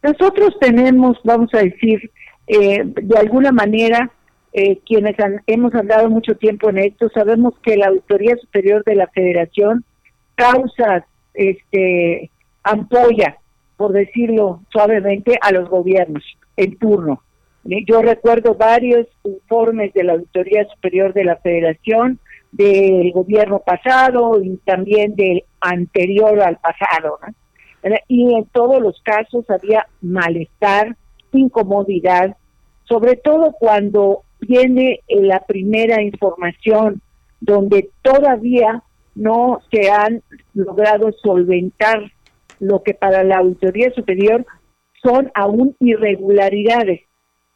Nosotros 0.02 0.56
tenemos, 0.58 1.18
vamos 1.24 1.52
a 1.52 1.58
decir, 1.58 2.10
eh, 2.52 2.82
de 2.84 3.16
alguna 3.16 3.52
manera, 3.52 4.10
eh, 4.52 4.80
quienes 4.84 5.14
hemos 5.46 5.72
andado 5.72 6.10
mucho 6.10 6.34
tiempo 6.34 6.68
en 6.68 6.78
esto, 6.78 7.08
sabemos 7.10 7.54
que 7.62 7.76
la 7.76 7.86
Auditoría 7.86 8.36
Superior 8.38 8.82
de 8.84 8.96
la 8.96 9.06
Federación 9.06 9.84
causa 10.34 11.06
este 11.32 12.28
ampolla, 12.64 13.36
por 13.76 13.92
decirlo 13.92 14.62
suavemente, 14.72 15.38
a 15.40 15.52
los 15.52 15.68
gobiernos 15.68 16.24
en 16.56 16.76
turno. 16.76 17.22
Yo 17.62 18.02
recuerdo 18.02 18.56
varios 18.56 19.06
informes 19.22 19.94
de 19.94 20.02
la 20.02 20.14
Auditoría 20.14 20.66
Superior 20.74 21.12
de 21.12 21.24
la 21.24 21.36
Federación 21.36 22.18
del 22.50 23.12
gobierno 23.12 23.60
pasado 23.60 24.42
y 24.42 24.56
también 24.64 25.14
del 25.14 25.44
anterior 25.60 26.40
al 26.40 26.56
pasado. 26.56 27.20
Y 28.08 28.34
en 28.34 28.44
todos 28.46 28.82
los 28.82 29.00
casos 29.02 29.48
había 29.48 29.86
malestar, 30.00 30.96
incomodidad, 31.32 32.36
sobre 32.90 33.14
todo 33.16 33.52
cuando 33.52 34.24
viene 34.40 35.00
la 35.08 35.44
primera 35.46 36.02
información 36.02 37.00
donde 37.40 37.88
todavía 38.02 38.82
no 39.14 39.60
se 39.70 39.90
han 39.90 40.22
logrado 40.54 41.12
solventar 41.22 42.10
lo 42.58 42.82
que 42.82 42.94
para 42.94 43.22
la 43.22 43.38
auditoría 43.38 43.92
superior 43.92 44.44
son 45.02 45.30
aún 45.34 45.76
irregularidades. 45.78 47.02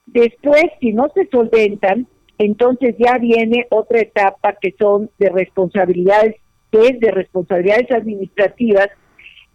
Después, 0.06 0.66
si 0.81 0.93
no 0.93 1.09
se 1.15 1.27
solventan, 1.27 2.06
entonces 2.39 2.94
ya 2.98 3.19
viene 3.19 3.66
otra 3.70 4.01
etapa 4.01 4.55
que 4.61 4.74
son 4.78 5.11
de 5.19 5.31
responsabilidades, 5.31 6.36
que 6.70 6.86
es 6.86 7.01
de 7.01 7.11
responsabilidades 7.11 7.90
administrativas 7.90 8.89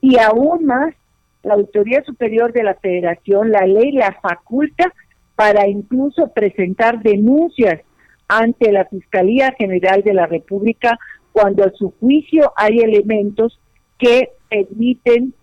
y 0.02 0.20
aún 0.20 0.66
más 0.66 0.94
la 1.42 1.54
Autoridad 1.54 2.04
Superior 2.04 2.52
de 2.52 2.64
la 2.64 2.76
Federación, 2.76 3.52
la 3.52 3.66
ley 3.66 3.94
la 3.94 4.18
faculta 4.22 4.94
para 5.40 5.70
incluso 5.70 6.34
presentar 6.34 7.02
denuncias 7.02 7.80
ante 8.28 8.74
la 8.74 8.84
Fiscalía 8.84 9.56
General 9.58 10.04
de 10.04 10.14
la 10.14 10.26
República 10.26 11.00
cuando 11.32 11.64
a 11.64 11.72
su 11.72 11.94
juicio 11.98 12.52
hay 12.58 12.80
elementos 12.80 13.58
que 13.98 14.32
permiten 14.50 15.34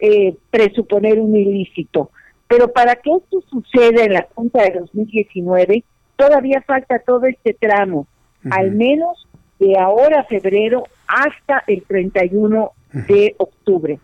eh, 0.00 0.34
presuponer 0.50 1.20
un 1.20 1.36
ilícito. 1.36 2.10
Pero 2.48 2.72
para 2.72 2.96
que 2.96 3.12
esto 3.12 3.40
suceda 3.48 4.02
en 4.02 4.14
la 4.14 4.26
Junta 4.34 4.64
de 4.64 4.80
2019, 4.80 5.84
todavía 6.16 6.60
falta 6.66 6.98
todo 6.98 7.26
este 7.26 7.54
tramo, 7.54 8.08
al 8.50 8.72
menos 8.72 9.28
de 9.60 9.78
ahora 9.78 10.24
febrero 10.24 10.82
hasta 11.06 11.62
el 11.68 11.84
31 11.84 12.72
de 13.06 13.36
octubre. 13.38 14.00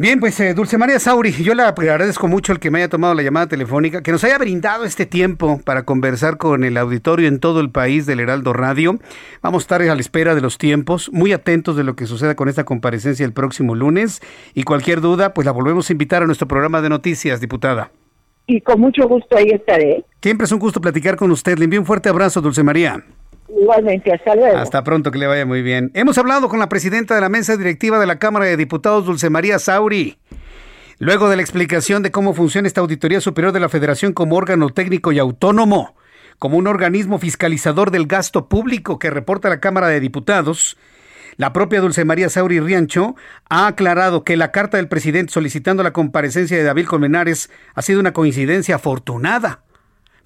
Bien, 0.00 0.20
pues 0.20 0.38
eh, 0.38 0.54
Dulce 0.54 0.78
María 0.78 1.00
Sauri, 1.00 1.32
yo 1.32 1.56
le 1.56 1.64
agradezco 1.64 2.28
mucho 2.28 2.52
el 2.52 2.60
que 2.60 2.70
me 2.70 2.78
haya 2.78 2.88
tomado 2.88 3.14
la 3.14 3.22
llamada 3.24 3.48
telefónica, 3.48 4.00
que 4.00 4.12
nos 4.12 4.22
haya 4.22 4.38
brindado 4.38 4.84
este 4.84 5.06
tiempo 5.06 5.60
para 5.64 5.82
conversar 5.82 6.36
con 6.36 6.62
el 6.62 6.76
auditorio 6.76 7.26
en 7.26 7.40
todo 7.40 7.58
el 7.58 7.70
país 7.70 8.06
del 8.06 8.20
Heraldo 8.20 8.52
Radio. 8.52 9.00
Vamos 9.42 9.62
a 9.62 9.64
estar 9.64 9.82
a 9.82 9.94
la 9.96 10.00
espera 10.00 10.36
de 10.36 10.40
los 10.40 10.56
tiempos, 10.56 11.10
muy 11.12 11.32
atentos 11.32 11.74
de 11.74 11.82
lo 11.82 11.96
que 11.96 12.06
suceda 12.06 12.36
con 12.36 12.48
esta 12.48 12.62
comparecencia 12.62 13.26
el 13.26 13.32
próximo 13.32 13.74
lunes 13.74 14.20
y 14.54 14.62
cualquier 14.62 15.00
duda, 15.00 15.34
pues 15.34 15.44
la 15.44 15.50
volvemos 15.50 15.90
a 15.90 15.92
invitar 15.92 16.22
a 16.22 16.26
nuestro 16.26 16.46
programa 16.46 16.80
de 16.80 16.90
noticias, 16.90 17.40
diputada 17.40 17.90
y 18.46 18.60
con 18.62 18.80
mucho 18.80 19.06
gusto 19.06 19.36
ahí 19.36 19.50
estaré. 19.50 20.04
Siempre 20.22 20.46
es 20.46 20.52
un 20.52 20.58
gusto 20.58 20.80
platicar 20.80 21.16
con 21.16 21.30
usted. 21.30 21.58
Le 21.58 21.64
envío 21.64 21.80
un 21.80 21.86
fuerte 21.86 22.08
abrazo, 22.08 22.40
Dulce 22.40 22.62
María. 22.62 23.04
Igualmente, 23.48 24.12
hasta 24.12 24.34
luego. 24.34 24.56
Hasta 24.56 24.84
pronto, 24.84 25.10
que 25.10 25.18
le 25.18 25.26
vaya 25.26 25.46
muy 25.46 25.62
bien. 25.62 25.90
Hemos 25.94 26.18
hablado 26.18 26.48
con 26.48 26.58
la 26.58 26.68
presidenta 26.68 27.14
de 27.14 27.20
la 27.20 27.28
mesa 27.28 27.56
directiva 27.56 27.98
de 27.98 28.06
la 28.06 28.18
Cámara 28.18 28.44
de 28.44 28.56
Diputados, 28.56 29.06
Dulce 29.06 29.30
María 29.30 29.58
Sauri. 29.58 30.18
Luego 30.98 31.28
de 31.28 31.36
la 31.36 31.42
explicación 31.42 32.02
de 32.02 32.10
cómo 32.10 32.34
funciona 32.34 32.68
esta 32.68 32.80
Auditoría 32.80 33.20
Superior 33.20 33.52
de 33.52 33.60
la 33.60 33.68
Federación 33.68 34.12
como 34.12 34.36
órgano 34.36 34.68
técnico 34.70 35.12
y 35.12 35.18
autónomo, 35.18 35.94
como 36.38 36.58
un 36.58 36.66
organismo 36.66 37.18
fiscalizador 37.18 37.90
del 37.90 38.06
gasto 38.06 38.48
público 38.48 38.98
que 38.98 39.10
reporta 39.10 39.48
la 39.48 39.60
Cámara 39.60 39.88
de 39.88 40.00
Diputados, 40.00 40.76
la 41.36 41.52
propia 41.52 41.80
Dulce 41.80 42.04
María 42.04 42.28
Sauri 42.28 42.58
Riancho 42.58 43.14
ha 43.48 43.68
aclarado 43.68 44.24
que 44.24 44.36
la 44.36 44.50
carta 44.50 44.76
del 44.76 44.88
presidente 44.88 45.32
solicitando 45.32 45.84
la 45.84 45.92
comparecencia 45.92 46.56
de 46.56 46.64
David 46.64 46.86
Colmenares 46.86 47.48
ha 47.74 47.82
sido 47.82 48.00
una 48.00 48.12
coincidencia 48.12 48.74
afortunada 48.74 49.62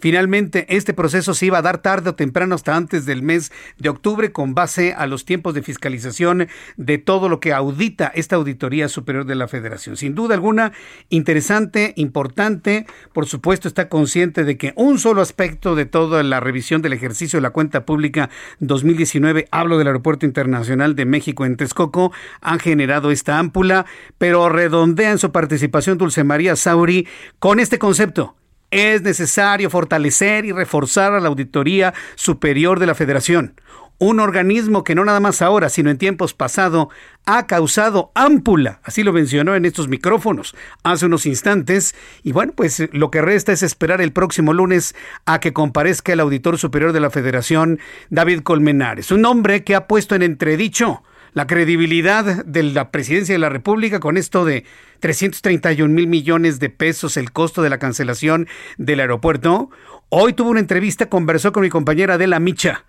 Finalmente, 0.03 0.66
este 0.69 0.95
proceso 0.95 1.33
se 1.33 1.47
iba 1.47 1.59
a 1.59 1.62
dar 1.62 1.79
tarde 1.79 2.11
o 2.11 2.16
temprano 2.16 2.57
hasta 2.57 2.74
antes 2.74 3.07
del 3.07 3.23
mes 3.23 3.53
de 3.79 3.89
octubre 3.89 4.33
con 4.33 4.53
base 4.53 4.95
a 4.95 5.07
los 5.07 5.24
tiempos 5.24 5.55
de 5.55 5.62
fiscalización 5.62 6.49
de 6.77 6.99
todo 6.99 7.29
lo 7.29 7.39
que 7.39 7.53
audita 7.53 8.11
esta 8.12 8.35
Auditoría 8.35 8.89
Superior 8.89 9.27
de 9.27 9.37
la 9.37 9.47
Federación. 9.47 9.97
Sin 9.97 10.16
duda 10.16 10.35
alguna, 10.35 10.73
interesante, 11.09 11.93
importante. 11.95 12.85
Por 13.12 13.27
supuesto, 13.27 13.69
está 13.69 13.89
consciente 13.89 14.43
de 14.43 14.57
que 14.57 14.73
un 14.74 14.99
solo 14.99 15.23
aspecto 15.23 15.77
de 15.77 15.87
toda 15.87 16.24
la 16.24 16.41
revisión 16.41 16.83
del 16.83 16.95
ejercicio 16.95 17.37
de 17.37 17.43
la 17.43 17.51
cuenta 17.51 17.87
pública 17.87 18.29
2019, 18.59 19.47
hablo 19.53 19.79
del 19.79 19.87
Aeropuerto 19.87 20.27
Internacional 20.27 20.97
de 20.97 21.05
México 21.05 21.47
en 21.47 21.57
Texcoco, 21.57 22.11
han 22.41 22.59
generado 22.59 23.12
esta 23.12 23.39
ámpula, 23.39 23.87
pero 24.19 24.49
redondea 24.49 25.16
su 25.16 25.31
participación 25.31 25.97
Dulce 25.97 26.24
María 26.24 26.57
Sauri 26.57 27.07
con 27.39 27.61
este 27.61 27.79
concepto 27.79 28.35
es 28.73 29.03
necesario 29.03 29.70
fortalecer 29.70 30.44
y 30.44 30.51
reforzar 30.51 31.12
a 31.12 31.20
la 31.20 31.28
Auditoría 31.28 31.94
Superior 32.16 32.81
de 32.81 32.86
la 32.86 32.94
Federación, 32.94 33.55
un 33.99 34.19
organismo 34.19 34.82
que 34.82 34.97
no 34.97 35.05
nada 35.05 35.20
más 35.20 35.43
ahora, 35.43 35.69
sino 35.69 35.90
en 35.90 35.99
tiempos 35.99 36.35
pasados, 36.35 36.89
ha 37.27 37.47
causado 37.47 38.11
ámpula, 38.15 38.81
así 38.82 39.05
lo 39.05 39.12
mencionó 39.12 39.55
en 39.55 39.65
estos 39.65 39.86
micrófonos 39.86 40.57
hace 40.82 41.07
unos 41.07 41.27
instantes, 41.27 41.94
y 42.24 42.32
bueno, 42.32 42.55
pues 42.57 42.89
lo 42.93 43.11
que 43.11 43.20
resta 43.20 43.53
es 43.53 43.62
esperar 43.62 44.01
el 44.01 44.12
próximo 44.12 44.55
lunes 44.55 44.97
a 45.27 45.39
que 45.39 45.53
comparezca 45.53 46.15
el 46.15 46.20
auditor 46.20 46.59
superior 46.59 46.93
de 46.93 47.01
la 47.01 47.11
Federación, 47.11 47.78
David 48.11 48.40
Colmenares, 48.40 49.12
un 49.12 49.24
hombre 49.27 49.62
que 49.62 49.77
ha 49.77 49.86
puesto 49.86 50.15
en 50.15 50.23
entredicho 50.23 51.03
la 51.35 51.47
credibilidad 51.47 52.45
de 52.45 52.63
la 52.63 52.91
presidencia 52.91 53.35
de 53.35 53.39
la 53.39 53.49
República 53.49 54.01
con 54.01 54.17
esto 54.17 54.45
de 54.45 54.65
331 55.01 55.93
mil 55.93 56.07
millones 56.07 56.61
de 56.61 56.71
pesos 56.71 57.17
el 57.17 57.33
costo 57.33 57.63
de 57.63 57.71
la 57.71 57.79
cancelación 57.79 58.47
del 58.77 59.01
aeropuerto. 59.01 59.71
Hoy 60.09 60.35
tuvo 60.35 60.51
una 60.51 60.61
entrevista, 60.61 61.07
conversó 61.07 61.53
con 61.53 61.63
mi 61.63 61.71
compañera 61.71 62.15
Adela 62.15 62.39
Micha 62.39 62.85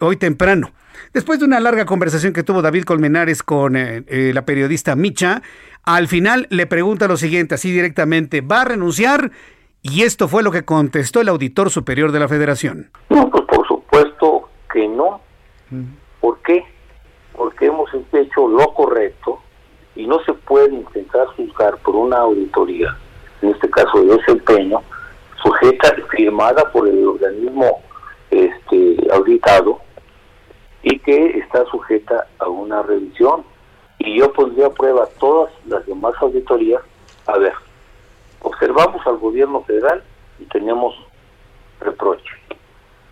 hoy 0.00 0.16
temprano. 0.16 0.72
Después 1.12 1.38
de 1.38 1.46
una 1.46 1.60
larga 1.60 1.86
conversación 1.86 2.32
que 2.32 2.42
tuvo 2.42 2.62
David 2.62 2.84
Colmenares 2.84 3.42
con 3.42 3.76
eh, 3.76 4.04
eh, 4.06 4.32
la 4.34 4.44
periodista 4.44 4.94
Micha, 4.96 5.42
al 5.84 6.08
final 6.08 6.46
le 6.50 6.66
pregunta 6.66 7.08
lo 7.08 7.16
siguiente, 7.16 7.54
así 7.54 7.72
directamente, 7.72 8.40
¿va 8.40 8.62
a 8.62 8.64
renunciar? 8.66 9.30
Y 9.82 10.02
esto 10.02 10.28
fue 10.28 10.42
lo 10.42 10.52
que 10.52 10.64
contestó 10.64 11.20
el 11.20 11.28
auditor 11.28 11.70
superior 11.70 12.12
de 12.12 12.20
la 12.20 12.28
federación. 12.28 12.90
No, 13.08 13.28
pues 13.30 13.44
por 13.44 13.66
supuesto 13.66 14.48
que 14.72 14.86
no. 14.86 15.20
¿Por 16.20 16.40
qué? 16.42 16.64
Porque 17.34 17.66
hemos 17.66 17.90
hecho 18.12 18.48
lo 18.48 18.72
correcto 18.74 19.40
y 19.94 20.06
no 20.06 20.22
se 20.24 20.32
puede 20.32 20.74
intentar 20.74 21.26
juzgar 21.28 21.76
por 21.78 21.96
una 21.96 22.18
auditoría, 22.18 22.96
en 23.40 23.50
este 23.50 23.68
caso 23.70 24.00
de 24.00 24.16
desempeño, 24.16 24.82
sujeta 25.42 25.94
firmada 26.10 26.70
por 26.70 26.88
el 26.88 27.06
organismo 27.06 27.82
este 28.30 28.96
auditado 29.12 29.80
y 30.82 30.98
que 30.98 31.38
está 31.38 31.64
sujeta 31.66 32.26
a 32.38 32.48
una 32.48 32.82
revisión. 32.82 33.44
Y 33.98 34.18
yo 34.18 34.32
pondría 34.32 34.66
a 34.66 34.70
prueba 34.70 35.06
todas 35.20 35.52
las 35.66 35.86
demás 35.86 36.14
auditorías. 36.20 36.82
A 37.26 37.38
ver, 37.38 37.52
observamos 38.40 39.06
al 39.06 39.18
gobierno 39.18 39.62
federal 39.62 40.02
y 40.40 40.44
tenemos 40.46 40.94
reproche. 41.80 42.34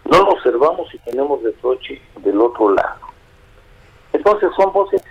No 0.05 0.19
lo 0.19 0.31
observamos 0.31 0.93
y 0.95 0.99
tenemos 0.99 1.43
reproche 1.43 2.01
del 2.19 2.41
otro 2.41 2.73
lado. 2.73 3.10
Entonces 4.12 4.51
son 4.57 4.73
voces, 4.73 5.03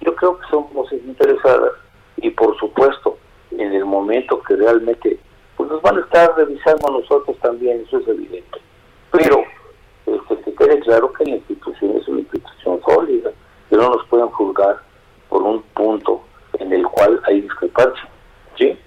yo 0.00 0.14
creo 0.16 0.38
que 0.38 0.46
son 0.48 0.66
voces 0.72 1.02
interesadas 1.04 1.72
y 2.16 2.30
por 2.30 2.56
supuesto 2.58 3.18
en 3.50 3.72
el 3.72 3.84
momento 3.84 4.40
que 4.42 4.56
realmente 4.56 5.18
pues 5.56 5.70
nos 5.70 5.82
van 5.82 5.98
a 5.98 6.00
estar 6.00 6.34
revisando 6.36 6.88
a 6.88 6.92
nosotros 6.92 7.36
también, 7.40 7.82
eso 7.86 7.98
es 7.98 8.08
evidente. 8.08 8.58
Pero 9.10 9.44
este, 10.06 10.36
que 10.44 10.54
quede 10.54 10.80
claro 10.80 11.12
que 11.12 11.24
la 11.24 11.36
institución 11.36 11.96
es 11.96 12.08
una 12.08 12.20
institución 12.20 12.80
sólida, 12.84 13.30
que 13.70 13.76
no 13.76 13.90
nos 13.90 14.06
pueden 14.08 14.28
juzgar 14.28 14.80
por 15.28 15.42
un 15.42 15.62
punto 15.74 16.22
en 16.58 16.72
el 16.72 16.84
cual 16.84 17.20
hay 17.24 17.42
discrepancia. 17.42 18.08
¿Sí? 18.56 18.78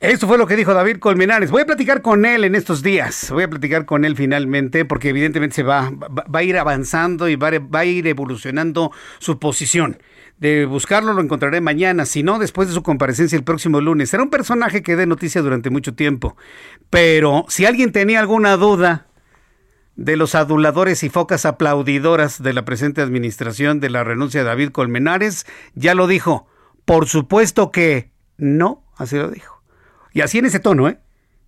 Esto 0.00 0.28
fue 0.28 0.38
lo 0.38 0.46
que 0.46 0.56
dijo 0.56 0.74
David 0.74 0.98
Colmenares. 0.98 1.50
Voy 1.50 1.62
a 1.62 1.66
platicar 1.66 2.02
con 2.02 2.24
él 2.24 2.44
en 2.44 2.54
estos 2.54 2.82
días. 2.82 3.30
Voy 3.30 3.42
a 3.42 3.50
platicar 3.50 3.84
con 3.84 4.04
él 4.04 4.14
finalmente 4.14 4.84
porque 4.84 5.08
evidentemente 5.08 5.56
se 5.56 5.62
va, 5.64 5.90
va, 5.90 6.38
a 6.38 6.42
ir 6.42 6.56
avanzando 6.56 7.28
y 7.28 7.36
va, 7.36 7.50
va, 7.58 7.80
a 7.80 7.84
ir 7.84 8.06
evolucionando 8.06 8.92
su 9.18 9.38
posición. 9.38 9.98
De 10.38 10.66
buscarlo 10.66 11.14
lo 11.14 11.20
encontraré 11.20 11.60
mañana, 11.60 12.06
si 12.06 12.22
no 12.22 12.38
después 12.38 12.68
de 12.68 12.74
su 12.74 12.84
comparecencia 12.84 13.36
el 13.36 13.42
próximo 13.42 13.80
lunes. 13.80 14.10
Será 14.10 14.22
un 14.22 14.30
personaje 14.30 14.82
que 14.82 14.94
dé 14.94 15.06
noticia 15.06 15.42
durante 15.42 15.68
mucho 15.68 15.94
tiempo. 15.94 16.36
Pero 16.90 17.44
si 17.48 17.66
alguien 17.66 17.90
tenía 17.90 18.20
alguna 18.20 18.56
duda 18.56 19.08
de 19.96 20.16
los 20.16 20.36
aduladores 20.36 21.02
y 21.02 21.08
focas 21.08 21.44
aplaudidoras 21.44 22.40
de 22.40 22.52
la 22.52 22.64
presente 22.64 23.02
administración 23.02 23.80
de 23.80 23.90
la 23.90 24.04
renuncia 24.04 24.40
de 24.40 24.46
David 24.46 24.70
Colmenares, 24.70 25.44
ya 25.74 25.96
lo 25.96 26.06
dijo. 26.06 26.46
Por 26.84 27.08
supuesto 27.08 27.72
que 27.72 28.12
no, 28.36 28.87
así 28.98 29.16
lo 29.16 29.30
dijo. 29.30 29.62
Y 30.12 30.20
así 30.20 30.38
en 30.38 30.46
ese 30.46 30.60
tono, 30.60 30.88
¿eh? 30.88 30.98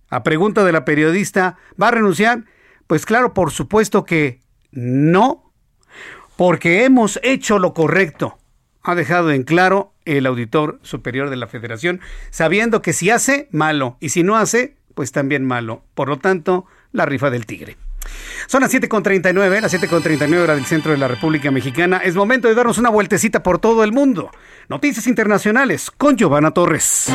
A 0.09 0.23
pregunta 0.23 0.63
de 0.63 0.71
la 0.71 0.83
periodista, 0.83 1.57
¿va 1.81 1.89
a 1.89 1.91
renunciar? 1.91 2.45
Pues 2.87 3.05
claro, 3.05 3.33
por 3.33 3.51
supuesto 3.51 4.03
que 4.03 4.41
no, 4.71 5.53
porque 6.35 6.83
hemos 6.83 7.19
hecho 7.23 7.59
lo 7.59 7.73
correcto. 7.73 8.37
Ha 8.83 8.95
dejado 8.95 9.31
en 9.31 9.43
claro 9.43 9.93
el 10.05 10.25
auditor 10.25 10.79
superior 10.81 11.29
de 11.29 11.35
la 11.35 11.47
federación, 11.47 12.01
sabiendo 12.31 12.81
que 12.81 12.93
si 12.93 13.09
hace, 13.09 13.47
malo, 13.51 13.97
y 13.99 14.09
si 14.09 14.23
no 14.23 14.35
hace, 14.35 14.75
pues 14.95 15.11
también 15.11 15.45
malo. 15.45 15.85
Por 15.93 16.09
lo 16.09 16.17
tanto, 16.17 16.65
la 16.91 17.05
rifa 17.05 17.29
del 17.29 17.45
tigre. 17.45 17.77
Son 18.47 18.61
las 18.61 18.73
7.39, 18.73 19.61
las 19.61 19.73
7.39 19.73 20.37
hora 20.41 20.55
del 20.55 20.65
centro 20.65 20.91
de 20.91 20.97
la 20.97 21.07
República 21.07 21.51
Mexicana. 21.51 21.97
Es 21.97 22.15
momento 22.15 22.47
de 22.47 22.55
darnos 22.55 22.77
una 22.77 22.89
vueltecita 22.89 23.43
por 23.43 23.59
todo 23.59 23.83
el 23.83 23.91
mundo. 23.91 24.31
Noticias 24.69 25.07
internacionales 25.07 25.91
con 25.91 26.17
Giovanna 26.17 26.51
Torres. 26.51 27.11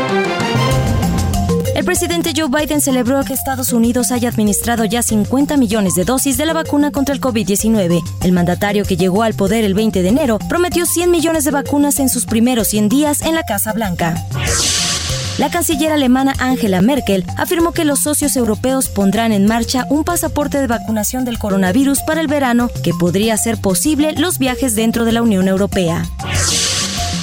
El 1.76 1.84
presidente 1.84 2.32
Joe 2.34 2.48
Biden 2.48 2.80
celebró 2.80 3.22
que 3.22 3.34
Estados 3.34 3.74
Unidos 3.74 4.10
haya 4.10 4.30
administrado 4.30 4.86
ya 4.86 5.02
50 5.02 5.58
millones 5.58 5.94
de 5.94 6.04
dosis 6.04 6.38
de 6.38 6.46
la 6.46 6.54
vacuna 6.54 6.90
contra 6.90 7.14
el 7.14 7.20
COVID-19. 7.20 8.02
El 8.22 8.32
mandatario 8.32 8.84
que 8.86 8.96
llegó 8.96 9.22
al 9.22 9.34
poder 9.34 9.62
el 9.62 9.74
20 9.74 10.00
de 10.00 10.08
enero 10.08 10.38
prometió 10.48 10.86
100 10.86 11.10
millones 11.10 11.44
de 11.44 11.50
vacunas 11.50 12.00
en 12.00 12.08
sus 12.08 12.24
primeros 12.24 12.68
100 12.68 12.88
días 12.88 13.20
en 13.20 13.34
la 13.34 13.42
Casa 13.42 13.74
Blanca. 13.74 14.14
La 15.38 15.50
canciller 15.50 15.92
alemana 15.92 16.32
Angela 16.38 16.80
Merkel 16.80 17.22
afirmó 17.36 17.72
que 17.72 17.84
los 17.84 18.00
socios 18.00 18.36
europeos 18.36 18.88
pondrán 18.88 19.32
en 19.32 19.44
marcha 19.44 19.84
un 19.90 20.02
pasaporte 20.02 20.58
de 20.58 20.66
vacunación 20.66 21.26
del 21.26 21.38
coronavirus 21.38 22.00
para 22.06 22.22
el 22.22 22.26
verano 22.26 22.70
que 22.82 22.94
podría 22.94 23.34
hacer 23.34 23.60
posible 23.60 24.12
los 24.12 24.38
viajes 24.38 24.74
dentro 24.74 25.04
de 25.04 25.12
la 25.12 25.20
Unión 25.20 25.46
Europea. 25.46 26.04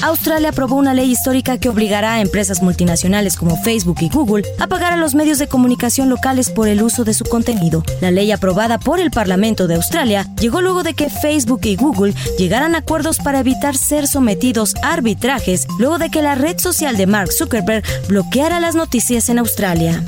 Australia 0.03 0.49
aprobó 0.49 0.75
una 0.75 0.93
ley 0.93 1.09
histórica 1.09 1.57
que 1.57 1.69
obligará 1.69 2.15
a 2.15 2.21
empresas 2.21 2.61
multinacionales 2.61 3.37
como 3.37 3.55
Facebook 3.55 3.97
y 4.01 4.09
Google 4.09 4.43
a 4.59 4.67
pagar 4.67 4.91
a 4.91 4.97
los 4.97 5.15
medios 5.15 5.39
de 5.39 5.47
comunicación 5.47 6.09
locales 6.09 6.49
por 6.49 6.67
el 6.67 6.83
uso 6.83 7.05
de 7.05 7.13
su 7.13 7.23
contenido. 7.23 7.85
La 8.01 8.11
ley 8.11 8.31
aprobada 8.33 8.79
por 8.79 8.99
el 8.99 9.11
Parlamento 9.11 9.65
de 9.65 9.75
Australia 9.75 10.27
llegó 10.41 10.59
luego 10.59 10.83
de 10.83 10.93
que 10.93 11.09
Facebook 11.09 11.61
y 11.63 11.77
Google 11.77 12.13
llegaran 12.37 12.75
a 12.75 12.79
acuerdos 12.79 13.19
para 13.19 13.39
evitar 13.39 13.77
ser 13.77 14.07
sometidos 14.07 14.75
a 14.83 14.91
arbitrajes 14.91 15.67
luego 15.79 15.97
de 15.97 16.09
que 16.09 16.21
la 16.21 16.35
red 16.35 16.59
social 16.59 16.97
de 16.97 17.07
Mark 17.07 17.31
Zuckerberg 17.31 17.83
bloqueara 18.09 18.59
las 18.59 18.75
noticias 18.75 19.29
en 19.29 19.39
Australia. 19.39 20.03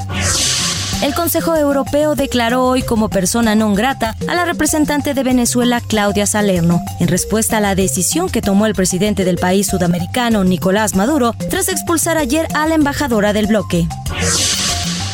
El 1.02 1.14
Consejo 1.14 1.56
Europeo 1.56 2.16
declaró 2.16 2.66
hoy 2.66 2.82
como 2.82 3.10
persona 3.10 3.54
non 3.54 3.76
grata 3.76 4.16
a 4.28 4.34
la 4.34 4.46
representante 4.46 5.14
de 5.14 5.24
Venezuela, 5.24 5.82
Claudia 5.82 6.26
Salerno, 6.26 6.82
en 7.00 7.08
respuesta 7.08 7.58
a 7.58 7.62
la 7.62 7.76
decisión 7.76 8.30
que 8.30 8.42
tomó 8.42 8.66
el 8.66 8.74
presidente 8.74 9.24
del 9.24 9.38
país 9.38 9.68
sudamericano, 9.68 10.44
Nicolás 10.44 10.96
Maduro, 10.96 11.36
tras 11.50 11.70
expulsar 11.70 12.18
ayer 12.18 12.48
a 12.56 12.66
la 12.66 12.76
embajadora 12.76 13.34
del 13.34 13.48
bloque. 13.48 13.88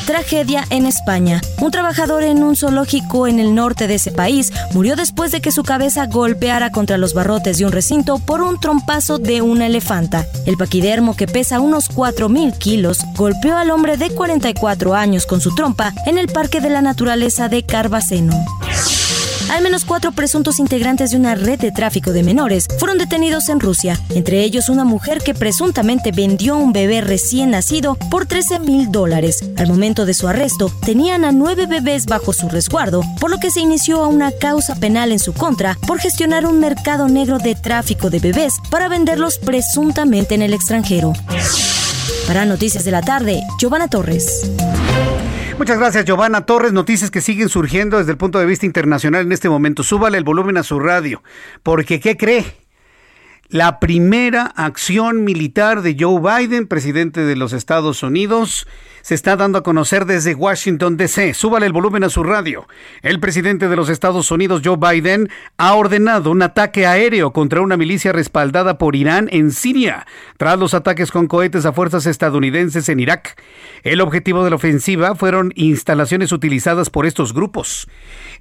Tragedia 0.06 0.66
en 0.70 0.86
España. 0.86 1.42
Un 1.60 1.72
trabajador 1.72 2.24
en 2.24 2.44
un 2.44 2.56
zoológico 2.56 3.28
en 3.28 3.40
el 3.40 3.56
norte 3.56 3.88
de 3.88 3.96
ese 3.96 4.12
país 4.12 4.52
murió 4.74 4.96
después 4.96 5.32
de 5.32 5.42
que 5.42 5.52
su 5.52 5.64
cabeza 5.64 6.06
golpeara 6.08 6.72
contra 6.72 6.98
los 6.98 7.14
barrotes 7.14 7.58
de 7.58 7.66
un 7.66 7.72
recinto 7.72 8.20
por 8.20 8.42
un 8.42 8.60
trompazo 8.60 9.18
de 9.18 9.42
una 9.42 9.68
elefanta. 9.68 10.26
El 10.46 10.58
paquidermo, 10.58 11.16
que 11.16 11.28
pesa 11.28 11.60
unos 11.60 11.90
4.000 11.90 12.58
kilos, 12.58 13.00
golpeó 13.16 13.58
al 13.58 13.72
hombre 13.72 13.98
de 13.98 14.10
44 14.10 14.96
años 14.96 15.26
con 15.26 15.42
su 15.42 15.54
trompa 15.56 15.94
en 16.06 16.18
el 16.18 16.28
Parque 16.28 16.62
de 16.62 16.70
la 16.70 16.82
Naturaleza 16.82 17.48
de 17.50 17.64
Carbaceno. 17.64 18.34
Al 19.52 19.62
menos 19.64 19.84
cuatro 19.84 20.14
presuntos 20.14 20.60
integrantes 20.60 21.12
de 21.12 21.18
una 21.18 21.36
red 21.36 21.60
de 21.60 21.74
tráfico 21.74 22.14
de 22.14 22.24
menores 22.24 22.68
fueron 22.80 22.98
detenidos 22.98 23.50
en 23.50 23.60
Rusia, 23.60 24.00
entre 24.16 24.44
ellos 24.44 24.70
una 24.70 24.86
mujer 24.86 25.20
que 25.22 25.34
presuntamente 25.34 26.14
vendió 26.14 26.56
un 26.56 26.72
bebé 26.72 27.02
recién 27.02 27.52
nacido 27.52 27.96
por 28.10 28.26
13 28.26 28.60
mil 28.60 28.94
dólares. 28.94 29.44
Al 29.58 29.68
momento 29.68 30.06
de 30.06 30.14
su 30.14 30.30
arresto, 30.30 30.72
tenían 30.86 31.26
a 31.26 31.34
nueve 31.34 31.66
bebés 31.66 32.06
bajo 32.06 32.32
su 32.32 32.48
resguardo, 32.48 33.04
por 33.20 33.30
lo 33.30 33.40
que 33.40 33.52
se 33.52 33.60
inició 33.60 34.08
una 34.08 34.32
causa 34.32 34.76
penal 34.76 35.12
en 35.12 35.20
su 35.20 35.34
contra 35.34 35.78
por 35.86 36.00
gestionar 36.00 36.46
un 36.46 36.62
mercado 36.62 37.10
negro 37.10 37.38
de 37.38 37.56
tráfico 37.56 38.10
de 38.10 38.20
bebés 38.20 38.54
para 38.70 38.88
venderlos 38.88 39.38
presuntamente 39.38 40.34
en 40.34 40.44
el 40.44 40.54
extranjero. 40.54 41.12
Para 42.26 42.46
Noticias 42.46 42.86
de 42.86 42.92
la 42.92 43.02
Tarde, 43.02 43.44
Giovanna 43.60 43.90
Torres. 43.90 44.50
Muchas 45.58 45.78
gracias, 45.78 46.06
Giovanna 46.06 46.46
Torres. 46.46 46.74
Noticias 46.74 47.12
que 47.12 47.22
siguen 47.22 47.50
surgiendo 47.50 47.98
desde 47.98 48.12
el 48.12 48.18
punto 48.18 48.40
de 48.40 48.46
vista 48.46 48.66
internacional 48.66 49.26
en 49.26 49.32
este 49.32 49.50
momento. 49.50 49.84
Súbale 49.84 50.18
el 50.18 50.24
volumen 50.24 50.58
a 50.58 50.64
su 50.64 50.80
radio, 50.80 51.22
porque 51.64 52.00
¿qué 52.00 52.18
cree? 52.18 52.61
La 53.52 53.82
primera 53.82 54.46
acción 54.46 55.26
militar 55.26 55.82
de 55.82 55.98
Joe 56.00 56.22
Biden, 56.22 56.68
presidente 56.68 57.20
de 57.20 57.36
los 57.36 57.52
Estados 57.52 58.02
Unidos, 58.02 58.66
se 59.02 59.14
está 59.14 59.36
dando 59.36 59.58
a 59.58 59.64
conocer 59.64 60.06
desde 60.06 60.36
Washington, 60.36 60.96
D.C. 60.96 61.34
Súbale 61.34 61.66
el 61.66 61.74
volumen 61.74 62.06
a 62.06 62.10
su 62.10 62.24
radio. 62.24 62.66
El 63.02 63.20
presidente 63.20 63.68
de 63.68 63.76
los 63.76 63.90
Estados 63.90 64.32
Unidos, 64.32 64.62
Joe 64.64 64.78
Biden, 64.78 65.30
ha 65.58 65.74
ordenado 65.74 66.32
un 66.32 66.42
ataque 66.44 66.86
aéreo 66.86 67.34
contra 67.34 67.60
una 67.60 67.76
milicia 67.76 68.14
respaldada 68.14 68.78
por 68.78 68.96
Irán 68.96 69.28
en 69.34 69.52
Siria, 69.52 70.06
tras 70.38 70.58
los 70.58 70.74
ataques 70.74 71.12
con 71.12 71.28
cohetes 71.28 71.66
a 71.66 71.74
fuerzas 71.74 72.06
estadounidenses 72.06 72.88
en 72.88 73.02
Irak. 73.02 73.42
El 73.84 74.00
objetivo 74.00 74.46
de 74.46 74.52
la 74.52 74.56
ofensiva 74.56 75.14
fueron 75.16 75.52
instalaciones 75.56 76.32
utilizadas 76.32 76.90
por 76.90 77.06
estos 77.06 77.34
grupos. 77.34 77.90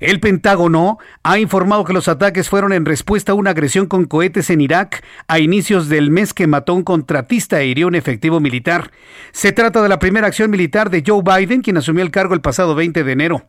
El 0.01 0.19
Pentágono 0.19 0.97
ha 1.23 1.39
informado 1.39 1.85
que 1.85 1.93
los 1.93 2.09
ataques 2.09 2.49
fueron 2.49 2.73
en 2.73 2.87
respuesta 2.87 3.33
a 3.33 3.35
una 3.35 3.51
agresión 3.51 3.85
con 3.85 4.07
cohetes 4.07 4.49
en 4.49 4.63
Irak 4.63 5.05
a 5.29 5.41
inicios 5.41 5.91
del 5.91 6.11
mes 6.11 6.33
que 6.33 6.47
mató 6.47 6.73
un 6.73 6.85
contratista 6.85 7.61
e 7.61 7.67
hirió 7.67 7.87
un 7.87 7.95
efectivo 7.95 8.41
militar. 8.41 8.93
Se 9.33 9.53
trata 9.53 9.83
de 9.83 9.91
la 9.91 9.99
primera 9.99 10.27
acción 10.27 10.51
militar 10.51 10.89
de 10.89 11.05
Joe 11.07 11.23
Biden, 11.23 11.61
quien 11.61 11.77
asumió 11.77 12.03
el 12.03 12.11
cargo 12.11 12.33
el 12.33 12.41
pasado 12.41 12.75
20 12.75 13.05
de 13.05 13.13
enero. 13.13 13.45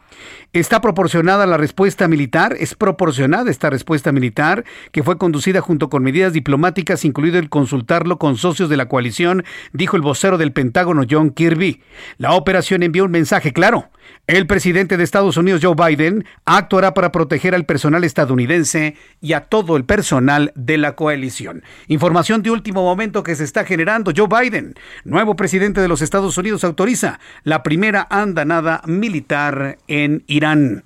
Está 0.52 0.82
proporcionada 0.82 1.46
la 1.46 1.56
respuesta 1.56 2.10
militar, 2.10 2.58
es 2.60 2.76
proporcionada 2.76 3.50
esta 3.50 3.70
respuesta 3.70 4.12
militar, 4.12 4.66
que 4.92 5.04
fue 5.04 5.18
conducida 5.18 5.62
junto 5.62 5.90
con 5.90 6.04
medidas 6.04 6.34
diplomáticas, 6.34 7.06
incluido 7.06 7.40
el 7.40 7.48
consultarlo 7.48 8.20
con 8.20 8.36
socios 8.36 8.68
de 8.68 8.76
la 8.76 8.90
coalición, 8.90 9.46
dijo 9.72 9.96
el 9.96 10.02
vocero 10.02 10.38
del 10.38 10.52
Pentágono 10.52 11.04
John 11.10 11.30
Kirby. 11.30 11.82
La 12.18 12.34
operación 12.34 12.84
envió 12.84 13.06
un 13.06 13.12
mensaje 13.12 13.54
claro. 13.54 13.90
El 14.28 14.48
presidente 14.48 14.98
de 14.98 15.04
Estados 15.04 15.38
Unidos, 15.38 15.62
Joe 15.64 15.76
Biden, 15.76 16.26
actuará 16.46 16.94
para 16.94 17.12
proteger 17.12 17.54
al 17.54 17.66
personal 17.66 18.04
estadounidense 18.04 18.96
y 19.20 19.34
a 19.34 19.42
todo 19.42 19.76
el 19.78 19.84
personal 19.84 20.52
de 20.56 20.78
la 20.78 20.96
coalición. 20.96 21.64
Información 21.88 22.42
de 22.42 22.52
último 22.52 22.84
momento 22.84 23.24
que 23.24 23.36
se 23.36 23.44
está 23.44 23.66
generando. 23.66 24.14
Joe 24.16 24.28
Biden, 24.28 24.76
nuevo 25.04 25.36
presidente 25.36 25.82
de 25.82 25.88
los 25.88 26.02
Estados 26.02 26.38
Unidos, 26.38 26.64
autoriza 26.64 27.20
la 27.44 27.64
primera 27.64 28.08
andanada 28.10 28.82
militar 28.86 29.78
en 29.88 30.24
Irán. 30.28 30.86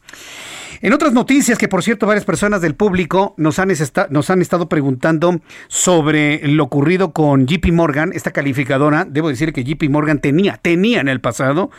En 0.81 0.93
otras 0.93 1.13
noticias, 1.13 1.57
que 1.57 1.67
por 1.67 1.83
cierto 1.83 2.05
varias 2.05 2.25
personas 2.25 2.61
del 2.61 2.75
público 2.75 3.33
nos 3.37 3.59
han, 3.59 3.71
estado 3.71 4.69
preguntando 4.69 5.39
sobre 5.67 6.47
lo 6.47 6.63
ocurrido 6.63 7.11
con 7.11 7.47
JP 7.47 7.71
Morgan, 7.71 8.11
esta 8.13 8.31
calificadora, 8.31 9.05
debo 9.05 9.29
decir 9.29 9.53
que 9.53 9.63
JP 9.63 9.89
Morgan 9.89 10.19
tenía, 10.19 10.57
tenía 10.57 11.01
en 11.01 11.07
el 11.07 11.21
pasado 11.21 11.71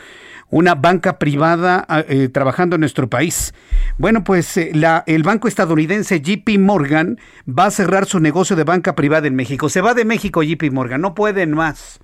una 0.51 0.75
banca 0.75 1.19
privada 1.19 1.85
ah, 1.89 2.05
eh, 2.09 2.29
trabajando 2.29 2.77
en 2.77 2.81
nuestro 2.81 3.09
país. 3.09 3.55
Bueno, 3.99 4.25
pues 4.25 4.57
eh, 4.57 4.73
el 5.07 5.23
banco 5.23 5.49
estadounidense 5.49 6.21
JP 6.21 6.59
Morgan 6.59 7.19
va 7.47 7.67
a 7.67 7.71
cerrar 7.71 8.07
su 8.07 8.21
negocio 8.21 8.57
de 8.57 8.65
banca 8.65 8.95
privada 8.95 9.27
en 9.27 9.35
México. 9.35 9.69
Se 9.69 9.81
va 9.81 9.95
de 9.95 10.05
México 10.05 10.43
JP 10.43 10.71
Morgan, 10.73 11.01
no 11.01 11.15
pueden 11.15 11.53
más. 11.53 12.01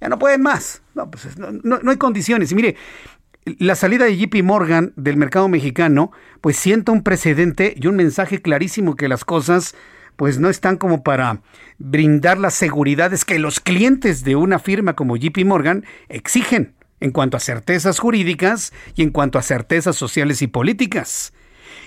Ya 0.00 0.08
no 0.08 0.18
pueden 0.18 0.42
más. 0.42 0.82
No, 0.94 1.10
pues, 1.10 1.36
no, 1.36 1.78
no 1.78 1.90
hay 1.90 1.96
condiciones. 1.96 2.52
Y 2.52 2.54
mire, 2.54 2.76
la 3.44 3.74
salida 3.74 4.04
de 4.04 4.16
JP 4.16 4.42
Morgan 4.44 4.92
del 4.96 5.16
mercado 5.16 5.48
mexicano, 5.48 6.12
pues 6.40 6.56
sienta 6.56 6.92
un 6.92 7.02
precedente 7.02 7.74
y 7.76 7.86
un 7.86 7.96
mensaje 7.96 8.42
clarísimo 8.42 8.96
que 8.96 9.08
las 9.08 9.24
cosas 9.24 9.74
pues 10.16 10.38
no 10.38 10.50
están 10.50 10.76
como 10.76 11.02
para 11.02 11.40
brindar 11.78 12.36
las 12.36 12.52
seguridades 12.52 13.24
que 13.24 13.38
los 13.38 13.58
clientes 13.58 14.22
de 14.22 14.36
una 14.36 14.58
firma 14.58 14.94
como 14.94 15.16
JP 15.16 15.46
Morgan 15.46 15.86
exigen 16.10 16.74
en 17.00 17.10
cuanto 17.10 17.36
a 17.36 17.40
certezas 17.40 17.98
jurídicas 17.98 18.72
y 18.94 19.02
en 19.02 19.10
cuanto 19.10 19.38
a 19.38 19.42
certezas 19.42 19.96
sociales 19.96 20.42
y 20.42 20.46
políticas. 20.46 21.32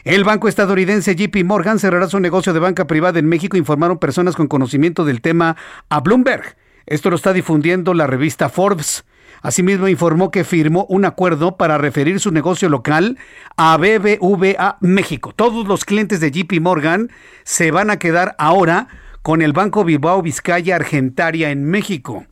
El 0.04 0.24
banco 0.24 0.48
estadounidense 0.48 1.16
JP 1.16 1.46
Morgan 1.46 1.80
cerrará 1.80 2.10
su 2.10 2.20
negocio 2.20 2.54
de 2.54 2.60
banca 2.60 2.88
privada 2.88 3.20
en 3.20 3.28
México, 3.28 3.56
informaron 3.56 4.00
personas 4.00 4.36
con 4.36 4.48
conocimiento 4.48 5.06
del 5.06 5.22
tema 5.22 5.56
a 5.90 6.02
Bloomberg. 6.02 6.58
Esto 6.86 7.10
lo 7.10 7.16
está 7.16 7.32
difundiendo 7.32 7.94
la 7.94 8.08
revista 8.08 8.50
Forbes. 8.50 9.06
Asimismo, 9.42 9.88
informó 9.88 10.32
que 10.32 10.44
firmó 10.44 10.86
un 10.90 11.06
acuerdo 11.06 11.58
para 11.58 11.78
referir 11.78 12.20
su 12.20 12.32
negocio 12.32 12.70
local 12.70 13.18
a 13.58 13.78
BBVA 13.78 14.78
México. 14.80 15.34
Todos 15.36 15.68
los 15.68 15.86
clientes 15.86 16.20
de 16.20 16.32
JP 16.32 16.62
Morgan 16.62 17.10
se 17.44 17.72
van 17.72 17.90
a 17.90 18.00
quedar 18.00 18.36
ahora 18.38 18.88
con 19.22 19.42
el 19.42 19.54
Banco 19.54 19.84
Bilbao 19.84 20.22
Vizcaya 20.22 20.76
Argentaria 20.76 21.52
en 21.52 21.66
México. 21.66 22.26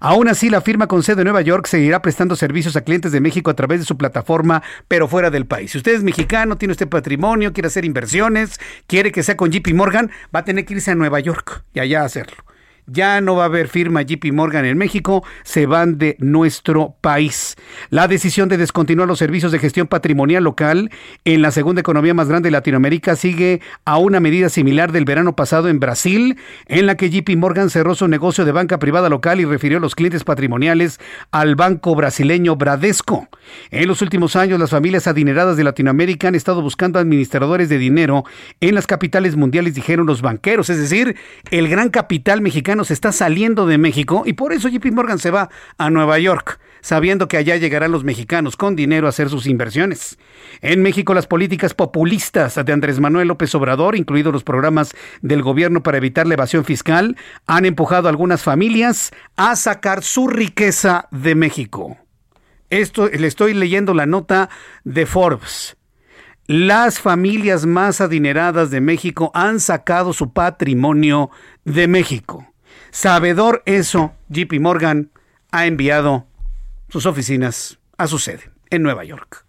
Aún 0.00 0.28
así, 0.28 0.48
la 0.50 0.60
firma 0.60 0.86
con 0.86 1.02
sede 1.02 1.22
en 1.22 1.24
Nueva 1.24 1.42
York 1.42 1.66
seguirá 1.66 2.02
prestando 2.02 2.36
servicios 2.36 2.76
a 2.76 2.82
clientes 2.82 3.12
de 3.12 3.20
México 3.20 3.50
a 3.50 3.54
través 3.54 3.80
de 3.80 3.86
su 3.86 3.96
plataforma, 3.96 4.62
pero 4.86 5.08
fuera 5.08 5.30
del 5.30 5.46
país. 5.46 5.72
Si 5.72 5.78
usted 5.78 5.94
es 5.94 6.02
mexicano, 6.02 6.56
tiene 6.56 6.72
usted 6.72 6.88
patrimonio, 6.88 7.52
quiere 7.52 7.66
hacer 7.66 7.84
inversiones, 7.84 8.60
quiere 8.86 9.12
que 9.12 9.22
sea 9.22 9.36
con 9.36 9.50
JP 9.50 9.74
Morgan, 9.74 10.10
va 10.34 10.40
a 10.40 10.44
tener 10.44 10.64
que 10.64 10.74
irse 10.74 10.90
a 10.90 10.94
Nueva 10.94 11.20
York 11.20 11.64
y 11.74 11.80
allá 11.80 12.04
hacerlo 12.04 12.47
ya 12.88 13.20
no 13.20 13.36
va 13.36 13.44
a 13.44 13.46
haber 13.46 13.68
firma 13.68 14.02
JP 14.02 14.32
Morgan 14.32 14.64
en 14.64 14.78
México, 14.78 15.24
se 15.44 15.66
van 15.66 15.98
de 15.98 16.16
nuestro 16.18 16.96
país. 17.00 17.56
La 17.90 18.08
decisión 18.08 18.48
de 18.48 18.56
descontinuar 18.56 19.06
los 19.06 19.18
servicios 19.18 19.52
de 19.52 19.58
gestión 19.58 19.86
patrimonial 19.86 20.44
local 20.44 20.90
en 21.24 21.42
la 21.42 21.50
segunda 21.50 21.80
economía 21.80 22.14
más 22.14 22.28
grande 22.28 22.48
de 22.48 22.52
Latinoamérica 22.52 23.16
sigue 23.16 23.60
a 23.84 23.98
una 23.98 24.20
medida 24.20 24.48
similar 24.48 24.92
del 24.92 25.04
verano 25.04 25.36
pasado 25.36 25.68
en 25.68 25.80
Brasil, 25.80 26.38
en 26.66 26.86
la 26.86 26.96
que 26.96 27.10
JP 27.10 27.36
Morgan 27.36 27.70
cerró 27.70 27.94
su 27.94 28.08
negocio 28.08 28.44
de 28.44 28.52
banca 28.52 28.78
privada 28.78 29.08
local 29.08 29.40
y 29.40 29.44
refirió 29.44 29.78
a 29.78 29.80
los 29.80 29.94
clientes 29.94 30.24
patrimoniales 30.24 31.00
al 31.30 31.56
banco 31.56 31.94
brasileño 31.94 32.56
Bradesco. 32.56 33.28
En 33.70 33.88
los 33.88 34.02
últimos 34.02 34.36
años, 34.36 34.58
las 34.58 34.70
familias 34.70 35.06
adineradas 35.06 35.56
de 35.56 35.64
Latinoamérica 35.64 36.28
han 36.28 36.34
estado 36.34 36.62
buscando 36.62 36.98
administradores 36.98 37.68
de 37.68 37.78
dinero 37.78 38.24
en 38.60 38.74
las 38.74 38.86
capitales 38.86 39.36
mundiales, 39.36 39.74
dijeron 39.74 40.06
los 40.06 40.22
banqueros, 40.22 40.70
es 40.70 40.78
decir, 40.78 41.16
el 41.50 41.68
gran 41.68 41.90
capital 41.90 42.40
mexicano 42.40 42.77
se 42.84 42.94
está 42.94 43.12
saliendo 43.12 43.66
de 43.66 43.78
México 43.78 44.22
y 44.26 44.34
por 44.34 44.52
eso 44.52 44.68
JP 44.68 44.92
Morgan 44.92 45.18
se 45.18 45.30
va 45.30 45.50
a 45.76 45.90
Nueva 45.90 46.18
York, 46.18 46.60
sabiendo 46.80 47.28
que 47.28 47.36
allá 47.36 47.56
llegarán 47.56 47.92
los 47.92 48.04
mexicanos 48.04 48.56
con 48.56 48.76
dinero 48.76 49.06
a 49.06 49.10
hacer 49.10 49.28
sus 49.28 49.46
inversiones. 49.46 50.18
En 50.60 50.82
México 50.82 51.14
las 51.14 51.26
políticas 51.26 51.74
populistas 51.74 52.54
de 52.64 52.72
Andrés 52.72 53.00
Manuel 53.00 53.28
López 53.28 53.54
Obrador, 53.54 53.96
incluidos 53.96 54.32
los 54.32 54.44
programas 54.44 54.94
del 55.22 55.42
gobierno 55.42 55.82
para 55.82 55.98
evitar 55.98 56.26
la 56.26 56.34
evasión 56.34 56.64
fiscal, 56.64 57.16
han 57.46 57.64
empujado 57.64 58.08
a 58.08 58.10
algunas 58.10 58.42
familias 58.42 59.10
a 59.36 59.56
sacar 59.56 60.02
su 60.02 60.28
riqueza 60.28 61.08
de 61.10 61.34
México. 61.34 61.96
Esto 62.70 63.08
le 63.08 63.26
estoy 63.26 63.54
leyendo 63.54 63.94
la 63.94 64.06
nota 64.06 64.50
de 64.84 65.06
Forbes. 65.06 65.76
Las 66.46 66.98
familias 66.98 67.66
más 67.66 68.00
adineradas 68.00 68.70
de 68.70 68.80
México 68.80 69.30
han 69.34 69.60
sacado 69.60 70.14
su 70.14 70.32
patrimonio 70.32 71.30
de 71.64 71.88
México. 71.88 72.47
Sabedor 72.90 73.62
eso, 73.66 74.12
JP 74.28 74.60
Morgan 74.60 75.10
ha 75.50 75.66
enviado 75.66 76.26
sus 76.88 77.06
oficinas 77.06 77.78
a 77.96 78.06
su 78.06 78.18
sede 78.18 78.50
en 78.70 78.82
Nueva 78.82 79.04
York. 79.04 79.44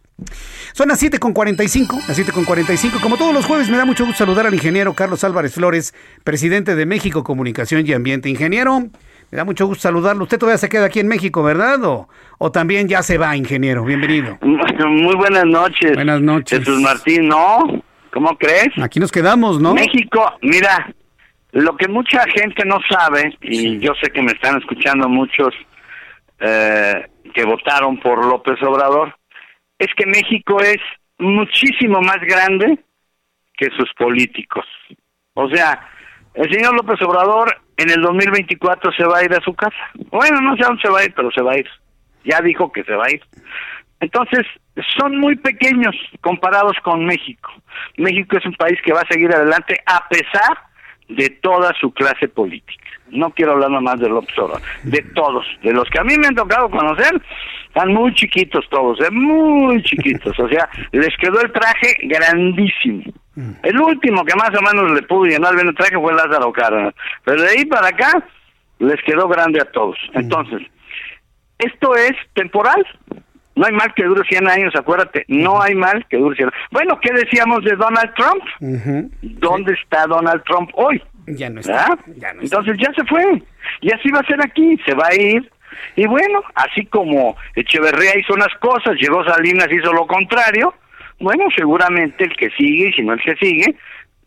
Son 0.73 0.89
las 0.89 1.01
7.45, 1.01 2.07
las 2.07 2.19
7.45. 2.19 3.01
Como 3.01 3.17
todos 3.17 3.33
los 3.33 3.45
jueves, 3.45 3.69
me 3.69 3.77
da 3.77 3.85
mucho 3.85 4.05
gusto 4.05 4.19
saludar 4.19 4.45
al 4.45 4.53
ingeniero 4.53 4.93
Carlos 4.93 5.23
Álvarez 5.23 5.53
Flores, 5.53 5.93
presidente 6.23 6.75
de 6.75 6.85
México 6.85 7.23
Comunicación 7.23 7.85
y 7.87 7.93
Ambiente. 7.93 8.29
Ingeniero, 8.29 8.79
me 8.79 9.37
da 9.37 9.45
mucho 9.45 9.65
gusto 9.65 9.83
saludarlo. 9.83 10.23
Usted 10.23 10.37
todavía 10.37 10.57
se 10.57 10.69
queda 10.69 10.85
aquí 10.85 10.99
en 10.99 11.07
México, 11.07 11.41
¿verdad? 11.43 11.83
O, 11.85 12.09
o 12.37 12.51
también 12.51 12.87
ya 12.87 13.01
se 13.01 13.17
va, 13.17 13.35
ingeniero. 13.37 13.83
Bienvenido. 13.85 14.37
Muy 14.41 15.15
buenas 15.15 15.45
noches. 15.45 15.93
Buenas 15.93 16.21
noches. 16.21 16.59
Jesús 16.59 16.81
Martín, 16.81 17.27
¿no? 17.27 17.81
¿Cómo 18.11 18.35
crees? 18.37 18.69
Aquí 18.81 18.99
nos 18.99 19.11
quedamos, 19.11 19.61
¿no? 19.61 19.73
México, 19.73 20.33
mira, 20.41 20.93
lo 21.51 21.75
que 21.77 21.87
mucha 21.87 22.23
gente 22.35 22.63
no 22.65 22.77
sabe, 22.89 23.35
y 23.41 23.79
yo 23.79 23.93
sé 24.01 24.11
que 24.11 24.21
me 24.21 24.31
están 24.31 24.57
escuchando 24.59 25.09
muchos 25.09 25.53
eh, 26.39 27.07
que 27.33 27.43
votaron 27.43 27.99
por 27.99 28.25
López 28.25 28.61
Obrador, 28.61 29.15
es 29.77 29.87
que 29.95 30.05
México 30.05 30.59
es 30.61 30.77
muchísimo 31.17 32.01
más 32.01 32.19
grande 32.21 32.79
que 33.57 33.67
sus 33.77 33.91
políticos. 33.97 34.65
O 35.33 35.49
sea, 35.49 35.89
el 36.33 36.51
señor 36.51 36.75
López 36.75 37.01
Obrador 37.01 37.57
en 37.77 37.89
el 37.89 38.01
2024 38.01 38.91
se 38.93 39.05
va 39.05 39.19
a 39.19 39.23
ir 39.23 39.33
a 39.33 39.41
su 39.41 39.53
casa. 39.53 39.75
Bueno, 40.11 40.39
no 40.41 40.55
sé 40.55 40.63
a 40.63 40.67
dónde 40.67 40.81
se 40.81 40.89
va 40.89 40.99
a 40.99 41.05
ir, 41.05 41.13
pero 41.15 41.31
se 41.31 41.41
va 41.41 41.53
a 41.53 41.57
ir. 41.57 41.67
Ya 42.25 42.41
dijo 42.41 42.71
que 42.71 42.83
se 42.83 42.93
va 42.93 43.05
a 43.05 43.11
ir. 43.11 43.21
Entonces, 44.01 44.45
son 44.97 45.17
muy 45.17 45.35
pequeños 45.35 45.95
comparados 46.21 46.77
con 46.83 47.05
México. 47.05 47.51
México 47.97 48.37
es 48.37 48.45
un 48.45 48.53
país 48.53 48.79
que 48.83 48.93
va 48.93 49.01
a 49.01 49.11
seguir 49.11 49.33
adelante 49.33 49.77
a 49.85 50.07
pesar 50.07 50.68
de 51.09 51.29
toda 51.41 51.73
su 51.79 51.91
clase 51.91 52.27
política. 52.27 52.83
No 53.09 53.31
quiero 53.31 53.53
hablar 53.53 53.71
nada 53.71 53.81
más 53.81 53.99
de 53.99 54.07
López 54.07 54.37
Obrador, 54.37 54.61
de 54.83 55.01
todos, 55.15 55.45
de 55.63 55.73
los 55.73 55.89
que 55.89 55.99
a 55.99 56.03
mí 56.03 56.15
me 56.17 56.27
han 56.27 56.35
tocado 56.35 56.69
conocer, 56.69 57.19
están 57.67 57.93
muy 57.93 58.13
chiquitos 58.13 58.65
todos, 58.69 58.99
¿eh? 59.01 59.09
muy 59.11 59.81
chiquitos, 59.83 60.39
o 60.39 60.47
sea, 60.47 60.69
les 60.91 61.15
quedó 61.17 61.41
el 61.41 61.51
traje 61.51 61.95
grandísimo. 62.03 63.03
El 63.63 63.79
último 63.79 64.25
que 64.25 64.35
más 64.35 64.49
o 64.49 64.61
menos 64.61 64.91
le 64.91 65.01
pudo 65.03 65.25
llenar 65.25 65.55
bien 65.55 65.69
el 65.69 65.75
traje 65.75 65.95
fue 65.95 66.13
Lázaro 66.13 66.51
Cárdenas, 66.51 66.93
pero 67.23 67.41
de 67.41 67.49
ahí 67.49 67.65
para 67.65 67.87
acá 67.87 68.23
les 68.79 69.01
quedó 69.03 69.27
grande 69.27 69.61
a 69.61 69.71
todos. 69.71 69.97
Entonces, 70.13 70.61
esto 71.57 71.95
es 71.95 72.11
temporal, 72.33 72.85
no 73.59 73.65
hay 73.65 73.73
mal 73.73 73.93
que 73.93 74.05
dure 74.05 74.23
100 74.23 74.47
años, 74.47 74.73
acuérdate. 74.73 75.25
No 75.27 75.61
hay 75.61 75.75
mal 75.75 76.05
que 76.09 76.15
dure 76.15 76.33
100 76.33 76.47
años. 76.47 76.59
Bueno, 76.71 76.97
¿qué 77.01 77.11
decíamos 77.11 77.61
de 77.65 77.75
Donald 77.75 78.13
Trump? 78.15 79.11
¿Dónde 79.21 79.73
está 79.73 80.07
Donald 80.07 80.41
Trump 80.45 80.69
hoy? 80.75 81.03
Ya 81.27 81.49
no 81.49 81.59
está. 81.59 81.97
Entonces 82.41 82.77
ya 82.79 82.93
se 82.93 83.03
fue. 83.03 83.43
Y 83.81 83.91
así 83.91 84.09
va 84.11 84.21
a 84.21 84.27
ser 84.27 84.41
aquí. 84.41 84.77
Se 84.85 84.95
va 84.95 85.07
a 85.07 85.15
ir. 85.15 85.51
Y 85.97 86.07
bueno, 86.07 86.41
así 86.55 86.85
como 86.85 87.35
Echeverría 87.53 88.17
hizo 88.17 88.33
unas 88.33 88.53
cosas, 88.61 88.95
llegó 88.95 89.25
Salinas 89.25 89.67
hizo 89.69 89.91
lo 89.91 90.07
contrario, 90.07 90.73
bueno, 91.19 91.43
seguramente 91.55 92.23
el 92.23 92.35
que 92.37 92.49
sigue, 92.51 92.89
y 92.89 92.93
si 92.93 93.01
no 93.01 93.13
el 93.13 93.21
que 93.21 93.35
sigue, 93.35 93.75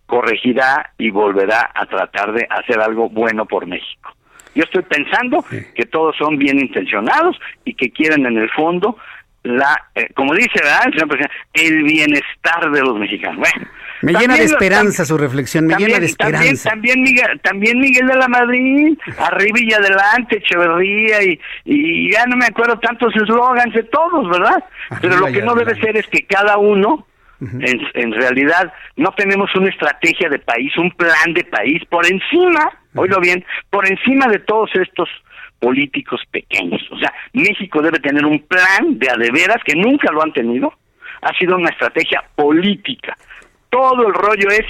corregirá 0.05 0.93
y 0.99 1.11
volverá 1.11 1.71
a 1.75 1.87
tratar 1.87 2.33
de 2.33 2.47
hacer 2.51 2.81
algo 2.81 3.09
bueno 3.09 3.47
por 3.47 3.67
México. 3.67 4.15
Yo 4.55 4.65
estoy 4.65 4.83
pensando 4.83 5.45
que 5.75 5.87
todos 5.87 6.15
son 6.17 6.37
bien 6.37 6.59
intencionados 6.59 7.39
y 7.65 7.75
que 7.75 7.91
quieren 7.91 8.27
en 8.27 8.37
el 8.37 8.51
fondo 8.51 8.99
la, 9.45 9.91
eh, 9.95 10.09
como 10.15 10.35
dice 10.35 10.51
el 10.55 10.93
señor 10.93 11.09
presidente, 11.09 11.35
el 11.55 11.83
bienestar 11.83 12.71
de 12.71 12.81
los 12.81 12.99
mexicanos. 12.99 13.39
Bueno, 13.39 13.69
Me 14.03 14.13
llena 14.13 14.37
de 14.37 14.45
esperanza 14.45 15.05
su 15.05 15.19
reflexión, 15.19 15.67
me 15.67 15.75
llena 15.77 15.99
de 15.99 16.07
esperanza. 16.07 16.71
También, 16.71 17.03
Miguel, 17.03 17.41
también 17.43 17.79
Miguel 17.81 18.07
de 18.07 18.17
la 18.17 18.29
Madrid, 18.29 18.97
arriba 19.19 19.59
y 19.61 19.73
adelante, 19.73 20.39
Echeverría, 20.39 21.23
y, 21.25 21.41
y 21.65 22.13
ya 22.13 22.25
no 22.27 22.37
me 22.37 22.47
acuerdo 22.47 22.79
tantos 22.79 23.15
eslogans 23.17 23.75
de 23.75 23.83
todos, 23.85 24.29
¿verdad? 24.29 24.63
Pero 25.01 25.17
lo 25.17 25.27
que 25.27 25.43
no 25.43 25.55
debe 25.55 25.75
ser 25.81 25.97
es 25.97 26.07
que 26.07 26.25
cada 26.25 26.59
uno 26.59 27.07
en, 27.41 27.81
en, 27.95 28.13
realidad 28.13 28.73
no 28.97 29.11
tenemos 29.17 29.53
una 29.57 29.69
estrategia 29.69 30.29
de 30.29 30.39
país, 30.39 30.77
un 30.79 30.93
plan 30.93 31.35
de 31.35 31.43
país 31.43 31.83
por 31.91 32.07
encima, 32.07 32.71
oílo 32.95 33.19
bien, 33.19 33.45
por 33.71 33.89
encima 33.89 34.29
de 34.29 34.39
todos 34.39 34.71
estos 34.77 35.09
políticos 35.63 36.21
pequeños. 36.33 36.83
O 36.91 36.99
sea, 36.99 37.13
México 37.33 37.81
debe 37.81 38.01
tener 38.01 38.27
un 38.27 38.41
plan 38.41 38.99
de 38.99 39.09
adeveras 39.09 39.63
que 39.65 39.77
nunca 39.77 40.11
lo 40.11 40.21
han 40.21 40.33
tenido. 40.33 40.75
Ha 41.23 41.33
sido 41.39 41.57
una 41.57 41.71
estrategia 41.71 42.25
política. 42.35 43.17
Todo 43.71 44.09
el 44.09 44.13
rollo 44.13 44.49
es 44.51 44.67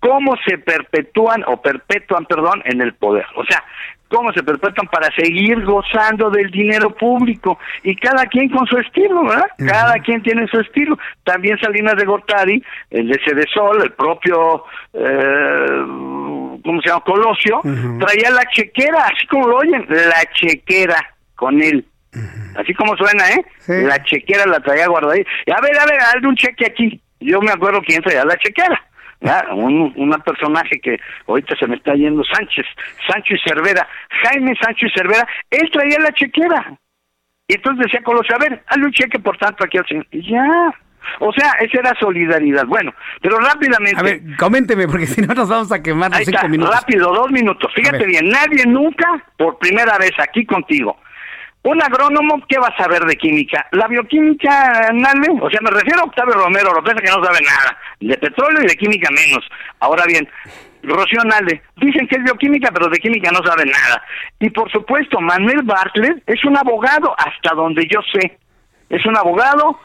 cómo 0.00 0.34
se 0.46 0.56
perpetúan 0.56 1.44
o 1.46 1.60
perpetúan, 1.60 2.24
perdón, 2.24 2.62
en 2.64 2.80
el 2.80 2.94
poder. 2.94 3.26
O 3.36 3.44
sea, 3.44 3.62
cómo 4.08 4.32
se 4.32 4.42
perpetúan 4.42 4.88
para 4.88 5.14
seguir 5.14 5.62
gozando 5.64 6.30
del 6.30 6.50
dinero 6.50 6.90
público 6.90 7.58
y 7.84 7.94
cada 7.96 8.24
quien 8.26 8.48
con 8.48 8.66
su 8.66 8.78
estilo, 8.78 9.24
¿verdad? 9.24 9.46
Cada 9.58 9.98
quien 10.00 10.22
tiene 10.22 10.46
su 10.48 10.58
estilo. 10.58 10.98
También 11.22 11.58
Salinas 11.60 11.96
de 11.96 12.06
Gortari, 12.06 12.62
el 12.90 13.08
de 13.08 13.46
Sol, 13.52 13.82
el 13.84 13.92
propio, 13.92 14.64
eh, 14.94 15.84
¿cómo 16.62 16.80
se 16.82 16.88
llama? 16.88 17.04
Colosio, 17.04 17.60
traía 17.98 18.30
la 18.30 18.44
chequera, 18.50 19.04
así 19.04 19.26
como 19.26 19.48
lo 19.48 19.56
oyen, 19.58 19.86
la 19.88 20.24
chequera 20.34 21.14
con 21.34 21.60
él. 21.62 21.84
Así 22.56 22.74
como 22.74 22.96
suena, 22.96 23.24
¿eh? 23.30 23.44
La 23.68 24.02
chequera 24.02 24.44
la 24.46 24.60
traía 24.60 24.88
guardada. 24.88 25.14
A 25.14 25.60
ver, 25.60 25.78
a 25.78 25.86
ver, 25.86 26.00
hazle 26.00 26.28
un 26.28 26.36
cheque 26.36 26.66
aquí. 26.66 27.00
Yo 27.20 27.40
me 27.40 27.52
acuerdo 27.52 27.80
quién 27.82 28.02
traía 28.02 28.24
la 28.24 28.36
chequera 28.36 28.80
un 29.52 29.92
una 29.96 30.18
personaje 30.18 30.80
que 30.80 30.98
ahorita 31.26 31.56
se 31.56 31.66
me 31.66 31.76
está 31.76 31.94
yendo, 31.94 32.22
Sánchez, 32.24 32.64
Sancho 33.06 33.34
y 33.34 33.38
Cervera, 33.46 33.86
Jaime 34.22 34.54
Sancho 34.60 34.86
y 34.86 34.90
Cervera, 34.90 35.26
él 35.50 35.70
traía 35.72 35.98
la 35.98 36.12
chequera. 36.12 36.78
Y 37.46 37.54
entonces 37.54 37.86
decía 37.86 38.02
Colosio, 38.02 38.34
a 38.36 38.38
ver, 38.38 38.62
hazle 38.66 38.84
un 38.84 38.92
cheque 38.92 39.18
por 39.18 39.36
tanto 39.36 39.64
aquí 39.64 39.78
al 39.78 39.86
señor. 39.86 40.06
Y 40.10 40.30
ya. 40.30 40.74
O 41.20 41.32
sea, 41.32 41.52
esa 41.60 41.78
era 41.78 41.94
solidaridad. 41.98 42.66
Bueno, 42.66 42.92
pero 43.20 43.38
rápidamente. 43.38 43.98
A 43.98 44.02
ver, 44.02 44.20
coménteme, 44.38 44.86
porque 44.86 45.06
si 45.08 45.20
no 45.20 45.34
nos 45.34 45.48
vamos 45.48 45.72
a 45.72 45.82
quemar 45.82 46.10
los 46.10 46.24
cinco 46.24 46.48
minutos. 46.48 46.74
Rápido, 46.74 47.12
dos 47.12 47.30
minutos. 47.30 47.72
Fíjate 47.74 48.04
bien, 48.06 48.28
nadie 48.28 48.64
nunca, 48.66 49.06
por 49.36 49.58
primera 49.58 49.98
vez 49.98 50.12
aquí 50.18 50.44
contigo, 50.44 50.96
un 51.62 51.82
agrónomo, 51.82 52.42
¿qué 52.48 52.58
va 52.58 52.68
a 52.68 52.76
saber 52.76 53.04
de 53.04 53.16
química? 53.16 53.66
La 53.72 53.86
bioquímica, 53.86 54.90
nadie, 54.94 55.28
o 55.40 55.50
sea, 55.50 55.60
me 55.62 55.70
refiero 55.70 56.00
a 56.00 56.04
Octavio 56.04 56.34
Romero 56.34 56.72
López, 56.72 56.94
que 56.94 57.10
no 57.10 57.22
sabe 57.22 57.38
nada, 57.42 57.76
de 58.00 58.16
petróleo 58.16 58.62
y 58.62 58.66
de 58.66 58.76
química 58.76 59.10
menos. 59.10 59.46
Ahora 59.78 60.04
bien, 60.06 60.26
Rocío 60.82 61.22
Nalde, 61.24 61.62
dicen 61.76 62.06
que 62.08 62.16
es 62.16 62.24
bioquímica, 62.24 62.70
pero 62.72 62.88
de 62.88 62.98
química 62.98 63.30
no 63.30 63.46
sabe 63.46 63.64
nada. 63.66 64.02
Y 64.38 64.48
por 64.50 64.70
supuesto, 64.70 65.20
Manuel 65.20 65.62
Bartlett 65.64 66.22
es 66.26 66.42
un 66.44 66.56
abogado, 66.56 67.14
hasta 67.18 67.54
donde 67.54 67.86
yo 67.86 68.00
sé. 68.12 68.38
Es 68.88 69.04
un 69.04 69.16
abogado, 69.16 69.78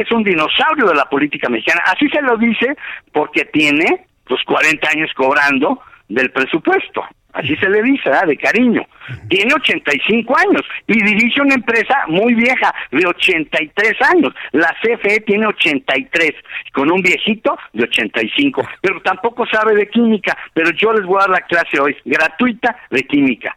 es 0.00 0.10
un 0.12 0.22
dinosaurio 0.22 0.86
de 0.86 0.94
la 0.94 1.06
política 1.06 1.48
mexicana. 1.48 1.82
Así 1.86 2.08
se 2.08 2.20
lo 2.22 2.36
dice 2.36 2.76
porque 3.12 3.44
tiene 3.46 4.06
los 4.26 4.42
40 4.44 4.88
años 4.90 5.10
cobrando 5.14 5.80
del 6.08 6.30
presupuesto 6.30 7.04
así 7.36 7.56
se 7.56 7.68
le 7.68 7.82
dice, 7.82 8.10
¿ah? 8.10 8.24
de 8.26 8.36
cariño. 8.36 8.82
Tiene 9.28 9.54
85 9.54 10.36
años 10.36 10.62
y 10.86 11.02
dirige 11.02 11.40
una 11.40 11.54
empresa 11.54 12.04
muy 12.08 12.34
vieja, 12.34 12.74
de 12.90 13.06
83 13.06 13.92
años. 14.10 14.34
La 14.52 14.74
CFE 14.82 15.20
tiene 15.20 15.46
83, 15.46 16.32
con 16.72 16.90
un 16.90 17.02
viejito 17.02 17.56
de 17.72 17.84
85, 17.84 18.66
pero 18.80 19.00
tampoco 19.02 19.46
sabe 19.46 19.74
de 19.74 19.88
química, 19.88 20.36
pero 20.54 20.70
yo 20.70 20.92
les 20.92 21.04
voy 21.04 21.18
a 21.18 21.20
dar 21.20 21.30
la 21.30 21.40
clase 21.42 21.78
hoy, 21.80 21.96
gratuita 22.04 22.76
de 22.90 23.06
química. 23.06 23.56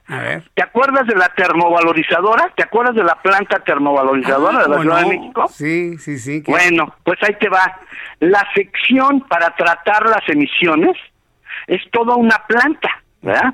¿Te 0.53 0.63
acuerdas 0.63 1.07
de 1.07 1.15
la 1.15 1.29
termovalorizadora? 1.29 2.51
¿Te 2.55 2.63
acuerdas 2.63 2.95
de 2.95 3.03
la 3.03 3.15
planta 3.15 3.59
termovalorizadora 3.59 4.63
de 4.63 4.69
la 4.69 4.81
Ciudad 4.81 5.01
de 5.01 5.17
México? 5.17 5.47
Sí, 5.49 5.97
sí, 5.97 6.19
sí. 6.19 6.43
Bueno, 6.45 6.95
pues 7.03 7.17
ahí 7.23 7.35
te 7.39 7.49
va. 7.49 7.79
La 8.19 8.45
sección 8.53 9.21
para 9.21 9.55
tratar 9.55 10.05
las 10.05 10.27
emisiones 10.27 10.97
es 11.67 11.81
toda 11.91 12.15
una 12.15 12.37
planta. 12.47 12.89
¿verdad? 13.21 13.53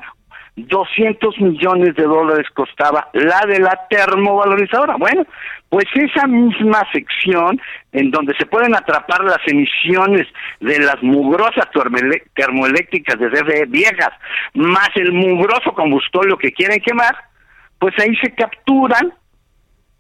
200 0.56 1.40
millones 1.42 1.96
de 1.96 2.04
dólares 2.04 2.48
costaba 2.54 3.10
la 3.14 3.42
de 3.46 3.60
la 3.60 3.88
termovalorizadora. 3.90 4.96
Bueno, 4.98 5.26
pues 5.70 5.86
esa 5.94 6.28
misma 6.28 6.84
sección 6.94 7.60
en 7.92 8.12
donde 8.12 8.34
se 8.38 8.46
pueden 8.46 8.74
atrapar 8.74 9.24
las 9.24 9.40
emisiones 9.48 10.28
de 10.62 10.80
las 10.80 11.02
mugrosas 11.04 11.68
termoeléctricas 12.34 13.20
de 13.20 13.30
CFE 13.30 13.66
viejas, 13.68 14.12
más 14.54 14.90
el 14.96 15.12
mugroso 15.12 15.74
combustorio 15.74 16.38
que 16.38 16.54
quieren 16.54 16.80
quemar, 16.80 17.16
pues 17.80 17.94
ahí 18.00 18.16
se 18.18 18.34
capturan 18.34 19.14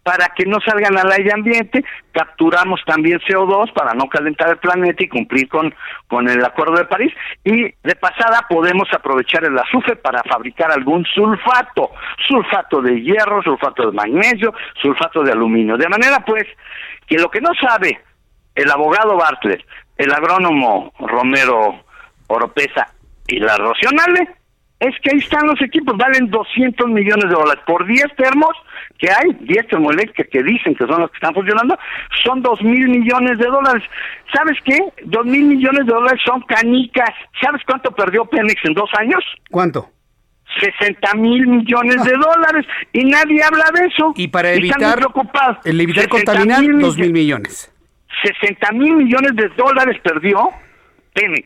para 0.06 0.28
que 0.36 0.46
no 0.46 0.60
salgan 0.62 0.96
al 1.00 1.12
aire 1.12 1.32
ambiente, 1.34 1.84
capturamos 2.12 2.80
también 2.86 3.20
CO2 3.22 3.74
para 3.74 3.96
no 3.96 4.08
calentar 4.08 4.52
el 4.52 4.58
planeta 4.58 5.04
y 5.04 5.10
cumplir 5.10 5.50
con, 5.50 5.74
con 6.08 6.30
el 6.30 6.46
Acuerdo 6.46 6.76
de 6.76 6.86
París, 6.86 7.12
y 7.44 7.64
de 7.64 7.96
pasada 8.00 8.46
podemos 8.48 8.88
aprovechar 8.94 9.44
el 9.46 9.58
azufre 9.58 9.96
para 9.96 10.22
fabricar 10.22 10.72
algún 10.72 11.04
sulfato, 11.06 11.90
sulfato 12.28 12.84
de 12.84 13.02
hierro, 13.02 13.42
sulfato 13.42 13.90
de 13.90 13.98
magnesio, 13.98 14.54
sulfato 14.80 15.24
de 15.24 15.32
aluminio. 15.32 15.76
De 15.76 15.90
manera 15.90 16.20
pues 16.20 16.46
que 17.08 17.18
lo 17.18 17.32
que 17.32 17.42
no 17.42 17.50
sabe 17.60 18.00
el 18.54 18.70
abogado 18.70 19.18
Bartlett, 19.18 19.66
el 19.98 20.14
agrónomo 20.14 20.94
Romero 21.00 21.84
Oropesa 22.28 22.94
y 23.28 23.40
la 23.40 23.58
Rocionale, 23.58 24.30
es 24.80 24.94
que 25.02 25.16
ahí 25.16 25.18
están 25.18 25.48
los 25.48 25.60
equipos, 25.64 25.98
valen 25.98 26.30
200 26.30 26.90
millones 26.90 27.24
de 27.24 27.36
dólares 27.36 27.64
por 27.66 27.88
10 27.88 28.16
termos 28.18 28.56
que 28.98 29.10
hay, 29.10 29.34
10 29.42 29.68
termoeléctricas 29.68 30.28
que 30.32 30.44
dicen 30.44 30.76
que 30.76 30.86
son 30.86 31.02
los 31.02 31.12
que 31.12 31.18
están 31.18 31.34
funcionando, 31.34 31.78
son 32.24 32.42
2 32.42 32.62
mil 32.64 32.90
millones 32.90 33.38
de 33.38 33.46
dólares. 33.46 33.84
¿Sabes 34.34 34.58
qué? 34.64 34.80
2 35.04 35.26
mil 35.26 35.46
millones 35.46 35.86
de 35.86 35.94
dólares 35.94 36.22
son 36.26 36.42
canicas. 36.42 37.12
¿Sabes 37.42 37.62
cuánto 37.66 37.92
perdió 37.92 38.26
Pemex 38.26 38.64
en 38.66 38.74
dos 38.74 38.90
años? 38.98 39.24
¿Cuánto? 39.52 39.90
60 40.60 41.16
mil 41.16 41.48
millones 41.48 42.04
de 42.04 42.14
dólares 42.14 42.66
y 42.94 43.04
nadie 43.06 43.44
habla 43.44 43.66
de 43.74 43.88
eso. 43.88 44.14
Y 44.16 44.28
para 44.28 44.54
evitar, 44.54 45.00
el 45.64 45.82
evitar 45.82 46.08
contaminar, 46.08 46.62
2 46.62 46.98
mil 46.98 47.12
millones. 47.12 47.72
60 48.24 48.72
mil 48.74 48.96
millones 48.96 49.36
de 49.36 49.50
dólares 49.58 50.00
perdió 50.02 50.50
Pemex. 51.14 51.46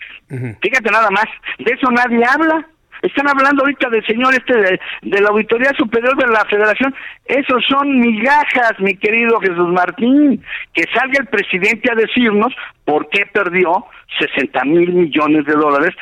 Fíjate 0.62 0.92
nada 0.92 1.10
más, 1.10 1.26
de 1.58 1.72
eso 1.72 1.90
nadie 1.92 2.24
habla. 2.26 2.68
Están 3.02 3.30
hablando 3.30 3.64
ahorita 3.64 3.90
del 3.90 4.06
señor 4.06 4.34
este 4.34 4.54
de, 4.54 5.22
la 5.22 5.30
Auditoría 5.30 5.72
Superior 5.78 6.18
de 6.18 6.28
la 6.28 6.46
Federación. 6.46 6.94
Esos 7.26 7.64
son 7.70 8.00
migajas, 8.00 8.74
mi 8.80 8.96
querido 8.96 9.40
Jesús 9.40 9.70
Martín. 9.70 10.44
Que 10.74 10.84
salga 10.94 11.20
el 11.20 11.28
presidente 11.28 11.92
a 11.92 11.96
decirnos 11.96 12.54
por 12.86 13.10
qué 13.10 13.26
perdió 13.26 13.86
60 14.20 14.64
mil 14.66 14.94
millones 14.94 15.46
de 15.46 15.54
dólares, 15.54 15.96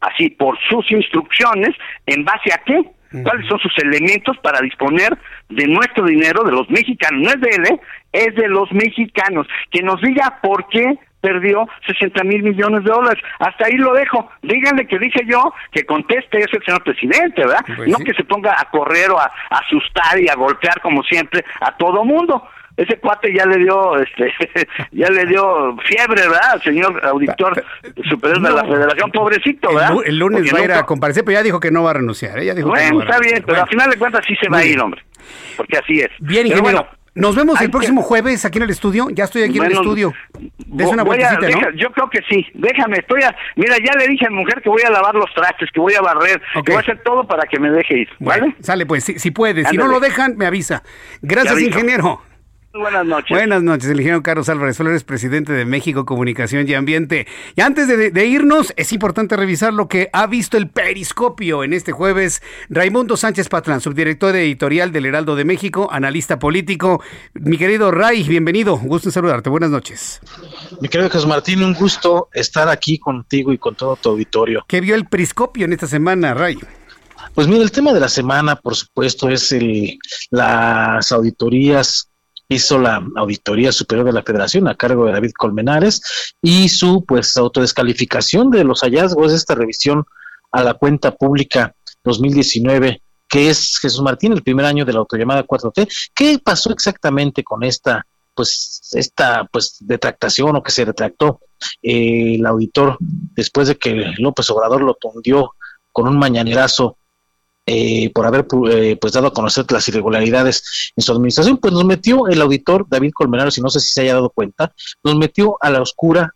así 0.00 0.30
por 0.30 0.58
sus 0.68 0.90
instrucciones, 0.90 1.74
en 2.06 2.24
base 2.24 2.52
a 2.52 2.58
qué. 2.64 2.82
¿Cuáles 3.22 3.46
son 3.46 3.58
sus 3.58 3.76
elementos 3.76 4.38
para 4.38 4.60
disponer 4.62 5.18
de 5.50 5.66
nuestro 5.66 6.06
dinero, 6.06 6.44
de 6.44 6.52
los 6.52 6.68
mexicanos? 6.70 7.20
No 7.22 7.28
es 7.28 7.40
de 7.42 7.50
él, 7.50 7.66
¿eh? 7.66 7.80
es 8.12 8.34
de 8.34 8.48
los 8.48 8.72
mexicanos. 8.72 9.46
Que 9.70 9.82
nos 9.82 10.00
diga 10.00 10.38
por 10.42 10.66
qué 10.68 10.98
perdió 11.22 11.66
60 11.86 12.24
mil 12.24 12.42
millones 12.42 12.84
de 12.84 12.90
dólares. 12.90 13.22
Hasta 13.38 13.66
ahí 13.66 13.76
lo 13.76 13.94
dejo. 13.94 14.30
Díganle 14.42 14.86
que 14.86 14.98
dije 14.98 15.20
yo 15.24 15.54
que 15.70 15.86
conteste 15.86 16.40
eso 16.40 16.56
el 16.56 16.64
señor 16.64 16.82
presidente, 16.82 17.46
¿verdad? 17.46 17.64
Pues 17.76 17.88
no 17.88 17.98
que 17.98 18.12
se 18.12 18.24
ponga 18.24 18.54
a 18.60 18.68
correr 18.68 19.10
o 19.10 19.18
a, 19.18 19.30
asustar 19.50 20.20
y 20.20 20.28
a 20.28 20.34
golpear 20.34 20.80
como 20.82 21.02
siempre 21.04 21.44
a 21.60 21.74
todo 21.76 22.04
mundo. 22.04 22.46
Ese 22.74 22.98
cuate 22.98 23.32
ya 23.34 23.44
le 23.44 23.58
dio, 23.58 23.98
este, 23.98 24.32
ya 24.92 25.08
le 25.10 25.26
dio 25.26 25.76
fiebre, 25.86 26.22
¿verdad? 26.22 26.52
Al 26.54 26.62
señor 26.62 27.04
auditor 27.04 27.62
superior 28.08 28.40
de 28.42 28.50
la 28.50 28.64
Federación, 28.64 29.10
pobrecito, 29.12 29.74
¿verdad? 29.74 29.94
El, 30.04 30.18
lunes 30.18 30.52
va 30.52 30.58
a 30.58 30.64
ir 30.64 30.72
a 30.72 30.82
comparecer, 30.84 31.22
pero 31.22 31.38
ya 31.38 31.42
dijo 31.42 31.60
que 31.60 31.70
no 31.70 31.82
va 31.82 31.90
a 31.90 31.94
renunciar. 31.94 32.38
¿eh? 32.38 32.54
dijo 32.54 32.68
bueno, 32.68 33.02
está 33.02 33.18
bien, 33.20 33.44
pero 33.46 33.62
al 33.62 33.68
final 33.68 33.90
de 33.90 33.98
cuentas 33.98 34.24
sí 34.26 34.34
se 34.40 34.48
va 34.48 34.58
a 34.58 34.64
ir, 34.64 34.80
hombre. 34.80 35.02
Porque 35.56 35.76
así 35.76 36.00
es. 36.00 36.10
Bien, 36.18 36.46
ingeniero. 36.46 36.88
Nos 37.14 37.36
vemos 37.36 37.60
el 37.60 37.70
próximo 37.70 38.02
jueves 38.02 38.44
aquí 38.44 38.58
en 38.58 38.64
el 38.64 38.70
estudio. 38.70 39.08
Ya 39.10 39.24
estoy 39.24 39.42
aquí 39.42 39.58
en 39.58 39.64
el 39.64 39.72
estudio. 39.72 40.12
una 40.68 41.04
¿no? 41.04 41.70
Yo 41.76 41.92
creo 41.92 42.08
que 42.08 42.20
sí. 42.28 42.46
Déjame, 42.54 42.98
estoy 42.98 43.22
a, 43.22 43.34
Mira, 43.56 43.76
ya 43.84 43.98
le 43.98 44.08
dije 44.08 44.26
a 44.26 44.30
mi 44.30 44.36
mujer 44.36 44.62
que 44.62 44.70
voy 44.70 44.82
a 44.82 44.90
lavar 44.90 45.14
los 45.14 45.32
trastes, 45.34 45.70
que 45.72 45.80
voy 45.80 45.94
a 45.94 46.00
barrer, 46.00 46.40
que 46.64 46.72
voy 46.72 46.76
a 46.76 46.80
hacer 46.80 47.02
todo 47.04 47.26
para 47.26 47.46
que 47.46 47.58
me 47.58 47.70
deje 47.70 47.98
ir. 48.00 48.08
¿Vale? 48.18 48.54
sale 48.60 48.86
pues, 48.86 49.04
si, 49.04 49.30
puede. 49.30 49.64
Si 49.66 49.76
no 49.76 49.88
lo 49.88 50.00
dejan, 50.00 50.36
me 50.36 50.46
avisa. 50.46 50.82
Gracias, 51.20 51.60
ingeniero. 51.60 52.22
Buenas 52.74 53.04
noches. 53.04 53.36
Buenas 53.36 53.62
noches, 53.62 53.90
el 53.90 53.98
ingeniero 53.98 54.22
Carlos 54.22 54.48
Álvarez 54.48 54.78
Flores, 54.78 55.04
presidente 55.04 55.52
de 55.52 55.66
México 55.66 56.06
Comunicación 56.06 56.66
y 56.66 56.72
Ambiente. 56.72 57.26
Y 57.54 57.60
antes 57.60 57.86
de, 57.86 58.26
irnos, 58.26 58.72
es 58.76 58.94
importante 58.94 59.36
revisar 59.36 59.74
lo 59.74 59.88
que 59.88 60.08
ha 60.14 60.26
visto 60.26 60.56
el 60.56 60.70
periscopio 60.70 61.64
en 61.64 61.74
este 61.74 61.92
jueves. 61.92 62.42
Raimundo 62.70 63.18
Sánchez 63.18 63.50
Patrán, 63.50 63.82
subdirector 63.82 64.34
editorial 64.36 64.90
del 64.90 65.04
Heraldo 65.04 65.36
de 65.36 65.44
México, 65.44 65.88
analista 65.92 66.38
político. 66.38 67.02
Mi 67.34 67.58
querido 67.58 67.90
Ray, 67.90 68.22
bienvenido. 68.22 68.76
Un 68.76 68.88
gusto 68.88 69.08
en 69.08 69.12
saludarte. 69.12 69.50
Buenas 69.50 69.70
noches. 69.70 70.20
Mi 70.80 70.88
querido 70.88 71.10
Jesús 71.10 71.26
Martín, 71.26 71.62
un 71.62 71.74
gusto 71.74 72.30
estar 72.32 72.70
aquí 72.70 72.98
contigo 72.98 73.52
y 73.52 73.58
con 73.58 73.74
todo 73.74 73.96
tu 73.96 74.08
auditorio. 74.08 74.64
¿Qué 74.66 74.80
vio 74.80 74.94
el 74.94 75.04
periscopio 75.04 75.66
en 75.66 75.74
esta 75.74 75.86
semana, 75.86 76.32
Ray? 76.32 76.58
Pues 77.34 77.48
mira, 77.48 77.62
el 77.62 77.70
tema 77.70 77.92
de 77.92 78.00
la 78.00 78.08
semana, 78.08 78.56
por 78.56 78.74
supuesto, 78.74 79.28
es 79.28 79.52
el, 79.52 79.98
las 80.30 81.12
auditorías 81.12 82.11
hizo 82.52 82.78
la 82.78 83.04
Auditoría 83.16 83.72
Superior 83.72 84.06
de 84.06 84.12
la 84.12 84.22
Federación 84.22 84.68
a 84.68 84.74
cargo 84.74 85.06
de 85.06 85.12
David 85.12 85.32
Colmenares 85.36 86.02
y 86.40 86.68
su 86.68 87.04
pues 87.04 87.36
autodescalificación 87.36 88.50
de 88.50 88.64
los 88.64 88.80
hallazgos 88.80 89.30
de 89.30 89.36
esta 89.36 89.54
revisión 89.54 90.04
a 90.50 90.62
la 90.62 90.74
cuenta 90.74 91.14
pública 91.14 91.74
2019 92.04 93.02
que 93.28 93.48
es 93.48 93.78
Jesús 93.80 94.02
Martín, 94.02 94.32
el 94.32 94.42
primer 94.42 94.66
año 94.66 94.84
de 94.84 94.92
la 94.92 94.98
autollamada 94.98 95.46
4T. 95.46 95.88
¿Qué 96.14 96.38
pasó 96.38 96.70
exactamente 96.70 97.42
con 97.42 97.62
esta 97.62 98.06
pues 98.34 98.90
esta 98.92 99.48
pues 99.50 99.76
detractación 99.80 100.56
o 100.56 100.62
que 100.62 100.70
se 100.70 100.84
retractó 100.84 101.40
eh, 101.82 102.34
el 102.34 102.46
auditor 102.46 102.96
después 103.00 103.68
de 103.68 103.76
que 103.76 104.12
López 104.18 104.48
Obrador 104.50 104.82
lo 104.82 104.94
tundió 104.94 105.54
con 105.92 106.08
un 106.08 106.18
mañanerazo 106.18 106.98
eh, 107.64 108.10
por 108.12 108.26
haber 108.26 108.46
eh, 108.70 108.96
pues 109.00 109.12
dado 109.12 109.28
a 109.28 109.32
conocer 109.32 109.64
las 109.70 109.86
irregularidades 109.88 110.92
en 110.96 111.02
su 111.02 111.12
administración, 111.12 111.58
pues 111.58 111.72
nos 111.72 111.84
metió 111.84 112.26
el 112.28 112.40
auditor 112.40 112.86
David 112.88 113.12
Colmenares, 113.14 113.56
y 113.58 113.60
no 113.60 113.70
sé 113.70 113.80
si 113.80 113.92
se 113.92 114.02
haya 114.02 114.14
dado 114.14 114.30
cuenta, 114.30 114.72
nos 115.04 115.16
metió 115.16 115.56
a 115.60 115.70
la 115.70 115.80
oscura, 115.80 116.34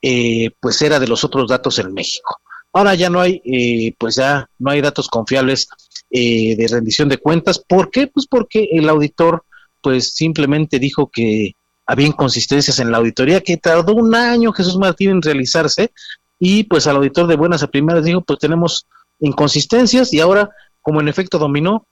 eh, 0.00 0.50
pues 0.60 0.80
era 0.82 0.98
de 0.98 1.08
los 1.08 1.24
otros 1.24 1.48
datos 1.48 1.78
en 1.78 1.92
México. 1.92 2.38
Ahora 2.72 2.94
ya 2.94 3.10
no 3.10 3.20
hay, 3.20 3.94
pues 3.98 4.16
ya 4.16 4.48
no 4.58 4.70
hay 4.70 4.80
datos 4.80 5.08
confiables 5.08 5.68
de 6.10 6.66
rendición 6.70 7.10
de 7.10 7.18
cuentas. 7.18 7.58
¿Por 7.58 7.90
qué? 7.90 8.06
Pues 8.06 8.26
porque 8.26 8.66
el 8.72 8.88
auditor, 8.88 9.44
pues 9.82 10.14
simplemente 10.14 10.78
dijo 10.78 11.10
que 11.12 11.54
había 11.86 12.06
inconsistencias 12.06 12.78
en 12.78 12.90
la 12.90 12.96
auditoría 12.96 13.42
que 13.42 13.58
tardó 13.58 13.94
un 13.94 14.14
año 14.14 14.52
Jesús 14.52 14.78
Martín 14.78 15.10
en 15.10 15.22
realizarse 15.22 15.92
y 16.38 16.64
pues 16.64 16.86
al 16.86 16.96
auditor 16.96 17.26
de 17.26 17.36
buenas 17.36 17.62
a 17.62 17.68
primeras 17.68 18.04
dijo, 18.04 18.22
pues 18.22 18.38
tenemos 18.38 18.86
inconsistencias 19.22 20.12
y 20.12 20.20
ahora, 20.20 20.50
como 20.82 21.00
en 21.00 21.08
efecto 21.08 21.38
dominó, 21.38 21.86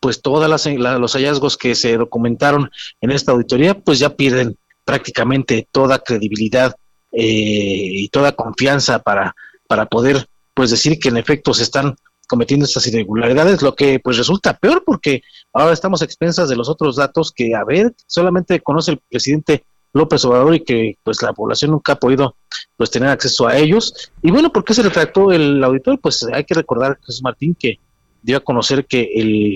pues 0.00 0.22
todos 0.22 0.48
los 0.48 1.12
hallazgos 1.14 1.56
que 1.56 1.74
se 1.74 1.96
documentaron 1.96 2.70
en 3.00 3.10
esta 3.10 3.32
auditoría, 3.32 3.74
pues 3.74 3.98
ya 3.98 4.14
pierden 4.14 4.56
prácticamente 4.84 5.66
toda 5.72 5.98
credibilidad 5.98 6.76
eh, 7.10 7.22
y 7.24 8.08
toda 8.10 8.32
confianza 8.32 9.00
para, 9.00 9.34
para 9.66 9.86
poder 9.86 10.28
pues 10.54 10.70
decir 10.70 10.98
que 10.98 11.08
en 11.08 11.16
efecto 11.16 11.54
se 11.54 11.62
están 11.62 11.96
cometiendo 12.26 12.66
estas 12.66 12.86
irregularidades, 12.86 13.62
lo 13.62 13.74
que 13.74 13.98
pues 14.00 14.18
resulta 14.18 14.58
peor 14.58 14.82
porque 14.84 15.22
ahora 15.54 15.72
estamos 15.72 16.02
a 16.02 16.04
expensas 16.04 16.50
de 16.50 16.56
los 16.56 16.68
otros 16.68 16.96
datos 16.96 17.32
que, 17.34 17.54
a 17.54 17.64
ver, 17.64 17.94
solamente 18.06 18.60
conoce 18.60 18.92
el 18.92 19.00
presidente 19.08 19.64
López 19.92 20.24
Obrador 20.24 20.54
y 20.54 20.64
que 20.64 20.96
pues 21.02 21.22
la 21.22 21.32
población 21.32 21.72
nunca 21.72 21.92
ha 21.92 21.96
podido 21.96 22.36
pues 22.76 22.90
tener 22.90 23.08
acceso 23.08 23.46
a 23.46 23.56
ellos. 23.56 24.12
Y 24.22 24.30
bueno, 24.30 24.52
¿por 24.52 24.64
qué 24.64 24.74
se 24.74 24.82
retractó 24.82 25.32
el 25.32 25.62
auditor? 25.62 25.98
Pues 26.00 26.26
hay 26.32 26.44
que 26.44 26.54
recordar, 26.54 26.98
Jesús 27.04 27.22
Martín, 27.22 27.56
que 27.58 27.78
dio 28.22 28.36
a 28.36 28.40
conocer 28.40 28.86
que 28.86 29.10
el, 29.14 29.54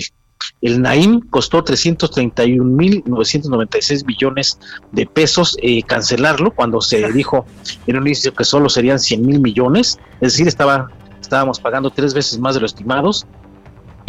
el 0.61 0.81
Naim 0.81 1.21
costó 1.21 1.65
331.996 1.65 4.07
millones 4.07 4.59
de 4.93 5.07
pesos 5.07 5.57
eh, 5.61 5.83
cancelarlo 5.83 6.53
cuando 6.53 6.81
se 6.81 7.11
dijo 7.13 7.45
en 7.87 7.97
un 7.97 8.07
inicio 8.07 8.35
que 8.35 8.45
solo 8.45 8.69
serían 8.69 8.99
100 8.99 9.27
mil 9.27 9.41
millones, 9.41 9.99
es 10.21 10.33
decir, 10.33 10.49
estaba, 10.49 10.91
estábamos 11.21 11.61
pagando 11.61 11.91
tres 11.91 12.15
veces 12.15 12.39
más 12.39 12.55
de 12.55 12.61
lo 12.61 12.67
estimados 12.67 13.27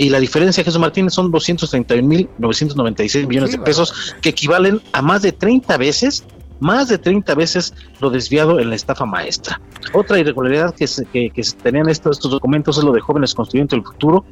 y 0.03 0.09
la 0.09 0.19
diferencia, 0.19 0.65
Jesús 0.65 0.81
Martínez, 0.81 1.13
son 1.13 1.31
231.996 1.31 3.25
millones 3.25 3.53
de 3.53 3.59
pesos, 3.59 4.13
que 4.21 4.27
equivalen 4.29 4.81
a 4.91 5.01
más 5.01 5.21
de 5.21 5.31
30 5.31 5.77
veces, 5.77 6.25
más 6.59 6.89
de 6.89 6.97
30 6.97 7.33
veces 7.35 7.73
lo 8.01 8.09
desviado 8.09 8.59
en 8.59 8.69
la 8.69 8.75
estafa 8.75 9.05
maestra. 9.05 9.61
Otra 9.93 10.19
irregularidad 10.19 10.75
que 10.75 10.87
se, 10.87 11.05
que, 11.05 11.29
que 11.29 11.41
tenían 11.63 11.87
estos, 11.87 12.17
estos 12.17 12.31
documentos 12.31 12.77
es 12.77 12.83
lo 12.83 12.91
de 12.91 12.99
Jóvenes 12.99 13.33
Construyendo 13.33 13.77
el 13.77 13.83
Futuro, 13.83 14.25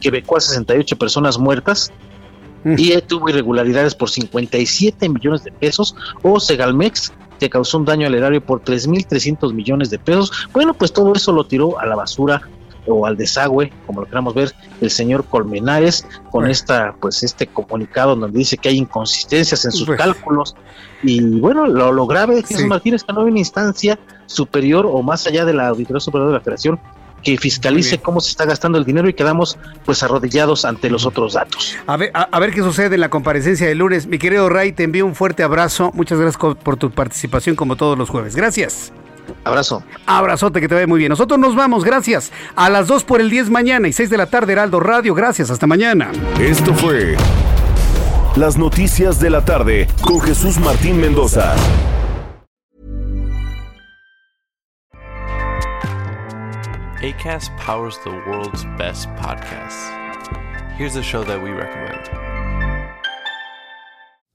que 0.00 0.12
becó 0.12 0.36
a 0.36 0.40
68 0.40 0.96
personas 0.96 1.38
muertas, 1.38 1.90
mm. 2.62 2.76
y 2.78 2.96
tuvo 3.02 3.28
irregularidades 3.28 3.96
por 3.96 4.08
57 4.08 5.08
millones 5.08 5.42
de 5.42 5.50
pesos, 5.50 5.96
o 6.22 6.38
Segalmex, 6.38 7.12
que 7.40 7.50
causó 7.50 7.78
un 7.78 7.84
daño 7.84 8.06
al 8.06 8.14
erario 8.14 8.46
por 8.46 8.62
3.300 8.62 9.52
millones 9.52 9.90
de 9.90 9.98
pesos. 9.98 10.30
Bueno, 10.52 10.72
pues 10.72 10.92
todo 10.92 11.12
eso 11.14 11.32
lo 11.32 11.42
tiró 11.48 11.80
a 11.80 11.86
la 11.86 11.96
basura 11.96 12.42
o 12.86 13.06
al 13.06 13.16
desagüe, 13.16 13.72
como 13.86 14.00
lo 14.00 14.06
queramos 14.06 14.34
ver, 14.34 14.54
el 14.80 14.90
señor 14.90 15.24
Colmenares 15.24 16.06
con 16.30 16.46
esta, 16.46 16.94
pues 17.00 17.22
este 17.22 17.46
comunicado 17.46 18.16
donde 18.16 18.38
dice 18.38 18.56
que 18.56 18.68
hay 18.68 18.78
inconsistencias 18.78 19.64
en 19.64 19.72
sus 19.72 19.88
cálculos 19.96 20.54
y 21.02 21.40
bueno, 21.40 21.66
lo, 21.66 21.92
lo 21.92 22.06
grave, 22.06 22.42
Jesús 22.42 22.62
sí. 22.62 22.66
Martínez, 22.66 23.04
que 23.04 23.12
no 23.12 23.20
hay 23.20 23.28
una 23.28 23.38
instancia 23.38 23.98
superior 24.26 24.86
o 24.86 25.02
más 25.02 25.26
allá 25.26 25.44
de 25.44 25.54
la 25.54 25.68
Auditoría 25.68 26.00
Superior 26.00 26.28
de 26.28 26.34
la 26.34 26.40
Federación 26.40 26.80
que 27.22 27.36
fiscalice 27.38 27.98
cómo 27.98 28.20
se 28.20 28.30
está 28.30 28.44
gastando 28.44 28.78
el 28.78 28.84
dinero 28.84 29.08
y 29.08 29.14
quedamos 29.14 29.58
pues 29.84 30.02
arrodillados 30.04 30.64
ante 30.64 30.88
los 30.90 31.06
otros 31.06 31.32
datos. 31.32 31.76
A 31.86 31.96
ver, 31.96 32.12
a, 32.14 32.38
ver 32.38 32.52
qué 32.52 32.62
sucede 32.62 32.94
en 32.94 33.00
la 33.00 33.08
comparecencia 33.08 33.66
del 33.66 33.78
lunes. 33.78 34.06
Mi 34.06 34.18
querido 34.18 34.48
Ray, 34.48 34.72
te 34.72 34.84
envío 34.84 35.04
un 35.04 35.16
fuerte 35.16 35.42
abrazo. 35.42 35.90
Muchas 35.92 36.20
gracias 36.20 36.54
por 36.62 36.76
tu 36.76 36.90
participación 36.92 37.56
como 37.56 37.74
todos 37.74 37.98
los 37.98 38.10
jueves. 38.10 38.36
Gracias. 38.36 38.92
Abrazo. 39.44 39.82
Abrazote, 40.06 40.60
que 40.60 40.68
te 40.68 40.74
ve 40.74 40.86
muy 40.86 40.98
bien. 40.98 41.10
Nosotros 41.10 41.38
nos 41.38 41.54
vamos, 41.54 41.84
gracias. 41.84 42.32
A 42.54 42.70
las 42.70 42.86
2 42.86 43.04
por 43.04 43.20
el 43.20 43.30
10 43.30 43.50
mañana 43.50 43.88
y 43.88 43.92
6 43.92 44.10
de 44.10 44.16
la 44.16 44.26
tarde, 44.26 44.52
Heraldo 44.52 44.80
Radio. 44.80 45.14
Gracias, 45.14 45.50
hasta 45.50 45.66
mañana. 45.66 46.10
Esto 46.40 46.74
fue 46.74 47.16
Las 48.36 48.56
Noticias 48.56 49.20
de 49.20 49.30
la 49.30 49.44
Tarde 49.44 49.88
con 50.02 50.20
Jesús 50.20 50.58
Martín 50.58 51.00
Mendoza. 51.00 51.54
ACAST 57.02 57.50
powers 57.58 57.98
the 58.04 58.10
world's 58.10 58.64
best 58.78 59.08
podcasts. 59.10 59.92
Here's 60.76 60.96
a 60.96 61.02
show 61.02 61.22
that 61.24 61.40
we 61.40 61.50
recommend. 61.50 62.25